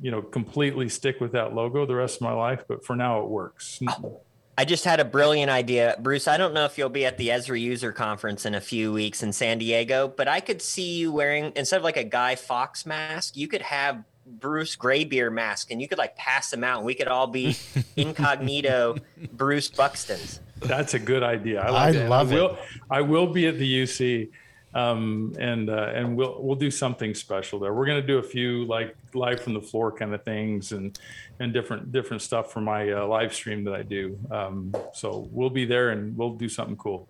you 0.00 0.10
know 0.10 0.22
completely 0.22 0.88
stick 0.88 1.20
with 1.20 1.32
that 1.32 1.54
logo 1.54 1.84
the 1.86 1.96
rest 1.96 2.16
of 2.16 2.22
my 2.22 2.32
life, 2.32 2.64
but 2.68 2.84
for 2.84 2.94
now 2.94 3.20
it 3.20 3.28
works. 3.28 3.80
Oh, 3.88 4.20
I 4.56 4.64
just 4.64 4.84
had 4.84 4.98
a 4.98 5.04
brilliant 5.04 5.50
idea, 5.50 5.96
Bruce. 6.00 6.26
I 6.26 6.36
don't 6.36 6.52
know 6.52 6.64
if 6.64 6.76
you'll 6.76 6.88
be 6.88 7.06
at 7.06 7.16
the 7.16 7.28
Esri 7.28 7.60
User 7.60 7.92
Conference 7.92 8.44
in 8.44 8.54
a 8.54 8.60
few 8.60 8.92
weeks 8.92 9.22
in 9.22 9.32
San 9.32 9.58
Diego, 9.58 10.08
but 10.08 10.28
I 10.28 10.40
could 10.40 10.60
see 10.60 10.98
you 10.98 11.12
wearing 11.12 11.52
instead 11.56 11.76
of 11.76 11.84
like 11.84 11.96
a 11.96 12.04
Guy 12.04 12.34
Fawkes 12.34 12.84
mask, 12.84 13.36
you 13.36 13.48
could 13.48 13.62
have 13.62 14.02
Bruce 14.26 14.76
Graybeard 14.76 15.32
mask, 15.32 15.70
and 15.70 15.80
you 15.80 15.88
could 15.88 15.98
like 15.98 16.16
pass 16.16 16.50
them 16.50 16.64
out, 16.64 16.78
and 16.78 16.86
we 16.86 16.94
could 16.94 17.08
all 17.08 17.26
be 17.26 17.56
incognito 17.96 18.96
Bruce 19.32 19.70
Buxtons. 19.70 20.40
That's 20.60 20.94
a 20.94 20.98
good 20.98 21.22
idea. 21.22 21.60
I, 21.60 21.66
I 21.66 21.70
like 21.70 21.94
that. 21.94 22.08
love 22.08 22.32
I 22.32 22.34
it. 22.34 22.38
will, 22.38 22.58
I 22.90 23.00
will 23.00 23.26
be 23.26 23.46
at 23.46 23.58
the 23.58 23.82
UC, 23.82 24.30
um, 24.74 25.34
and 25.38 25.70
uh, 25.70 25.92
and 25.94 26.16
we'll 26.16 26.42
we'll 26.42 26.56
do 26.56 26.70
something 26.70 27.14
special 27.14 27.58
there. 27.58 27.72
We're 27.72 27.86
gonna 27.86 28.02
do 28.02 28.18
a 28.18 28.22
few 28.22 28.64
like 28.66 28.96
live 29.14 29.40
from 29.40 29.54
the 29.54 29.62
floor 29.62 29.92
kind 29.92 30.14
of 30.14 30.22
things 30.24 30.72
and 30.72 30.98
and 31.40 31.52
different 31.52 31.92
different 31.92 32.22
stuff 32.22 32.52
for 32.52 32.60
my 32.60 32.90
uh, 32.90 33.06
live 33.06 33.32
stream 33.32 33.64
that 33.64 33.74
I 33.74 33.82
do. 33.82 34.18
Um, 34.30 34.74
so 34.92 35.28
we'll 35.30 35.50
be 35.50 35.64
there 35.64 35.90
and 35.90 36.16
we'll 36.16 36.32
do 36.34 36.48
something 36.48 36.76
cool. 36.76 37.08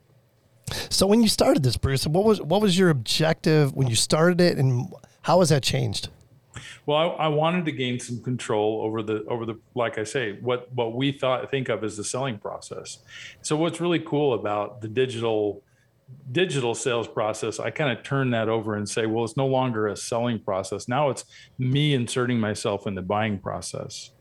So 0.91 1.07
when 1.07 1.23
you 1.23 1.29
started 1.29 1.63
this, 1.63 1.77
Bruce, 1.77 2.07
what 2.07 2.25
was 2.25 2.41
what 2.43 2.61
was 2.61 2.79
your 2.79 2.91
objective 2.91 3.75
when 3.75 3.89
you 3.89 3.95
started 3.97 4.41
it, 4.41 4.59
and 4.59 4.93
how 5.23 5.41
has 5.41 5.49
that 5.49 5.63
changed? 5.63 6.11
Well, 6.89 6.97
I, 7.19 7.25
I 7.25 7.29
wanted 7.29 7.67
to 7.67 7.73
gain 7.73 8.01
some 8.01 8.23
control 8.23 8.81
over 8.83 9.03
the 9.03 9.23
over 9.27 9.45
the 9.45 9.61
like 9.75 9.99
I 9.99 10.05
say 10.05 10.39
what 10.41 10.73
what 10.73 10.95
we 10.95 11.13
thought 11.13 11.51
think 11.51 11.69
of 11.69 11.85
as 11.85 11.99
the 11.99 12.03
selling 12.03 12.39
process. 12.39 13.01
So 13.43 13.57
what's 13.57 13.79
really 13.79 13.99
cool 13.99 14.33
about 14.33 14.81
the 14.81 14.89
digital 14.89 15.63
digital 16.33 16.75
sales 16.75 17.07
process, 17.07 17.61
I 17.61 17.69
kind 17.69 17.93
of 17.93 18.03
turn 18.03 18.31
that 18.31 18.49
over 18.49 18.75
and 18.75 18.89
say, 18.89 19.05
well, 19.05 19.23
it's 19.25 19.37
no 19.37 19.47
longer 19.47 19.89
a 19.89 19.97
selling 19.99 20.39
process. 20.39 20.89
Now 20.89 21.11
it's 21.11 21.27
me 21.59 21.93
inserting 21.93 22.41
myself 22.41 22.87
in 22.87 22.95
the 22.95 23.03
buying 23.03 23.39
process. 23.39 24.13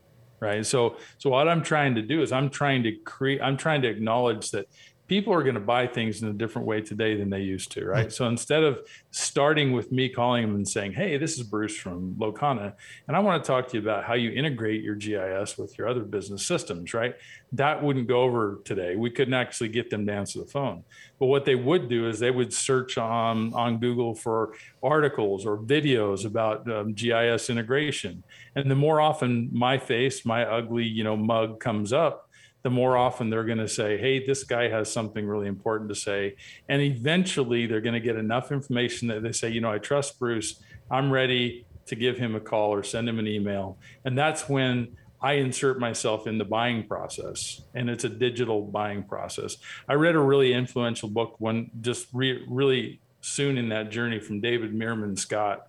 Right. 0.41 0.65
So 0.65 0.97
so 1.19 1.29
what 1.29 1.47
I'm 1.47 1.63
trying 1.63 1.95
to 1.95 2.01
do 2.01 2.21
is 2.21 2.33
I'm 2.33 2.49
trying 2.49 2.83
to 2.83 2.91
create 3.05 3.41
I'm 3.41 3.55
trying 3.55 3.81
to 3.83 3.87
acknowledge 3.87 4.51
that 4.51 4.65
people 5.07 5.33
are 5.33 5.41
going 5.41 5.55
to 5.55 5.61
buy 5.61 5.87
things 5.87 6.21
in 6.21 6.27
a 6.27 6.33
different 6.33 6.67
way 6.67 6.81
today 6.81 7.15
than 7.15 7.29
they 7.29 7.39
used 7.39 7.71
to, 7.71 7.85
right? 7.85 8.11
So 8.11 8.27
instead 8.27 8.63
of 8.63 8.79
starting 9.11 9.71
with 9.71 9.91
me 9.91 10.09
calling 10.09 10.43
them 10.43 10.55
and 10.55 10.67
saying, 10.67 10.93
"Hey, 10.93 11.17
this 11.17 11.37
is 11.37 11.43
Bruce 11.43 11.75
from 11.75 12.15
Locana, 12.15 12.73
and 13.07 13.15
I 13.15 13.19
want 13.19 13.43
to 13.43 13.47
talk 13.47 13.67
to 13.69 13.77
you 13.77 13.81
about 13.81 14.03
how 14.03 14.15
you 14.15 14.31
integrate 14.31 14.83
your 14.83 14.95
GIS 14.95 15.57
with 15.57 15.77
your 15.77 15.87
other 15.87 16.03
business 16.03 16.45
systems," 16.45 16.93
right? 16.93 17.15
That 17.53 17.81
wouldn't 17.81 18.07
go 18.07 18.21
over 18.21 18.59
today. 18.65 18.95
We 18.95 19.09
couldn't 19.09 19.33
actually 19.33 19.69
get 19.69 19.89
them 19.89 20.05
to 20.07 20.13
answer 20.13 20.39
the 20.39 20.45
phone. 20.45 20.83
But 21.19 21.27
what 21.27 21.45
they 21.45 21.55
would 21.55 21.87
do 21.87 22.07
is 22.07 22.19
they 22.19 22.31
would 22.31 22.53
search 22.53 22.97
on 22.97 23.53
on 23.53 23.79
Google 23.79 24.13
for 24.13 24.53
articles 24.83 25.45
or 25.45 25.57
videos 25.57 26.25
about 26.25 26.69
um, 26.69 26.93
GIS 26.93 27.49
integration, 27.49 28.23
and 28.55 28.69
the 28.69 28.75
more 28.75 28.99
often 28.99 29.49
my 29.53 29.77
face, 29.77 30.25
my 30.25 30.43
ugly, 30.43 30.85
you 30.85 31.03
know, 31.03 31.15
mug 31.15 31.59
comes 31.59 31.93
up, 31.93 32.26
the 32.63 32.69
more 32.69 32.97
often 32.97 33.29
they're 33.29 33.43
going 33.43 33.57
to 33.59 33.67
say, 33.67 33.97
Hey, 33.97 34.25
this 34.25 34.43
guy 34.43 34.69
has 34.69 34.91
something 34.91 35.25
really 35.25 35.47
important 35.47 35.89
to 35.89 35.95
say. 35.95 36.35
And 36.67 36.81
eventually 36.81 37.65
they're 37.65 37.81
going 37.81 37.93
to 37.93 37.99
get 37.99 38.15
enough 38.15 38.51
information 38.51 39.07
that 39.09 39.23
they 39.23 39.31
say, 39.31 39.49
You 39.49 39.61
know, 39.61 39.71
I 39.71 39.77
trust 39.77 40.19
Bruce. 40.19 40.61
I'm 40.89 41.11
ready 41.11 41.65
to 41.87 41.95
give 41.95 42.17
him 42.17 42.35
a 42.35 42.39
call 42.39 42.73
or 42.73 42.83
send 42.83 43.07
him 43.07 43.19
an 43.19 43.27
email. 43.27 43.77
And 44.05 44.17
that's 44.17 44.47
when 44.49 44.97
I 45.21 45.33
insert 45.33 45.79
myself 45.79 46.27
in 46.27 46.37
the 46.37 46.45
buying 46.45 46.87
process. 46.87 47.61
And 47.73 47.89
it's 47.89 48.03
a 48.03 48.09
digital 48.09 48.61
buying 48.61 49.03
process. 49.03 49.57
I 49.87 49.93
read 49.93 50.15
a 50.15 50.19
really 50.19 50.53
influential 50.53 51.09
book 51.09 51.35
one 51.39 51.71
just 51.81 52.07
re- 52.13 52.45
really 52.47 53.01
soon 53.21 53.57
in 53.57 53.69
that 53.69 53.89
journey 53.89 54.19
from 54.19 54.41
David 54.41 54.73
Meerman 54.73 55.17
Scott 55.17 55.67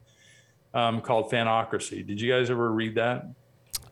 um, 0.74 1.01
called 1.01 1.30
Fanocracy. 1.30 2.07
Did 2.07 2.20
you 2.20 2.30
guys 2.30 2.51
ever 2.51 2.70
read 2.70 2.97
that? 2.97 3.26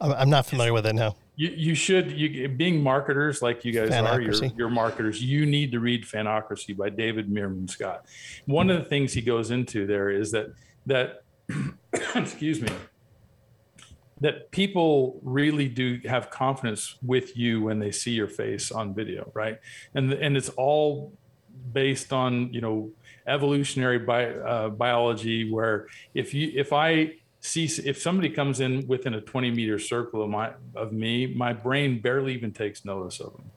I'm, 0.01 0.13
I'm 0.13 0.31
not 0.31 0.47
familiar 0.47 0.73
with 0.73 0.87
it 0.87 0.95
now. 0.95 1.17
You, 1.39 1.51
you 1.55 1.75
should 1.75 2.13
you 2.13 2.49
being 2.49 2.83
marketers 2.83 3.43
like 3.43 3.65
you 3.65 3.73
guys 3.73 3.91
are 3.91 4.21
you're, 4.21 4.45
you're 4.57 4.71
marketers. 4.71 5.23
You 5.23 5.45
need 5.45 5.71
to 5.73 5.81
read 5.81 6.05
fanocracy 6.05 6.75
by 6.75 6.89
david 6.89 7.31
meerman 7.31 7.69
scott. 7.69 8.07
One 8.47 8.71
of 8.71 8.79
the 8.79 8.89
things 8.89 9.13
he 9.13 9.21
goes 9.21 9.51
into 9.51 9.87
there 9.87 10.11
is 10.11 10.33
that 10.33 10.53
that 10.87 11.25
excuse 12.15 12.61
me 12.61 12.71
that 14.23 14.51
people 14.51 15.21
really 15.23 15.69
do 15.69 16.01
have 16.07 16.31
confidence 16.31 16.97
with 17.03 17.37
you 17.37 17.63
when 17.63 17.79
they 17.79 17.91
see 17.91 18.13
your 18.13 18.29
face 18.29 18.73
on 18.73 18.95
video 18.95 19.31
right? 19.35 19.61
And 19.95 20.13
and 20.15 20.37
it's 20.37 20.49
all 20.51 21.13
based 21.73 22.13
on 22.13 22.53
you 22.53 22.61
know 22.61 22.91
evolutionary 23.27 23.99
bi- 23.99 24.35
uh, 24.35 24.69
biology 24.71 25.51
where 25.51 25.87
if 26.15 26.33
you 26.33 26.53
if 26.55 26.73
i 26.73 27.13
see 27.47 27.65
if 27.85 28.01
somebody 28.01 28.29
comes 28.29 28.61
in 28.61 28.87
within 28.87 29.15
a 29.15 29.21
20 29.21 29.51
meter 29.53 29.79
circle 29.79 30.23
of 30.23 30.31
my 30.31 30.53
of 30.75 30.93
me 30.93 31.27
my 31.27 31.53
brain 31.53 32.01
barely 32.01 32.35
even 32.35 32.53
takes 32.53 32.85
notice 32.85 33.21
of 33.21 33.33
them. 33.33 33.51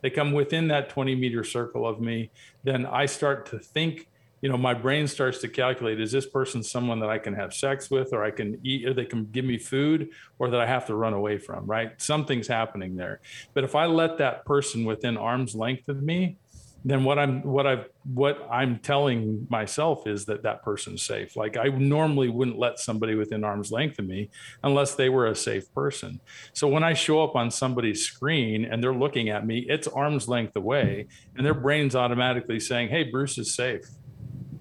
They 0.00 0.10
come 0.10 0.32
within 0.32 0.68
that 0.68 0.90
20 0.90 1.14
meter 1.14 1.44
circle 1.44 1.86
of 1.86 2.00
me 2.00 2.30
then 2.64 2.84
i 2.86 3.06
start 3.06 3.46
to 3.46 3.58
think 3.58 4.08
you 4.40 4.48
know 4.48 4.56
my 4.56 4.74
brain 4.74 5.06
starts 5.06 5.38
to 5.38 5.48
calculate 5.48 6.00
is 6.00 6.12
this 6.12 6.26
person 6.26 6.62
someone 6.62 7.00
that 7.00 7.10
i 7.10 7.18
can 7.18 7.34
have 7.34 7.52
sex 7.52 7.90
with 7.90 8.12
or 8.12 8.24
i 8.24 8.30
can 8.30 8.60
eat 8.62 8.86
or 8.86 8.94
they 8.94 9.04
can 9.04 9.24
give 9.26 9.44
me 9.44 9.58
food 9.58 10.10
or 10.38 10.50
that 10.50 10.60
i 10.60 10.66
have 10.66 10.86
to 10.86 10.94
run 10.94 11.12
away 11.12 11.38
from 11.38 11.66
right? 11.66 12.00
Something's 12.00 12.48
happening 12.48 12.96
there. 12.96 13.20
But 13.54 13.64
if 13.64 13.74
i 13.74 13.86
let 13.86 14.18
that 14.18 14.44
person 14.44 14.84
within 14.84 15.16
arm's 15.16 15.54
length 15.54 15.88
of 15.88 16.02
me 16.02 16.36
then 16.84 17.04
what 17.04 17.18
i'm 17.18 17.42
what 17.42 17.66
i've 17.66 17.86
what 18.14 18.46
i'm 18.50 18.78
telling 18.78 19.46
myself 19.50 20.06
is 20.06 20.24
that 20.26 20.42
that 20.42 20.62
person's 20.62 21.02
safe. 21.02 21.36
Like 21.36 21.56
i 21.56 21.64
normally 21.68 22.28
wouldn't 22.28 22.58
let 22.58 22.78
somebody 22.78 23.14
within 23.14 23.44
arm's 23.44 23.70
length 23.72 23.98
of 23.98 24.06
me 24.06 24.30
unless 24.62 24.94
they 24.94 25.08
were 25.08 25.26
a 25.26 25.34
safe 25.34 25.72
person. 25.74 26.20
So 26.52 26.68
when 26.68 26.84
i 26.84 26.94
show 26.94 27.22
up 27.22 27.36
on 27.36 27.50
somebody's 27.50 28.06
screen 28.06 28.64
and 28.64 28.82
they're 28.82 28.94
looking 28.94 29.28
at 29.28 29.46
me 29.46 29.66
it's 29.68 29.88
arm's 29.88 30.28
length 30.28 30.56
away 30.56 31.06
and 31.36 31.44
their 31.44 31.54
brain's 31.54 31.96
automatically 31.96 32.60
saying 32.60 32.88
hey 32.88 33.04
bruce 33.04 33.38
is 33.38 33.54
safe. 33.54 33.84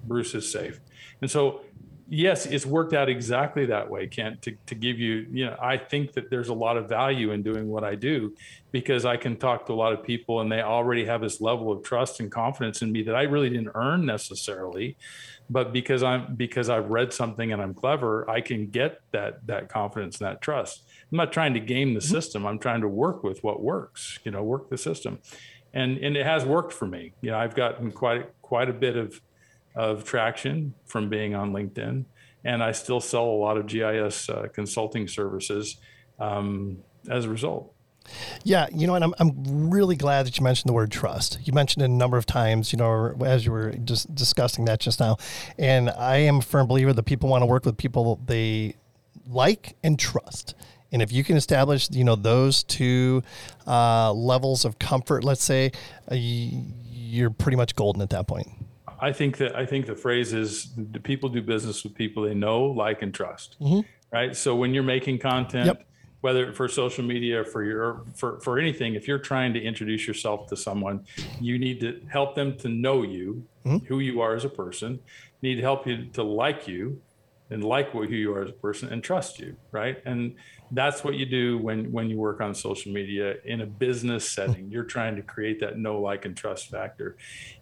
Bruce 0.07 0.33
is 0.33 0.51
safe. 0.51 0.79
And 1.21 1.29
so, 1.29 1.61
yes, 2.09 2.45
it's 2.45 2.65
worked 2.65 2.93
out 2.93 3.09
exactly 3.09 3.65
that 3.67 3.89
way, 3.89 4.07
Kent, 4.07 4.41
to, 4.43 4.55
to 4.67 4.75
give 4.75 4.99
you, 4.99 5.25
you 5.29 5.45
know, 5.45 5.57
I 5.61 5.77
think 5.77 6.13
that 6.13 6.29
there's 6.29 6.49
a 6.49 6.53
lot 6.53 6.77
of 6.77 6.87
value 6.87 7.31
in 7.31 7.43
doing 7.43 7.67
what 7.67 7.83
I 7.83 7.95
do 7.95 8.33
because 8.71 9.05
I 9.05 9.17
can 9.17 9.35
talk 9.35 9.65
to 9.67 9.73
a 9.73 9.75
lot 9.75 9.93
of 9.93 10.03
people 10.03 10.39
and 10.41 10.51
they 10.51 10.61
already 10.61 11.05
have 11.05 11.21
this 11.21 11.41
level 11.41 11.71
of 11.71 11.83
trust 11.83 12.19
and 12.19 12.31
confidence 12.31 12.81
in 12.81 12.91
me 12.91 13.03
that 13.03 13.15
I 13.15 13.23
really 13.23 13.49
didn't 13.49 13.71
earn 13.75 14.05
necessarily. 14.05 14.97
But 15.49 15.71
because 15.71 16.03
I'm 16.03 16.35
because 16.35 16.69
I've 16.69 16.89
read 16.89 17.13
something 17.13 17.53
and 17.53 17.61
I'm 17.61 17.73
clever, 17.73 18.29
I 18.29 18.41
can 18.41 18.67
get 18.67 18.99
that 19.11 19.47
that 19.47 19.69
confidence 19.69 20.19
and 20.19 20.27
that 20.27 20.41
trust. 20.41 20.83
I'm 21.09 21.17
not 21.17 21.31
trying 21.31 21.53
to 21.53 21.61
game 21.61 21.93
the 21.93 22.01
mm-hmm. 22.01 22.13
system. 22.13 22.45
I'm 22.45 22.59
trying 22.59 22.81
to 22.81 22.89
work 22.89 23.23
with 23.23 23.43
what 23.45 23.61
works, 23.61 24.19
you 24.25 24.31
know, 24.31 24.43
work 24.43 24.69
the 24.69 24.77
system. 24.77 25.19
And 25.73 25.97
and 25.99 26.17
it 26.17 26.25
has 26.25 26.43
worked 26.43 26.73
for 26.73 26.85
me. 26.85 27.13
You 27.21 27.31
know, 27.31 27.37
I've 27.37 27.55
gotten 27.55 27.93
quite 27.93 28.29
quite 28.41 28.69
a 28.69 28.73
bit 28.73 28.97
of 28.97 29.21
of 29.77 30.03
traction 30.03 30.73
from 30.85 31.07
being 31.07 31.35
on 31.35 31.53
LinkedIn, 31.53 32.03
and 32.43 32.63
I 32.63 32.71
still 32.71 32.99
sell 32.99 33.25
a 33.25 33.39
lot 33.39 33.57
of 33.57 33.67
GIS 33.67 34.27
uh, 34.29 34.47
consulting 34.53 35.07
services 35.07 35.77
um, 36.19 36.79
as 37.09 37.25
a 37.25 37.29
result. 37.29 37.73
Yeah, 38.43 38.67
you 38.73 38.87
know, 38.87 38.95
and 38.95 39.03
I'm, 39.03 39.13
I'm 39.19 39.69
really 39.69 39.95
glad 39.95 40.25
that 40.25 40.37
you 40.37 40.43
mentioned 40.43 40.69
the 40.69 40.73
word 40.73 40.91
trust. 40.91 41.39
You 41.43 41.53
mentioned 41.53 41.83
it 41.83 41.85
a 41.85 41.89
number 41.89 42.17
of 42.17 42.25
times, 42.25 42.71
you 42.71 42.77
know, 42.77 43.13
as 43.23 43.45
you 43.45 43.51
were 43.51 43.71
just 43.71 44.13
discussing 44.15 44.65
that 44.65 44.79
just 44.79 44.99
now. 44.99 45.17
And 45.59 45.89
I 45.89 46.17
am 46.17 46.37
a 46.37 46.41
firm 46.41 46.67
believer 46.67 46.93
that 46.93 47.03
people 47.03 47.29
want 47.29 47.41
to 47.41 47.45
work 47.45 47.65
with 47.65 47.77
people 47.77 48.19
they 48.25 48.75
like 49.27 49.75
and 49.83 49.99
trust. 49.99 50.55
And 50.91 51.01
if 51.01 51.11
you 51.11 51.23
can 51.23 51.35
establish, 51.35 51.89
you 51.91 52.05
know, 52.05 52.15
those 52.15 52.63
two 52.63 53.23
uh, 53.67 54.13
levels 54.13 54.63
of 54.63 54.79
comfort, 54.79 55.23
let's 55.25 55.43
say, 55.43 55.73
uh, 56.09 56.15
you're 56.15 57.29
pretty 57.29 57.57
much 57.57 57.75
golden 57.75 58.01
at 58.01 58.09
that 58.11 58.25
point. 58.25 58.47
I 58.99 59.11
think 59.11 59.37
that 59.37 59.55
I 59.55 59.65
think 59.65 59.85
the 59.85 59.95
phrase 59.95 60.33
is 60.33 60.73
the 60.75 60.99
people 60.99 61.29
do 61.29 61.41
business 61.41 61.83
with 61.83 61.95
people 61.95 62.23
they 62.23 62.33
know, 62.33 62.63
like, 62.63 63.01
and 63.01 63.13
trust. 63.13 63.57
Mm-hmm. 63.59 63.81
Right. 64.11 64.35
So 64.35 64.55
when 64.55 64.73
you're 64.73 64.83
making 64.83 65.19
content, 65.19 65.65
yep. 65.65 65.87
whether 66.21 66.53
for 66.53 66.67
social 66.69 67.03
media, 67.03 67.43
for 67.43 67.63
your 67.63 68.03
for 68.15 68.39
for 68.39 68.57
anything, 68.57 68.95
if 68.95 69.07
you're 69.07 69.19
trying 69.19 69.53
to 69.53 69.61
introduce 69.61 70.07
yourself 70.07 70.47
to 70.47 70.55
someone, 70.55 71.05
you 71.41 71.59
need 71.59 71.79
to 71.81 72.01
help 72.09 72.33
them 72.33 72.57
to 72.59 72.69
know 72.69 73.03
you, 73.03 73.45
mm-hmm. 73.65 73.85
who 73.85 73.99
you 73.99 74.21
are 74.21 74.33
as 74.33 74.45
a 74.45 74.49
person. 74.49 74.99
Need 75.41 75.55
to 75.55 75.61
help 75.61 75.85
you 75.85 76.05
to 76.13 76.23
like 76.23 76.67
you, 76.67 76.99
and 77.49 77.63
like 77.63 77.93
what 77.93 78.09
who 78.09 78.15
you 78.15 78.33
are 78.33 78.43
as 78.43 78.49
a 78.49 78.53
person, 78.53 78.89
and 78.89 79.03
trust 79.03 79.39
you. 79.39 79.55
Right. 79.71 80.01
And 80.05 80.35
that's 80.71 81.03
what 81.03 81.15
you 81.15 81.25
do 81.25 81.57
when 81.57 81.91
when 81.91 82.09
you 82.09 82.17
work 82.17 82.41
on 82.41 82.53
social 82.53 82.91
media 82.91 83.35
in 83.45 83.61
a 83.61 83.65
business 83.65 84.29
setting 84.29 84.69
you're 84.69 84.83
trying 84.83 85.15
to 85.15 85.21
create 85.21 85.59
that 85.59 85.77
know 85.77 85.99
like 86.01 86.25
and 86.25 86.35
trust 86.35 86.69
factor 86.69 87.15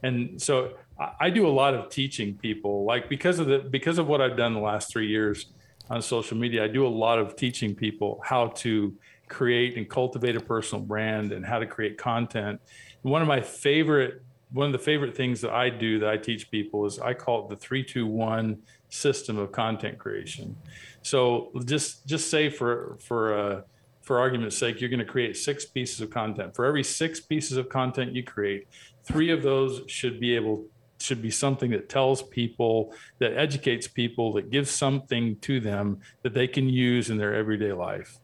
and 0.04 0.42
so 0.42 0.74
i 1.20 1.30
do 1.30 1.48
a 1.48 1.50
lot 1.50 1.74
of 1.74 1.90
teaching 1.90 2.36
people 2.36 2.84
like 2.84 3.08
because 3.10 3.40
of 3.40 3.48
the 3.48 3.60
because 3.60 3.98
of 3.98 4.08
what 4.08 4.22
i've 4.22 4.38
done 4.38 4.54
the 4.54 4.60
last 4.60 4.92
three 4.92 5.08
years 5.08 5.48
on 5.90 6.02
social 6.02 6.38
media 6.38 6.64
i 6.64 6.68
do 6.68 6.86
a 6.86 6.90
lot 6.90 7.20
of 7.20 7.36
teaching 7.36 7.76
people 7.76 8.20
how 8.24 8.48
to 8.48 8.94
create 9.28 9.78
and 9.78 9.90
cultivate 9.90 10.36
a 10.36 10.40
personal 10.40 10.84
brand 10.84 11.32
and 11.32 11.46
how 11.46 11.60
to 11.60 11.66
create 11.66 11.98
content 11.98 12.60
one 13.04 13.22
of 13.22 13.28
my 13.28 13.42
favorite 13.42 14.22
one 14.52 14.68
of 14.68 14.72
the 14.72 14.80
favorite 14.80 15.16
things 15.16 15.42
that 15.42 15.52
i 15.52 15.70
do 15.70 16.00
that 16.00 16.10
i 16.10 16.18
teach 16.18 16.50
people 16.50 16.86
is 16.86 17.00
i 17.00 17.14
call 17.14 17.46
it 17.46 17.50
the 17.50 17.56
321 17.56 18.58
system 18.96 19.38
of 19.38 19.52
content 19.52 19.98
creation 19.98 20.56
so 21.02 21.52
just 21.66 22.06
just 22.08 22.32
say 22.32 22.50
for 22.50 22.98
for 23.00 23.38
uh, 23.38 23.62
for 24.06 24.20
argument's 24.20 24.56
sake, 24.56 24.80
you're 24.80 24.90
going 24.90 25.00
to 25.00 25.06
create 25.06 25.36
six 25.36 25.66
pieces 25.66 26.00
of 26.00 26.12
content. 26.12 26.56
For 26.56 26.66
every 26.66 26.84
six 26.84 27.20
pieces 27.20 27.58
of 27.58 27.70
content 27.70 28.14
you 28.14 28.24
create, 28.24 28.68
three 29.04 29.32
of 29.32 29.42
those 29.42 29.82
should 29.88 30.20
be 30.20 30.36
able 30.36 30.66
should 31.02 31.22
be 31.22 31.32
something 31.32 31.72
that 31.72 31.90
tells 31.90 32.22
people, 32.22 32.94
that 33.20 33.34
educates 33.34 33.88
people, 33.88 34.34
that 34.34 34.50
gives 34.50 34.70
something 34.70 35.38
to 35.40 35.60
them 35.60 36.00
that 36.22 36.34
they 36.34 36.48
can 36.48 36.70
use 36.70 37.10
in 37.10 37.18
their 37.18 37.34
everyday 37.34 37.74
life. 37.74 38.18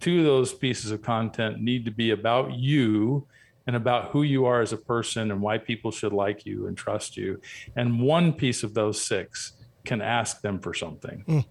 Two 0.00 0.20
of 0.20 0.24
those 0.24 0.52
pieces 0.52 0.90
of 0.90 1.02
content 1.02 1.60
need 1.60 1.84
to 1.84 1.90
be 1.90 2.10
about 2.10 2.52
you 2.52 3.26
and 3.66 3.76
about 3.76 4.10
who 4.10 4.22
you 4.22 4.44
are 4.44 4.60
as 4.60 4.72
a 4.72 4.76
person 4.76 5.30
and 5.30 5.40
why 5.40 5.56
people 5.58 5.90
should 5.90 6.12
like 6.12 6.44
you 6.44 6.66
and 6.66 6.76
trust 6.76 7.16
you. 7.16 7.40
And 7.76 8.00
one 8.00 8.32
piece 8.32 8.62
of 8.62 8.74
those 8.74 9.00
six 9.00 9.54
can 9.88 10.00
ask 10.00 10.40
them 10.42 10.60
for 10.60 10.74
something. 10.74 11.24
Mm 11.26 11.44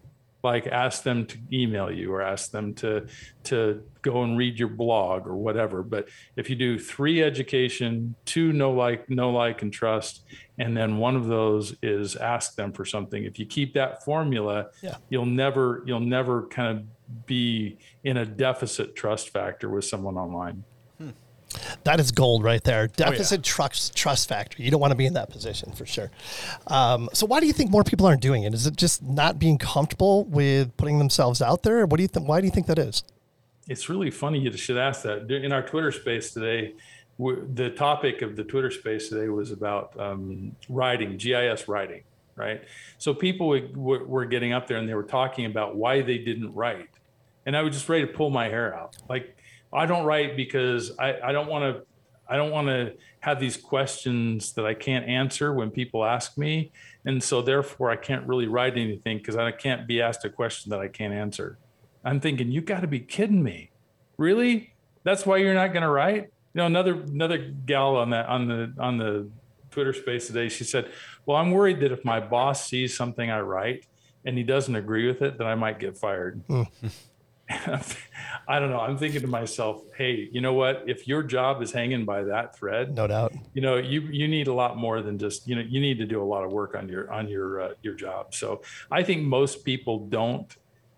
like 0.43 0.67
ask 0.67 1.03
them 1.03 1.25
to 1.25 1.37
email 1.51 1.91
you 1.91 2.13
or 2.13 2.21
ask 2.21 2.51
them 2.51 2.73
to 2.73 3.05
to 3.43 3.83
go 4.01 4.23
and 4.23 4.37
read 4.37 4.57
your 4.57 4.69
blog 4.69 5.27
or 5.27 5.35
whatever 5.35 5.81
but 5.83 6.07
if 6.35 6.49
you 6.49 6.55
do 6.55 6.77
three 6.77 7.23
education 7.23 8.15
two 8.25 8.53
no 8.53 8.71
like 8.71 9.09
no 9.09 9.29
like 9.31 9.61
and 9.61 9.73
trust 9.73 10.23
and 10.59 10.77
then 10.77 10.97
one 10.97 11.15
of 11.15 11.27
those 11.27 11.75
is 11.81 12.15
ask 12.15 12.55
them 12.55 12.71
for 12.71 12.85
something 12.85 13.23
if 13.23 13.39
you 13.39 13.45
keep 13.45 13.73
that 13.73 14.03
formula 14.05 14.67
yeah. 14.81 14.95
you'll 15.09 15.25
never 15.25 15.83
you'll 15.85 15.99
never 15.99 16.43
kind 16.47 16.77
of 16.77 17.25
be 17.25 17.77
in 18.03 18.17
a 18.17 18.25
deficit 18.25 18.95
trust 18.95 19.29
factor 19.29 19.69
with 19.69 19.85
someone 19.85 20.17
online 20.17 20.63
that 21.83 21.99
is 21.99 22.11
gold 22.11 22.43
right 22.43 22.63
there. 22.63 22.87
Deficit 22.87 23.39
oh, 23.39 23.41
yeah. 23.41 23.43
trust 23.43 23.95
trust 23.95 24.29
factor. 24.29 24.61
You 24.61 24.71
don't 24.71 24.81
want 24.81 24.91
to 24.91 24.97
be 24.97 25.05
in 25.05 25.13
that 25.13 25.29
position 25.29 25.71
for 25.71 25.85
sure. 25.85 26.11
Um, 26.67 27.09
so 27.13 27.25
why 27.25 27.39
do 27.39 27.47
you 27.47 27.53
think 27.53 27.71
more 27.71 27.83
people 27.83 28.05
aren't 28.05 28.21
doing 28.21 28.43
it? 28.43 28.53
Is 28.53 28.67
it 28.67 28.75
just 28.75 29.03
not 29.03 29.39
being 29.39 29.57
comfortable 29.57 30.25
with 30.25 30.75
putting 30.77 30.99
themselves 30.99 31.41
out 31.41 31.63
there? 31.63 31.85
What 31.85 31.97
do 31.97 32.03
you 32.03 32.07
think? 32.07 32.27
Why 32.27 32.41
do 32.41 32.45
you 32.45 32.51
think 32.51 32.67
that 32.67 32.79
is? 32.79 33.03
It's 33.67 33.89
really 33.89 34.11
funny 34.11 34.39
you 34.39 34.55
should 34.55 34.77
ask 34.77 35.03
that. 35.03 35.29
In 35.29 35.51
our 35.51 35.61
Twitter 35.61 35.91
space 35.91 36.31
today, 36.31 36.73
the 37.19 37.73
topic 37.75 38.21
of 38.21 38.35
the 38.35 38.43
Twitter 38.43 38.71
space 38.71 39.09
today 39.09 39.27
was 39.27 39.51
about 39.51 39.99
um, 39.99 40.55
writing, 40.69 41.17
GIS 41.17 41.67
writing, 41.67 42.03
right? 42.35 42.61
So 42.97 43.13
people 43.13 43.49
were 43.75 44.25
getting 44.25 44.53
up 44.53 44.67
there 44.67 44.77
and 44.77 44.87
they 44.87 44.93
were 44.93 45.03
talking 45.03 45.45
about 45.45 45.75
why 45.75 46.01
they 46.01 46.17
didn't 46.17 46.53
write, 46.53 46.89
and 47.45 47.57
I 47.57 47.61
was 47.61 47.73
just 47.73 47.89
ready 47.89 48.05
to 48.05 48.13
pull 48.13 48.29
my 48.29 48.47
hair 48.47 48.75
out, 48.75 48.97
like 49.09 49.35
I 49.73 49.85
don't 49.85 50.05
write 50.05 50.35
because 50.35 50.97
I, 50.97 51.19
I 51.21 51.31
don't 51.31 51.47
want 51.47 51.63
to 51.63 51.83
I 52.29 52.35
don't 52.35 52.51
want 52.51 52.67
to 52.67 52.93
have 53.21 53.39
these 53.39 53.55
questions 53.57 54.53
that 54.53 54.65
I 54.65 54.73
can't 54.73 55.07
answer 55.07 55.53
when 55.53 55.71
people 55.71 56.03
ask 56.03 56.37
me. 56.37 56.71
And 57.05 57.23
so 57.23 57.41
therefore 57.41 57.89
I 57.89 57.95
can't 57.95 58.27
really 58.27 58.47
write 58.47 58.77
anything 58.77 59.17
because 59.17 59.37
I 59.37 59.51
can't 59.51 59.87
be 59.87 60.01
asked 60.01 60.25
a 60.25 60.29
question 60.29 60.69
that 60.71 60.79
I 60.79 60.89
can't 60.89 61.13
answer. 61.13 61.57
I'm 62.03 62.19
thinking, 62.19 62.51
you 62.51 62.61
got 62.61 62.81
to 62.81 62.87
be 62.87 62.99
kidding 62.99 63.43
me. 63.43 63.71
Really? 64.17 64.73
That's 65.03 65.25
why 65.25 65.37
you're 65.37 65.53
not 65.53 65.71
going 65.71 65.83
to 65.83 65.89
write? 65.89 66.23
You 66.53 66.59
know, 66.61 66.65
another 66.65 66.93
another 66.95 67.37
gal 67.37 67.95
on 67.95 68.09
that 68.09 68.27
on 68.27 68.47
the 68.47 68.73
on 68.77 68.97
the 68.97 69.29
Twitter 69.71 69.93
space 69.93 70.27
today, 70.27 70.49
she 70.49 70.63
said, 70.63 70.91
Well, 71.25 71.37
I'm 71.37 71.51
worried 71.51 71.81
that 71.81 71.91
if 71.91 72.03
my 72.03 72.19
boss 72.19 72.67
sees 72.67 72.97
something 72.97 73.29
I 73.29 73.41
write 73.41 73.85
and 74.25 74.37
he 74.37 74.43
doesn't 74.43 74.75
agree 74.75 75.07
with 75.07 75.21
it, 75.21 75.37
that 75.37 75.45
I 75.45 75.55
might 75.55 75.79
get 75.79 75.97
fired. 75.97 76.41
Mm. 76.47 76.67
I 78.47 78.59
don't 78.59 78.69
know. 78.69 78.79
I'm 78.79 78.97
thinking 78.97 79.21
to 79.21 79.27
myself, 79.27 79.81
hey, 79.97 80.29
you 80.31 80.41
know 80.41 80.53
what? 80.53 80.83
If 80.85 81.07
your 81.07 81.23
job 81.23 81.61
is 81.61 81.71
hanging 81.71 82.03
by 82.03 82.23
that 82.23 82.57
thread, 82.57 82.95
no 82.95 83.07
doubt, 83.07 83.33
you 83.53 83.61
know, 83.61 83.77
you 83.77 84.01
you 84.01 84.27
need 84.27 84.47
a 84.47 84.53
lot 84.53 84.77
more 84.77 85.01
than 85.01 85.17
just 85.17 85.47
you 85.47 85.55
know 85.55 85.61
you 85.61 85.79
need 85.79 85.97
to 85.99 86.05
do 86.05 86.21
a 86.21 86.25
lot 86.25 86.43
of 86.43 86.51
work 86.51 86.75
on 86.75 86.89
your 86.89 87.11
on 87.11 87.27
your 87.29 87.61
uh, 87.61 87.69
your 87.81 87.93
job. 87.93 88.33
So 88.33 88.61
I 88.91 89.03
think 89.03 89.23
most 89.23 89.63
people 89.63 90.07
don't 90.07 90.53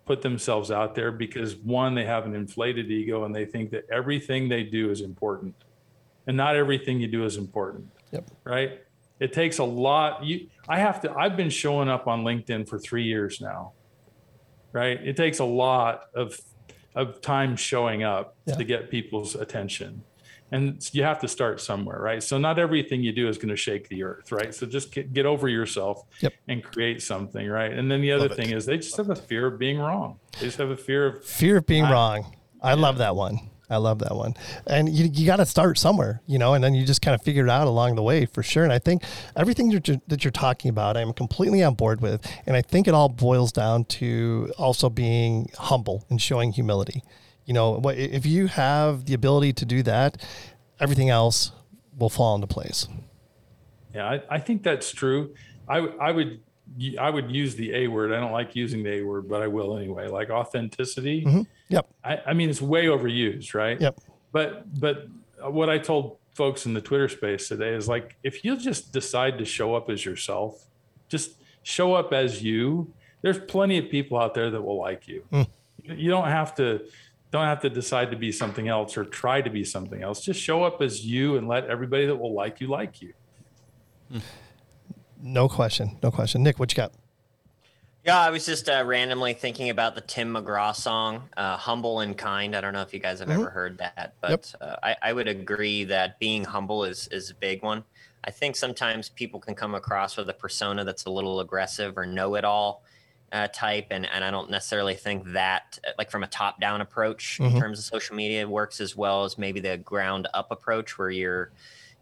put 0.05 0.23
themselves 0.23 0.71
out 0.71 0.95
there 0.95 1.11
because 1.11 1.55
one, 1.57 1.93
they 1.93 2.05
have 2.05 2.25
an 2.25 2.33
inflated 2.33 2.89
ego 2.89 3.25
and 3.25 3.35
they 3.35 3.45
think 3.45 3.69
that 3.69 3.85
everything 3.91 4.49
they 4.49 4.63
do 4.63 4.89
is 4.89 5.01
important, 5.01 5.55
and 6.25 6.35
not 6.35 6.55
everything 6.55 6.99
you 6.99 7.07
do 7.07 7.25
is 7.25 7.37
important. 7.37 7.87
Yep. 8.11 8.31
Right. 8.43 8.81
It 9.19 9.33
takes 9.33 9.59
a 9.59 9.63
lot. 9.63 10.23
You, 10.23 10.47
I 10.67 10.79
have 10.79 11.01
to. 11.01 11.11
I've 11.11 11.37
been 11.37 11.51
showing 11.51 11.89
up 11.89 12.07
on 12.07 12.23
LinkedIn 12.23 12.67
for 12.67 12.79
three 12.79 13.03
years 13.03 13.39
now 13.39 13.73
right? 14.74 14.99
It 15.03 15.15
takes 15.17 15.39
a 15.39 15.45
lot 15.45 16.03
of 16.15 16.39
of 16.95 17.22
time 17.22 17.55
showing 17.55 18.03
up 18.03 18.36
yeah. 18.45 18.55
to 18.55 18.63
get 18.63 18.89
people's 18.89 19.36
attention. 19.36 20.03
and 20.51 20.84
you 20.91 21.03
have 21.03 21.20
to 21.20 21.28
start 21.28 21.61
somewhere, 21.61 21.99
right? 22.01 22.24
So 22.24 22.39
not 22.39 22.57
everything 22.57 23.03
you 23.03 23.11
do 23.11 23.30
is 23.30 23.38
going 23.38 23.49
to 23.49 23.55
shake 23.55 23.88
the 23.89 24.01
earth, 24.01 24.32
right? 24.32 24.53
So 24.53 24.65
just 24.65 24.91
get, 24.91 25.13
get 25.13 25.28
over 25.28 25.47
yourself 25.47 26.03
Yep. 26.22 26.34
and 26.47 26.63
create 26.63 27.03
something, 27.03 27.47
right? 27.47 27.72
And 27.72 27.89
then 27.91 28.01
the 28.01 28.11
other 28.11 28.28
Love 28.28 28.36
thing 28.38 28.49
is 28.49 28.65
they 28.65 28.78
just 28.78 28.97
have 28.97 29.11
a 29.11 29.15
fear 29.15 29.45
of 29.45 29.59
being 29.59 29.78
wrong. 29.78 30.20
They 30.39 30.47
just 30.47 30.57
have 30.57 30.72
a 30.72 30.78
fear 30.78 31.05
of 31.05 31.24
Fear 31.24 31.57
of 31.57 31.67
being 31.67 31.84
wrong. 31.84 32.36
I 32.63 32.74
love 32.74 32.97
that 32.97 33.15
one. 33.15 33.38
I 33.70 33.78
love 33.78 33.99
that 33.99 34.15
one. 34.15 34.34
And 34.65 34.89
you, 34.89 35.09
you 35.13 35.26
got 35.26 35.36
to 35.38 35.45
start 35.45 35.78
somewhere, 35.78 36.22
you 36.26 36.39
know, 36.39 36.53
and 36.53 36.63
then 36.63 36.74
you 36.74 36.86
just 36.86 37.01
kind 37.01 37.13
of 37.13 37.22
figure 37.22 37.43
it 37.43 37.49
out 37.49 37.67
along 37.67 37.95
the 37.95 38.03
way 38.03 38.26
for 38.26 38.41
sure. 38.41 38.63
And 38.63 38.74
I 38.74 38.80
think 38.80 39.03
everything 39.36 39.70
that 39.70 39.88
you're, 39.88 39.97
that 40.07 40.24
you're 40.24 40.32
talking 40.32 40.70
about, 40.70 40.97
I'm 40.97 41.13
completely 41.13 41.63
on 41.63 41.76
board 41.76 42.01
with. 42.01 42.26
And 42.47 42.55
I 42.55 42.61
think 42.61 42.88
it 42.88 42.93
all 42.93 43.09
boils 43.09 43.51
down 43.51 43.86
to 43.86 44.51
also 44.57 44.89
being 44.89 45.49
humble 45.57 46.05
and 46.09 46.22
showing 46.22 46.51
humility. 46.51 47.03
You 47.45 47.53
know, 47.53 47.74
what- 47.74 47.97
if 47.97 48.26
you 48.26 48.47
have 48.47 49.05
the 49.05 49.13
ability 49.13 49.53
to 49.53 49.65
do 49.65 49.84
that, 49.84 50.22
everything 50.80 51.09
else 51.09 51.51
will 51.97 52.09
fall 52.09 52.36
into 52.36 52.47
place. 52.47 52.88
Yeah, 53.93 54.05
I, 54.07 54.22
I 54.30 54.39
think 54.39 54.63
that's 54.63 54.91
true. 54.91 55.34
I 55.67 55.78
I 55.80 56.11
would 56.11 56.41
I 56.99 57.09
would 57.09 57.32
use 57.32 57.55
the 57.55 57.74
A 57.74 57.88
word. 57.88 58.13
I 58.13 58.20
don't 58.20 58.32
like 58.32 58.55
using 58.55 58.84
the 58.84 58.99
A 58.99 59.01
word, 59.03 59.28
but 59.28 59.41
I 59.41 59.47
will 59.47 59.76
anyway. 59.78 60.07
Like 60.07 60.30
authenticity. 60.30 61.26
Mm-hmm. 61.26 61.41
Yep. 61.70 61.89
I, 62.03 62.22
I 62.28 62.34
mean, 62.34 62.49
it's 62.49 62.61
way 62.61 62.86
overused, 62.86 63.53
right? 63.53 63.80
Yep. 63.80 63.99
But 64.32 64.80
but 64.80 65.07
what 65.41 65.70
I 65.70 65.78
told 65.78 66.17
folks 66.34 66.65
in 66.65 66.74
the 66.74 66.82
Twitter 66.82 67.09
space 67.09 67.47
today 67.47 67.74
is 67.74 67.88
like, 67.88 68.17
if 68.24 68.43
you 68.43 68.57
just 68.57 68.91
decide 68.91 69.38
to 69.38 69.45
show 69.45 69.76
up 69.76 69.89
as 69.89 70.05
yourself, 70.05 70.65
just 71.07 71.32
show 71.63 71.93
up 71.93 72.13
as 72.13 72.41
you. 72.41 72.93
There's 73.22 73.39
plenty 73.39 73.78
of 73.78 73.89
people 73.89 74.17
out 74.17 74.34
there 74.34 74.49
that 74.49 74.61
will 74.61 74.80
like 74.80 75.05
hmm. 75.05 75.11
you. 75.34 75.45
You 75.84 76.09
don't 76.09 76.28
have 76.28 76.55
to 76.55 76.86
don't 77.32 77.45
have 77.45 77.61
to 77.61 77.70
decide 77.70 78.09
to 78.11 78.17
be 78.17 78.32
something 78.32 78.67
else 78.67 78.97
or 78.97 79.05
try 79.05 79.41
to 79.41 79.49
be 79.49 79.63
something 79.63 80.01
else. 80.01 80.22
Just 80.22 80.41
show 80.41 80.63
up 80.63 80.82
as 80.82 81.05
you 81.05 81.38
and 81.38 81.47
let 81.47 81.65
everybody 81.65 82.07
that 82.07 82.15
will 82.15 82.34
like 82.34 82.59
you 82.59 82.67
like 82.67 83.01
you. 83.01 83.13
No 85.22 85.47
question. 85.47 85.97
No 86.01 86.09
question. 86.09 86.41
Nick, 86.41 86.59
what 86.59 86.72
you 86.72 86.78
got? 86.78 86.93
Yeah, 88.05 88.17
I 88.17 88.29
was 88.29 88.45
just 88.45 88.69
uh, 88.69 88.83
randomly 88.85 89.33
thinking 89.33 89.69
about 89.69 89.93
the 89.93 90.01
Tim 90.01 90.33
McGraw 90.33 90.73
song, 90.73 91.29
uh, 91.35 91.57
"Humble 91.57 91.99
and 91.99 92.17
Kind." 92.17 92.55
I 92.55 92.61
don't 92.61 92.71
know 92.73 92.81
if 92.81 92.93
you 92.93 92.99
guys 92.99 93.19
have 93.19 93.29
ever 93.29 93.49
heard 93.49 93.79
that, 93.79 94.13
but 94.21 94.55
uh, 94.61 94.77
I, 94.81 94.95
I 95.01 95.13
would 95.13 95.27
agree 95.27 95.83
that 95.85 96.17
being 96.17 96.45
humble 96.45 96.85
is 96.85 97.09
is 97.09 97.29
a 97.29 97.35
big 97.35 97.61
one. 97.61 97.83
I 98.23 98.31
think 98.31 98.55
sometimes 98.55 99.09
people 99.09 99.39
can 99.39 99.53
come 99.53 99.75
across 99.75 100.15
with 100.15 100.29
a 100.29 100.33
persona 100.33 100.85
that's 100.85 101.05
a 101.05 101.09
little 101.09 101.39
aggressive 101.41 101.97
or 101.97 102.05
know-it-all 102.05 102.83
uh, 103.33 103.49
type, 103.53 103.87
and 103.91 104.05
and 104.05 104.23
I 104.23 104.31
don't 104.31 104.49
necessarily 104.49 104.95
think 104.95 105.33
that, 105.33 105.77
uh, 105.85 105.91
like 105.97 106.09
from 106.09 106.23
a 106.23 106.27
top-down 106.27 106.79
approach 106.79 107.39
in 107.41 107.59
terms 107.59 107.79
of 107.79 107.85
social 107.85 108.15
media, 108.15 108.47
works 108.47 108.79
as 108.79 108.95
well 108.95 109.25
as 109.25 109.37
maybe 109.37 109.59
the 109.59 109.77
ground-up 109.77 110.51
approach, 110.51 110.97
where 110.97 111.09
you're 111.09 111.51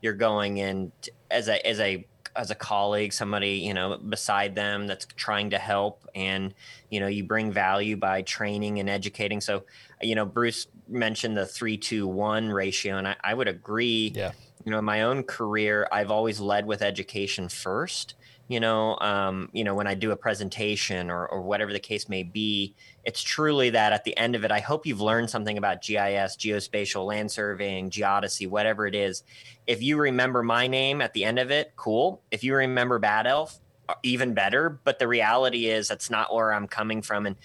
you're 0.02 0.14
going 0.14 0.58
in 0.58 0.92
t- 1.02 1.12
as 1.32 1.48
a 1.48 1.68
as 1.68 1.80
a 1.80 2.06
as 2.38 2.52
a 2.52 2.56
colleague, 2.56 3.12
somebody 3.12 3.52
you 3.52 3.74
know 3.74 3.98
beside 3.98 4.56
them 4.56 4.88
that's 4.88 5.06
trying 5.16 5.50
to 5.50 5.58
help, 5.58 6.08
and 6.16 6.54
you 6.90 7.00
know 7.00 7.08
you 7.08 7.24
bring 7.24 7.52
value 7.52 7.98
by 7.98 8.22
training 8.22 8.80
and 8.80 8.90
educating. 8.90 9.42
So, 9.42 9.64
you 10.02 10.16
know, 10.16 10.26
Bruce 10.26 10.68
mentioned 10.88 11.36
the 11.36 11.46
three 11.46 11.78
two 11.78 12.08
one 12.08 12.50
ratio, 12.50 12.98
and 12.98 13.08
I, 13.08 13.16
I 13.24 13.34
would 13.34 13.48
agree. 13.48 14.14
Yeah. 14.16 14.32
You 14.66 14.72
know, 14.72 14.80
in 14.80 14.86
my 14.86 15.04
own 15.04 15.24
career, 15.24 15.88
I've 15.94 16.12
always 16.12 16.42
led 16.42 16.66
with 16.66 16.82
education 16.82 17.48
first. 17.48 18.16
You 18.50 18.60
know, 18.60 18.98
um, 19.00 19.50
you 19.54 19.64
know, 19.64 19.76
when 19.76 19.88
I 19.88 19.94
do 19.94 20.12
a 20.12 20.16
presentation 20.16 21.10
or, 21.10 21.26
or 21.28 21.42
whatever 21.42 21.72
the 21.72 21.80
case 21.80 22.08
may 22.08 22.24
be, 22.24 22.76
it's 23.08 23.24
truly 23.24 23.70
that 23.70 23.94
at 23.94 24.04
the 24.04 24.16
end 24.18 24.36
of 24.36 24.44
it, 24.44 24.52
I 24.52 24.60
hope 24.60 24.86
you've 24.86 25.00
learned 25.00 25.30
something 25.30 25.58
about 25.58 25.82
GIS, 25.82 26.36
geospatial 26.36 27.06
land 27.06 27.32
surveying, 27.32 27.90
geodesy, 27.90 28.50
whatever 28.50 28.86
it 28.86 28.94
is. 28.94 29.24
If 29.66 29.82
you 29.82 29.98
remember 29.98 30.44
my 30.44 30.68
name 30.68 31.02
at 31.02 31.14
the 31.14 31.24
end 31.24 31.40
of 31.40 31.50
it, 31.50 31.72
cool. 31.78 32.22
If 32.32 32.44
you 32.44 32.54
remember 32.54 33.00
Bad 33.00 33.26
Elf, 33.26 33.62
uh, 33.88 33.94
even 34.04 34.34
better. 34.34 34.82
But 34.84 35.00
the 35.00 35.08
reality 35.08 35.68
is 35.68 35.88
that's 35.88 36.10
not 36.10 36.36
where 36.36 36.54
I'm 36.54 36.68
coming 36.68 37.02
from. 37.02 37.28
And 37.28 37.38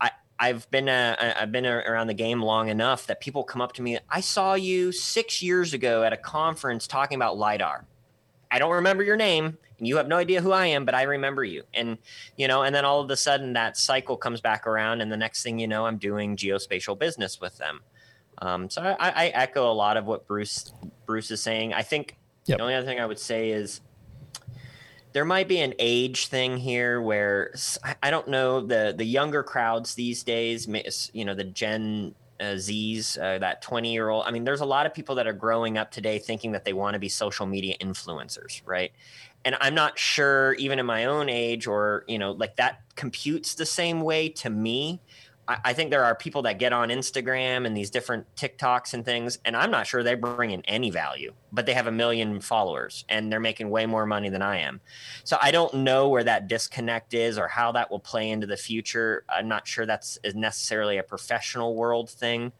I, 0.00 0.10
I've 0.38 0.70
been 0.70 0.88
uh, 0.88 1.34
I've 1.38 1.52
been 1.52 1.66
around 1.66 2.06
the 2.06 2.14
game 2.14 2.40
long 2.40 2.70
enough 2.70 3.06
that 3.08 3.20
people 3.20 3.44
come 3.44 3.60
up 3.60 3.74
to 3.74 3.82
me. 3.82 3.98
I 4.08 4.20
saw 4.20 4.54
you 4.54 4.90
six 4.90 5.42
years 5.42 5.74
ago 5.74 6.02
at 6.02 6.14
a 6.14 6.16
conference 6.16 6.86
talking 6.86 7.16
about 7.16 7.36
lidar. 7.36 7.84
I 8.50 8.58
don't 8.58 8.72
remember 8.72 9.02
your 9.02 9.18
name 9.18 9.58
you 9.80 9.96
have 9.96 10.08
no 10.08 10.16
idea 10.16 10.40
who 10.40 10.52
I 10.52 10.66
am, 10.66 10.84
but 10.84 10.94
I 10.94 11.02
remember 11.02 11.44
you. 11.44 11.62
And, 11.74 11.98
you 12.36 12.48
know, 12.48 12.62
and 12.62 12.74
then 12.74 12.84
all 12.84 13.00
of 13.00 13.10
a 13.10 13.16
sudden 13.16 13.54
that 13.54 13.76
cycle 13.76 14.16
comes 14.16 14.40
back 14.40 14.66
around. 14.66 15.00
And 15.00 15.10
the 15.10 15.16
next 15.16 15.42
thing 15.42 15.58
you 15.58 15.66
know, 15.66 15.86
I'm 15.86 15.96
doing 15.98 16.36
geospatial 16.36 16.98
business 16.98 17.40
with 17.40 17.56
them. 17.58 17.80
Um, 18.38 18.70
so 18.70 18.82
I, 18.82 19.10
I 19.10 19.26
echo 19.28 19.70
a 19.70 19.74
lot 19.74 19.96
of 19.96 20.06
what 20.06 20.26
Bruce, 20.26 20.72
Bruce 21.06 21.30
is 21.30 21.42
saying. 21.42 21.74
I 21.74 21.82
think 21.82 22.16
Yep. 22.46 22.58
the 22.58 22.62
only 22.62 22.74
other 22.74 22.86
thing 22.86 22.98
I 22.98 23.06
would 23.06 23.18
say 23.18 23.50
is 23.50 23.80
there 25.12 25.24
might 25.24 25.48
be 25.48 25.60
an 25.60 25.74
age 25.78 26.28
thing 26.28 26.56
here 26.56 27.00
where 27.02 27.54
I 28.02 28.10
don't 28.10 28.28
know 28.28 28.60
the, 28.60 28.94
the 28.96 29.04
younger 29.04 29.42
crowds 29.42 29.94
these 29.94 30.22
days, 30.22 30.68
you 31.12 31.24
know, 31.24 31.34
the 31.34 31.44
Gen 31.44 32.14
uh, 32.40 32.56
Z's, 32.56 33.18
uh, 33.18 33.38
that 33.38 33.60
20 33.60 33.92
year 33.92 34.08
old. 34.08 34.24
I 34.26 34.30
mean, 34.30 34.44
there's 34.44 34.62
a 34.62 34.66
lot 34.66 34.86
of 34.86 34.94
people 34.94 35.14
that 35.16 35.26
are 35.26 35.32
growing 35.32 35.78
up 35.78 35.90
today 35.90 36.18
thinking 36.18 36.52
that 36.52 36.64
they 36.64 36.72
want 36.72 36.94
to 36.94 36.98
be 36.98 37.08
social 37.08 37.46
media 37.46 37.76
influencers, 37.80 38.62
right? 38.64 38.92
And 39.44 39.56
I'm 39.60 39.74
not 39.74 39.98
sure, 39.98 40.54
even 40.54 40.78
in 40.78 40.86
my 40.86 41.06
own 41.06 41.28
age, 41.28 41.66
or, 41.66 42.04
you 42.06 42.18
know, 42.18 42.32
like 42.32 42.56
that 42.56 42.82
computes 42.94 43.54
the 43.54 43.64
same 43.64 44.02
way 44.02 44.28
to 44.28 44.50
me. 44.50 45.00
I, 45.48 45.58
I 45.64 45.72
think 45.72 45.90
there 45.90 46.04
are 46.04 46.14
people 46.14 46.42
that 46.42 46.58
get 46.58 46.74
on 46.74 46.90
Instagram 46.90 47.66
and 47.66 47.74
these 47.74 47.90
different 47.90 48.26
TikToks 48.36 48.92
and 48.92 49.02
things, 49.04 49.38
and 49.44 49.56
I'm 49.56 49.70
not 49.70 49.86
sure 49.86 50.02
they 50.02 50.14
bring 50.14 50.50
in 50.50 50.60
any 50.66 50.90
value, 50.90 51.32
but 51.52 51.64
they 51.64 51.72
have 51.72 51.86
a 51.86 51.92
million 51.92 52.40
followers 52.40 53.06
and 53.08 53.32
they're 53.32 53.40
making 53.40 53.70
way 53.70 53.86
more 53.86 54.04
money 54.04 54.28
than 54.28 54.42
I 54.42 54.58
am. 54.58 54.80
So 55.24 55.38
I 55.40 55.50
don't 55.50 55.72
know 55.72 56.08
where 56.10 56.24
that 56.24 56.46
disconnect 56.46 57.14
is 57.14 57.38
or 57.38 57.48
how 57.48 57.72
that 57.72 57.90
will 57.90 58.00
play 58.00 58.28
into 58.30 58.46
the 58.46 58.58
future. 58.58 59.24
I'm 59.28 59.48
not 59.48 59.66
sure 59.66 59.86
that's 59.86 60.18
necessarily 60.34 60.98
a 60.98 61.02
professional 61.02 61.74
world 61.74 62.10
thing. 62.10 62.52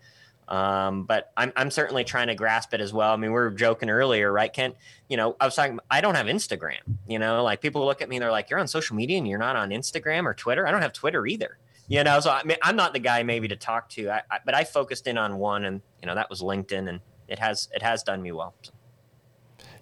Um, 0.50 1.04
but 1.04 1.30
I'm, 1.36 1.52
I'm 1.54 1.70
certainly 1.70 2.02
trying 2.02 2.26
to 2.26 2.34
grasp 2.34 2.74
it 2.74 2.80
as 2.80 2.92
well. 2.92 3.12
I 3.12 3.16
mean, 3.16 3.30
we 3.30 3.34
were 3.34 3.50
joking 3.50 3.88
earlier, 3.88 4.32
right, 4.32 4.52
Kent? 4.52 4.74
You 5.08 5.16
know, 5.16 5.36
I 5.40 5.44
was 5.44 5.54
talking, 5.54 5.78
I 5.88 6.00
don't 6.00 6.16
have 6.16 6.26
Instagram, 6.26 6.80
you 7.06 7.20
know, 7.20 7.44
like 7.44 7.60
people 7.60 7.84
look 7.84 8.02
at 8.02 8.08
me 8.08 8.16
and 8.16 8.22
they're 8.24 8.32
like, 8.32 8.50
you're 8.50 8.58
on 8.58 8.66
social 8.66 8.96
media 8.96 9.16
and 9.16 9.28
you're 9.28 9.38
not 9.38 9.54
on 9.54 9.70
Instagram 9.70 10.24
or 10.24 10.34
Twitter. 10.34 10.66
I 10.66 10.72
don't 10.72 10.82
have 10.82 10.92
Twitter 10.92 11.24
either, 11.24 11.58
you 11.86 12.02
know? 12.02 12.18
So 12.18 12.30
I 12.30 12.42
mean, 12.42 12.56
I'm 12.62 12.74
not 12.74 12.92
the 12.94 12.98
guy 12.98 13.22
maybe 13.22 13.46
to 13.46 13.54
talk 13.54 13.90
to, 13.90 14.10
I, 14.10 14.22
I, 14.28 14.38
but 14.44 14.56
I 14.56 14.64
focused 14.64 15.06
in 15.06 15.16
on 15.18 15.38
one 15.38 15.64
and, 15.64 15.82
you 16.02 16.08
know, 16.08 16.16
that 16.16 16.28
was 16.28 16.42
LinkedIn 16.42 16.88
and 16.88 16.98
it 17.28 17.38
has, 17.38 17.68
it 17.72 17.82
has 17.82 18.02
done 18.02 18.20
me 18.20 18.32
well. 18.32 18.52
So. 18.62 18.72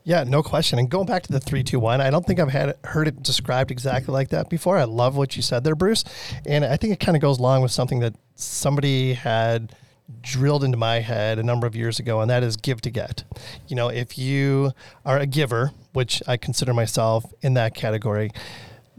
Yeah, 0.04 0.24
no 0.24 0.42
question. 0.42 0.78
And 0.78 0.90
going 0.90 1.06
back 1.06 1.22
to 1.22 1.32
the 1.32 1.40
three, 1.40 1.62
two, 1.62 1.80
one, 1.80 2.02
I 2.02 2.10
don't 2.10 2.26
think 2.26 2.40
I've 2.40 2.50
had 2.50 2.76
heard 2.84 3.08
it 3.08 3.22
described 3.22 3.70
exactly 3.70 4.12
like 4.12 4.28
that 4.28 4.50
before. 4.50 4.76
I 4.76 4.84
love 4.84 5.16
what 5.16 5.34
you 5.34 5.40
said 5.40 5.64
there, 5.64 5.74
Bruce, 5.74 6.04
and 6.44 6.62
I 6.62 6.76
think 6.76 6.92
it 6.92 7.00
kind 7.00 7.16
of 7.16 7.22
goes 7.22 7.38
along 7.38 7.62
with 7.62 7.70
something 7.70 8.00
that 8.00 8.14
somebody 8.34 9.14
had 9.14 9.74
drilled 10.22 10.64
into 10.64 10.76
my 10.76 11.00
head 11.00 11.38
a 11.38 11.42
number 11.42 11.66
of 11.66 11.76
years 11.76 11.98
ago, 11.98 12.20
and 12.20 12.30
that 12.30 12.42
is 12.42 12.56
give 12.56 12.80
to 12.82 12.90
get. 12.90 13.24
You 13.66 13.76
know, 13.76 13.88
if 13.88 14.18
you 14.18 14.72
are 15.04 15.18
a 15.18 15.26
giver, 15.26 15.72
which 15.92 16.22
I 16.26 16.36
consider 16.36 16.72
myself 16.74 17.32
in 17.40 17.54
that 17.54 17.74
category, 17.74 18.30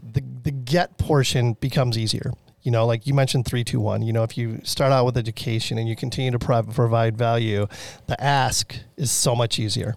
the 0.02 0.22
the 0.42 0.50
get 0.50 0.98
portion 0.98 1.54
becomes 1.54 1.98
easier. 1.98 2.32
You 2.62 2.70
know, 2.70 2.84
like 2.86 3.06
you 3.06 3.14
mentioned, 3.14 3.46
three, 3.46 3.64
two, 3.64 3.80
one. 3.80 4.02
You 4.02 4.12
know, 4.12 4.22
if 4.22 4.36
you 4.36 4.60
start 4.64 4.92
out 4.92 5.06
with 5.06 5.16
education 5.16 5.78
and 5.78 5.88
you 5.88 5.96
continue 5.96 6.30
to 6.30 6.38
pro- 6.38 6.62
provide 6.62 7.16
value, 7.16 7.66
the 8.06 8.22
ask 8.22 8.76
is 8.96 9.10
so 9.10 9.34
much 9.34 9.58
easier. 9.58 9.96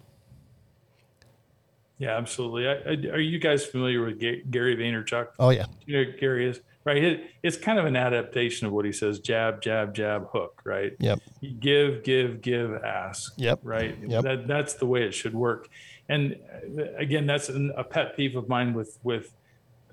Yeah, 1.98 2.18
absolutely. 2.18 2.68
I, 2.68 2.74
I, 2.74 3.16
are 3.16 3.20
you 3.20 3.40
guys 3.40 3.66
familiar 3.66 4.04
with 4.04 4.20
Ga- 4.20 4.44
Gary 4.50 4.76
Vaynerchuk? 4.76 5.28
Oh 5.40 5.50
yeah. 5.50 5.66
You 5.86 6.06
know, 6.06 6.12
Gary 6.20 6.50
is 6.50 6.62
right. 6.86 7.04
It, 7.04 7.32
it's 7.42 7.58
kind 7.58 7.80
of 7.80 7.86
an 7.86 7.96
adaptation 7.96 8.68
of 8.68 8.74
what 8.74 8.86
he 8.86 8.92
says: 8.92 9.20
jab, 9.20 9.62
jab, 9.62 9.94
jab, 9.94 10.30
hook. 10.32 10.62
Right. 10.64 10.94
Yep. 11.00 11.20
Give, 11.60 12.04
give, 12.04 12.42
give, 12.42 12.74
ask. 12.84 13.34
Yep. 13.38 13.60
Right. 13.64 13.98
Yep. 14.06 14.24
That 14.24 14.48
that's 14.48 14.74
the 14.76 14.86
way 14.86 15.04
it 15.04 15.14
should 15.14 15.34
work. 15.34 15.70
And 16.10 16.38
uh, 16.78 16.94
again, 16.98 17.26
that's 17.26 17.50
an, 17.50 17.72
a 17.78 17.84
pet 17.84 18.16
peeve 18.16 18.36
of 18.36 18.48
mine 18.50 18.74
with 18.74 19.00
with 19.04 19.34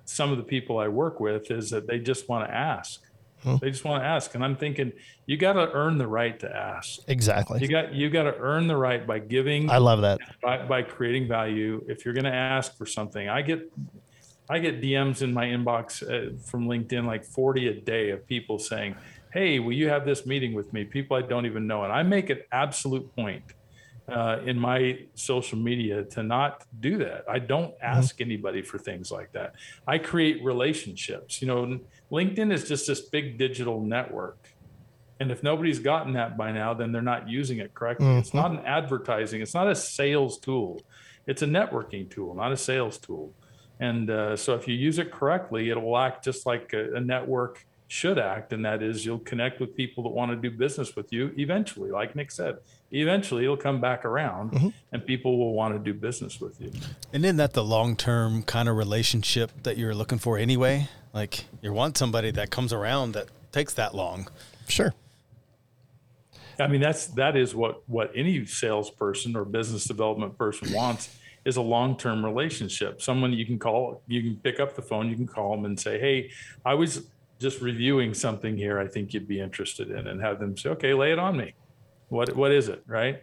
some 0.04 0.32
of 0.32 0.38
the 0.38 0.44
people 0.44 0.78
I 0.78 0.88
work 0.88 1.20
with 1.20 1.50
is 1.50 1.70
that 1.70 1.86
they 1.86 1.98
just 1.98 2.28
want 2.28 2.48
to 2.48 2.54
ask. 2.54 3.00
Hmm. 3.42 3.56
They 3.56 3.70
just 3.70 3.84
want 3.84 4.02
to 4.02 4.06
ask, 4.06 4.34
and 4.34 4.44
I'm 4.44 4.56
thinking 4.56 4.92
you 5.24 5.38
got 5.38 5.54
to 5.54 5.70
earn 5.72 5.96
the 5.96 6.06
right 6.06 6.38
to 6.40 6.54
ask. 6.54 7.00
Exactly. 7.08 7.60
You 7.60 7.68
got 7.68 7.94
you 7.94 8.10
got 8.10 8.24
to 8.24 8.36
earn 8.36 8.66
the 8.66 8.76
right 8.76 9.06
by 9.06 9.18
giving 9.18 9.70
I 9.70 9.78
love 9.78 10.02
that. 10.02 10.20
by, 10.42 10.66
by 10.66 10.82
creating 10.82 11.26
value. 11.26 11.82
If 11.88 12.04
you're 12.04 12.12
going 12.12 12.24
to 12.24 12.34
ask 12.34 12.76
for 12.76 12.84
something, 12.84 13.28
I 13.28 13.40
get 13.40 13.72
I 14.50 14.58
get 14.58 14.82
DMs 14.82 15.22
in 15.22 15.32
my 15.32 15.46
inbox 15.46 16.02
uh, 16.02 16.36
from 16.44 16.66
LinkedIn 16.66 17.06
like 17.06 17.24
40 17.24 17.68
a 17.68 17.74
day 17.80 18.10
of 18.10 18.26
people 18.26 18.58
saying, 18.58 18.96
"Hey, 19.32 19.60
will 19.60 19.74
you 19.74 19.88
have 19.90 20.04
this 20.06 20.26
meeting 20.26 20.54
with 20.54 20.72
me?" 20.72 20.84
People 20.84 21.16
I 21.16 21.22
don't 21.22 21.46
even 21.46 21.66
know, 21.68 21.84
and 21.84 21.92
I 21.92 22.02
make 22.02 22.30
an 22.30 22.40
absolute 22.52 23.14
point 23.16 23.44
uh, 24.08 24.38
in 24.44 24.58
my 24.58 24.98
social 25.14 25.58
media 25.58 26.04
to 26.04 26.22
not 26.24 26.64
do 26.80 26.98
that. 26.98 27.24
I 27.28 27.38
don't 27.38 27.74
ask 27.82 28.20
anybody 28.20 28.62
for 28.62 28.78
things 28.78 29.12
like 29.12 29.32
that. 29.32 29.54
I 29.86 29.98
create 29.98 30.42
relationships. 30.44 31.40
You 31.42 31.48
know, 31.48 31.80
LinkedIn 32.12 32.52
is 32.52 32.66
just 32.68 32.86
this 32.88 33.00
big 33.02 33.38
digital 33.38 33.80
network 33.80 34.38
And 35.20 35.30
if 35.30 35.42
nobody's 35.42 35.78
gotten 35.80 36.14
that 36.14 36.36
by 36.38 36.50
now, 36.52 36.74
then 36.74 36.92
they're 36.92 37.02
not 37.02 37.28
using 37.28 37.58
it 37.58 37.74
correctly. 37.74 38.16
It's 38.16 38.34
not 38.34 38.52
an 38.52 38.60
advertising, 38.66 39.42
it's 39.42 39.54
not 39.54 39.68
a 39.70 39.74
sales 39.76 40.38
tool. 40.38 40.82
It's 41.26 41.42
a 41.42 41.46
networking 41.46 42.10
tool, 42.10 42.34
not 42.34 42.52
a 42.52 42.56
sales 42.56 42.98
tool. 42.98 43.34
And 43.80 44.10
uh, 44.10 44.36
so 44.36 44.54
if 44.54 44.68
you 44.68 44.74
use 44.74 44.98
it 44.98 45.10
correctly, 45.10 45.70
it 45.70 45.80
will 45.80 45.96
act 45.96 46.22
just 46.24 46.46
like 46.46 46.72
a, 46.74 46.94
a 46.94 47.00
network 47.00 47.66
should 47.88 48.18
act. 48.18 48.52
And 48.52 48.64
that 48.64 48.82
is 48.82 49.04
you'll 49.04 49.18
connect 49.18 49.58
with 49.58 49.74
people 49.74 50.04
that 50.04 50.10
want 50.10 50.30
to 50.30 50.36
do 50.36 50.56
business 50.56 50.94
with 50.94 51.12
you 51.12 51.32
eventually, 51.36 51.90
like 51.90 52.14
Nick 52.14 52.30
said. 52.30 52.58
Eventually, 52.92 53.44
it'll 53.44 53.56
come 53.56 53.80
back 53.80 54.04
around 54.04 54.72
and 54.92 55.04
people 55.04 55.38
will 55.38 55.54
want 55.54 55.74
to 55.74 55.78
do 55.80 55.98
business 55.98 56.40
with 56.40 56.60
you. 56.60 56.70
And 57.12 57.24
isn't 57.24 57.38
that 57.38 57.54
the 57.54 57.64
long 57.64 57.96
term 57.96 58.42
kind 58.44 58.68
of 58.68 58.76
relationship 58.76 59.50
that 59.64 59.76
you're 59.76 59.94
looking 59.94 60.18
for 60.18 60.38
anyway? 60.38 60.88
Like 61.12 61.46
you 61.62 61.72
want 61.72 61.98
somebody 61.98 62.30
that 62.32 62.50
comes 62.50 62.72
around 62.72 63.12
that 63.12 63.26
takes 63.50 63.74
that 63.74 63.94
long. 63.94 64.28
Sure. 64.68 64.94
I 66.60 66.68
mean, 66.68 66.80
that's 66.80 67.06
that 67.08 67.36
is 67.36 67.54
what 67.54 67.88
what 67.88 68.12
any 68.14 68.44
salesperson 68.46 69.36
or 69.36 69.44
business 69.44 69.84
development 69.84 70.36
person 70.36 70.72
wants 70.72 71.16
is 71.44 71.56
a 71.56 71.62
long 71.62 71.96
term 71.96 72.24
relationship. 72.24 73.00
Someone 73.00 73.32
you 73.32 73.46
can 73.46 73.58
call, 73.58 74.02
you 74.06 74.22
can 74.22 74.36
pick 74.36 74.60
up 74.60 74.74
the 74.74 74.82
phone, 74.82 75.08
you 75.08 75.16
can 75.16 75.26
call 75.26 75.54
them 75.56 75.64
and 75.64 75.78
say, 75.78 75.98
"Hey, 75.98 76.30
I 76.64 76.74
was 76.74 77.06
just 77.38 77.60
reviewing 77.60 78.12
something 78.14 78.56
here. 78.56 78.78
I 78.78 78.86
think 78.86 79.14
you'd 79.14 79.28
be 79.28 79.40
interested 79.40 79.90
in," 79.90 80.06
and 80.06 80.20
have 80.20 80.38
them 80.38 80.56
say, 80.56 80.70
"Okay, 80.70 80.94
lay 80.94 81.12
it 81.12 81.18
on 81.18 81.36
me. 81.36 81.54
What 82.08 82.36
what 82.36 82.52
is 82.52 82.68
it?" 82.68 82.82
Right. 82.86 83.22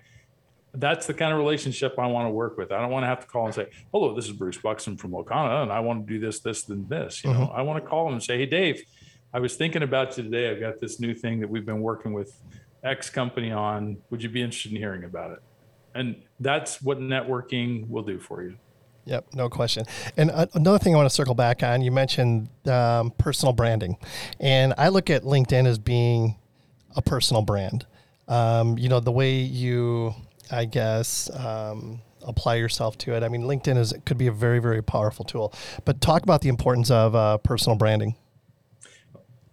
That's 0.74 1.08
the 1.08 1.14
kind 1.14 1.32
of 1.32 1.40
relationship 1.40 1.98
I 1.98 2.08
want 2.08 2.28
to 2.28 2.30
work 2.30 2.58
with. 2.58 2.72
I 2.72 2.80
don't 2.82 2.92
want 2.92 3.04
to 3.04 3.08
have 3.08 3.22
to 3.22 3.28
call 3.28 3.46
and 3.46 3.56
say, 3.56 3.68
"Hello, 3.92 4.14
this 4.14 4.26
is 4.26 4.34
Bruce 4.34 4.58
Buxton 4.58 4.98
from 4.98 5.12
Locana, 5.12 5.64
and 5.64 5.72
I 5.72 5.80
want 5.80 6.06
to 6.06 6.14
do 6.14 6.20
this, 6.20 6.40
this, 6.40 6.68
and 6.70 6.88
this." 6.90 7.24
You 7.24 7.34
know, 7.34 7.40
mm-hmm. 7.40 7.58
I 7.58 7.62
want 7.62 7.84
to 7.84 7.90
call 7.90 8.06
them 8.06 8.14
and 8.14 8.24
say, 8.24 8.38
"Hey, 8.38 8.46
Dave, 8.46 8.84
I 9.34 9.40
was 9.40 9.56
thinking 9.56 9.84
about 9.84 10.18
you 10.18 10.24
today. 10.24 10.50
I've 10.50 10.60
got 10.60 10.80
this 10.80 11.00
new 11.00 11.14
thing 11.14 11.40
that 11.40 11.50
we've 11.50 11.66
been 11.66 11.82
working 11.82 12.14
with 12.14 12.40
X 12.84 13.10
company 13.10 13.52
on. 13.52 13.98
Would 14.10 14.24
you 14.24 14.30
be 14.30 14.42
interested 14.42 14.72
in 14.72 14.78
hearing 14.78 15.04
about 15.04 15.32
it? 15.32 15.40
And 15.96 16.22
that's 16.40 16.82
what 16.82 17.00
networking 17.00 17.90
will 17.90 18.04
do 18.04 18.20
for 18.20 18.44
you. 18.44 18.58
Yep, 19.06 19.28
no 19.34 19.50
question. 19.50 19.86
And 20.18 20.32
another 20.54 20.78
thing 20.80 20.94
I 20.94 20.98
want 20.98 21.10
to 21.10 21.16
circle 21.16 21.34
back 21.34 21.64
on, 21.64 21.82
you 21.82 21.92
mentioned 21.92 22.50
um, 22.68 23.12
personal 23.18 23.54
branding, 23.54 23.96
and 24.40 24.74
I 24.78 24.90
look 24.90 25.10
at 25.10 25.24
LinkedIn 25.24 25.66
as 25.66 25.80
being 25.80 26.36
a 26.96 27.02
personal 27.02 27.42
brand. 27.42 27.86
Um, 28.28 28.78
you 28.78 28.90
know, 28.90 29.00
the 29.00 29.12
way 29.12 29.36
you, 29.36 30.14
I 30.52 30.66
guess, 30.66 31.30
um, 31.34 32.02
apply 32.22 32.56
yourself 32.56 32.98
to 33.00 33.14
it. 33.16 33.24
I 33.24 33.30
mean, 33.30 33.44
LinkedIn 33.44 33.78
is 33.78 33.94
could 34.06 34.18
be 34.18 34.28
a 34.28 34.32
very, 34.34 34.60
very 34.60 34.84
powerful 34.84 35.24
tool. 35.24 35.54
But 35.86 36.02
talk 36.02 36.24
about 36.24 36.42
the 36.42 36.50
importance 36.50 36.92
of 36.92 37.16
uh, 37.16 37.38
personal 37.38 37.78
branding. 37.78 38.16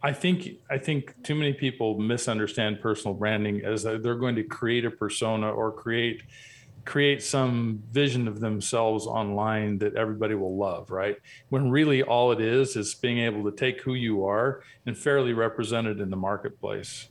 I 0.05 0.13
think 0.13 0.49
I 0.71 0.77
think 0.77 1.15
too 1.23 1.35
many 1.35 1.55
people 1.55 1.99
misunderstand 1.99 2.81
personal 2.83 3.15
branding 3.15 3.65
as 3.65 3.85
that 3.85 4.03
they're 4.03 4.17
going 4.17 4.37
to 4.37 4.45
create 4.45 4.85
a 4.85 4.91
persona 4.91 5.51
or 5.51 5.73
create 5.73 6.23
create 6.85 7.23
some 7.23 7.83
vision 7.91 8.29
of 8.29 8.39
themselves 8.39 9.07
online 9.07 9.79
that 9.79 9.97
everybody 9.97 10.35
will 10.35 10.59
love, 10.59 10.91
right? 10.91 11.17
When 11.49 11.71
really 11.71 12.03
all 12.03 12.33
it 12.33 12.41
is 12.43 12.77
is 12.77 12.95
being 12.95 13.21
able 13.21 13.51
to 13.51 13.57
take 13.57 13.81
who 13.81 13.95
you 13.95 14.27
are 14.27 14.63
and 14.85 14.97
fairly 14.97 15.33
represent 15.33 15.87
it 15.87 15.99
in 15.99 16.11
the 16.11 16.19
marketplace. 16.19 17.09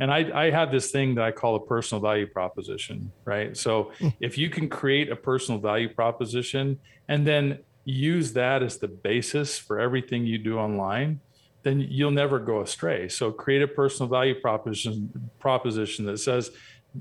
And 0.00 0.10
I, 0.10 0.46
I 0.46 0.50
have 0.50 0.72
this 0.72 0.90
thing 0.90 1.16
that 1.16 1.24
I 1.24 1.32
call 1.32 1.56
a 1.56 1.66
personal 1.66 2.00
value 2.00 2.26
proposition, 2.26 3.12
right? 3.26 3.54
So 3.54 3.92
hmm. 3.98 4.08
if 4.20 4.38
you 4.38 4.48
can 4.48 4.70
create 4.70 5.10
a 5.10 5.16
personal 5.16 5.60
value 5.60 5.92
proposition 5.92 6.78
and 7.08 7.26
then 7.26 7.58
use 7.84 8.32
that 8.32 8.62
as 8.62 8.78
the 8.78 8.88
basis 8.88 9.58
for 9.58 9.78
everything 9.78 10.24
you 10.24 10.38
do 10.38 10.58
online, 10.58 11.20
then 11.62 11.80
you'll 11.80 12.10
never 12.10 12.38
go 12.38 12.60
astray. 12.60 13.08
So 13.08 13.30
create 13.30 13.62
a 13.62 13.68
personal 13.68 14.08
value 14.08 14.34
proposition 14.40 15.30
proposition 15.38 16.04
that 16.06 16.18
says, 16.18 16.50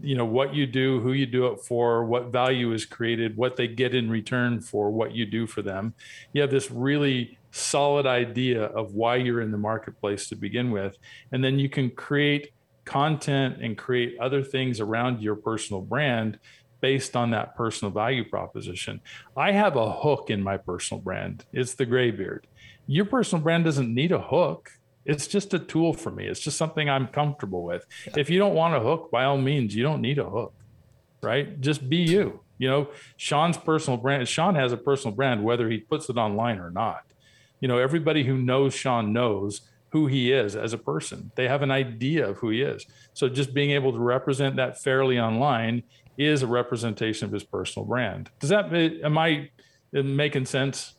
you 0.02 0.16
know, 0.16 0.26
what 0.26 0.54
you 0.54 0.66
do, 0.66 1.02
who 1.02 1.14
you 1.14 1.26
do 1.26 1.48
it 1.48 1.60
for, 1.60 2.06
what 2.06 2.32
value 2.32 2.72
is 2.72 2.86
created, 2.86 3.36
what 3.36 3.56
they 3.56 3.68
get 3.68 3.94
in 3.94 4.10
return 4.10 4.62
for 4.62 4.90
what 4.90 5.14
you 5.14 5.26
do 5.26 5.46
for 5.48 5.62
them. 5.62 5.94
You 6.34 6.42
have 6.42 6.52
this 6.52 6.72
really 6.72 7.38
solid 7.52 8.06
idea 8.06 8.64
of 8.64 8.94
why 8.94 9.18
you're 9.18 9.42
in 9.42 9.52
the 9.52 9.58
marketplace 9.58 10.30
to 10.30 10.36
begin 10.36 10.72
with, 10.72 10.98
and 11.32 11.44
then 11.44 11.60
you 11.60 11.68
can 11.68 11.90
create 11.90 12.54
content 12.86 13.58
and 13.62 13.78
create 13.78 14.18
other 14.20 14.42
things 14.42 14.80
around 14.80 15.22
your 15.22 15.36
personal 15.36 15.82
brand 15.82 16.40
based 16.80 17.16
on 17.16 17.30
that 17.32 17.56
personal 17.56 17.92
value 17.92 18.28
proposition. 18.28 19.00
I 19.38 19.52
have 19.52 19.76
a 19.76 19.92
hook 19.92 20.30
in 20.30 20.42
my 20.42 20.58
personal 20.58 21.02
brand. 21.02 21.46
It's 21.54 21.76
the 21.76 21.86
graybeard 21.86 22.48
your 22.92 23.06
personal 23.06 23.42
brand 23.42 23.64
doesn't 23.64 23.94
need 23.94 24.12
a 24.12 24.20
hook. 24.20 24.72
It's 25.06 25.26
just 25.26 25.54
a 25.54 25.60
tool 25.60 25.94
for 25.94 26.12
me. 26.12 26.26
It's 26.28 26.42
just 26.42 26.58
something 26.58 26.90
I'm 26.90 27.08
comfortable 27.08 27.64
with. 27.64 27.86
Yeah. 28.06 28.14
If 28.18 28.30
you 28.30 28.38
don't 28.38 28.54
want 28.54 28.76
a 28.76 28.82
hook, 28.82 29.10
by 29.12 29.24
all 29.24 29.38
means, 29.38 29.74
you 29.74 29.82
don't 29.82 30.02
need 30.02 30.20
a 30.20 30.30
hook, 30.30 30.54
right? 31.24 31.60
Just 31.62 31.90
be 31.90 31.98
you. 31.98 32.42
You 32.58 32.70
know, 32.70 32.90
Sean's 33.16 33.58
personal 33.58 33.98
brand, 33.98 34.28
Sean 34.28 34.56
has 34.56 34.74
a 34.74 34.78
personal 34.78 35.16
brand, 35.16 35.44
whether 35.44 35.70
he 35.70 35.78
puts 35.78 36.10
it 36.10 36.18
online 36.18 36.60
or 36.60 36.70
not. 36.70 37.04
You 37.62 37.70
know, 37.70 37.78
everybody 37.78 38.26
who 38.26 38.38
knows 38.38 38.74
Sean 38.74 39.14
knows 39.14 39.62
who 39.90 40.08
he 40.08 40.32
is 40.32 40.56
as 40.56 40.74
a 40.74 40.78
person. 40.78 41.32
They 41.36 41.48
have 41.48 41.62
an 41.62 41.72
idea 41.72 42.28
of 42.28 42.38
who 42.38 42.50
he 42.50 42.62
is. 42.62 42.86
So 43.14 43.30
just 43.30 43.54
being 43.54 43.72
able 43.72 43.94
to 43.94 44.00
represent 44.00 44.58
that 44.58 44.82
fairly 44.82 45.18
online 45.18 45.84
is 46.18 46.44
a 46.44 46.48
representation 46.48 47.26
of 47.26 47.32
his 47.32 47.44
personal 47.44 47.86
brand. 47.86 48.30
Does 48.40 48.50
that, 48.50 48.74
am 48.74 49.18
I 49.18 49.50
making 49.94 50.46
sense, 50.46 50.96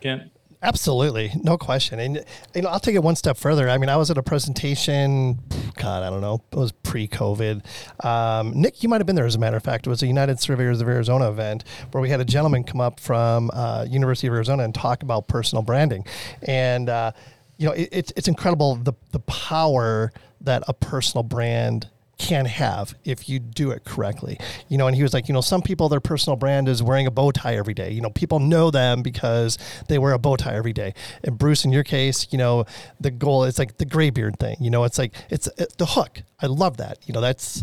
Kent? 0.00 0.32
Absolutely, 0.60 1.30
no 1.42 1.56
question. 1.56 2.00
And 2.00 2.24
you 2.54 2.62
know, 2.62 2.68
I'll 2.68 2.80
take 2.80 2.96
it 2.96 3.02
one 3.02 3.14
step 3.14 3.36
further. 3.36 3.68
I 3.68 3.78
mean, 3.78 3.88
I 3.88 3.96
was 3.96 4.10
at 4.10 4.18
a 4.18 4.22
presentation. 4.24 5.38
God, 5.76 6.02
I 6.02 6.10
don't 6.10 6.20
know. 6.20 6.42
It 6.50 6.56
was 6.56 6.72
pre-COVID. 6.72 7.64
Um, 8.04 8.60
Nick, 8.60 8.82
you 8.82 8.88
might 8.88 9.00
have 9.00 9.06
been 9.06 9.14
there. 9.14 9.26
As 9.26 9.36
a 9.36 9.38
matter 9.38 9.56
of 9.56 9.62
fact, 9.62 9.86
it 9.86 9.90
was 9.90 10.02
a 10.02 10.08
United 10.08 10.40
Surveyors 10.40 10.80
of 10.80 10.88
Arizona 10.88 11.28
event 11.28 11.62
where 11.92 12.02
we 12.02 12.08
had 12.08 12.20
a 12.20 12.24
gentleman 12.24 12.64
come 12.64 12.80
up 12.80 12.98
from 12.98 13.52
uh, 13.52 13.86
University 13.88 14.26
of 14.26 14.34
Arizona 14.34 14.64
and 14.64 14.74
talk 14.74 15.04
about 15.04 15.28
personal 15.28 15.62
branding, 15.62 16.04
and 16.42 16.88
uh, 16.88 17.12
you 17.56 17.66
know, 17.68 17.72
it, 17.72 17.88
it's 17.92 18.12
it's 18.16 18.26
incredible 18.26 18.74
the 18.74 18.94
the 19.12 19.20
power 19.20 20.12
that 20.40 20.64
a 20.66 20.74
personal 20.74 21.22
brand 21.22 21.88
can 22.18 22.46
have 22.46 22.94
if 23.04 23.28
you 23.28 23.38
do 23.38 23.70
it 23.70 23.84
correctly. 23.84 24.38
You 24.68 24.76
know, 24.76 24.86
and 24.86 24.96
he 24.96 25.02
was 25.02 25.14
like, 25.14 25.28
you 25.28 25.34
know, 25.34 25.40
some 25.40 25.62
people 25.62 25.88
their 25.88 26.00
personal 26.00 26.36
brand 26.36 26.68
is 26.68 26.82
wearing 26.82 27.06
a 27.06 27.10
bow 27.10 27.30
tie 27.30 27.56
every 27.56 27.74
day. 27.74 27.90
You 27.92 28.00
know, 28.00 28.10
people 28.10 28.40
know 28.40 28.70
them 28.70 29.02
because 29.02 29.56
they 29.88 29.98
wear 29.98 30.12
a 30.12 30.18
bow 30.18 30.36
tie 30.36 30.54
every 30.54 30.72
day. 30.72 30.94
And 31.24 31.38
Bruce, 31.38 31.64
in 31.64 31.72
your 31.72 31.84
case, 31.84 32.26
you 32.30 32.38
know, 32.38 32.66
the 33.00 33.10
goal 33.10 33.44
is 33.44 33.58
like 33.58 33.78
the 33.78 33.84
graybeard 33.84 34.38
thing. 34.38 34.56
You 34.60 34.70
know, 34.70 34.84
it's 34.84 34.98
like 34.98 35.14
it's, 35.30 35.48
it's 35.56 35.74
the 35.76 35.86
hook. 35.86 36.22
I 36.40 36.46
love 36.46 36.76
that. 36.78 36.98
You 37.06 37.14
know, 37.14 37.20
that's 37.20 37.62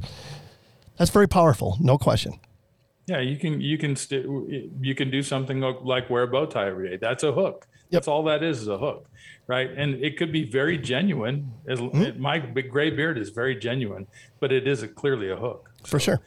that's 0.98 1.12
very 1.12 1.28
powerful, 1.28 1.78
no 1.80 1.98
question. 1.98 2.40
Yeah, 3.08 3.20
you 3.20 3.38
can 3.38 3.62
you 3.62 3.78
can 3.78 3.96
st- 3.96 4.26
you 4.82 4.96
can 4.96 5.12
do 5.12 5.22
something 5.22 5.60
like 5.60 6.10
wear 6.10 6.24
a 6.24 6.28
bow 6.28 6.46
tie 6.46 6.68
every 6.68 6.90
day. 6.90 6.98
That's 6.98 7.24
a 7.24 7.32
hook. 7.32 7.68
Yep. 7.68 7.92
That's 7.92 8.08
all 8.08 8.24
that 8.24 8.44
is 8.44 8.62
is 8.62 8.68
a 8.68 8.78
hook 8.78 9.08
right? 9.48 9.70
And 9.76 10.04
it 10.04 10.18
could 10.18 10.32
be 10.32 10.44
very 10.44 10.78
genuine. 10.78 11.52
As 11.68 11.80
mm-hmm. 11.80 12.20
my 12.20 12.40
gray 12.40 12.90
beard 12.90 13.18
is 13.18 13.30
very 13.30 13.56
genuine, 13.56 14.08
but 14.40 14.52
it 14.52 14.68
is 14.68 14.84
a, 14.84 14.88
clearly 14.88 15.30
a 15.30 15.36
hook 15.36 15.72
so, 15.82 15.88
for 15.88 16.00
sure. 16.00 16.22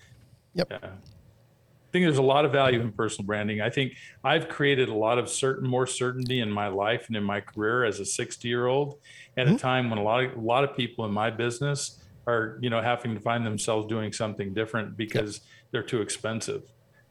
Yep. 0.55 0.68
Yeah. 0.70 0.79
I 0.83 1.91
think 1.91 2.05
there's 2.05 2.18
a 2.18 2.22
lot 2.22 2.45
of 2.45 2.53
value 2.53 2.81
in 2.81 2.93
personal 2.93 3.26
branding. 3.26 3.62
I 3.62 3.70
think 3.70 3.95
I've 4.22 4.49
created 4.49 4.91
a 4.91 4.95
lot 4.95 5.18
of 5.18 5.31
certain 5.31 5.66
more 5.66 5.87
certainty 5.87 6.41
in 6.41 6.51
my 6.51 6.68
life 6.68 7.07
and 7.09 7.16
in 7.16 7.24
my 7.24 7.41
career 7.41 7.85
as 7.85 7.99
a 7.99 8.05
60 8.05 8.47
year 8.47 8.66
old 8.66 8.99
at 9.37 9.47
mm-hmm. 9.47 9.57
a 9.57 9.59
time 9.59 9.89
when 9.89 9.99
a 9.99 10.03
lot 10.03 10.24
of 10.24 10.37
a 10.37 10.41
lot 10.41 10.64
of 10.64 10.76
people 10.76 11.07
in 11.07 11.12
my 11.12 11.31
business 11.31 12.03
are 12.26 12.59
you 12.61 12.68
know 12.68 12.83
having 12.83 13.14
to 13.14 13.20
find 13.20 13.45
themselves 13.45 13.89
doing 13.89 14.12
something 14.12 14.53
different 14.53 14.99
because 14.99 15.41
yep. 15.41 15.58
They're 15.71 15.83
too 15.83 16.01
expensive. 16.01 16.62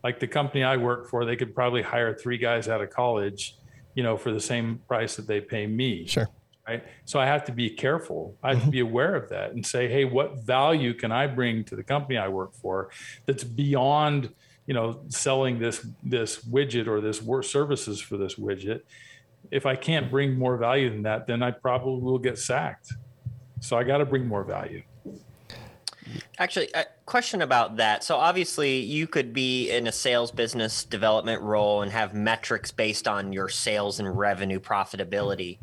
Like 0.03 0.19
the 0.19 0.27
company 0.27 0.63
I 0.63 0.77
work 0.77 1.09
for, 1.09 1.25
they 1.25 1.35
could 1.35 1.53
probably 1.53 1.81
hire 1.81 2.13
three 2.13 2.37
guys 2.37 2.67
out 2.67 2.81
of 2.81 2.89
college 2.89 3.57
you 3.97 4.03
know, 4.03 4.15
for 4.15 4.31
the 4.31 4.39
same 4.39 4.79
price 4.87 5.15
that 5.15 5.25
they 5.25 5.41
pay 5.41 5.65
me. 5.65 6.05
Sure. 6.05 6.29
Right. 6.67 6.83
So 7.05 7.19
I 7.19 7.25
have 7.25 7.45
to 7.45 7.51
be 7.51 7.71
careful. 7.71 8.37
I 8.43 8.49
have 8.49 8.57
mm-hmm. 8.57 8.65
to 8.67 8.71
be 8.71 8.79
aware 8.79 9.15
of 9.15 9.29
that 9.29 9.53
and 9.53 9.65
say, 9.65 9.87
hey, 9.87 10.05
what 10.05 10.45
value 10.45 10.93
can 10.93 11.11
I 11.11 11.25
bring 11.25 11.63
to 11.63 11.75
the 11.75 11.81
company 11.81 12.19
I 12.19 12.27
work 12.27 12.53
for 12.53 12.91
that's 13.25 13.43
beyond, 13.43 14.29
you 14.67 14.75
know, 14.75 14.99
selling 15.07 15.57
this 15.57 15.87
this 16.03 16.45
widget 16.45 16.87
or 16.87 17.01
this 17.01 17.23
work 17.23 17.45
services 17.45 17.99
for 17.99 18.17
this 18.17 18.35
widget? 18.35 18.81
If 19.49 19.65
I 19.65 19.75
can't 19.75 20.11
bring 20.11 20.37
more 20.37 20.57
value 20.57 20.91
than 20.91 21.01
that, 21.03 21.25
then 21.25 21.41
I 21.41 21.49
probably 21.49 21.99
will 21.99 22.19
get 22.19 22.37
sacked. 22.37 22.93
So 23.61 23.77
I 23.77 23.83
got 23.83 23.97
to 23.97 24.05
bring 24.05 24.27
more 24.27 24.43
value. 24.43 24.83
Actually, 26.39 26.69
a 26.73 26.85
question 27.05 27.41
about 27.41 27.77
that. 27.77 28.03
So 28.03 28.15
obviously, 28.15 28.79
you 28.79 29.07
could 29.07 29.33
be 29.33 29.71
in 29.71 29.87
a 29.87 29.91
sales 29.91 30.31
business 30.31 30.83
development 30.83 31.41
role 31.41 31.81
and 31.81 31.91
have 31.91 32.13
metrics 32.13 32.71
based 32.71 33.07
on 33.07 33.33
your 33.33 33.49
sales 33.49 33.99
and 33.99 34.17
revenue 34.17 34.59
profitability. 34.59 35.57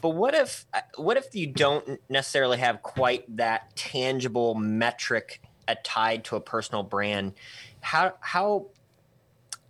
But 0.00 0.10
what 0.10 0.34
if 0.34 0.66
uh, 0.72 0.80
what 0.96 1.16
if 1.16 1.34
you 1.34 1.46
don't 1.46 2.00
necessarily 2.08 2.58
have 2.58 2.82
quite 2.82 3.36
that 3.36 3.74
tangible 3.76 4.54
metric 4.54 5.40
tied 5.84 6.24
to 6.24 6.36
a 6.36 6.40
personal 6.40 6.82
brand? 6.82 7.34
How 7.80 8.14
how 8.20 8.66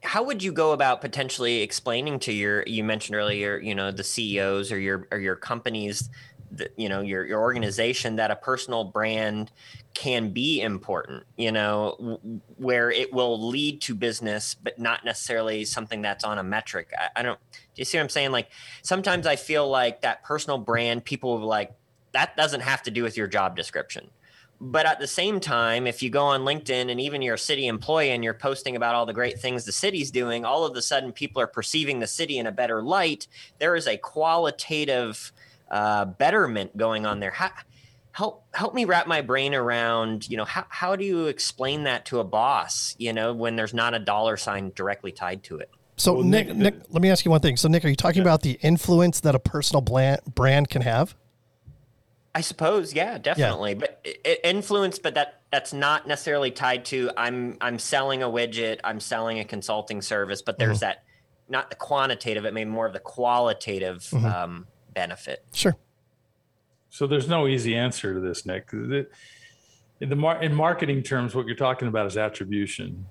how 0.03 0.23
would 0.23 0.43
you 0.43 0.53
go 0.53 0.73
about 0.73 1.01
potentially 1.01 1.61
explaining 1.62 2.18
to 2.21 2.33
your 2.33 2.64
you 2.66 2.85
mentioned 2.85 3.16
earlier, 3.16 3.59
you 3.59 3.75
know, 3.75 3.91
the 3.91 4.05
CEOs 4.05 4.73
or 4.73 4.79
your 4.79 5.09
or 5.11 5.18
your 5.18 5.37
companies 5.37 6.09
the, 6.51 6.71
you 6.77 6.89
know 6.89 7.01
your 7.01 7.25
your 7.25 7.41
organization 7.41 8.17
that 8.17 8.31
a 8.31 8.37
personal 8.37 8.85
brand 8.85 9.51
can 9.95 10.31
be 10.31 10.61
important 10.61 11.25
you 11.37 11.53
know 11.53 11.97
w- 11.99 12.41
where 12.57 12.91
it 12.91 13.13
will 13.13 13.49
lead 13.49 13.81
to 13.81 13.95
business 13.95 14.55
but 14.55 14.79
not 14.79 15.05
necessarily 15.05 15.65
something 15.65 16.03
that's 16.03 16.25
on 16.25 16.39
a 16.39 16.43
metric. 16.43 16.91
I, 16.99 17.21
I 17.21 17.23
don't 17.23 17.39
do 17.53 17.81
you 17.81 17.85
see 17.85 17.99
what 17.99 18.03
i'm 18.03 18.09
saying? 18.09 18.33
Like 18.33 18.51
sometimes 18.83 19.27
i 19.27 19.37
feel 19.37 19.69
like 19.69 20.03
that 20.03 20.25
personal 20.25 20.59
brand 20.59 21.05
people 21.05 21.39
will 21.39 21.47
like 21.47 21.73
that 22.13 22.37
doesn't 22.37 22.61
have 22.61 22.83
to 22.85 22.91
do 22.91 23.03
with 23.03 23.17
your 23.17 23.27
job 23.27 23.57
description. 23.57 24.11
But 24.63 24.85
at 24.85 24.99
the 24.99 25.07
same 25.07 25.41
time, 25.41 25.87
if 25.87 26.03
you 26.03 26.11
go 26.11 26.23
on 26.23 26.43
LinkedIn 26.43 26.91
and 26.91 27.01
even 27.01 27.23
you're 27.23 27.37
a 27.37 27.39
city 27.39 27.67
employee 27.67 28.11
and 28.11 28.23
you're 28.23 28.35
posting 28.35 28.77
about 28.77 28.95
all 28.95 29.07
the 29.07 29.15
great 29.15 29.41
things 29.41 29.65
the 29.65 29.73
city's 29.73 30.11
doing, 30.11 30.45
all 30.45 30.67
of 30.67 30.77
a 30.77 30.83
sudden 30.83 31.13
people 31.13 31.41
are 31.41 31.47
perceiving 31.47 31.99
the 31.99 32.07
city 32.07 32.37
in 32.37 32.47
a 32.47 32.53
better 32.53 32.83
light. 32.83 33.27
There 33.59 33.75
is 33.75 33.87
a 33.87 33.97
qualitative 33.97 35.33
uh, 35.71 36.05
betterment 36.05 36.77
going 36.77 37.07
on 37.07 37.21
there. 37.21 37.31
How, 37.31 37.51
help 38.12 38.45
help 38.53 38.75
me 38.75 38.85
wrap 38.85 39.07
my 39.07 39.21
brain 39.21 39.55
around 39.55 40.29
you 40.29 40.37
know 40.37 40.45
how, 40.45 40.64
how 40.68 40.97
do 40.97 41.05
you 41.05 41.27
explain 41.27 41.85
that 41.85 42.05
to 42.07 42.18
a 42.18 42.25
boss 42.25 42.97
you 42.99 43.12
know 43.12 43.33
when 43.33 43.55
there's 43.55 43.73
not 43.73 43.95
a 43.95 44.01
dollar 44.01 44.37
sign 44.37 44.73
directly 44.75 45.12
tied 45.12 45.45
to 45.45 45.59
it 45.59 45.71
So 45.97 46.14
Well, 46.14 46.25
Nick, 46.25 46.49
Nick, 46.49 46.57
Nick, 46.57 46.75
let 46.89 47.03
me 47.03 47.09
ask 47.09 47.25
you 47.25 47.31
one 47.31 47.41
thing. 47.41 47.57
So 47.57 47.68
Nick, 47.68 47.85
are 47.85 47.89
you 47.89 47.95
talking 47.95 48.21
about 48.21 48.43
the 48.43 48.59
influence 48.62 49.21
that 49.21 49.37
a 49.37 49.39
personal 49.39 49.81
brand 49.81 50.21
brand 50.35 50.68
can 50.68 50.83
have? 50.83 51.14
I 52.35 52.41
suppose, 52.43 52.95
yeah, 52.95 53.18
definitely. 53.18 53.75
But 53.75 54.01
i- 54.05 54.16
i- 54.27 54.39
influence, 54.45 54.99
but 54.99 55.14
that 55.14 55.41
that's 55.53 55.73
not 55.73 56.09
necessarily 56.09 56.51
tied 56.51 56.85
to 56.87 57.11
I'm 57.16 57.59
I'm 57.61 57.79
selling 57.79 58.25
a 58.25 58.29
widget, 58.29 58.81
I'm 58.83 58.99
selling 58.99 59.39
a 59.39 59.45
consulting 59.45 60.03
service, 60.03 60.43
but 60.43 60.59
there's 60.59 60.81
that 60.81 61.05
not 61.49 61.71
the 61.71 61.77
quantitative, 61.77 62.45
it 62.45 62.55
may 62.55 62.64
be 62.64 62.71
more 62.71 62.87
of 62.87 62.93
the 62.93 63.01
qualitative 63.01 64.12
um, 64.14 64.66
benefit. 64.95 65.45
Sure. 65.53 65.76
So 66.88 67.07
there's 67.07 67.28
no 67.28 67.47
easy 67.47 67.76
answer 67.76 68.14
to 68.14 68.20
this, 68.20 68.45
Nick. 68.45 68.70
The, 68.70 69.07
in 70.01 70.09
the 70.09 70.16
mar- 70.16 70.43
in 70.43 70.55
marketing 70.55 71.03
terms, 71.03 71.34
what 71.34 71.47
you're 71.47 71.57
talking 71.57 71.88
about 71.88 72.07
is 72.07 72.16
attribution, 72.16 73.07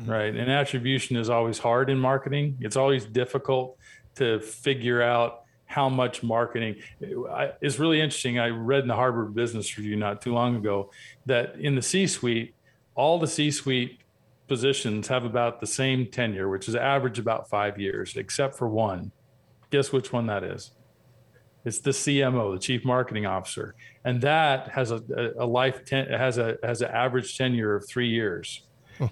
mm-hmm. 0.00 0.10
right? 0.10 0.34
And 0.34 0.50
attribution 0.50 1.16
is 1.16 1.28
always 1.28 1.58
hard 1.58 1.90
in 1.90 1.98
marketing. 1.98 2.58
It's 2.60 2.76
always 2.76 3.04
difficult 3.04 3.78
to 4.16 4.40
figure 4.40 5.02
out 5.02 5.42
how 5.68 5.88
much 5.88 6.22
marketing 6.22 6.76
I, 7.28 7.50
it's 7.60 7.80
really 7.80 8.00
interesting. 8.00 8.38
I 8.38 8.48
read 8.48 8.82
in 8.82 8.88
the 8.88 8.94
Harvard 8.94 9.34
Business 9.34 9.76
Review 9.76 9.96
not 9.96 10.22
too 10.22 10.32
long 10.32 10.54
ago 10.56 10.92
that 11.26 11.56
in 11.56 11.74
the 11.74 11.82
C-suite, 11.82 12.54
all 12.94 13.18
the 13.18 13.26
C-suite 13.26 13.98
positions 14.46 15.08
have 15.08 15.24
about 15.24 15.60
the 15.60 15.66
same 15.66 16.06
tenure, 16.06 16.48
which 16.48 16.68
is 16.68 16.76
average 16.76 17.18
about 17.18 17.50
five 17.50 17.80
years, 17.80 18.16
except 18.16 18.56
for 18.56 18.68
one. 18.68 19.10
Guess 19.70 19.92
which 19.92 20.12
one 20.12 20.26
that 20.26 20.44
is? 20.44 20.70
It's 21.66 21.80
the 21.80 21.90
CMO, 21.90 22.54
the 22.54 22.60
Chief 22.60 22.84
Marketing 22.84 23.26
Officer, 23.26 23.74
and 24.04 24.20
that 24.22 24.68
has 24.68 24.92
a, 24.92 25.02
a, 25.36 25.44
life 25.44 25.84
ten, 25.84 26.06
has 26.06 26.38
a 26.38 26.56
has 26.62 26.80
an 26.80 26.92
average 26.92 27.36
tenure 27.36 27.74
of 27.74 27.88
three 27.88 28.08
years. 28.08 28.62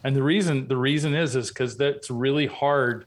And 0.04 0.14
the 0.14 0.22
reason 0.22 0.68
the 0.68 0.76
reason 0.76 1.14
is 1.14 1.34
is 1.34 1.48
because 1.48 1.76
that's 1.76 2.10
really 2.10 2.46
hard 2.46 3.06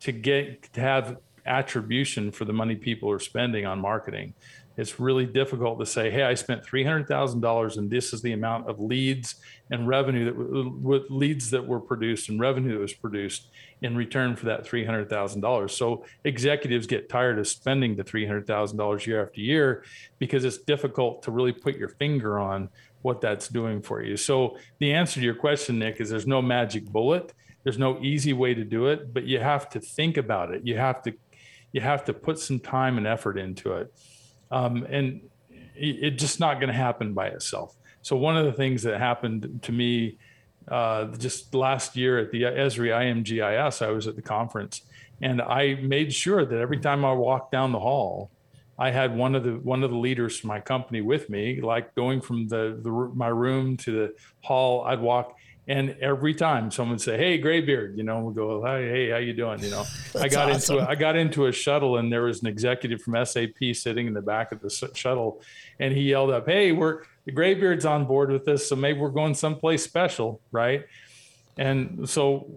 to 0.00 0.12
get 0.12 0.72
to 0.74 0.80
have 0.80 1.18
attribution 1.44 2.30
for 2.30 2.44
the 2.44 2.52
money 2.52 2.76
people 2.76 3.10
are 3.10 3.18
spending 3.18 3.66
on 3.66 3.80
marketing. 3.80 4.32
It's 4.76 5.00
really 5.00 5.26
difficult 5.26 5.80
to 5.80 5.86
say, 5.86 6.08
"Hey, 6.08 6.22
I 6.22 6.34
spent 6.34 6.64
three 6.64 6.84
hundred 6.84 7.08
thousand 7.08 7.40
dollars, 7.40 7.78
and 7.78 7.90
this 7.90 8.12
is 8.12 8.22
the 8.22 8.32
amount 8.32 8.70
of 8.70 8.78
leads 8.78 9.34
and 9.72 9.88
revenue 9.88 10.24
that 10.26 10.36
with 10.36 11.10
leads 11.10 11.50
that 11.50 11.66
were 11.66 11.80
produced 11.80 12.28
and 12.28 12.38
revenue 12.38 12.74
that 12.74 12.80
was 12.80 12.94
produced 12.94 13.48
in 13.84 13.96
return 13.96 14.36
for 14.36 14.46
that 14.46 14.66
three 14.66 14.84
hundred 14.84 15.08
thousand 15.08 15.40
dollars." 15.42 15.76
So 15.76 16.04
executives 16.24 16.86
get 16.86 17.08
tired 17.08 17.38
of 17.38 17.46
spending 17.48 17.96
the 17.96 18.04
three 18.04 18.26
hundred 18.26 18.46
thousand 18.46 18.78
dollars 18.78 19.06
year 19.06 19.22
after 19.24 19.40
year 19.40 19.84
because 20.18 20.44
it's 20.44 20.58
difficult 20.58 21.22
to 21.24 21.30
really 21.30 21.52
put 21.52 21.76
your 21.76 21.90
finger 21.90 22.38
on 22.38 22.68
what 23.02 23.20
that's 23.20 23.48
doing 23.48 23.82
for 23.82 24.02
you. 24.02 24.16
So 24.16 24.56
the 24.80 24.92
answer 24.94 25.20
to 25.20 25.24
your 25.24 25.34
question, 25.34 25.78
Nick, 25.78 26.00
is 26.00 26.10
there's 26.10 26.26
no 26.26 26.42
magic 26.42 26.84
bullet. 26.86 27.32
There's 27.62 27.78
no 27.78 27.98
easy 28.00 28.32
way 28.32 28.54
to 28.54 28.64
do 28.64 28.86
it, 28.86 29.14
but 29.14 29.24
you 29.24 29.38
have 29.40 29.68
to 29.70 29.80
think 29.80 30.16
about 30.16 30.52
it. 30.54 30.62
You 30.66 30.76
have 30.78 31.02
to 31.02 31.12
you 31.72 31.80
have 31.80 32.04
to 32.04 32.14
put 32.14 32.38
some 32.38 32.60
time 32.60 32.98
and 32.98 33.06
effort 33.06 33.38
into 33.38 33.72
it 33.74 33.92
um, 34.50 34.86
and 34.88 35.20
it- 35.74 35.98
it's 36.04 36.20
just 36.22 36.40
not 36.40 36.54
going 36.60 36.68
to 36.68 36.74
happen 36.88 37.14
by 37.14 37.28
itself. 37.28 37.76
So 38.02 38.16
one 38.16 38.36
of 38.36 38.44
the 38.44 38.52
things 38.52 38.82
that 38.84 38.98
happened 38.98 39.60
to 39.62 39.72
me 39.72 40.18
uh, 40.68 41.06
just 41.16 41.54
last 41.54 41.96
year 41.96 42.18
at 42.18 42.30
the 42.30 42.42
Esri 42.42 42.90
IMGIS, 42.90 43.84
I 43.84 43.90
was 43.90 44.06
at 44.06 44.16
the 44.16 44.22
conference, 44.22 44.82
and 45.20 45.40
I 45.42 45.74
made 45.74 46.12
sure 46.12 46.44
that 46.44 46.58
every 46.58 46.78
time 46.78 47.04
I 47.04 47.12
walked 47.12 47.52
down 47.52 47.72
the 47.72 47.80
hall, 47.80 48.30
I 48.78 48.90
had 48.90 49.16
one 49.16 49.34
of 49.34 49.44
the 49.44 49.52
one 49.52 49.84
of 49.84 49.90
the 49.90 49.96
leaders 49.96 50.38
from 50.38 50.48
my 50.48 50.60
company 50.60 51.00
with 51.00 51.30
me, 51.30 51.60
like 51.60 51.94
going 51.94 52.20
from 52.20 52.48
the, 52.48 52.78
the 52.82 52.90
my 52.90 53.28
room 53.28 53.76
to 53.78 53.92
the 53.92 54.14
hall. 54.42 54.84
I'd 54.84 55.00
walk, 55.00 55.36
and 55.66 55.96
every 56.00 56.34
time 56.34 56.70
someone 56.70 56.98
say, 56.98 57.16
"Hey, 57.16 57.38
Graybeard," 57.38 57.96
you 57.96 58.02
know, 58.02 58.20
we'll 58.20 58.34
go, 58.34 58.64
"Hey, 58.64 58.88
hey, 58.88 59.10
how 59.10 59.16
you 59.16 59.32
doing?" 59.32 59.60
You 59.60 59.70
know, 59.70 59.84
I 60.20 60.28
got 60.28 60.50
awesome. 60.50 60.76
into 60.76 60.86
a, 60.86 60.90
I 60.90 60.94
got 60.94 61.16
into 61.16 61.46
a 61.46 61.52
shuttle, 61.52 61.96
and 61.96 62.12
there 62.12 62.22
was 62.22 62.42
an 62.42 62.48
executive 62.48 63.00
from 63.00 63.24
SAP 63.24 63.74
sitting 63.74 64.06
in 64.06 64.14
the 64.14 64.22
back 64.22 64.52
of 64.52 64.60
the 64.60 64.70
shuttle, 64.94 65.40
and 65.80 65.94
he 65.94 66.02
yelled 66.02 66.30
up, 66.30 66.46
"Hey, 66.46 66.72
we're 66.72 67.04
the 67.24 67.32
Graybeard's 67.32 67.86
on 67.86 68.04
board 68.04 68.30
with 68.30 68.44
this, 68.44 68.68
so 68.68 68.76
maybe 68.76 68.98
we're 68.98 69.08
going 69.08 69.34
someplace 69.34 69.82
special, 69.82 70.40
right?" 70.52 70.84
And 71.56 72.08
so 72.08 72.50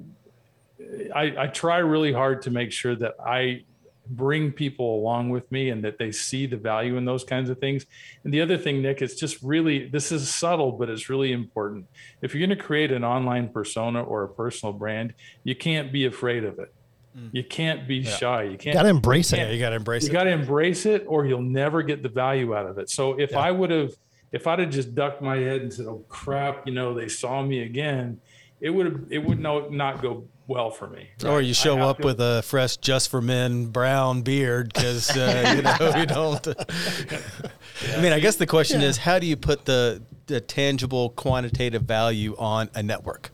I, 1.15 1.33
I 1.37 1.47
try 1.47 1.77
really 1.77 2.11
hard 2.11 2.41
to 2.43 2.51
make 2.51 2.71
sure 2.71 2.95
that 2.95 3.15
I 3.25 3.63
bring 4.09 4.51
people 4.51 4.95
along 4.97 5.29
with 5.29 5.51
me 5.51 5.69
and 5.69 5.83
that 5.83 5.97
they 5.97 6.11
see 6.11 6.45
the 6.45 6.57
value 6.57 6.97
in 6.97 7.05
those 7.05 7.23
kinds 7.23 7.49
of 7.49 7.59
things. 7.59 7.85
And 8.23 8.33
the 8.33 8.41
other 8.41 8.57
thing, 8.57 8.81
Nick, 8.81 9.01
is 9.01 9.15
just 9.15 9.41
really 9.43 9.87
this 9.87 10.11
is 10.11 10.33
subtle, 10.33 10.71
but 10.73 10.89
it's 10.89 11.09
really 11.09 11.31
important. 11.31 11.85
If 12.21 12.33
you're 12.33 12.45
going 12.45 12.57
to 12.57 12.63
create 12.63 12.91
an 12.91 13.03
online 13.03 13.49
persona 13.49 14.03
or 14.03 14.23
a 14.23 14.29
personal 14.29 14.73
brand, 14.73 15.13
you 15.43 15.55
can't 15.55 15.91
be 15.91 16.05
afraid 16.05 16.43
of 16.43 16.59
it. 16.59 16.73
Mm. 17.17 17.29
You 17.33 17.43
can't 17.43 17.87
be 17.87 18.03
shy. 18.03 18.43
You 18.43 18.57
can't 18.57 18.73
Got 18.75 18.83
to 18.83 18.89
embrace 18.89 19.33
Yeah, 19.33 19.45
it. 19.45 19.53
you 19.53 19.59
got 19.59 19.69
to 19.71 19.75
embrace 19.75 20.03
you 20.03 20.09
it. 20.09 20.13
got 20.13 20.23
to 20.25 20.29
embrace 20.31 20.85
it 20.85 21.03
or 21.07 21.25
you'll 21.25 21.41
never 21.41 21.81
get 21.81 22.03
the 22.03 22.09
value 22.09 22.55
out 22.55 22.65
of 22.67 22.77
it 22.77 22.89
so 22.89 23.19
if 23.19 23.35
i 23.35 23.49
would 23.51 23.71
have 23.71 23.91
if 24.31 24.45
i'd 24.45 24.59
have 24.59 24.69
just 24.69 24.93
ducked 24.93 25.21
my 25.21 25.37
head 25.37 25.61
and 25.61 25.73
said 25.73 25.85
oh 25.87 26.03
crap 26.09 26.67
you 26.67 26.73
know 26.73 26.93
they 26.93 27.07
saw 27.07 27.41
me 27.41 27.61
again 27.63 28.19
it 28.61 28.69
would 28.69 29.07
it 29.09 29.19
would 29.19 29.39
no, 29.39 29.67
not 29.69 30.01
go 30.01 30.23
well 30.47 30.69
for 30.71 30.87
me 30.87 31.09
Or 31.25 31.41
you 31.41 31.53
show 31.53 31.77
up 31.79 31.97
to- 31.99 32.05
with 32.05 32.19
a 32.21 32.41
fresh 32.43 32.77
just 32.77 33.09
for 33.09 33.21
men 33.21 33.65
brown 33.67 34.21
beard 34.21 34.71
because 34.73 35.15
uh, 35.15 35.53
you 35.55 35.61
know 35.61 35.95
you 35.99 36.05
don't. 36.05 36.47
I 37.95 38.01
mean, 38.01 38.13
I 38.13 38.19
guess 38.19 38.37
the 38.37 38.47
question 38.47 38.81
is, 38.81 38.97
how 38.97 39.19
do 39.19 39.27
you 39.27 39.35
put 39.37 39.65
the 39.65 40.01
the 40.27 40.41
tangible 40.41 41.11
quantitative 41.11 41.83
value 41.83 42.35
on 42.37 42.69
a 42.73 42.81
network? 42.83 43.31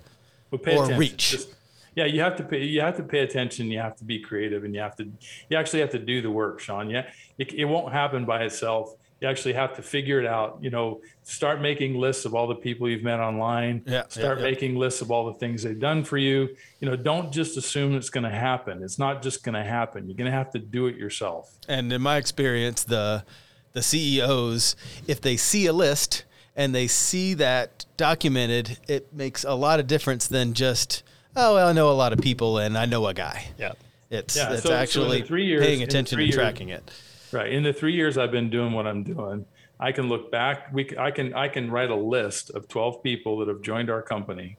Or 0.52 0.60
attention. 0.60 0.98
reach. 0.98 1.32
Just- 1.32 1.50
yeah, 1.96 2.06
you 2.06 2.22
have 2.22 2.36
to 2.38 2.44
pay. 2.44 2.64
You 2.64 2.82
have 2.82 2.98
to 2.98 3.04
pay 3.04 3.20
attention. 3.20 3.70
You 3.70 3.80
have 3.80 3.96
to 3.98 4.04
be 4.04 4.20
creative, 4.20 4.64
and 4.64 4.74
you 4.74 4.82
have 4.82 4.96
to. 4.96 5.04
You 5.50 5.58
actually 5.58 5.82
have 5.82 5.92
to 5.92 6.00
do 6.00 6.22
the 6.24 6.32
work, 6.32 6.60
Sean. 6.60 6.90
Yeah, 6.90 7.06
it, 7.38 7.54
it 7.54 7.66
won't 7.66 7.94
happen 7.94 8.26
by 8.26 8.44
itself. 8.44 8.96
You 9.24 9.30
actually 9.30 9.54
have 9.54 9.74
to 9.78 9.82
figure 9.82 10.20
it 10.20 10.26
out. 10.26 10.58
You 10.60 10.70
know, 10.70 11.00
start 11.24 11.62
making 11.62 11.96
lists 11.98 12.26
of 12.26 12.36
all 12.36 12.46
the 12.46 12.56
people 12.56 12.90
you've 12.90 13.04
met 13.04 13.22
online. 13.22 13.82
Yeah, 13.88 14.04
Start 14.10 14.40
yeah, 14.40 14.44
yeah. 14.44 14.52
making 14.52 14.76
lists 14.76 15.00
of 15.00 15.12
all 15.12 15.26
the 15.28 15.34
things 15.40 15.64
they've 15.64 15.80
done 15.80 16.04
for 16.04 16.18
you. 16.18 16.50
You 16.82 16.90
know, 16.90 16.98
don't 16.98 17.32
just 17.32 17.56
assume 17.56 17.96
it's 17.96 18.10
going 18.10 18.26
to 18.26 18.30
happen. 18.30 18.84
It's 18.84 19.00
not 19.00 19.24
just 19.24 19.42
going 19.46 19.56
to 19.56 19.64
happen. 19.64 20.08
You're 20.10 20.18
going 20.18 20.30
to 20.30 20.38
have 20.38 20.52
to 20.52 20.60
do 20.60 20.88
it 20.88 20.98
yourself. 20.98 21.54
And 21.70 21.94
in 21.94 22.02
my 22.02 22.18
experience, 22.18 22.84
the 22.84 23.24
the 23.72 23.82
CEOs, 23.82 24.76
if 25.08 25.22
they 25.22 25.38
see 25.38 25.68
a 25.68 25.74
list 25.74 26.26
and 26.54 26.76
they 26.76 26.88
see 26.88 27.34
that 27.36 27.86
documented, 27.96 28.78
it 28.90 29.14
makes 29.14 29.46
a 29.46 29.54
lot 29.56 29.80
of 29.80 29.88
difference 29.88 30.28
than 30.28 30.54
just 30.54 31.02
oh, 31.38 31.56
well, 31.56 31.70
I 31.70 31.72
know 31.72 31.90
a 31.90 31.94
lot 31.94 32.12
of 32.12 32.20
people 32.20 32.58
and 32.58 32.78
I 32.78 32.86
know 32.86 33.08
a 33.08 33.14
guy. 33.14 33.48
Yeah. 33.58 33.72
It's 34.12 34.36
Yeah, 34.36 34.52
it's 34.52 34.64
so- 34.64 34.70
so 34.70 34.76
actually 34.76 35.22
three 35.22 35.46
years- 35.46 35.66
paying 35.66 35.82
attention 35.82 36.20
and 36.20 36.28
years- 36.28 36.36
tracking 36.36 36.68
it. 36.70 36.92
Right. 37.34 37.52
In 37.52 37.64
the 37.64 37.74
three 37.74 37.94
years 37.94 38.18
I've 38.18 38.32
been 38.32 38.50
doing 38.50 38.74
what 38.74 38.88
I'm 38.88 39.04
doing, 39.04 39.46
I 39.80 39.92
can 39.92 40.08
look 40.08 40.32
back. 40.32 40.72
We, 40.74 40.90
I 40.98 41.12
can, 41.12 41.34
I 41.34 41.48
can 41.48 41.70
write 41.72 41.90
a 41.90 41.96
list 41.96 42.52
of 42.52 42.68
12 42.68 43.04
people 43.04 43.40
that 43.40 43.48
have 43.48 43.62
joined 43.62 43.90
our 43.90 44.02
company 44.02 44.58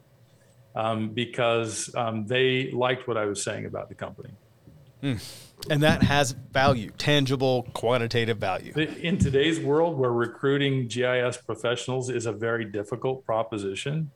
um, 0.74 1.10
because 1.10 1.94
um, 1.94 2.26
they 2.26 2.70
liked 2.72 3.06
what 3.06 3.16
I 3.16 3.26
was 3.26 3.42
saying 3.42 3.66
about 3.66 3.88
the 3.88 3.94
company. 3.94 4.30
And 5.70 5.82
that 5.82 6.02
has 6.02 6.32
value, 6.32 6.90
tangible, 6.98 7.68
quantitative 7.74 8.38
value. 8.38 8.72
In 8.74 9.18
today's 9.18 9.60
world 9.60 9.98
where 9.98 10.12
recruiting 10.12 10.88
GIS 10.88 11.36
professionals 11.38 12.10
is 12.10 12.26
a 12.26 12.32
very 12.32 12.64
difficult 12.64 13.24
proposition, 13.24 14.10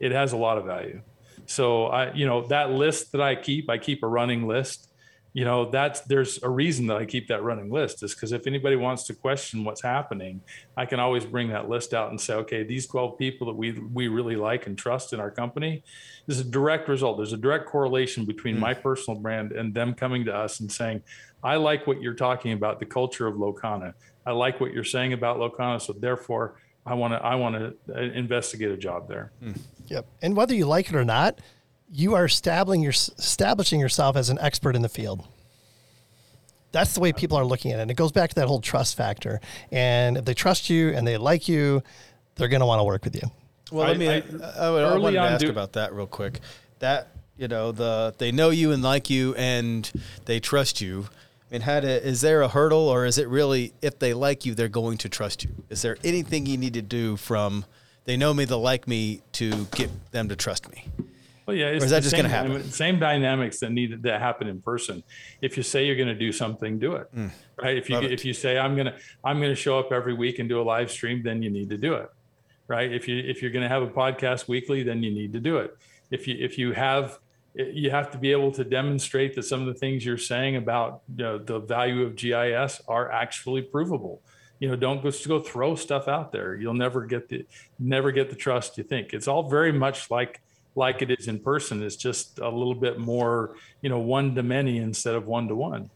it 0.00 0.12
has 0.12 0.32
a 0.32 0.36
lot 0.36 0.58
of 0.58 0.64
value. 0.64 1.00
So 1.46 1.86
I, 1.86 2.12
you 2.12 2.26
know, 2.26 2.46
that 2.48 2.70
list 2.70 3.12
that 3.12 3.20
I 3.20 3.34
keep, 3.34 3.70
I 3.70 3.78
keep 3.78 4.02
a 4.02 4.06
running 4.06 4.46
list. 4.46 4.88
You 5.34 5.46
know, 5.46 5.70
that's 5.70 6.00
there's 6.02 6.42
a 6.42 6.48
reason 6.48 6.86
that 6.88 6.98
I 6.98 7.06
keep 7.06 7.28
that 7.28 7.42
running 7.42 7.70
list 7.70 8.02
is 8.02 8.14
because 8.14 8.32
if 8.32 8.46
anybody 8.46 8.76
wants 8.76 9.04
to 9.04 9.14
question 9.14 9.64
what's 9.64 9.80
happening, 9.80 10.42
I 10.76 10.84
can 10.84 11.00
always 11.00 11.24
bring 11.24 11.48
that 11.48 11.70
list 11.70 11.94
out 11.94 12.10
and 12.10 12.20
say, 12.20 12.34
okay, 12.34 12.64
these 12.64 12.86
12 12.86 13.16
people 13.16 13.46
that 13.46 13.54
we 13.54 13.72
we 13.72 14.08
really 14.08 14.36
like 14.36 14.66
and 14.66 14.76
trust 14.76 15.14
in 15.14 15.20
our 15.20 15.30
company, 15.30 15.82
this 16.26 16.38
is 16.38 16.46
a 16.46 16.50
direct 16.50 16.88
result. 16.88 17.16
There's 17.16 17.32
a 17.32 17.38
direct 17.38 17.66
correlation 17.66 18.26
between 18.26 18.56
hmm. 18.56 18.60
my 18.60 18.74
personal 18.74 19.18
brand 19.18 19.52
and 19.52 19.72
them 19.72 19.94
coming 19.94 20.24
to 20.26 20.34
us 20.34 20.60
and 20.60 20.70
saying, 20.70 21.02
I 21.42 21.56
like 21.56 21.86
what 21.86 22.02
you're 22.02 22.14
talking 22.14 22.52
about, 22.52 22.78
the 22.78 22.86
culture 22.86 23.26
of 23.26 23.36
Locana. 23.36 23.94
I 24.26 24.32
like 24.32 24.60
what 24.60 24.72
you're 24.72 24.84
saying 24.84 25.14
about 25.14 25.38
Locana, 25.38 25.80
so 25.80 25.92
therefore 25.94 26.60
I 26.84 26.94
want 26.94 27.14
to 27.14 27.24
I 27.24 27.36
want 27.36 27.56
to 27.56 27.74
uh, 27.94 28.00
investigate 28.00 28.70
a 28.70 28.76
job 28.76 29.08
there. 29.08 29.32
Hmm. 29.40 29.52
Yep. 29.86 30.06
And 30.20 30.36
whether 30.36 30.54
you 30.54 30.66
like 30.66 30.88
it 30.88 30.94
or 30.94 31.04
not, 31.04 31.40
you 31.92 32.14
are 32.14 32.24
establishing 32.24 32.82
your 32.82 32.90
establishing 32.92 33.78
yourself 33.78 34.16
as 34.16 34.30
an 34.30 34.38
expert 34.40 34.74
in 34.74 34.82
the 34.82 34.88
field. 34.88 35.26
That's 36.72 36.94
the 36.94 37.00
way 37.00 37.12
people 37.12 37.36
are 37.36 37.44
looking 37.44 37.72
at 37.72 37.78
it. 37.78 37.82
And 37.82 37.90
it 37.90 37.94
goes 37.98 38.12
back 38.12 38.30
to 38.30 38.34
that 38.36 38.48
whole 38.48 38.60
trust 38.62 38.96
factor. 38.96 39.40
And 39.70 40.16
if 40.16 40.24
they 40.24 40.32
trust 40.32 40.70
you 40.70 40.88
and 40.90 41.06
they 41.06 41.18
like 41.18 41.46
you, 41.48 41.82
they're 42.36 42.48
going 42.48 42.60
to 42.60 42.66
want 42.66 42.80
to 42.80 42.84
work 42.84 43.04
with 43.04 43.14
you. 43.14 43.30
Well, 43.70 43.86
I- 43.86 43.90
let 43.90 43.98
me. 43.98 44.08
I, 44.08 44.14
I- 44.16 44.68
I, 44.68 44.94
I 44.94 44.96
wanted 44.98 45.16
to 45.16 45.20
ask 45.22 45.44
do- 45.44 45.50
about 45.50 45.74
that 45.74 45.92
real 45.92 46.06
quick. 46.06 46.40
That 46.78 47.08
you 47.36 47.46
know, 47.48 47.72
the 47.72 48.14
they 48.18 48.32
know 48.32 48.50
you 48.50 48.72
and 48.72 48.82
like 48.82 49.10
you, 49.10 49.34
and 49.34 49.90
they 50.24 50.40
trust 50.40 50.80
you. 50.80 51.06
I 51.50 51.54
mean, 51.56 51.60
how 51.62 51.80
to, 51.80 52.06
is 52.08 52.22
there 52.22 52.40
a 52.40 52.48
hurdle, 52.48 52.88
or 52.88 53.04
is 53.04 53.18
it 53.18 53.28
really 53.28 53.74
if 53.82 53.98
they 53.98 54.14
like 54.14 54.46
you, 54.46 54.54
they're 54.54 54.68
going 54.68 54.96
to 54.98 55.08
trust 55.10 55.44
you? 55.44 55.50
Is 55.68 55.82
there 55.82 55.98
anything 56.02 56.46
you 56.46 56.56
need 56.56 56.72
to 56.74 56.82
do 56.82 57.16
from 57.18 57.66
they 58.04 58.16
know 58.16 58.32
me, 58.32 58.46
they 58.46 58.54
like 58.54 58.88
me, 58.88 59.20
to 59.32 59.66
get 59.66 59.90
them 60.12 60.28
to 60.30 60.36
trust 60.36 60.70
me? 60.72 60.86
Well, 61.46 61.56
yeah, 61.56 61.66
it's 61.66 61.84
is 61.84 61.90
that 61.90 62.02
just 62.02 62.10
same 62.14 62.22
gonna 62.22 62.28
happen? 62.34 62.62
Same 62.70 62.98
dynamics 62.98 63.58
that 63.60 63.70
need 63.70 64.02
that 64.02 64.20
happen 64.20 64.46
in 64.48 64.60
person. 64.62 65.02
If 65.40 65.56
you 65.56 65.62
say 65.62 65.86
you're 65.86 65.96
going 65.96 66.08
to 66.08 66.14
do 66.14 66.30
something, 66.32 66.78
do 66.78 66.94
it. 66.94 67.08
Right. 67.60 67.76
If 67.76 67.90
you 67.90 67.96
Mm. 67.96 68.04
It. 68.04 68.12
if 68.12 68.24
you 68.24 68.32
say 68.32 68.58
I'm 68.58 68.76
gonna 68.76 68.96
I'm 69.24 69.40
gonna 69.40 69.54
show 69.54 69.78
up 69.78 69.92
every 69.92 70.14
week 70.14 70.38
and 70.38 70.48
do 70.48 70.60
a 70.60 70.62
live 70.62 70.90
stream, 70.90 71.22
then 71.22 71.42
you 71.42 71.50
need 71.50 71.70
to 71.70 71.78
do 71.78 71.94
it. 71.94 72.10
Right. 72.68 72.92
If 72.92 73.08
you 73.08 73.16
if 73.18 73.42
you're 73.42 73.50
going 73.50 73.64
to 73.64 73.68
have 73.68 73.82
a 73.82 73.88
podcast 73.88 74.48
weekly, 74.48 74.82
then 74.82 75.02
you 75.02 75.10
need 75.10 75.32
to 75.32 75.40
do 75.40 75.58
it. 75.58 75.76
If 76.10 76.28
you 76.28 76.36
if 76.38 76.58
you 76.58 76.72
have 76.72 77.18
you 77.54 77.90
have 77.90 78.10
to 78.12 78.18
be 78.18 78.32
able 78.32 78.50
to 78.52 78.64
demonstrate 78.64 79.34
that 79.34 79.42
some 79.42 79.60
of 79.60 79.66
the 79.66 79.74
things 79.74 80.06
you're 80.06 80.16
saying 80.16 80.56
about 80.56 81.02
you 81.16 81.24
know, 81.24 81.38
the 81.38 81.58
value 81.58 82.02
of 82.02 82.16
GIS 82.16 82.80
are 82.88 83.10
actually 83.12 83.60
provable. 83.62 84.22
You 84.58 84.68
know, 84.68 84.76
don't 84.76 85.02
just 85.02 85.26
go 85.28 85.40
throw 85.40 85.74
stuff 85.74 86.08
out 86.08 86.32
there. 86.32 86.54
You'll 86.54 86.72
never 86.72 87.04
get 87.04 87.28
the 87.28 87.44
never 87.78 88.12
get 88.12 88.30
the 88.30 88.36
trust 88.36 88.78
you 88.78 88.84
think. 88.84 89.12
It's 89.12 89.28
all 89.28 89.50
very 89.50 89.72
much 89.72 90.10
like 90.10 90.40
like 90.74 91.02
it 91.02 91.10
is 91.10 91.28
in 91.28 91.38
person. 91.38 91.82
It's 91.82 91.96
just 91.96 92.38
a 92.38 92.48
little 92.48 92.74
bit 92.74 92.98
more, 92.98 93.56
you 93.80 93.88
know, 93.88 93.98
one 93.98 94.34
to 94.34 94.42
many 94.42 94.78
instead 94.78 95.14
of 95.14 95.26
one 95.26 95.48
to 95.48 95.54
one. 95.54 95.90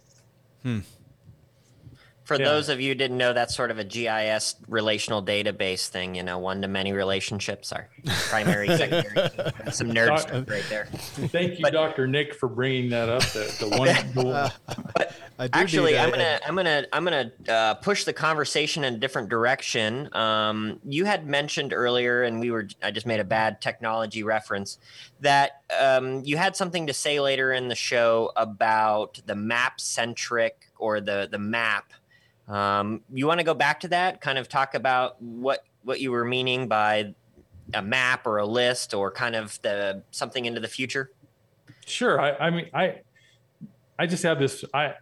For 2.26 2.36
Yeah. 2.36 2.46
those 2.46 2.68
of 2.68 2.80
you 2.80 2.88
who 2.88 2.94
didn't 2.96 3.18
know, 3.18 3.32
that's 3.32 3.54
sort 3.54 3.70
of 3.70 3.78
a 3.78 3.84
GIS 3.84 4.56
relational 4.66 5.22
database 5.24 5.86
thing, 5.86 6.16
you 6.16 6.24
know, 6.24 6.38
one 6.40 6.60
to 6.62 6.68
many 6.68 6.92
relationships 6.92 7.70
are 7.70 7.88
primary, 8.28 8.66
secondary. 8.76 9.30
Some 9.70 9.92
nerd 9.92 10.08
Doc- 10.08 10.20
stuff 10.20 10.48
right 10.48 10.64
there. 10.68 10.86
Thank 10.86 11.52
you, 11.58 11.62
But- 11.62 11.72
Dr. 11.72 12.08
Nick, 12.08 12.34
for 12.34 12.48
bringing 12.48 12.90
that 12.90 13.08
up. 13.08 13.22
The, 13.26 13.56
the 13.60 13.68
one, 13.78 13.86
the, 14.14 14.52
I 15.38 15.46
do 15.46 15.50
Actually, 15.52 15.92
need 15.92 15.98
a- 15.98 16.02
I'm 16.02 16.10
gonna, 16.10 16.40
I'm 16.48 16.56
gonna, 16.56 16.84
I'm 16.92 17.04
gonna 17.04 17.32
uh, 17.48 17.74
push 17.74 18.02
the 18.02 18.12
conversation 18.12 18.82
in 18.82 18.94
a 18.94 18.98
different 18.98 19.28
direction. 19.28 20.08
Um, 20.12 20.80
you 20.84 21.04
had 21.04 21.28
mentioned 21.28 21.72
earlier, 21.72 22.24
and 22.24 22.40
we 22.40 22.50
were, 22.50 22.66
I 22.82 22.90
just 22.90 23.06
made 23.06 23.20
a 23.20 23.24
bad 23.24 23.60
technology 23.60 24.24
reference 24.24 24.78
that 25.20 25.62
um, 25.80 26.22
you 26.24 26.36
had 26.38 26.56
something 26.56 26.88
to 26.88 26.92
say 26.92 27.20
later 27.20 27.52
in 27.52 27.68
the 27.68 27.76
show 27.76 28.32
about 28.34 29.20
the 29.26 29.36
map 29.36 29.80
centric 29.80 30.72
or 30.76 31.00
the 31.00 31.28
the 31.30 31.38
map. 31.38 31.92
Um, 32.48 33.00
you 33.12 33.26
want 33.26 33.40
to 33.40 33.44
go 33.44 33.54
back 33.54 33.80
to 33.80 33.88
that, 33.88 34.20
kind 34.20 34.38
of 34.38 34.48
talk 34.48 34.74
about 34.74 35.20
what 35.20 35.64
what 35.82 36.00
you 36.00 36.10
were 36.10 36.24
meaning 36.24 36.68
by 36.68 37.14
a 37.74 37.82
map 37.82 38.26
or 38.26 38.38
a 38.38 38.46
list 38.46 38.94
or 38.94 39.10
kind 39.10 39.34
of 39.34 39.60
the 39.62 40.02
something 40.10 40.44
into 40.44 40.60
the 40.60 40.68
future. 40.68 41.10
Sure. 41.86 42.20
I, 42.20 42.46
I 42.46 42.50
mean, 42.50 42.68
I, 42.74 43.00
I 43.98 44.06
just 44.06 44.22
have 44.24 44.38
this. 44.38 44.64
I, 44.74 44.94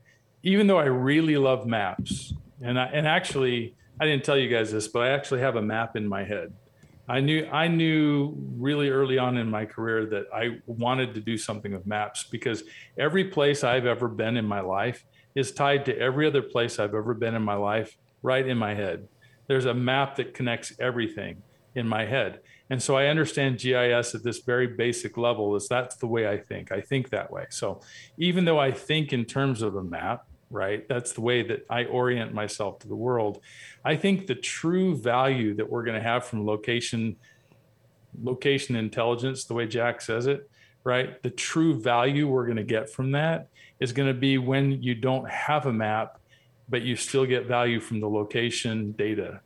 even 0.42 0.66
though 0.66 0.78
I 0.78 0.84
really 0.84 1.36
love 1.36 1.66
maps, 1.66 2.34
and 2.60 2.78
I, 2.78 2.86
and 2.86 3.06
actually, 3.06 3.74
I 3.98 4.04
didn't 4.04 4.24
tell 4.24 4.36
you 4.36 4.48
guys 4.48 4.72
this, 4.72 4.88
but 4.88 5.00
I 5.00 5.10
actually 5.10 5.40
have 5.40 5.56
a 5.56 5.62
map 5.62 5.96
in 5.96 6.06
my 6.06 6.24
head. 6.24 6.52
I 7.08 7.20
knew 7.20 7.46
I 7.52 7.68
knew 7.68 8.34
really 8.56 8.88
early 8.88 9.18
on 9.18 9.36
in 9.36 9.50
my 9.50 9.66
career 9.66 10.06
that 10.06 10.26
I 10.34 10.60
wanted 10.66 11.14
to 11.14 11.20
do 11.20 11.36
something 11.36 11.72
with 11.72 11.86
maps 11.86 12.24
because 12.24 12.64
every 12.98 13.24
place 13.24 13.62
I've 13.62 13.84
ever 13.84 14.08
been 14.08 14.38
in 14.38 14.46
my 14.46 14.60
life 14.60 15.04
is 15.34 15.52
tied 15.52 15.84
to 15.86 15.98
every 15.98 16.26
other 16.26 16.42
place 16.42 16.78
I've 16.78 16.94
ever 16.94 17.14
been 17.14 17.34
in 17.34 17.42
my 17.42 17.54
life 17.54 17.96
right 18.22 18.46
in 18.46 18.56
my 18.56 18.74
head. 18.74 19.08
There's 19.46 19.66
a 19.66 19.74
map 19.74 20.16
that 20.16 20.34
connects 20.34 20.72
everything 20.78 21.42
in 21.74 21.86
my 21.88 22.04
head. 22.04 22.40
And 22.70 22.82
so 22.82 22.96
I 22.96 23.06
understand 23.06 23.58
GIS 23.58 24.14
at 24.14 24.22
this 24.22 24.38
very 24.38 24.66
basic 24.66 25.18
level 25.18 25.54
is 25.56 25.68
that's 25.68 25.96
the 25.96 26.06
way 26.06 26.28
I 26.28 26.38
think. 26.38 26.72
I 26.72 26.80
think 26.80 27.10
that 27.10 27.30
way. 27.30 27.46
So 27.50 27.80
even 28.16 28.44
though 28.44 28.58
I 28.58 28.72
think 28.72 29.12
in 29.12 29.24
terms 29.24 29.60
of 29.60 29.76
a 29.76 29.82
map, 29.82 30.24
right? 30.50 30.86
That's 30.88 31.12
the 31.12 31.20
way 31.20 31.42
that 31.42 31.66
I 31.68 31.84
orient 31.84 32.32
myself 32.32 32.78
to 32.80 32.88
the 32.88 32.94
world. 32.94 33.40
I 33.84 33.96
think 33.96 34.26
the 34.26 34.34
true 34.34 34.96
value 34.96 35.54
that 35.56 35.68
we're 35.68 35.82
going 35.82 36.00
to 36.00 36.02
have 36.02 36.24
from 36.24 36.46
location 36.46 37.16
location 38.22 38.76
intelligence, 38.76 39.44
the 39.44 39.54
way 39.54 39.66
Jack 39.66 40.00
says 40.00 40.28
it, 40.28 40.48
right? 40.84 41.20
The 41.22 41.30
true 41.30 41.80
value 41.80 42.28
we're 42.28 42.44
going 42.44 42.58
to 42.58 42.62
get 42.62 42.90
from 42.90 43.12
that 43.12 43.48
is 43.80 43.92
going 43.92 44.08
to 44.08 44.14
be 44.14 44.38
when 44.38 44.82
you 44.82 44.94
don't 44.94 45.28
have 45.28 45.66
a 45.66 45.72
map, 45.72 46.18
but 46.68 46.82
you 46.82 46.94
still 46.94 47.26
get 47.26 47.46
value 47.46 47.80
from 47.80 48.00
the 48.00 48.08
location 48.08 48.92
data, 48.92 49.40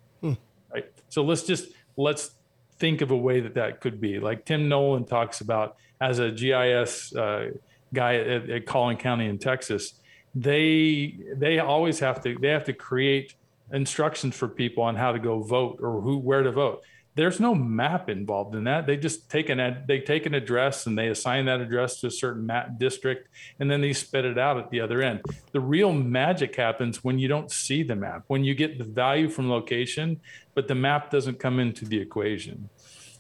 right? 0.73 0.91
So 1.09 1.23
let's 1.23 1.45
just 1.45 1.71
let's 1.97 2.35
think 2.79 3.01
of 3.01 3.11
a 3.11 3.17
way 3.17 3.41
that 3.41 3.55
that 3.55 3.81
could 3.81 4.01
be. 4.01 4.19
Like 4.19 4.45
Tim 4.45 4.69
Nolan 4.69 5.05
talks 5.05 5.41
about 5.41 5.77
as 6.01 6.19
a 6.19 6.31
GIS 6.31 7.15
uh, 7.15 7.51
guy 7.95 8.17
at, 8.17 8.51
at 8.51 8.67
Collin 8.67 8.97
County 8.97 9.27
in 9.27 9.39
Texas, 9.39 9.95
they 10.35 11.19
they 11.35 11.59
always 11.61 12.01
have 12.01 12.21
to 12.23 12.37
they 12.41 12.49
have 12.49 12.65
to 12.65 12.73
create 12.73 13.35
instructions 13.73 14.35
for 14.35 14.49
people 14.49 14.83
on 14.83 14.97
how 14.97 15.13
to 15.13 15.19
go 15.19 15.41
vote 15.43 15.79
or 15.83 16.01
who 16.01 16.19
where 16.19 16.43
to 16.43 16.53
vote 16.53 16.83
there's 17.19 17.41
no 17.41 17.53
map 17.53 18.09
involved 18.09 18.55
in 18.55 18.63
that. 18.65 18.87
They 18.87 18.97
just 18.97 19.29
take 19.29 19.49
an 19.49 19.59
ad, 19.59 19.89
they 19.89 19.99
take 19.99 20.25
an 20.25 20.35
address 20.35 20.87
and 20.87 20.97
they 20.97 21.09
assign 21.09 21.47
that 21.47 21.61
address 21.61 22.01
to 22.01 22.07
a 22.07 22.11
certain 22.13 22.47
map 22.47 22.79
district 22.79 23.29
and 23.59 23.69
then 23.69 23.81
they 23.81 23.93
spit 23.93 24.25
it 24.25 24.39
out 24.39 24.57
at 24.57 24.71
the 24.71 24.81
other 24.81 25.03
end. 25.03 25.23
The 25.51 25.59
real 25.59 25.93
magic 25.93 26.55
happens 26.55 27.03
when 27.03 27.19
you 27.19 27.27
don't 27.27 27.51
see 27.51 27.83
the 27.83 27.97
map 27.97 28.23
when 28.29 28.45
you 28.45 28.55
get 28.55 28.79
the 28.79 28.85
value 28.85 29.29
from 29.29 29.51
location 29.51 30.21
but 30.55 30.69
the 30.69 30.77
map 30.77 31.11
doesn't 31.11 31.41
come 31.41 31.59
into 31.59 31.85
the 31.85 31.99
equation. 31.99 32.69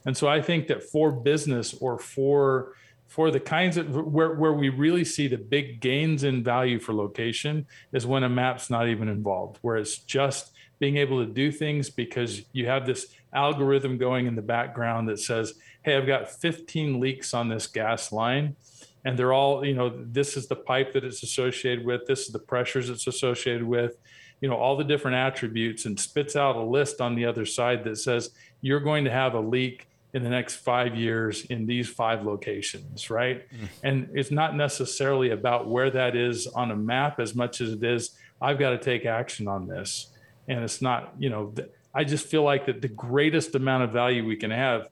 And 0.07 0.17
so 0.17 0.29
i 0.29 0.41
think 0.41 0.69
that 0.69 0.85
for 0.85 1.11
business 1.11 1.75
or 1.81 1.99
for 1.99 2.75
for 3.09 3.31
the 3.33 3.41
kinds 3.41 3.79
of 3.79 3.97
where, 3.97 4.35
where 4.35 4.53
we 4.53 4.69
really 4.69 5.05
see 5.05 5.27
the 5.27 5.39
big 5.39 5.81
gains 5.81 6.23
in 6.23 6.45
value 6.45 6.79
for 6.79 6.93
location 6.93 7.67
is 7.93 8.07
when 8.07 8.23
a 8.23 8.29
map's 8.29 8.71
not 8.71 8.87
even 8.87 9.09
involved 9.09 9.59
where 9.63 9.77
it's 9.77 9.99
just 9.99 10.53
being 10.79 10.97
able 10.97 11.25
to 11.25 11.33
do 11.33 11.51
things 11.51 11.91
because 11.91 12.43
you 12.53 12.67
have 12.67 12.87
this 12.87 13.09
algorithm 13.33 13.99
going 13.99 14.27
in 14.27 14.35
the 14.35 14.43
background 14.43 15.09
that 15.09 15.19
says 15.19 15.55
hey 15.83 15.97
i've 15.97 16.07
got 16.07 16.31
15 16.31 17.01
leaks 17.01 17.35
on 17.35 17.49
this 17.49 17.67
gas 17.67 18.13
line 18.13 18.57
and 19.05 19.19
they're 19.19 19.33
all 19.33 19.65
you 19.65 19.75
know 19.75 19.93
this 20.07 20.37
is 20.37 20.49
the 20.49 20.57
pipe 20.57 20.93
that 20.93 21.05
it's 21.05 21.23
associated 21.23 21.85
with 21.85 22.07
this 22.07 22.21
is 22.21 22.29
the 22.29 22.39
pressures 22.39 22.91
it's 22.91 23.07
associated 23.07 23.65
with 23.65 23.99
you 24.41 24.49
know 24.49 24.57
all 24.57 24.77
the 24.77 24.85
different 24.85 25.17
attributes 25.17 25.85
and 25.85 25.99
spits 25.99 26.37
out 26.37 26.57
a 26.57 26.63
list 26.63 27.01
on 27.01 27.15
the 27.15 27.25
other 27.25 27.45
side 27.45 27.85
that 27.85 27.97
says 27.97 28.31
you're 28.61 28.81
going 28.81 29.05
to 29.05 29.11
have 29.11 29.35
a 29.35 29.41
leak 29.41 29.89
in 30.15 30.23
the 30.23 30.31
next 30.31 30.57
five 30.57 30.97
years 30.97 31.45
in 31.47 31.67
these 31.67 31.89
five 31.89 32.25
locations, 32.25 33.11
right? 33.11 33.47
Hmm. 33.51 33.65
And 33.83 34.11
it's 34.15 34.31
not 34.31 34.57
necessarily 34.57 35.31
about 35.31 35.69
where 35.69 35.91
that 35.91 36.17
is 36.17 36.47
on 36.47 36.71
a 36.71 36.77
map 36.77 37.21
as 37.21 37.35
much 37.35 37.61
as 37.61 37.73
it 37.73 37.85
is, 37.85 38.13
I've 38.41 38.59
got 38.59 38.71
to 38.71 38.79
take 38.79 39.05
action 39.05 39.49
on 39.49 39.67
this. 39.67 40.09
And 40.49 40.65
it's 40.65 40.81
not, 40.81 41.13
you 41.19 41.29
know, 41.29 41.53
th- 41.55 41.71
I 41.95 42.05
just 42.05 42.27
feel 42.27 42.43
like 42.43 42.67
that 42.67 42.83
the 42.83 42.89
greatest 42.89 43.55
amount 43.55 43.85
of 43.85 43.91
value 43.91 44.25
we 44.25 44.37
can 44.37 44.51
have, 44.51 44.89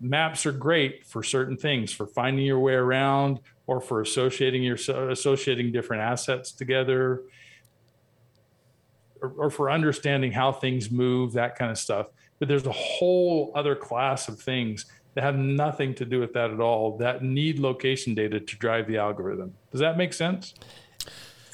maps 0.00 0.46
are 0.46 0.52
great 0.52 1.06
for 1.06 1.22
certain 1.22 1.56
things, 1.56 1.92
for 1.92 2.06
finding 2.06 2.44
your 2.44 2.58
way 2.58 2.74
around 2.74 3.40
or 3.66 3.80
for 3.80 4.00
associating 4.00 4.62
your 4.62 4.76
associating 5.10 5.72
different 5.72 6.02
assets 6.02 6.52
together 6.52 7.22
or, 9.20 9.32
or 9.36 9.50
for 9.50 9.70
understanding 9.70 10.32
how 10.32 10.52
things 10.52 10.90
move, 10.90 11.32
that 11.32 11.56
kind 11.56 11.70
of 11.70 11.78
stuff. 11.78 12.08
But 12.38 12.48
there's 12.48 12.66
a 12.66 12.72
whole 12.72 13.52
other 13.54 13.74
class 13.74 14.28
of 14.28 14.40
things 14.40 14.86
that 15.14 15.24
have 15.24 15.36
nothing 15.36 15.94
to 15.94 16.04
do 16.04 16.20
with 16.20 16.32
that 16.34 16.50
at 16.50 16.60
all 16.60 16.96
that 16.98 17.22
need 17.22 17.58
location 17.58 18.14
data 18.14 18.38
to 18.38 18.56
drive 18.56 18.86
the 18.86 18.98
algorithm. 18.98 19.54
Does 19.72 19.80
that 19.80 19.96
make 19.96 20.12
sense? 20.12 20.54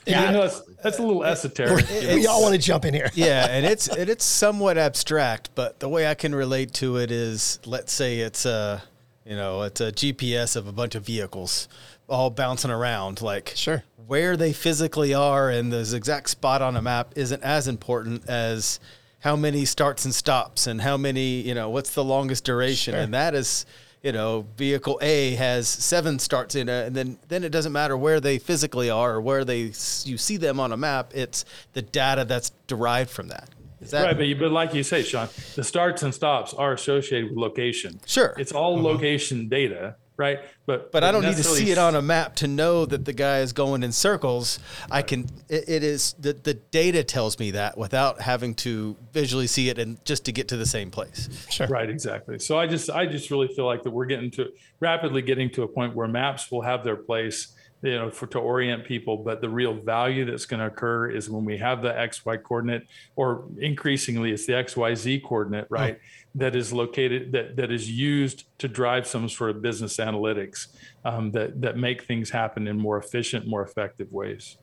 Yeah. 0.07 0.25
I 0.25 0.33
know 0.33 0.43
that's, 0.43 0.61
that's 0.83 0.99
a 0.99 1.03
little 1.03 1.25
esoteric. 1.25 1.89
we 1.91 2.27
all 2.27 2.43
want 2.43 2.55
to 2.55 2.61
jump 2.61 2.85
in 2.85 2.95
here. 2.95 3.11
yeah, 3.15 3.47
and 3.49 3.65
it's 3.65 3.89
and 3.89 4.09
it's 4.11 4.25
somewhat 4.25 4.77
abstract, 4.79 5.51
but 5.55 5.81
the 5.81 5.89
way 5.89 6.07
I 6.07 6.15
can 6.15 6.35
relate 6.35 6.73
to 6.75 6.97
it 6.99 7.11
is, 7.11 7.59
let's 7.65 7.93
say 7.93 8.21
it's 8.21 8.45
a, 8.45 8.83
you 9.25 9.37
know, 9.37 9.63
it's 9.63 9.81
a 9.81 9.93
GPS 9.93 10.57
of 10.57 10.67
a 10.67 10.73
bunch 10.73 10.95
of 10.95 11.07
vehicles 11.07 11.69
all 12.09 12.29
bouncing 12.31 12.71
around. 12.71 13.23
Like, 13.23 13.53
Sure. 13.57 13.83
where 14.07 14.37
they 14.37 14.53
physically 14.53 15.15
are 15.15 15.49
and 15.49 15.73
the 15.73 15.95
exact 15.97 16.29
spot 16.31 16.61
on 16.61 16.77
a 16.77 16.83
map 16.83 17.13
isn't 17.17 17.43
as 17.43 17.67
important 17.67 18.29
as 18.29 18.79
how 19.21 19.37
many 19.37 19.65
starts 19.65 20.05
and 20.05 20.15
stops 20.15 20.67
and 20.67 20.83
how 20.83 20.99
many, 20.99 21.41
you 21.41 21.55
know, 21.55 21.71
what's 21.71 21.95
the 21.95 22.05
longest 22.05 22.45
duration, 22.45 22.93
Sure. 22.93 23.01
and 23.03 23.15
that 23.15 23.35
is. 23.35 23.65
You 24.05 24.13
know, 24.13 24.47
vehicle 24.59 24.99
A 25.03 25.35
has 25.35 25.67
seven 25.67 26.19
starts 26.19 26.55
in 26.55 26.69
it, 26.69 26.87
and 26.87 26.95
then 26.95 27.19
then 27.29 27.43
it 27.43 27.49
doesn't 27.49 27.73
matter 27.73 27.97
where 27.97 28.21
they 28.21 28.39
physically 28.39 28.91
are 28.91 29.15
or 29.15 29.21
where 29.21 29.45
they 29.45 29.73
you 30.05 30.19
see 30.19 30.37
them 30.37 30.61
on 30.61 30.73
a 30.73 30.77
map. 30.77 31.11
It's 31.15 31.47
the 31.73 31.81
data 31.81 32.27
that's 32.27 32.51
derived 32.67 33.11
from 33.11 33.29
that. 33.29 33.49
Is 33.81 33.91
that 33.91 34.05
right, 34.05 34.17
but, 34.17 34.27
you- 34.27 34.37
but 34.37 34.53
like 34.53 34.75
you 34.75 34.83
say, 34.83 35.03
Sean, 35.03 35.29
the 35.57 35.65
starts 35.65 36.03
and 36.03 36.15
stops 36.15 36.53
are 36.55 36.75
associated 36.75 37.31
with 37.31 37.39
location. 37.39 37.99
Sure. 38.07 38.35
It's 38.39 38.53
all 38.53 38.77
mm-hmm. 38.77 38.87
location 38.87 39.49
data, 39.49 39.97
right? 40.17 40.41
But 40.67 40.93
but 40.93 41.05
I 41.05 41.13
don't 41.13 41.25
need 41.25 41.37
to 41.37 41.45
see 41.45 41.71
it 41.71 41.79
on 41.79 41.95
a 41.95 42.03
map 42.03 42.37
to 42.37 42.47
know 42.47 42.87
that 42.87 43.05
the 43.05 43.13
guy 43.13 43.41
is 43.41 43.53
going 43.53 43.83
in 43.83 43.93
circles. 43.93 44.59
I 44.91 45.03
can. 45.03 45.29
It, 45.49 45.69
it 45.69 45.83
is 45.83 46.15
the 46.19 46.33
the 46.33 46.55
data 46.55 47.05
tells 47.05 47.39
me 47.39 47.51
that 47.53 47.77
without 47.77 48.21
having 48.21 48.55
to 48.57 48.97
visually 49.13 49.47
see 49.47 49.69
it 49.69 49.79
and 49.79 50.03
just 50.05 50.25
to 50.27 50.33
get 50.33 50.49
to 50.49 50.57
the 50.57 50.67
same 50.67 50.91
place. 50.91 51.29
Sure. 51.51 51.67
Right, 51.67 51.91
exactly. 51.91 52.39
So 52.39 52.59
I 52.59 52.67
just 52.67 52.91
I 52.91 53.07
just 53.07 53.31
really 53.31 53.49
feel 53.49 53.67
like 53.67 53.83
that 53.83 53.91
we're 53.91 54.07
getting 54.07 54.31
to 54.33 54.51
rapidly 54.81 55.23
getting 55.23 55.51
to 55.51 55.63
a 55.63 55.69
point 55.69 55.95
where 55.95 56.09
maps 56.09 56.51
will 56.51 56.63
have 56.63 56.85
their 56.85 56.97
place, 56.97 57.55
you 57.83 57.93
know, 57.93 58.11
for 58.11 58.27
to 58.29 58.39
orient 58.39 58.85
people, 58.85 59.19
but 59.19 59.41
the 59.41 59.49
real 59.49 59.75
value 59.75 60.25
that's 60.25 60.47
going 60.47 60.61
to 60.61 60.67
occur 60.67 61.11
is 61.11 61.29
when 61.31 61.45
we 61.45 61.59
have 61.59 61.83
the 61.83 61.91
XY 61.91 62.43
coordinate 62.43 62.87
or 63.17 63.47
increasingly 63.59 64.33
it's 64.33 64.47
the 64.47 64.53
XYZ 64.53 65.23
coordinate, 65.23 65.65
mm. 65.65 65.71
right? 65.71 65.99
That 66.37 66.57
is 66.57 66.73
located 66.73 67.31
that 67.33 67.57
that 67.57 67.71
is 67.71 67.89
used 67.91 68.45
to 68.59 68.67
drive 68.67 69.07
some 69.07 69.29
sort 69.29 69.51
of 69.51 69.63
business 69.63 69.99
analytics 69.99 70.67
um, 71.05 71.31
that 71.31 71.61
that 71.61 71.77
make 71.77 72.05
things 72.05 72.31
happen 72.31 72.67
in 72.67 72.77
more 72.79 72.99
efficient, 72.99 73.47
more 73.47 73.63
effective 73.63 74.13
ways. 74.13 74.57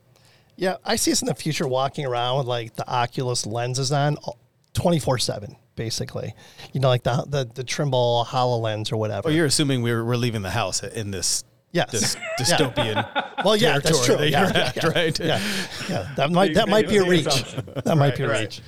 Yeah, 0.58 0.76
I 0.84 0.98
see 0.98 1.12
us 1.14 1.22
in 1.22 1.28
the 1.28 1.34
future 1.34 1.68
walking 1.68 2.06
around 2.06 2.40
with 2.40 2.48
like 2.48 2.76
the 2.76 2.88
Oculus 2.88 3.46
lenses 3.46 3.92
on 3.92 4.18
24 4.74 5.18
7, 5.18 5.56
basically. 5.76 6.36
You 6.74 6.82
know, 6.82 6.90
like 6.90 7.04
the, 7.04 7.24
the, 7.28 7.50
the 7.54 7.64
Trimble 7.64 8.26
HoloLens 8.28 8.92
or 8.92 8.98
whatever. 8.98 9.30
Oh, 9.30 9.32
you're 9.32 9.46
assuming 9.46 9.82
we're 9.82 10.04
we're 10.04 10.18
leaving 10.18 10.42
the 10.42 10.50
house 10.52 10.84
in 10.84 11.12
this 11.12 11.44
yes. 11.72 11.92
this 11.92 12.16
Yeah. 12.40 12.58
dystopian. 12.58 13.28
Well, 13.44 13.56
yeah, 13.56 13.80
that's 13.80 14.06
true. 14.06 14.18
that 14.18 14.30
Yeah, 14.30 14.44
you're 14.44 14.52
yeah, 14.56 14.68
at, 14.68 14.76
yeah. 14.76 14.88
right? 14.90 15.20
Yeah, 15.20 15.42
yeah. 15.90 16.10
That 16.16 16.32
might 16.32 16.54
that 16.54 16.70
might 16.70 16.88
be 16.88 16.98
a 16.98 17.04
reach. 17.04 17.56
That 17.86 17.98
might 17.98 18.16
be 18.18 18.24
a 18.24 18.30
reach. 18.30 18.62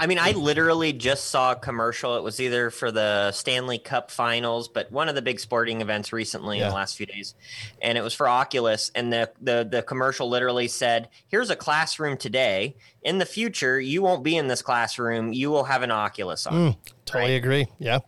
I 0.00 0.06
mean, 0.06 0.18
I 0.18 0.32
literally 0.32 0.94
just 0.94 1.26
saw 1.26 1.52
a 1.52 1.56
commercial. 1.56 2.16
It 2.16 2.22
was 2.22 2.40
either 2.40 2.70
for 2.70 2.90
the 2.90 3.32
Stanley 3.32 3.78
Cup 3.78 4.10
Finals, 4.10 4.66
but 4.66 4.90
one 4.90 5.10
of 5.10 5.14
the 5.14 5.20
big 5.20 5.38
sporting 5.38 5.82
events 5.82 6.10
recently 6.10 6.58
in 6.58 6.68
the 6.68 6.74
last 6.74 6.96
few 6.96 7.04
days, 7.04 7.34
and 7.82 7.98
it 7.98 8.00
was 8.00 8.14
for 8.14 8.26
Oculus. 8.26 8.90
And 8.94 9.12
the 9.12 9.30
the 9.42 9.68
the 9.70 9.82
commercial 9.82 10.28
literally 10.30 10.68
said, 10.68 11.10
"Here's 11.28 11.50
a 11.50 11.56
classroom 11.56 12.16
today. 12.16 12.76
In 13.02 13.18
the 13.18 13.26
future, 13.26 13.78
you 13.78 14.00
won't 14.00 14.24
be 14.24 14.36
in 14.38 14.48
this 14.48 14.62
classroom. 14.62 15.34
You 15.34 15.50
will 15.50 15.64
have 15.64 15.82
an 15.82 15.90
Oculus 15.90 16.46
on." 16.46 16.54
Mm, 16.54 16.76
totally 17.04 17.36
agree. 17.36 17.66
Yeah. 17.78 17.98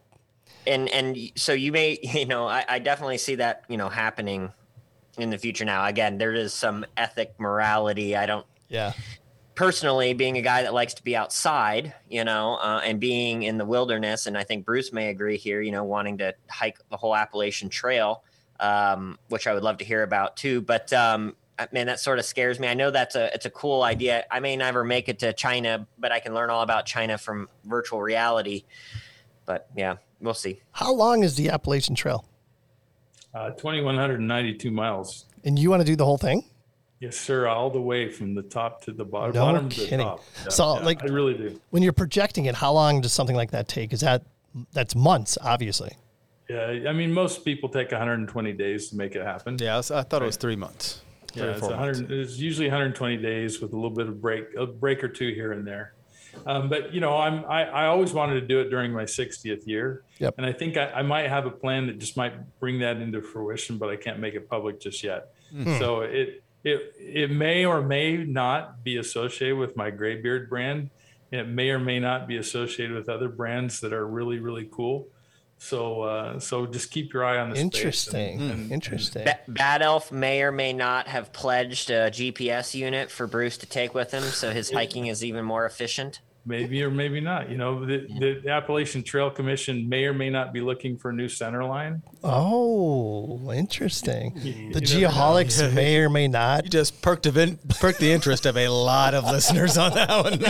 and 0.67 0.89
and 0.89 1.19
so 1.35 1.53
you 1.53 1.73
may 1.73 1.99
you 2.03 2.25
know 2.25 2.49
I, 2.49 2.65
I 2.69 2.79
definitely 2.79 3.19
see 3.19 3.35
that 3.35 3.65
you 3.69 3.77
know 3.77 3.91
happening 3.91 4.51
in 5.19 5.29
the 5.29 5.37
future 5.37 5.67
now 5.67 5.85
again 5.85 6.17
there 6.17 6.33
is 6.33 6.55
some 6.55 6.87
ethic 6.97 7.35
morality 7.39 8.17
i 8.17 8.25
don't 8.25 8.47
Yeah. 8.69 8.93
Personally 9.63 10.13
being 10.13 10.37
a 10.39 10.43
guy 10.43 10.63
that 10.63 10.75
likes 10.75 10.95
to 10.95 11.05
be 11.05 11.15
outside 11.15 11.95
you 12.11 12.25
know 12.25 12.57
uh, 12.57 12.81
and 12.85 12.99
being 12.99 13.45
in 13.45 13.59
the 13.59 13.65
wilderness 13.65 14.27
and 14.27 14.37
i 14.37 14.43
think 14.43 14.67
bruce 14.67 14.93
may 14.93 15.09
agree 15.09 15.37
here 15.37 15.61
you 15.61 15.71
know 15.71 15.85
wanting 15.85 16.19
to 16.19 16.35
hike 16.51 16.79
the 16.91 16.97
whole 16.97 17.15
appalachian 17.15 17.69
trail 17.69 18.25
um, 18.59 19.17
which 19.29 19.47
i 19.47 19.55
would 19.55 19.63
love 19.63 19.79
to 19.79 19.85
hear 19.85 20.03
about 20.03 20.37
too 20.37 20.61
but 20.61 20.93
um, 20.93 21.37
man 21.71 21.87
that 21.87 22.01
sort 22.01 22.19
of 22.19 22.25
scares 22.25 22.59
me 22.59 22.67
i 22.67 22.75
know 22.75 22.91
that's 22.91 23.15
a 23.15 23.33
it's 23.33 23.47
a 23.47 23.51
cool 23.51 23.85
idea 23.85 24.25
i 24.33 24.41
may 24.41 24.57
never 24.57 24.83
make 24.83 25.09
it 25.09 25.21
to 25.21 25.33
china 25.33 25.87
but 25.97 26.11
i 26.11 26.19
can 26.19 26.35
learn 26.35 26.51
all 26.51 26.63
about 26.63 26.85
china 26.85 27.17
from 27.17 27.49
virtual 27.65 28.03
reality 28.03 28.65
but 29.47 29.69
yeah 29.77 29.95
we'll 30.21 30.35
see 30.35 30.61
How 30.73 30.93
long 30.93 31.23
is 31.23 31.37
the 31.37 31.51
Appalachian 31.51 31.95
Trail? 31.95 32.25
Uh, 33.35 33.51
2,192 33.51 34.71
miles. 34.71 35.27
And 35.45 35.59
you 35.59 35.71
want 35.71 35.81
to 35.81 35.87
do 35.87 35.97
the 35.97 36.05
whole 36.05 36.19
thing? 36.19 36.45
Yes, 37.03 37.17
sir. 37.17 37.49
All 37.49 37.69
the 37.69 37.81
way 37.81 38.09
from 38.09 38.33
the 38.37 38.43
top 38.43 38.81
to 38.85 38.93
the 38.93 39.05
bottom. 39.05 39.35
No 39.35 39.47
bottom 39.47 39.69
to 39.69 39.81
the 39.81 39.85
kidding. 39.87 40.07
top. 40.07 40.23
Yeah, 40.45 40.49
So, 40.51 40.77
yeah, 40.79 40.85
like- 40.85 41.03
I 41.03 41.07
really 41.07 41.35
do. 41.35 41.61
When 41.71 41.83
you're 41.83 41.93
projecting 41.93 42.45
it, 42.45 42.55
how 42.55 42.73
long 42.73 43.01
does 43.01 43.13
something 43.13 43.35
like 43.35 43.51
that 43.51 43.67
take? 43.67 43.93
Is 43.93 44.01
that 44.03 44.23
that's 44.73 44.95
months, 44.95 45.37
obviously. 45.43 45.97
Yeah, 46.49 46.85
I 46.89 46.93
mean, 46.93 47.13
most 47.13 47.45
people 47.45 47.69
take 47.69 47.91
120 47.91 48.53
days 48.53 48.91
to 48.91 48.97
make 48.97 49.17
it 49.17 49.25
happen. 49.25 49.57
Yeah, 49.61 49.75
I, 49.75 49.77
was- 49.79 49.91
I 49.91 50.03
thought 50.03 50.23
it 50.23 50.27
was 50.27 50.37
three 50.37 50.55
months. 50.55 51.01
Three 51.33 51.43
Yeah, 51.43 51.49
or 51.49 51.51
it's, 51.53 51.61
four 51.61 51.71
months. 51.77 51.99
it's 52.09 52.39
usually 52.39 52.69
120 52.69 53.17
days 53.17 53.61
with 53.61 53.73
a 53.73 53.75
little 53.77 53.91
bit 53.91 54.07
of 54.07 54.23
break, 54.23 54.45
a 54.57 54.65
break 54.67 55.03
or 55.03 55.09
two 55.09 55.35
here 55.35 55.51
and 55.51 55.67
there. 55.67 55.95
Um, 56.47 56.69
but 56.69 56.95
you 56.95 57.01
know, 57.01 57.17
I'm 57.19 57.45
I, 57.47 57.65
I 57.65 57.87
always 57.87 58.13
wanted 58.15 58.35
to 58.41 58.47
do 58.47 58.61
it 58.61 58.71
during 58.71 58.93
my 58.93 59.05
60th 59.05 59.67
year, 59.67 60.03
Yep. 60.19 60.35
and 60.39 60.47
I 60.47 60.53
think 60.53 60.77
I, 60.79 60.87
I 60.93 61.03
might 61.03 61.29
have 61.29 61.47
a 61.47 61.51
plan 61.51 61.89
that 61.89 61.99
just 61.99 62.17
might 62.17 62.33
bring 62.61 62.79
that 62.79 62.99
into 62.99 63.21
fruition, 63.21 63.77
but 63.77 63.91
I 63.91 63.97
can't 63.97 64.19
make 64.21 64.35
it 64.35 64.49
public 64.49 64.81
just 64.81 65.03
yet. 65.03 65.35
So 65.79 66.01
it 66.03 66.43
it 66.65 66.95
it 66.99 67.31
may 67.31 67.65
or 67.65 67.83
may 67.83 68.17
not 68.19 68.85
be 68.85 68.97
associated 68.97 69.57
with 69.57 69.77
my 69.77 69.91
graybeard 69.91 70.49
brand. 70.49 70.91
It 71.31 71.49
may 71.49 71.71
or 71.71 71.79
may 71.79 71.99
not 71.99 72.29
be 72.29 72.37
associated 72.37 72.95
with 72.95 73.09
other 73.09 73.29
brands 73.29 73.81
that 73.81 73.93
are 73.93 74.07
really 74.07 74.39
really 74.39 74.69
cool. 74.71 75.09
So 75.59 76.03
uh, 76.03 76.41
so 76.41 76.67
just 76.67 76.91
keep 76.91 77.13
your 77.13 77.25
eye 77.25 77.39
on 77.39 77.51
the 77.51 77.57
space 77.57 77.63
and- 77.65 77.75
Interesting. 77.75 78.41
and- 78.51 78.73
Interesting. 78.73 79.25
Ba- 79.25 79.39
Bad 79.47 79.81
Elf 79.83 80.11
may 80.11 80.43
or 80.43 80.51
may 80.51 80.73
not 80.73 81.07
have 81.07 81.33
pledged 81.33 81.89
a 81.91 82.11
GPS 82.11 82.75
unit 82.75 83.11
for 83.13 83.27
Bruce 83.29 83.57
to 83.59 83.67
take 83.67 83.95
with 83.95 84.11
him, 84.11 84.23
so 84.25 84.51
his 84.51 84.71
hiking 84.73 85.07
is 85.07 85.25
even 85.25 85.45
more 85.45 85.65
efficient. 85.65 86.21
Maybe 86.45 86.83
or 86.83 86.91
maybe 86.91 87.21
not. 87.21 87.51
You 87.51 87.57
know, 87.57 87.87
the, 87.87 88.41
the 88.43 88.51
Appalachian 88.51 89.05
Trail 89.05 89.31
Commission 89.31 89.89
may 89.89 90.07
or 90.07 90.13
may 90.13 90.29
not 90.29 90.53
be 90.53 90.61
looking 90.61 90.97
for 90.99 91.11
a 91.11 91.13
new 91.13 91.29
center 91.29 91.63
line. 91.65 92.03
Oh, 92.25 93.53
interesting. 93.53 94.35
The 94.35 94.41
you 94.51 94.69
never 94.71 94.81
geoholics 94.81 95.73
may 95.75 95.99
or 95.99 96.11
may 96.11 96.27
not. 96.27 96.65
You 96.65 96.71
just 96.71 97.01
perked, 97.01 97.27
event, 97.27 97.61
perked 97.79 98.01
the 98.01 98.11
interest 98.11 98.45
of 98.47 98.57
a 98.57 98.67
lot 98.69 99.15
of 99.15 99.25
listeners 99.25 99.79
on 99.79 99.95
that 99.95 100.11
one. 100.11 100.41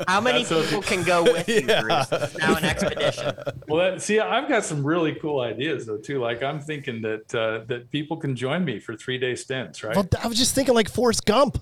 How 0.08 0.20
many 0.20 0.44
That's 0.44 0.52
okay. 0.52 0.66
people 0.68 0.82
can 0.82 1.02
go 1.02 1.22
with 1.24 1.48
you, 1.48 1.62
Bruce? 1.66 2.06
It's 2.12 2.38
now 2.38 2.56
an 2.56 2.64
expedition. 2.64 3.34
Well, 3.68 3.92
that, 3.92 4.02
see, 4.02 4.18
I've 4.18 4.48
got 4.48 4.64
some 4.64 4.82
really 4.84 5.14
cool 5.16 5.40
ideas 5.40 5.86
though 5.86 5.98
too. 5.98 6.20
Like 6.20 6.42
I'm 6.42 6.60
thinking 6.60 7.02
that 7.02 7.34
uh, 7.34 7.64
that 7.66 7.90
people 7.90 8.16
can 8.16 8.34
join 8.34 8.64
me 8.64 8.78
for 8.80 8.96
three 8.96 9.18
day 9.18 9.34
stints, 9.34 9.82
right? 9.84 9.94
Well, 9.94 10.08
I 10.22 10.26
was 10.26 10.38
just 10.38 10.54
thinking 10.54 10.74
like 10.74 10.88
Forrest 10.88 11.24
Gump, 11.26 11.58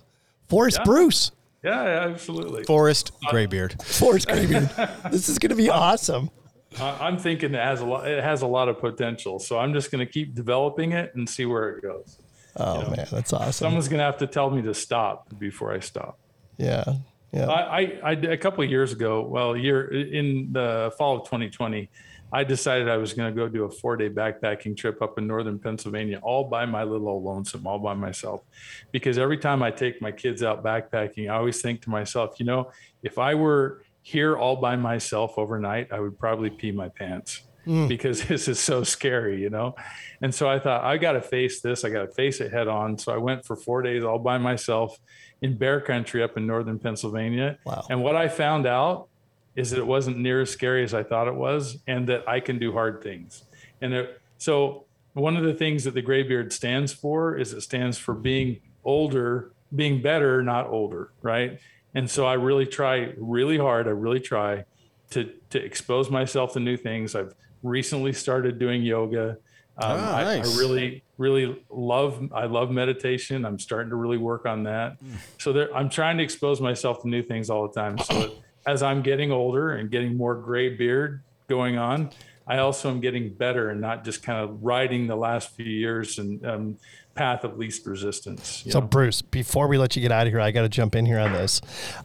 Forrest 0.49 0.79
Yeah. 0.79 0.85
Bruce, 0.85 1.33
yeah, 1.63 1.85
yeah, 1.85 2.11
absolutely. 2.13 2.65
Forest 2.65 3.13
uh, 3.27 3.31
Graybeard. 3.31 3.83
Forest 3.83 4.29
Graybeard. 4.29 4.71
this 5.11 5.29
is 5.29 5.39
going 5.39 5.51
to 5.51 5.57
be 5.57 5.71
awesome. 5.71 6.31
I- 6.79 6.99
I'm 7.07 7.19
thinking 7.19 7.55
it 7.55 7.63
has 7.63 7.81
a 7.81 7.87
lot. 7.87 8.07
It 8.09 8.23
has 8.23 8.43
a 8.43 8.47
lot 8.47 8.69
of 8.69 8.79
potential. 8.79 9.39
So 9.39 9.59
I'm 9.59 9.73
just 9.75 9.91
going 9.91 10.05
to 10.05 10.11
keep 10.11 10.35
developing 10.35 10.93
it 10.93 11.15
and 11.15 11.29
see 11.29 11.47
where 11.47 11.71
it 11.71 11.83
goes. 11.83 12.19
Oh 12.57 12.91
man, 12.91 13.07
that's 13.11 13.33
awesome. 13.33 13.53
Someone's 13.53 13.89
going 13.89 13.99
to 13.99 14.05
have 14.05 14.19
to 14.19 14.27
tell 14.27 14.51
me 14.51 14.63
to 14.63 14.75
stop 14.75 15.29
before 15.39 15.73
I 15.73 15.81
stop. 15.81 16.19
Yeah, 16.57 16.85
yeah. 17.33 17.47
I, 17.47 17.81
I, 17.81 18.01
I 18.05 18.15
did 18.15 18.31
a 18.33 18.37
couple 18.37 18.65
of 18.65 18.71
years 18.71 18.93
ago, 18.93 19.23
well, 19.23 19.55
a 19.55 19.59
year 19.59 19.89
in 19.89 20.53
the 20.53 20.93
fall 20.99 21.19
of 21.19 21.25
2020, 21.25 21.89
I 22.33 22.45
decided 22.45 22.89
I 22.89 22.97
was 22.97 23.13
going 23.13 23.35
to 23.35 23.37
go 23.37 23.49
do 23.49 23.65
a 23.65 23.71
four 23.71 23.97
day 23.97 24.09
backpacking 24.09 24.77
trip 24.77 25.03
up 25.03 25.19
in 25.19 25.27
northern 25.27 25.59
Pennsylvania, 25.59 26.21
all 26.23 26.45
by 26.45 26.67
my 26.67 26.85
little 26.85 27.09
old 27.09 27.25
lonesome, 27.25 27.67
all 27.67 27.79
by 27.79 27.95
myself. 27.95 28.43
Because 28.93 29.19
every 29.19 29.39
time 29.39 29.63
I 29.63 29.71
take 29.71 30.01
my 30.01 30.13
kids 30.13 30.43
out 30.43 30.65
backpacking, 30.65 31.31
I 31.31 31.37
always 31.37 31.61
think 31.61 31.83
to 31.83 31.91
myself, 31.91 32.39
you 32.39 32.47
know, 32.47 32.71
if 33.03 33.19
I 33.19 33.35
were 33.35 33.83
here 34.03 34.37
all 34.37 34.57
by 34.57 34.77
myself 34.77 35.35
overnight, 35.37 35.93
I 35.93 36.01
would 36.01 36.19
probably 36.19 36.51
pee 36.51 36.73
my 36.73 36.89
pants 36.89 37.43
mm. 37.67 37.89
because 37.89 38.23
this 38.29 38.49
is 38.49 38.59
so 38.59 38.85
scary, 38.85 39.41
you 39.41 39.51
know? 39.51 39.75
And 40.23 40.35
so 40.35 40.49
I 40.49 40.59
thought, 40.59 40.85
I 40.85 40.97
got 40.97 41.13
to 41.13 41.23
face 41.23 41.61
this. 41.61 41.85
I 41.85 41.91
got 41.91 42.07
to 42.07 42.13
face 42.13 42.41
it 42.41 42.53
head 42.53 42.69
on. 42.69 42.99
So 42.99 43.13
I 43.13 43.17
went 43.17 43.45
for 43.45 43.57
four 43.57 43.83
days 43.83 44.05
all 44.05 44.19
by 44.19 44.39
myself 44.39 44.99
in 45.43 45.57
bear 45.57 45.81
country 45.81 46.23
up 46.23 46.37
in 46.37 46.47
northern 46.47 46.79
Pennsylvania. 46.79 47.59
Wow. 47.65 47.87
And 47.91 48.03
what 48.03 48.17
I 48.17 48.29
found 48.29 48.67
out 48.67 49.09
is 49.57 49.71
that 49.71 49.79
it 49.79 49.87
wasn't 49.87 50.19
near 50.19 50.41
as 50.43 50.51
scary 50.51 50.85
as 50.85 50.95
I 50.95 51.03
thought 51.03 51.29
it 51.29 51.35
was, 51.35 51.79
and 51.87 52.09
that 52.09 52.29
I 52.29 52.41
can 52.41 52.59
do 52.59 52.73
hard 52.73 53.03
things. 53.03 53.45
And 53.81 53.93
it, 53.95 54.21
so, 54.39 54.85
one 55.15 55.37
of 55.37 55.45
the 55.45 55.55
things 55.55 55.85
that 55.85 55.95
the 55.95 56.03
graybeard 56.03 56.53
stands 56.53 56.93
for 56.93 57.37
is 57.37 57.53
it 57.53 57.63
stands 57.63 57.99
for 57.99 58.15
being 58.15 58.61
older, 58.85 59.53
being 59.75 60.01
better, 60.01 60.43
not 60.43 60.69
older, 60.69 61.11
right? 61.21 61.59
And 61.95 62.09
so, 62.09 62.27
I 62.27 62.35
really 62.35 62.67
try 62.67 63.13
really 63.19 63.59
hard. 63.59 63.87
I 63.89 63.91
really 63.91 64.21
try 64.21 64.65
to 65.11 65.31
to 65.51 65.63
expose 65.65 66.11
myself 66.11 66.53
to 66.53 66.61
new 66.61 66.77
things. 66.77 67.15
I've 67.15 67.35
recently 67.63 68.13
started 68.13 68.59
doing 68.59 68.83
yoga. 68.83 69.31
Um, 69.83 69.99
Ah, 69.99 70.17
I, 70.17 70.23
I 70.37 70.41
really, 70.59 71.03
really 71.19 71.65
love. 71.71 72.31
I 72.33 72.45
love 72.47 72.71
meditation. 72.71 73.45
I'm 73.45 73.59
starting 73.59 73.91
to 73.91 73.97
really 73.97 74.19
work 74.19 74.47
on 74.47 74.63
that. 74.65 74.99
So 75.39 75.53
there, 75.53 75.75
I'm 75.75 75.89
trying 75.89 76.19
to 76.19 76.23
expose 76.25 76.61
myself 76.61 77.03
to 77.03 77.09
new 77.09 77.23
things 77.23 77.51
all 77.51 77.67
the 77.67 77.73
time. 77.75 77.99
So 77.99 78.33
as 78.67 78.83
I'm 78.83 79.03
getting 79.03 79.33
older 79.33 79.71
and 79.71 79.91
getting 79.91 80.17
more 80.17 80.35
gray 80.35 80.77
beard 80.77 81.23
going 81.49 81.79
on. 81.79 82.11
I 82.47 82.59
also 82.59 82.91
am 82.91 83.01
getting 83.01 83.33
better 83.33 83.71
and 83.71 83.81
not 83.81 84.05
just 84.05 84.23
kind 84.23 84.39
of 84.39 84.63
riding 84.63 85.07
the 85.07 85.17
last 85.17 85.55
few 85.55 85.67
years 85.67 86.19
and 86.19 86.45
um, 86.45 86.79
path 87.15 87.45
of 87.45 87.59
least 87.59 87.87
resistance. 87.87 88.65
So, 88.69 88.81
know? 88.81 88.87
Bruce, 88.87 89.23
before 89.23 89.69
we 89.69 89.79
let 89.79 89.95
you 89.95 90.03
get 90.03 90.11
out 90.11 90.27
of 90.27 90.33
here, 90.33 90.41
I 90.41 90.51
got 90.51 90.63
to 90.63 90.69
jump 90.69 90.95
in 90.95 91.07
here 91.07 91.19
on 91.19 91.33
this. 91.33 91.61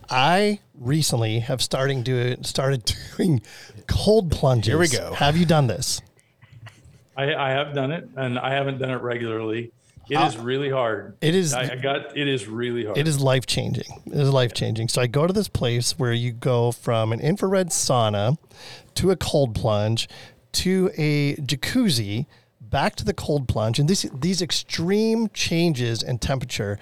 I 0.10 0.60
recently 0.76 1.40
have 1.40 1.62
starting 1.62 2.04
do 2.04 2.36
started 2.44 2.94
doing 3.18 3.42
cold 3.88 4.30
plunges. 4.32 4.68
Here 4.68 4.78
we 4.78 4.88
go. 4.88 5.14
Have 5.14 5.38
you 5.38 5.46
done 5.46 5.68
this? 5.68 6.02
I, 7.18 7.34
I 7.34 7.50
have 7.52 7.74
done 7.74 7.92
it, 7.92 8.10
and 8.18 8.38
I 8.38 8.54
haven't 8.54 8.78
done 8.78 8.92
it 8.92 9.02
regularly. 9.02 9.72
It 10.10 10.20
is 10.20 10.36
uh, 10.38 10.42
really 10.42 10.70
hard. 10.70 11.18
It 11.22 11.36
is- 11.36 11.54
I, 11.54 11.74
I 11.74 11.76
got. 11.76 12.16
It 12.18 12.28
is 12.28 12.48
really 12.48 12.86
hard. 12.86 12.98
It 12.98 13.08
is 13.08 13.20
life 13.20 13.46
changing. 13.46 14.04
It 14.06 14.14
is 14.14 14.30
life 14.30 14.54
changing. 14.54 14.90
So 14.90 15.02
I 15.02 15.08
go 15.08 15.26
to 15.28 15.34
this 15.34 15.48
place 15.48 15.98
where 15.98 16.14
you 16.14 16.32
go 16.32 16.72
from 16.72 17.12
an 17.12 17.20
infrared 17.20 17.70
sauna 17.70 18.38
to 18.96 19.12
a 19.12 19.16
cold 19.16 19.56
plunge 19.56 20.08
to 20.54 20.90
a 20.98 21.36
jacuzzi 21.36 22.26
back 22.62 22.96
to 22.96 23.06
the 23.06 23.14
cold 23.14 23.48
plunge 23.48 23.78
and 23.80 23.88
these 23.90 24.06
these 24.14 24.42
extreme 24.42 25.28
changes 25.30 26.02
in 26.02 26.18
temperature 26.18 26.80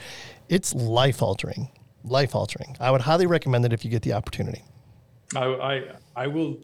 it's 0.47 0.73
life 0.73 1.21
altering 1.21 1.69
life 2.03 2.35
altering 2.35 2.77
i 2.79 2.89
would 2.89 3.01
highly 3.01 3.25
recommend 3.25 3.65
it 3.65 3.73
if 3.73 3.83
you 3.83 3.91
get 3.91 4.01
the 4.03 4.13
opportunity 4.13 4.63
I, 5.35 5.45
I 5.45 5.83
I 6.15 6.27
will 6.27 6.57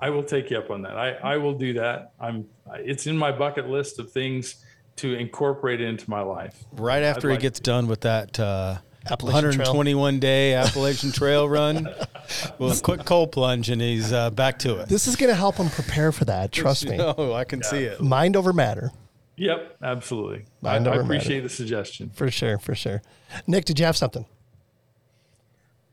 I 0.00 0.10
will 0.10 0.22
take 0.22 0.50
you 0.50 0.58
up 0.58 0.70
on 0.70 0.82
that. 0.82 0.96
I, 0.96 1.12
I 1.12 1.36
will 1.36 1.54
do 1.54 1.74
that. 1.74 2.12
I'm 2.20 2.46
it's 2.74 3.06
in 3.06 3.16
my 3.16 3.32
bucket 3.32 3.68
list 3.68 3.98
of 3.98 4.10
things 4.12 4.64
to 5.00 5.14
incorporate 5.14 5.80
into 5.80 6.08
my 6.08 6.20
life. 6.22 6.64
Right 6.72 7.02
after 7.02 7.28
he 7.28 7.34
like 7.34 7.42
gets 7.42 7.60
done 7.60 7.86
with 7.86 8.00
that 8.02 8.38
uh, 8.40 8.78
Appalachian 9.10 9.52
Trail. 9.52 9.58
121 9.74 10.20
day 10.20 10.54
Appalachian 10.54 11.12
Trail 11.12 11.48
run, 11.48 11.84
well, 12.58 12.70
a 12.72 12.80
quick 12.80 13.04
cold 13.04 13.32
plunge 13.32 13.70
and 13.70 13.80
he's 13.80 14.12
uh, 14.12 14.30
back 14.30 14.58
to 14.60 14.76
it. 14.78 14.88
this 14.88 15.06
is 15.06 15.16
going 15.16 15.30
to 15.30 15.34
help 15.36 15.56
him 15.56 15.68
prepare 15.70 16.12
for 16.12 16.24
that 16.26 16.52
trust 16.52 16.86
me 16.88 16.96
Oh, 17.00 17.32
I 17.32 17.44
can 17.44 17.62
see 17.62 17.84
it. 17.84 18.00
mind 18.00 18.36
over 18.36 18.52
matter 18.52 18.90
Yep, 19.36 19.78
absolutely. 19.82 20.44
I, 20.62 20.72
Mind 20.74 20.86
I 20.86 20.90
over 20.90 21.00
appreciate 21.00 21.36
matter. 21.36 21.42
the 21.44 21.48
suggestion. 21.48 22.10
for 22.10 22.30
sure 22.30 22.58
for 22.58 22.74
sure 22.74 23.00
nick 23.46 23.64
did 23.64 23.78
you 23.80 23.86
have 23.86 23.96
something 23.96 24.26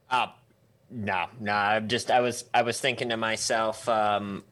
Uh, 0.10 0.28
no, 0.90 1.26
no. 1.40 1.52
I'm 1.54 1.88
just 1.88 2.10
I 2.12 2.20
was 2.22 2.46
I 2.54 2.62
was 2.64 2.80
thinking 2.80 3.10
to 3.10 3.18
myself, 3.18 3.88
um, 3.90 4.44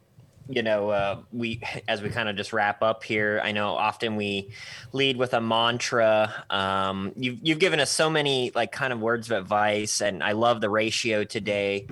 you 0.47 0.61
know, 0.61 0.89
uh, 0.89 1.19
we 1.31 1.61
as 1.87 2.01
we 2.01 2.09
kind 2.09 2.29
of 2.29 2.35
just 2.35 2.53
wrap 2.53 2.81
up 2.83 3.03
here. 3.03 3.41
I 3.43 3.51
know 3.51 3.69
often 3.75 4.15
we 4.15 4.51
lead 4.93 5.17
with 5.17 5.33
a 5.33 5.41
mantra. 5.41 6.33
Um, 6.49 7.13
you've 7.15 7.39
you've 7.41 7.59
given 7.59 7.79
us 7.79 7.91
so 7.91 8.09
many 8.09 8.51
like 8.53 8.71
kind 8.71 8.93
of 8.93 8.99
words 8.99 9.29
of 9.29 9.37
advice, 9.37 10.01
and 10.01 10.23
I 10.23 10.33
love 10.33 10.61
the 10.61 10.69
ratio 10.69 11.23
today. 11.23 11.87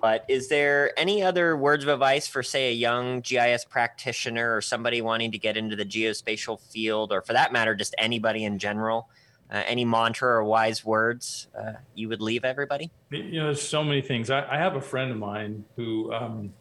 But 0.00 0.24
is 0.28 0.48
there 0.48 0.98
any 0.98 1.22
other 1.22 1.56
words 1.56 1.84
of 1.84 1.90
advice 1.90 2.26
for 2.26 2.42
say 2.42 2.70
a 2.70 2.74
young 2.74 3.20
GIS 3.20 3.64
practitioner 3.64 4.56
or 4.56 4.60
somebody 4.60 5.00
wanting 5.00 5.32
to 5.32 5.38
get 5.38 5.56
into 5.56 5.76
the 5.76 5.84
geospatial 5.84 6.60
field, 6.60 7.12
or 7.12 7.22
for 7.22 7.32
that 7.32 7.52
matter, 7.52 7.74
just 7.74 7.94
anybody 7.98 8.44
in 8.44 8.58
general? 8.58 9.08
Uh, 9.50 9.62
any 9.66 9.84
mantra 9.84 10.28
or 10.30 10.42
wise 10.42 10.84
words 10.86 11.48
uh, 11.56 11.72
you 11.94 12.08
would 12.08 12.22
leave 12.22 12.44
everybody? 12.44 12.90
You 13.10 13.40
know, 13.40 13.44
there's 13.44 13.60
so 13.60 13.84
many 13.84 14.00
things. 14.00 14.30
I, 14.30 14.44
I 14.50 14.56
have 14.56 14.74
a 14.74 14.80
friend 14.80 15.12
of 15.12 15.18
mine 15.18 15.64
who, 15.76 16.12
um, 16.14 16.52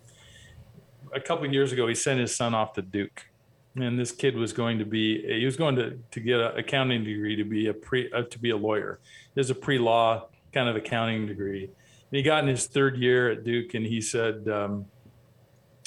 a 1.13 1.19
couple 1.19 1.45
of 1.45 1.53
years 1.53 1.71
ago, 1.71 1.87
he 1.87 1.95
sent 1.95 2.19
his 2.19 2.35
son 2.35 2.53
off 2.53 2.73
to 2.73 2.81
Duke, 2.81 3.25
and 3.75 3.99
this 3.99 4.11
kid 4.11 4.35
was 4.35 4.53
going 4.53 4.79
to 4.79 4.85
be 4.85 5.21
he 5.21 5.45
was 5.45 5.57
going 5.57 5.75
to 5.75 5.99
to 6.11 6.19
get 6.19 6.39
an 6.39 6.57
accounting 6.57 7.03
degree 7.03 7.35
to 7.35 7.43
be 7.43 7.67
a 7.67 7.73
pre 7.73 8.11
uh, 8.11 8.23
to 8.23 8.39
be 8.39 8.51
a 8.51 8.57
lawyer. 8.57 8.99
There's 9.33 9.49
a 9.49 9.55
pre 9.55 9.79
law 9.79 10.27
kind 10.51 10.69
of 10.69 10.75
accounting 10.75 11.27
degree. 11.27 11.63
And 11.63 12.17
he 12.17 12.21
got 12.21 12.43
in 12.43 12.49
his 12.49 12.67
third 12.67 12.97
year 12.97 13.31
at 13.31 13.43
Duke, 13.43 13.73
and 13.73 13.85
he 13.85 14.01
said. 14.01 14.47
Um, 14.47 14.85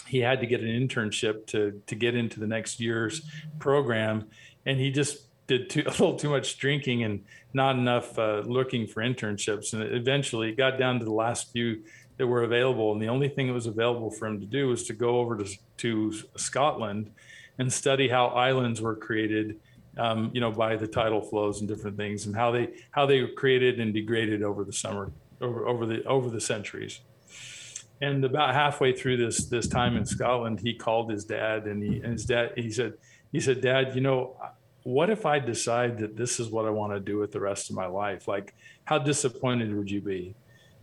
he 0.09 0.21
had 0.21 0.39
to 0.39 0.47
get 0.47 0.61
an 0.61 0.69
internship 0.69 1.47
to 1.47 1.83
to 1.87 1.95
get 1.97 2.15
into 2.15 2.39
the 2.39 2.47
next 2.47 2.79
year's 2.79 3.29
program, 3.59 4.29
and 4.65 4.79
he 4.79 4.91
just 4.91 5.27
did 5.47 5.71
too, 5.71 5.83
a 5.87 5.91
little 5.91 6.17
too 6.17 6.31
much 6.31 6.59
drinking 6.59 7.05
and 7.05 7.25
not 7.53 7.77
enough 7.77 8.19
uh, 8.19 8.43
looking 8.45 8.87
for 8.87 9.03
internships. 9.03 9.73
And 9.73 9.83
eventually, 9.83 10.51
it 10.51 10.57
got 10.57 10.79
down 10.79 10.99
to 10.99 11.05
the 11.05 11.13
last 11.13 11.53
few 11.53 11.83
that 12.19 12.27
were 12.27 12.43
available, 12.43 12.93
and 12.93 13.01
the 13.01 13.09
only 13.09 13.29
thing 13.29 13.47
that 13.49 13.53
was 13.53 13.67
available 13.67 14.11
for 14.11 14.27
him 14.27 14.41
to 14.41 14.47
do 14.47 14.69
was 14.69 14.85
to 14.85 14.93
go 14.93 15.21
over 15.21 15.37
to 15.37 15.59
to 15.79 16.13
Scotland 16.37 17.11
and 17.59 17.73
study 17.73 18.09
how 18.09 18.29
islands 18.29 18.81
were 18.81 18.97
created. 18.97 19.61
Um, 19.99 20.31
you 20.35 20.43
know, 20.43 20.51
by 20.51 20.77
the 20.77 20.87
tidal 20.87 21.23
flows 21.23 21.61
and 21.61 21.69
different 21.69 21.97
things, 21.97 22.27
and 22.27 22.37
how 22.37 22.51
they 22.51 22.69
how 22.91 23.07
they 23.07 23.23
were 23.23 23.29
created 23.29 23.81
and 23.81 23.95
degraded 23.95 24.43
over 24.43 24.63
the 24.63 24.73
summer, 24.73 25.11
over 25.41 25.67
over 25.67 25.87
the 25.87 26.05
over 26.05 26.29
the 26.29 26.41
centuries. 26.41 27.01
And 28.03 28.23
about 28.27 28.53
halfway 28.53 28.93
through 28.93 29.17
this 29.17 29.47
this 29.47 29.67
time 29.67 29.97
in 29.97 30.05
Scotland, 30.05 30.61
he 30.61 30.75
called 30.75 31.11
his 31.11 31.25
dad, 31.25 31.65
and 31.65 31.83
he 31.83 31.97
and 32.01 32.13
his 32.13 32.27
dad 32.27 32.53
he 32.57 32.71
said 32.71 32.95
he 33.33 33.41
said, 33.41 33.61
Dad, 33.61 33.95
you 33.95 34.01
know, 34.01 34.37
what 34.83 35.11
if 35.11 35.27
I 35.27 35.39
decide 35.39 35.99
that 35.99 36.17
this 36.17 36.39
is 36.39 36.49
what 36.49 36.65
I 36.65 36.71
want 36.71 36.93
to 36.93 37.01
do 37.01 37.19
with 37.19 37.33
the 37.33 37.41
rest 37.41 37.71
of 37.71 37.77
my 37.77 37.87
life? 37.87 38.29
Like, 38.29 38.55
how 38.85 38.99
disappointed 38.99 39.75
would 39.75 39.91
you 39.91 40.01
be? 40.01 40.35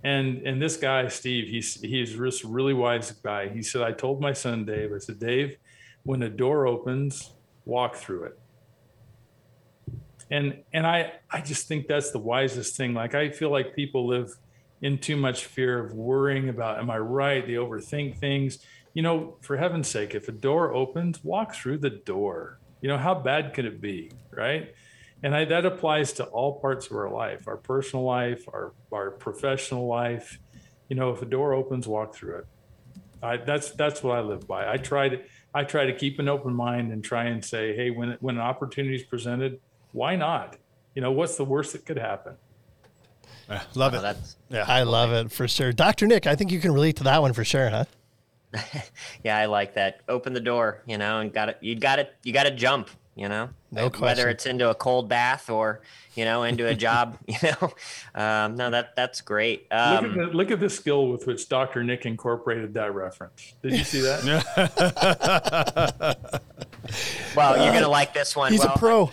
And 0.03 0.45
and 0.45 0.61
this 0.61 0.75
guy 0.75 1.07
Steve, 1.07 1.47
he's 1.47 1.79
he's 1.81 2.17
this 2.17 2.43
really 2.43 2.73
wise 2.73 3.11
guy. 3.11 3.47
He 3.47 3.61
said, 3.61 3.81
I 3.81 3.93
told 3.93 4.21
my 4.21 4.33
son 4.33 4.65
Dave, 4.65 4.91
I 4.93 4.97
said, 4.97 5.19
Dave, 5.19 5.57
when 6.03 6.21
a 6.23 6.29
door 6.29 6.67
opens, 6.67 7.31
walk 7.65 7.95
through 7.95 8.25
it. 8.25 8.39
And 10.29 10.63
and 10.73 10.85
I 10.85 11.13
I 11.31 11.41
just 11.41 11.67
think 11.67 11.87
that's 11.87 12.11
the 12.11 12.19
wisest 12.19 12.75
thing. 12.75 12.93
Like 12.93 13.15
I 13.15 13.29
feel 13.29 13.49
like 13.49 13.75
people 13.75 14.05
live 14.07 14.35
in 14.81 14.97
too 14.97 15.15
much 15.15 15.45
fear 15.45 15.79
of 15.79 15.93
worrying 15.93 16.49
about 16.49 16.79
am 16.79 16.89
I 16.89 16.97
right? 16.97 17.45
They 17.45 17.53
overthink 17.53 18.17
things. 18.17 18.59
You 18.93 19.01
know, 19.01 19.37
for 19.41 19.57
heaven's 19.57 19.87
sake, 19.87 20.13
if 20.13 20.27
a 20.27 20.31
door 20.33 20.73
opens, 20.73 21.23
walk 21.23 21.55
through 21.55 21.79
the 21.79 21.89
door. 21.89 22.59
You 22.81 22.89
know, 22.89 22.97
how 22.97 23.15
bad 23.15 23.53
could 23.53 23.65
it 23.65 23.79
be, 23.79 24.11
right? 24.31 24.75
And 25.23 25.33
I, 25.33 25.45
that 25.45 25.65
applies 25.65 26.13
to 26.13 26.25
all 26.25 26.59
parts 26.59 26.87
of 26.87 26.97
our 26.97 27.09
life, 27.09 27.47
our 27.47 27.57
personal 27.57 28.03
life, 28.05 28.43
our 28.49 28.73
our 28.91 29.11
professional 29.11 29.87
life. 29.87 30.39
You 30.89 30.97
know, 30.97 31.11
if 31.11 31.21
a 31.21 31.25
door 31.25 31.53
opens, 31.53 31.87
walk 31.87 32.13
through 32.13 32.39
it. 32.39 32.47
I, 33.23 33.37
that's 33.37 33.71
that's 33.71 34.03
what 34.03 34.17
I 34.17 34.21
live 34.21 34.45
by. 34.47 34.69
I 34.69 34.77
try 34.77 35.09
to 35.09 35.21
I 35.53 35.63
try 35.63 35.85
to 35.85 35.93
keep 35.93 36.19
an 36.19 36.27
open 36.27 36.53
mind 36.53 36.91
and 36.91 37.03
try 37.03 37.25
and 37.25 37.43
say, 37.43 37.75
hey, 37.75 37.89
when 37.89 38.17
when 38.19 38.35
an 38.35 38.41
opportunity 38.41 38.95
is 38.95 39.03
presented, 39.03 39.61
why 39.93 40.15
not? 40.17 40.57
You 40.93 41.01
know, 41.01 41.11
what's 41.11 41.37
the 41.37 41.45
worst 41.45 41.71
that 41.73 41.85
could 41.85 41.97
happen? 41.97 42.35
Love 43.75 43.93
Oh, 43.93 44.05
it. 44.05 44.17
Yeah. 44.49 44.65
I 44.67 44.83
love 44.83 45.11
it 45.11 45.31
for 45.31 45.47
sure. 45.47 45.71
Dr. 45.71 46.07
Nick, 46.07 46.27
I 46.27 46.35
think 46.35 46.51
you 46.51 46.59
can 46.59 46.71
relate 46.73 46.97
to 46.97 47.03
that 47.05 47.21
one 47.21 47.33
for 47.33 47.43
sure, 47.43 47.69
huh? 47.69 47.85
yeah, 49.23 49.37
I 49.37 49.45
like 49.45 49.75
that. 49.75 50.01
Open 50.07 50.33
the 50.33 50.39
door, 50.39 50.81
you 50.85 50.97
know, 50.97 51.19
and 51.19 51.33
got 51.33 51.49
it. 51.49 51.57
You 51.61 51.75
got 51.75 51.99
it. 51.99 52.13
You 52.23 52.33
got 52.33 52.43
to 52.43 52.51
jump, 52.51 52.89
you 53.15 53.29
know. 53.29 53.49
No 53.71 53.89
Whether 53.89 54.29
it's 54.29 54.45
into 54.45 54.69
a 54.69 54.75
cold 54.75 55.09
bath 55.09 55.49
or 55.49 55.81
you 56.15 56.25
know 56.25 56.43
into 56.43 56.67
a 56.67 56.75
job, 56.75 57.17
you 57.27 57.37
know. 57.43 57.73
Um, 58.13 58.55
no, 58.55 58.69
that 58.69 58.95
that's 58.95 59.21
great. 59.21 59.63
Look, 59.63 59.71
at 59.71 60.03
Um, 60.03 60.17
the, 60.17 60.25
look 60.27 60.51
at 60.51 60.59
the 60.59 60.69
skill 60.69 61.07
with 61.07 61.25
which 61.27 61.49
Dr. 61.49 61.83
Nick 61.83 62.05
incorporated 62.05 62.73
that 62.75 62.93
reference. 62.93 63.53
Did 63.61 63.73
you 63.73 63.83
see 63.83 64.01
that? 64.01 64.23
well, 67.35 67.63
you're 67.63 67.73
gonna 67.73 67.87
like 67.87 68.13
this 68.13 68.35
one. 68.35 68.51
He's 68.51 68.61
well, 68.61 68.73
a 68.75 68.77
pro. 68.77 69.11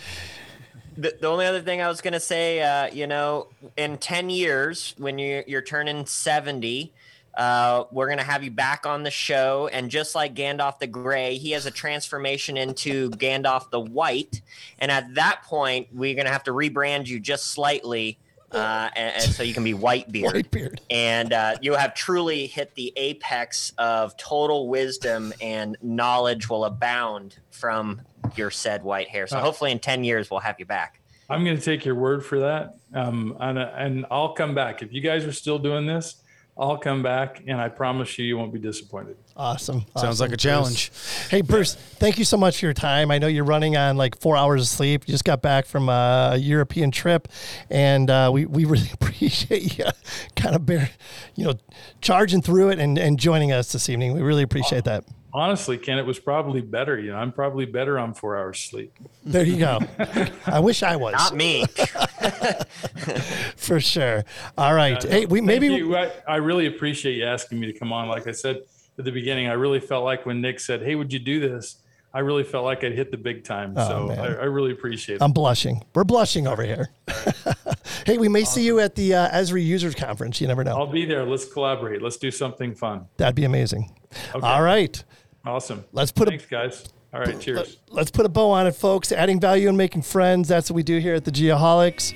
the, 0.96 1.16
the 1.20 1.26
only 1.26 1.46
other 1.46 1.60
thing 1.62 1.80
I 1.80 1.88
was 1.88 2.00
going 2.00 2.12
to 2.12 2.20
say, 2.20 2.60
uh, 2.60 2.92
you 2.92 3.06
know, 3.06 3.48
in 3.76 3.96
10 3.98 4.28
years, 4.28 4.94
when 4.98 5.18
you're, 5.18 5.44
you're 5.46 5.62
turning 5.62 6.04
70, 6.04 6.92
uh, 7.34 7.84
we're 7.90 8.06
going 8.06 8.18
to 8.18 8.24
have 8.24 8.42
you 8.42 8.50
back 8.50 8.86
on 8.86 9.02
the 9.02 9.10
show. 9.10 9.68
And 9.72 9.90
just 9.90 10.14
like 10.14 10.34
Gandalf 10.34 10.78
the 10.78 10.86
Gray, 10.86 11.36
he 11.36 11.52
has 11.52 11.66
a 11.66 11.70
transformation 11.70 12.56
into 12.56 13.10
Gandalf 13.10 13.70
the 13.70 13.80
White. 13.80 14.42
And 14.78 14.90
at 14.90 15.14
that 15.14 15.42
point, 15.44 15.88
we're 15.92 16.14
going 16.14 16.26
to 16.26 16.32
have 16.32 16.44
to 16.44 16.52
rebrand 16.52 17.06
you 17.06 17.20
just 17.20 17.46
slightly. 17.48 18.18
Uh, 18.50 18.90
and, 18.96 19.14
and 19.14 19.32
so 19.32 19.44
you 19.44 19.54
can 19.54 19.62
be 19.62 19.74
Whitebeard. 19.74 20.50
Whitebeard. 20.50 20.80
And 20.90 21.32
uh, 21.32 21.56
you 21.62 21.74
have 21.74 21.94
truly 21.94 22.46
hit 22.46 22.74
the 22.74 22.92
apex 22.96 23.72
of 23.78 24.16
total 24.16 24.68
wisdom 24.68 25.32
and 25.40 25.76
knowledge 25.82 26.48
will 26.48 26.64
abound 26.64 27.36
from 27.50 28.00
your 28.34 28.50
said 28.50 28.82
white 28.82 29.08
hair. 29.08 29.28
So 29.28 29.38
hopefully 29.38 29.70
in 29.70 29.78
10 29.78 30.02
years, 30.02 30.30
we'll 30.30 30.40
have 30.40 30.56
you 30.58 30.66
back. 30.66 31.00
I'm 31.28 31.44
going 31.44 31.56
to 31.56 31.62
take 31.62 31.84
your 31.84 31.94
word 31.94 32.24
for 32.24 32.40
that. 32.40 32.74
Um, 32.92 33.36
and, 33.38 33.56
and 33.56 34.06
I'll 34.10 34.32
come 34.32 34.52
back. 34.52 34.82
If 34.82 34.92
you 34.92 35.00
guys 35.00 35.24
are 35.24 35.32
still 35.32 35.60
doing 35.60 35.86
this, 35.86 36.16
I'll 36.60 36.76
come 36.76 37.02
back 37.02 37.42
and 37.46 37.58
I 37.58 37.70
promise 37.70 38.18
you, 38.18 38.26
you 38.26 38.36
won't 38.36 38.52
be 38.52 38.58
disappointed. 38.58 39.16
Awesome. 39.34 39.80
Sounds 39.80 39.88
Awesome, 39.96 40.24
like 40.24 40.28
a 40.28 40.32
Bruce. 40.32 40.42
challenge. 40.42 40.92
Hey, 41.30 41.40
Bruce, 41.40 41.74
thank 41.74 42.18
you 42.18 42.26
so 42.26 42.36
much 42.36 42.60
for 42.60 42.66
your 42.66 42.74
time. 42.74 43.10
I 43.10 43.16
know 43.16 43.26
you're 43.28 43.44
running 43.44 43.78
on 43.78 43.96
like 43.96 44.20
four 44.20 44.36
hours 44.36 44.60
of 44.60 44.68
sleep. 44.68 45.08
You 45.08 45.12
just 45.12 45.24
got 45.24 45.40
back 45.40 45.64
from 45.64 45.88
a 45.88 46.36
European 46.38 46.90
trip, 46.90 47.28
and 47.70 48.10
uh, 48.10 48.30
we, 48.30 48.44
we 48.44 48.66
really 48.66 48.90
appreciate 48.92 49.78
you 49.78 49.86
kind 50.36 50.54
of 50.54 50.66
bear, 50.66 50.90
you 51.34 51.44
know, 51.46 51.54
charging 52.02 52.42
through 52.42 52.68
it 52.68 52.78
and, 52.78 52.98
and 52.98 53.18
joining 53.18 53.50
us 53.52 53.72
this 53.72 53.88
evening. 53.88 54.12
We 54.12 54.20
really 54.20 54.42
appreciate 54.42 54.84
that. 54.84 55.04
Honestly, 55.32 55.78
Ken, 55.78 55.98
it 55.98 56.06
was 56.06 56.18
probably 56.18 56.60
better. 56.60 56.98
You 56.98 57.12
know, 57.12 57.18
I'm 57.18 57.32
probably 57.32 57.64
better 57.64 57.98
on 57.98 58.14
four 58.14 58.36
hours 58.36 58.58
sleep. 58.58 58.92
There 59.24 59.44
you 59.44 59.58
go. 59.58 59.78
I 60.46 60.60
wish 60.60 60.82
I 60.82 60.96
was 60.96 61.12
Not 61.14 61.36
me. 61.36 61.64
for 63.56 63.80
sure. 63.80 64.24
All 64.58 64.74
right. 64.74 65.02
Hey, 65.02 65.26
we 65.26 65.40
maybe 65.40 65.68
you. 65.68 65.96
I, 65.96 66.10
I 66.26 66.36
really 66.36 66.66
appreciate 66.66 67.16
you 67.16 67.24
asking 67.24 67.60
me 67.60 67.72
to 67.72 67.78
come 67.78 67.92
on. 67.92 68.08
Like 68.08 68.26
I 68.26 68.32
said, 68.32 68.62
at 69.00 69.04
the 69.04 69.12
beginning. 69.12 69.48
I 69.48 69.54
really 69.54 69.80
felt 69.80 70.04
like 70.04 70.24
when 70.26 70.40
Nick 70.40 70.60
said, 70.60 70.82
"Hey, 70.82 70.94
would 70.94 71.12
you 71.12 71.18
do 71.18 71.40
this?" 71.40 71.76
I 72.12 72.20
really 72.20 72.42
felt 72.42 72.64
like 72.64 72.82
I'd 72.82 72.92
hit 72.92 73.10
the 73.12 73.16
big 73.16 73.44
time. 73.44 73.74
Oh, 73.76 73.88
so. 73.88 74.10
I, 74.10 74.26
I 74.26 74.44
really 74.44 74.72
appreciate 74.72 75.16
it. 75.16 75.22
I'm 75.22 75.32
blushing. 75.32 75.84
We're 75.94 76.04
blushing 76.04 76.48
over 76.48 76.64
here. 76.64 76.90
hey, 78.10 78.18
we 78.18 78.28
may 78.28 78.44
see 78.44 78.64
you 78.64 78.80
at 78.80 78.96
the 78.96 79.14
uh, 79.14 79.30
Esri 79.30 79.64
Users 79.64 79.94
Conference. 79.94 80.40
You 80.40 80.48
never 80.48 80.64
know. 80.64 80.76
I'll 80.76 80.86
be 80.86 81.04
there. 81.04 81.24
Let's 81.24 81.50
collaborate. 81.50 82.02
Let's 82.02 82.16
do 82.16 82.30
something 82.30 82.74
fun. 82.74 83.06
That'd 83.16 83.36
be 83.36 83.44
amazing. 83.44 83.94
Okay. 84.34 84.46
All 84.46 84.62
right. 84.62 85.02
Awesome. 85.44 85.84
Let's 85.92 86.10
put 86.10 86.28
a 86.28 86.32
Thanks, 86.32 86.46
guys. 86.46 86.84
All 87.12 87.20
right. 87.20 87.40
Cheers. 87.40 87.78
Let's 87.88 88.12
put 88.12 88.24
a 88.24 88.28
bow 88.28 88.50
on 88.50 88.68
it, 88.68 88.72
folks. 88.72 89.10
Adding 89.10 89.40
value 89.40 89.68
and 89.68 89.76
making 89.76 90.02
friends. 90.02 90.46
That's 90.46 90.70
what 90.70 90.76
we 90.76 90.84
do 90.84 90.98
here 90.98 91.14
at 91.14 91.24
the 91.24 91.32
Geoholics. 91.32 92.14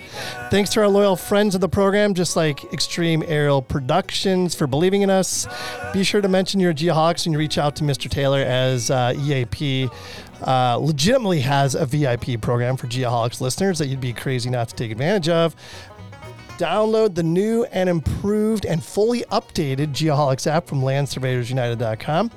Thanks 0.50 0.70
to 0.70 0.80
our 0.82 0.88
loyal 0.88 1.16
friends 1.16 1.56
of 1.56 1.60
the 1.60 1.68
program, 1.68 2.14
just 2.14 2.36
like 2.36 2.62
Extreme 2.72 3.24
Aerial 3.26 3.60
Productions, 3.60 4.54
for 4.54 4.68
believing 4.68 5.02
in 5.02 5.10
us. 5.10 5.48
Be 5.92 6.04
sure 6.04 6.20
to 6.20 6.28
mention 6.28 6.60
your 6.60 6.72
Geoholics 6.72 7.26
when 7.26 7.32
you 7.32 7.38
reach 7.40 7.58
out 7.58 7.74
to 7.76 7.84
Mr. 7.84 8.08
Taylor, 8.08 8.38
as 8.38 8.88
uh, 8.88 9.14
EAP 9.16 9.90
uh, 10.42 10.76
legitimately 10.76 11.40
has 11.40 11.74
a 11.74 11.86
VIP 11.86 12.40
program 12.40 12.76
for 12.76 12.86
Geoholics 12.86 13.40
listeners 13.40 13.80
that 13.80 13.88
you'd 13.88 14.00
be 14.00 14.12
crazy 14.12 14.48
not 14.48 14.68
to 14.68 14.76
take 14.76 14.92
advantage 14.92 15.28
of. 15.28 15.56
Download 16.56 17.12
the 17.12 17.22
new 17.24 17.64
and 17.72 17.88
improved 17.88 18.64
and 18.64 18.82
fully 18.84 19.22
updated 19.32 19.88
Geoholics 19.88 20.46
app 20.46 20.68
from 20.68 20.82
landsurveyorsunited.com. 20.82 22.30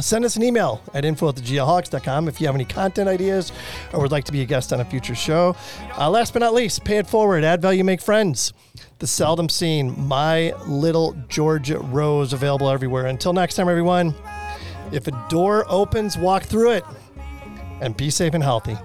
Send 0.00 0.24
us 0.24 0.36
an 0.36 0.42
email 0.42 0.82
at 0.94 1.04
info 1.04 1.28
at 1.28 1.36
thegeoholics.com 1.36 2.26
if 2.26 2.40
you 2.40 2.46
have 2.46 2.54
any 2.54 2.64
content 2.64 3.08
ideas 3.08 3.52
or 3.92 4.00
would 4.00 4.10
like 4.10 4.24
to 4.24 4.32
be 4.32 4.40
a 4.40 4.44
guest 4.44 4.72
on 4.72 4.80
a 4.80 4.84
future 4.84 5.14
show. 5.14 5.54
Uh, 5.98 6.08
last 6.08 6.32
but 6.32 6.40
not 6.40 6.54
least, 6.54 6.82
pay 6.84 6.96
it 6.96 7.06
forward, 7.06 7.44
add 7.44 7.60
value, 7.60 7.84
make 7.84 8.00
friends. 8.00 8.52
The 8.98 9.06
Seldom 9.06 9.48
Scene 9.48 9.94
My 10.08 10.52
Little 10.66 11.12
Georgia 11.28 11.78
Rose 11.78 12.32
available 12.32 12.70
everywhere. 12.70 13.06
Until 13.06 13.32
next 13.32 13.56
time, 13.56 13.68
everyone, 13.68 14.14
if 14.92 15.06
a 15.08 15.26
door 15.28 15.66
opens, 15.68 16.16
walk 16.16 16.44
through 16.44 16.72
it 16.72 16.84
and 17.80 17.96
be 17.96 18.10
safe 18.10 18.34
and 18.34 18.42
healthy. 18.42 18.76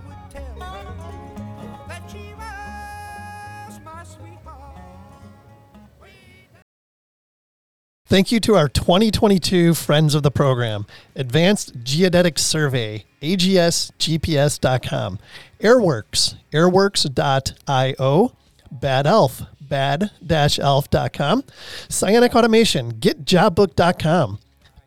Thank 8.09 8.31
you 8.31 8.39
to 8.39 8.55
our 8.55 8.69
2022 8.69 9.73
friends 9.73 10.15
of 10.15 10.23
the 10.23 10.31
program 10.31 10.85
Advanced 11.15 11.73
Geodetic 11.83 12.39
Survey, 12.39 13.03
agsgps.com, 13.21 15.19
Airworks, 15.59 16.35
airworks.io, 16.53 18.31
Bad 18.71 19.07
Elf, 19.07 19.41
bad-elf.com, 19.59 21.43
Cyanic 21.89 22.33
Automation, 22.33 22.93
getjobbook.com, 22.93 24.39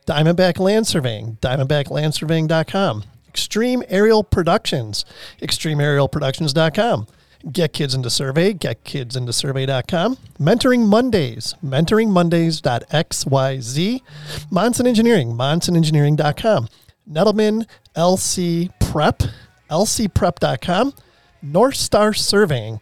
Diamondback 0.06 0.58
Land 0.58 0.86
Surveying, 0.86 1.36
diamondbacklandsurveying.com, 1.42 3.04
Extreme 3.28 3.82
Aerial 3.88 4.24
Productions, 4.24 5.04
extremeaerialproductions.com, 5.42 7.06
Get 7.50 7.72
Kids 7.72 7.94
Into 7.94 8.10
Survey, 8.10 8.52
getkidsintosurvey.com, 8.54 10.16
Mentoring 10.38 10.86
Mondays, 10.86 11.54
mentoringmondays.xyz, 11.64 14.00
Monson 14.50 14.86
Engineering, 14.86 15.32
monsonengineering.com, 15.32 16.68
Nettleman 17.10 17.66
LC 17.96 18.70
Prep, 18.80 19.22
lcprep.com, 19.70 20.92
North 21.42 21.76
Star 21.76 22.12
Surveying, 22.12 22.78